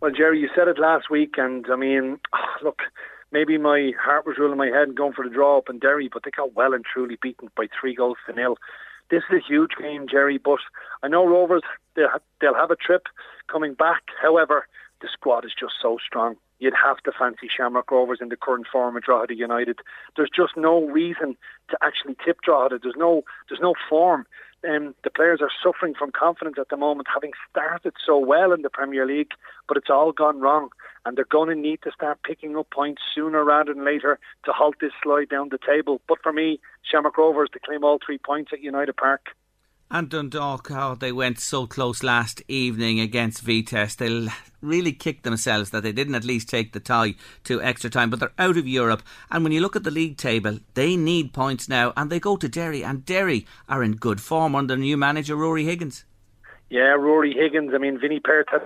Well, 0.00 0.12
Jerry, 0.12 0.40
you 0.40 0.48
said 0.56 0.68
it 0.68 0.78
last 0.78 1.10
week, 1.10 1.34
and 1.36 1.66
I 1.70 1.76
mean, 1.76 2.20
look, 2.64 2.78
maybe 3.32 3.58
my 3.58 3.92
heart 4.02 4.24
was 4.24 4.38
ruling 4.38 4.56
my 4.56 4.68
head 4.68 4.88
and 4.88 4.96
going 4.96 5.12
for 5.12 5.28
the 5.28 5.34
draw 5.34 5.58
up 5.58 5.68
in 5.68 5.78
Derry, 5.78 6.08
but 6.10 6.22
they 6.24 6.30
got 6.30 6.54
well 6.54 6.72
and 6.72 6.86
truly 6.86 7.18
beaten 7.20 7.50
by 7.54 7.66
three 7.78 7.94
goals 7.94 8.16
to 8.26 8.32
nil. 8.34 8.56
This 9.10 9.24
is 9.30 9.42
a 9.42 9.46
huge 9.46 9.72
game, 9.78 10.06
Jerry, 10.08 10.38
but 10.38 10.60
I 11.02 11.08
know 11.08 11.26
Rovers, 11.26 11.62
they'll, 11.96 12.08
they'll 12.40 12.54
have 12.54 12.70
a 12.70 12.76
trip 12.76 13.06
coming 13.50 13.74
back. 13.74 14.02
However, 14.22 14.66
the 15.02 15.08
squad 15.12 15.44
is 15.44 15.52
just 15.58 15.74
so 15.82 15.98
strong. 16.04 16.36
You'd 16.60 16.74
have 16.80 16.98
to 16.98 17.12
fancy 17.18 17.48
Shamrock 17.48 17.90
Rovers 17.90 18.18
in 18.20 18.28
the 18.28 18.36
current 18.36 18.66
form 18.70 18.96
of 18.96 19.02
Drogheda 19.02 19.34
United. 19.34 19.80
There's 20.16 20.30
just 20.34 20.56
no 20.56 20.86
reason 20.86 21.36
to 21.70 21.78
actually 21.82 22.16
tip 22.24 22.42
Drogheda. 22.42 22.78
There's 22.82 22.96
no, 22.96 23.22
there's 23.48 23.60
no 23.60 23.74
form. 23.88 24.26
Um, 24.68 24.94
the 25.04 25.10
players 25.10 25.40
are 25.40 25.50
suffering 25.62 25.94
from 25.94 26.12
confidence 26.12 26.56
at 26.58 26.68
the 26.68 26.76
moment, 26.76 27.08
having 27.12 27.32
started 27.50 27.94
so 28.04 28.18
well 28.18 28.52
in 28.52 28.60
the 28.62 28.68
Premier 28.68 29.06
League, 29.06 29.32
but 29.66 29.76
it's 29.76 29.88
all 29.88 30.12
gone 30.12 30.40
wrong. 30.40 30.68
And 31.06 31.16
they're 31.16 31.24
going 31.24 31.48
to 31.48 31.54
need 31.54 31.80
to 31.82 31.92
start 31.92 32.22
picking 32.22 32.56
up 32.56 32.68
points 32.70 33.00
sooner 33.14 33.42
rather 33.42 33.72
than 33.72 33.86
later 33.86 34.18
to 34.44 34.52
halt 34.52 34.74
this 34.80 34.92
slide 35.02 35.30
down 35.30 35.48
the 35.48 35.58
table. 35.58 36.02
But 36.06 36.22
for 36.22 36.32
me, 36.32 36.60
Shamrock 36.82 37.16
Rovers 37.16 37.48
to 37.54 37.58
claim 37.58 37.84
all 37.84 37.98
three 38.04 38.18
points 38.18 38.50
at 38.52 38.60
United 38.60 38.96
Park. 38.96 39.30
And 39.92 40.08
Dundalk, 40.08 40.68
how 40.68 40.94
they 40.94 41.10
went 41.10 41.40
so 41.40 41.66
close 41.66 42.04
last 42.04 42.42
evening 42.46 43.00
against 43.00 43.42
Vitesse. 43.42 43.96
They'll 43.96 44.28
really 44.62 44.92
kicked 44.92 45.24
themselves 45.24 45.70
that 45.70 45.82
they 45.82 45.90
didn't 45.90 46.14
at 46.14 46.22
least 46.22 46.48
take 46.48 46.72
the 46.72 46.78
tie 46.78 47.16
to 47.44 47.60
extra 47.60 47.90
time, 47.90 48.08
but 48.08 48.20
they're 48.20 48.32
out 48.38 48.56
of 48.56 48.68
Europe. 48.68 49.02
And 49.32 49.42
when 49.42 49.52
you 49.52 49.60
look 49.60 49.74
at 49.74 49.82
the 49.82 49.90
league 49.90 50.16
table, 50.16 50.60
they 50.74 50.94
need 50.94 51.32
points 51.32 51.68
now, 51.68 51.92
and 51.96 52.08
they 52.08 52.20
go 52.20 52.36
to 52.36 52.48
Derry, 52.48 52.84
and 52.84 53.04
Derry 53.04 53.46
are 53.68 53.82
in 53.82 53.96
good 53.96 54.20
form 54.20 54.54
under 54.54 54.76
new 54.76 54.96
manager 54.96 55.34
Rory 55.34 55.64
Higgins. 55.64 56.04
Yeah, 56.68 56.94
Rory 56.94 57.34
Higgins. 57.34 57.72
I 57.74 57.78
mean, 57.78 57.98
Vinny 57.98 58.20
Perth 58.20 58.46
had 58.52 58.62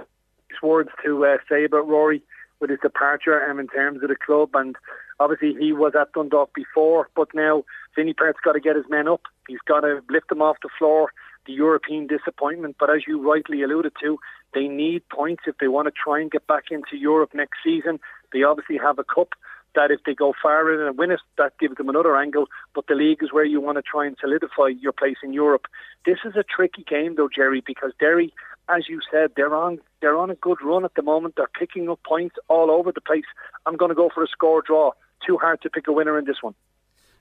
words 0.63 0.91
to 1.05 1.25
uh, 1.25 1.37
say 1.49 1.65
about 1.65 1.89
Rory 1.89 2.23
with 2.61 2.71
his 2.71 2.81
departure 2.81 3.43
um, 3.51 3.59
in 3.59 3.69
terms 3.69 4.03
of 4.03 4.09
the 4.11 4.17
club, 4.17 4.51
and 4.55 4.77
obviously 5.21 5.55
he 5.59 5.73
was 5.73 5.95
at 5.99 6.13
Dundalk 6.13 6.53
before, 6.55 7.09
but 7.17 7.29
now 7.35 7.65
Vinny 7.97 8.13
Perth's 8.13 8.41
got 8.45 8.53
to 8.53 8.61
get 8.61 8.77
his 8.77 8.85
men 8.91 9.09
up. 9.09 9.23
He's 9.49 9.59
got 9.67 9.81
to 9.81 10.01
lift 10.11 10.29
them 10.29 10.43
off 10.43 10.57
the 10.63 10.69
floor. 10.79 11.13
The 11.47 11.53
European 11.53 12.07
disappointment, 12.07 12.77
but 12.81 12.89
as 12.89 13.03
you 13.07 13.21
rightly 13.21 13.63
alluded 13.63 13.93
to, 14.03 14.19
they 14.55 14.67
need 14.67 15.07
points 15.11 15.43
if 15.47 15.59
they 15.59 15.69
want 15.69 15.89
to 15.89 15.93
try 15.93 16.19
and 16.19 16.31
get 16.31 16.47
back 16.47 16.65
into 16.71 16.97
Europe 16.97 17.35
next 17.35 17.59
season. 17.63 18.01
They 18.33 18.43
obviously 18.43 18.79
have 18.79 18.99
a 18.99 19.05
cup 19.05 19.35
that 19.75 19.91
if 19.91 20.01
they 20.05 20.15
go 20.15 20.33
far 20.41 20.73
in 20.73 20.81
and 20.81 20.97
win 20.97 21.11
it, 21.11 21.21
that 21.37 21.59
gives 21.59 21.77
them 21.77 21.89
another 21.89 22.17
angle. 22.17 22.47
But 22.75 22.87
the 22.87 22.95
league 22.95 23.23
is 23.23 23.33
where 23.33 23.45
you 23.45 23.61
want 23.61 23.77
to 23.77 23.83
try 23.83 24.07
and 24.07 24.17
solidify 24.21 24.69
your 24.81 24.93
place 24.93 25.17
in 25.23 25.33
Europe. 25.33 25.67
This 26.07 26.19
is 26.25 26.35
a 26.37 26.45
tricky 26.45 26.85
game 26.89 27.17
though, 27.17 27.29
Jerry, 27.35 27.63
because 27.65 27.93
Derry, 28.01 28.33
as 28.69 28.89
you 28.89 29.01
said, 29.11 29.33
they're 29.37 29.55
on 29.55 29.81
they're 30.01 30.17
on 30.17 30.31
a 30.31 30.35
good 30.37 30.59
run 30.63 30.85
at 30.85 30.95
the 30.95 31.03
moment. 31.03 31.35
They're 31.37 31.49
picking 31.59 31.89
up 31.89 32.01
points 32.05 32.37
all 32.49 32.71
over 32.71 32.93
the 32.93 33.01
place. 33.01 33.25
I'm 33.67 33.77
going 33.77 33.91
to 33.91 33.95
go 33.95 34.11
for 34.15 34.23
a 34.23 34.29
score 34.29 34.63
draw. 34.63 34.93
Too 35.27 35.39
hard 35.39 35.63
to 35.63 35.71
pick 35.71 35.89
a 35.89 35.93
winner 35.93 36.19
in 36.19 36.25
this 36.25 36.43
one. 36.43 36.55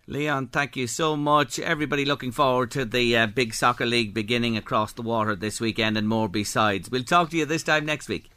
Leon, 0.05 0.47
thank 0.47 0.75
you 0.75 0.85
so 0.85 1.15
much. 1.15 1.59
Everybody 1.59 2.03
looking 2.03 2.33
forward 2.33 2.71
to 2.71 2.83
the 2.83 3.15
uh, 3.15 3.27
big 3.27 3.53
soccer 3.53 3.85
league 3.85 4.13
beginning 4.13 4.57
across 4.57 4.91
the 4.91 5.01
water 5.01 5.33
this 5.33 5.61
weekend 5.61 5.97
and 5.97 6.09
more 6.09 6.27
besides. 6.27 6.91
We'll 6.91 7.03
talk 7.03 7.29
to 7.29 7.37
you 7.37 7.45
this 7.45 7.63
time 7.63 7.85
next 7.85 8.09
week. 8.09 8.32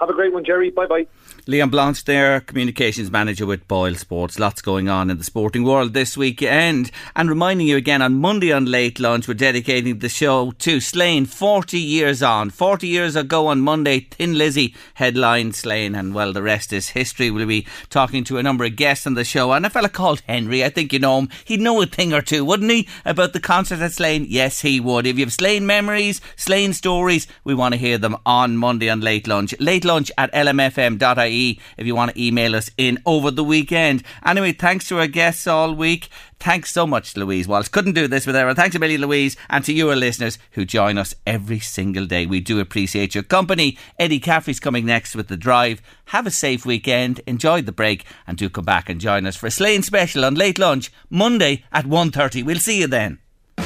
Have 0.00 0.08
a 0.08 0.14
great 0.14 0.32
one, 0.32 0.44
Jerry. 0.44 0.70
Bye 0.70 0.86
bye. 0.86 1.06
Leon 1.46 1.68
Blanche 1.68 2.04
there, 2.04 2.40
communications 2.40 3.10
manager 3.10 3.44
with 3.44 3.68
Boyle 3.68 3.94
Sports. 3.94 4.38
Lots 4.38 4.62
going 4.62 4.88
on 4.88 5.10
in 5.10 5.18
the 5.18 5.24
sporting 5.24 5.62
world 5.62 5.92
this 5.92 6.16
weekend. 6.16 6.90
And 7.14 7.28
reminding 7.28 7.66
you 7.66 7.76
again, 7.76 8.00
on 8.00 8.14
Monday 8.14 8.50
on 8.50 8.64
Late 8.64 8.98
Lunch, 8.98 9.28
we're 9.28 9.34
dedicating 9.34 9.98
the 9.98 10.08
show 10.08 10.52
to 10.52 10.80
Slane 10.80 11.26
40 11.26 11.78
years 11.78 12.22
on. 12.22 12.48
40 12.48 12.88
years 12.88 13.14
ago 13.14 13.48
on 13.48 13.60
Monday, 13.60 14.00
Thin 14.00 14.38
Lizzy 14.38 14.74
headlined 14.94 15.54
Slane, 15.54 15.94
and 15.94 16.14
well, 16.14 16.32
the 16.32 16.42
rest 16.42 16.72
is 16.72 16.90
history. 16.90 17.30
We'll 17.30 17.46
be 17.46 17.66
talking 17.90 18.24
to 18.24 18.38
a 18.38 18.42
number 18.42 18.64
of 18.64 18.76
guests 18.76 19.06
on 19.06 19.14
the 19.14 19.24
show. 19.24 19.52
And 19.52 19.66
a 19.66 19.70
fella 19.70 19.90
called 19.90 20.22
Henry, 20.26 20.64
I 20.64 20.70
think 20.70 20.94
you 20.94 20.98
know 20.98 21.18
him, 21.18 21.28
he'd 21.44 21.60
know 21.60 21.82
a 21.82 21.86
thing 21.86 22.14
or 22.14 22.22
two, 22.22 22.42
wouldn't 22.42 22.70
he, 22.70 22.88
about 23.04 23.34
the 23.34 23.40
concert 23.40 23.80
at 23.80 23.92
Slane? 23.92 24.24
Yes, 24.26 24.62
he 24.62 24.80
would. 24.80 25.06
If 25.06 25.18
you 25.18 25.26
have 25.26 25.32
Slane 25.32 25.66
memories, 25.66 26.22
Slane 26.36 26.72
stories, 26.72 27.26
we 27.44 27.54
want 27.54 27.74
to 27.74 27.78
hear 27.78 27.98
them 27.98 28.16
on 28.24 28.56
Monday 28.56 28.88
on 28.88 29.00
Late 29.00 29.28
Lunch. 29.28 29.54
Late 29.60 29.84
lunch 29.84 29.89
at 30.16 30.32
lmfm.ie 30.32 31.60
if 31.76 31.86
you 31.86 31.94
want 31.94 32.14
to 32.14 32.22
email 32.22 32.54
us 32.54 32.70
in 32.76 32.98
over 33.04 33.30
the 33.30 33.44
weekend. 33.44 34.02
Anyway, 34.24 34.52
thanks 34.52 34.88
to 34.88 34.98
our 34.98 35.06
guests 35.06 35.46
all 35.46 35.74
week. 35.74 36.08
Thanks 36.38 36.72
so 36.72 36.86
much, 36.86 37.16
Louise 37.16 37.46
Walsh. 37.46 37.68
Couldn't 37.68 37.92
do 37.92 38.08
this 38.08 38.26
without 38.26 38.46
her. 38.46 38.54
Thanks 38.54 38.74
a 38.74 38.78
million, 38.78 39.02
Louise, 39.02 39.36
and 39.50 39.62
to 39.64 39.72
you, 39.72 39.90
our 39.90 39.96
listeners, 39.96 40.38
who 40.52 40.64
join 40.64 40.96
us 40.96 41.14
every 41.26 41.60
single 41.60 42.06
day. 42.06 42.24
We 42.24 42.40
do 42.40 42.60
appreciate 42.60 43.14
your 43.14 43.24
company. 43.24 43.76
Eddie 43.98 44.20
Caffrey's 44.20 44.60
coming 44.60 44.86
next 44.86 45.14
with 45.14 45.28
The 45.28 45.36
Drive. 45.36 45.82
Have 46.06 46.26
a 46.26 46.30
safe 46.30 46.64
weekend, 46.64 47.20
enjoy 47.26 47.62
the 47.62 47.72
break, 47.72 48.04
and 48.26 48.38
do 48.38 48.48
come 48.48 48.64
back 48.64 48.88
and 48.88 49.00
join 49.00 49.26
us 49.26 49.36
for 49.36 49.48
a 49.48 49.50
Slane 49.50 49.82
special 49.82 50.24
on 50.24 50.34
Late 50.34 50.58
Lunch, 50.58 50.90
Monday 51.10 51.64
at 51.72 51.84
1.30. 51.84 52.44
We'll 52.44 52.58
see 52.58 52.80
you 52.80 52.86
then. 52.86 53.18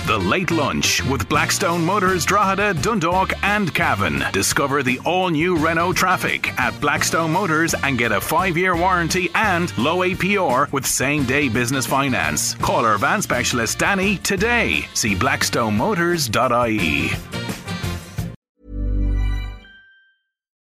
The 0.06 0.18
Late 0.18 0.50
Lunch 0.50 1.02
with 1.04 1.26
Blackstone 1.30 1.82
Motors, 1.82 2.26
Drogheda, 2.26 2.74
Dundalk, 2.74 3.32
and 3.42 3.72
Cavan. 3.72 4.22
Discover 4.34 4.82
the 4.82 4.98
all 5.06 5.30
new 5.30 5.56
Renault 5.56 5.94
Trafic 5.94 6.48
at 6.60 6.78
Blackstone 6.78 7.32
Motors 7.32 7.72
and 7.72 7.96
get 7.96 8.12
a 8.12 8.20
five 8.20 8.54
year 8.54 8.76
warranty 8.76 9.30
and 9.34 9.76
low 9.78 10.00
APR 10.00 10.70
with 10.72 10.84
same 10.84 11.24
day 11.24 11.48
business 11.48 11.86
finance. 11.86 12.54
Call 12.56 12.84
our 12.84 12.98
van 12.98 13.22
specialist 13.22 13.78
Danny 13.78 14.18
today. 14.18 14.84
See 14.92 15.14
blackstonemotors.ie. 15.14 17.10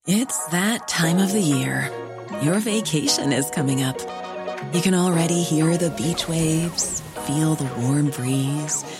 It's 0.09 0.47
that 0.47 0.89
time 0.89 1.19
of 1.19 1.31
the 1.31 1.41
year. 1.41 1.89
Your 2.43 2.59
vacation 2.59 3.33
is 3.33 3.49
coming 3.51 3.85
up. 3.85 4.01
You 4.75 4.81
can 4.81 4.95
already 4.95 5.45
hear 5.45 5.77
the 5.77 5.91
beach 5.91 6.29
waves, 6.29 7.01
feel 7.27 7.55
the 7.55 7.73
warm 7.81 8.11
breeze 8.11 9.00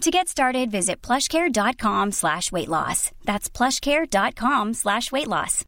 To 0.00 0.10
get 0.10 0.28
started, 0.28 0.70
visit 0.70 1.00
plushcare.com 1.00 2.12
slash 2.12 2.52
weight 2.52 2.68
loss. 2.68 3.10
That's 3.24 3.48
plushcare.com 3.48 4.74
slash 4.74 5.10
weight 5.10 5.28
loss. 5.28 5.64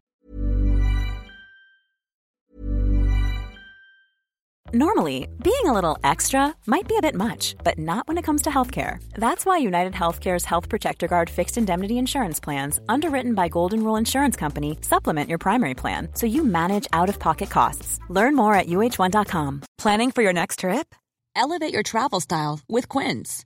Normally, 4.75 5.29
being 5.43 5.67
a 5.67 5.73
little 5.73 5.97
extra 6.03 6.53
might 6.67 6.89
be 6.89 6.97
a 6.99 7.01
bit 7.01 7.15
much, 7.15 7.55
but 7.63 7.79
not 7.79 8.07
when 8.09 8.19
it 8.19 8.25
comes 8.25 8.43
to 8.43 8.51
healthcare. 8.51 8.99
That's 9.15 9.47
why 9.47 9.59
United 9.59 9.93
Healthcare's 9.95 10.45
Health 10.45 10.69
Protector 10.69 11.07
Guard 11.07 11.31
fixed 11.31 11.57
indemnity 11.57 11.97
insurance 11.97 12.41
plans, 12.41 12.79
underwritten 12.89 13.35
by 13.35 13.49
Golden 13.49 13.83
Rule 13.85 13.97
Insurance 13.97 14.37
Company, 14.37 14.77
supplement 14.83 15.29
your 15.31 15.39
primary 15.39 15.75
plan 15.75 16.09
so 16.15 16.27
you 16.27 16.43
manage 16.45 16.89
out 16.93 17.09
of 17.09 17.21
pocket 17.21 17.49
costs. 17.49 18.01
Learn 18.11 18.35
more 18.35 18.55
at 18.55 18.67
uhone.com. 18.67 19.63
Planning 19.79 20.11
for 20.11 20.23
your 20.23 20.33
next 20.33 20.59
trip? 20.61 20.95
Elevate 21.37 21.73
your 21.73 21.85
travel 21.85 22.21
style 22.21 22.61
with 22.69 22.89
Quince. 22.89 23.46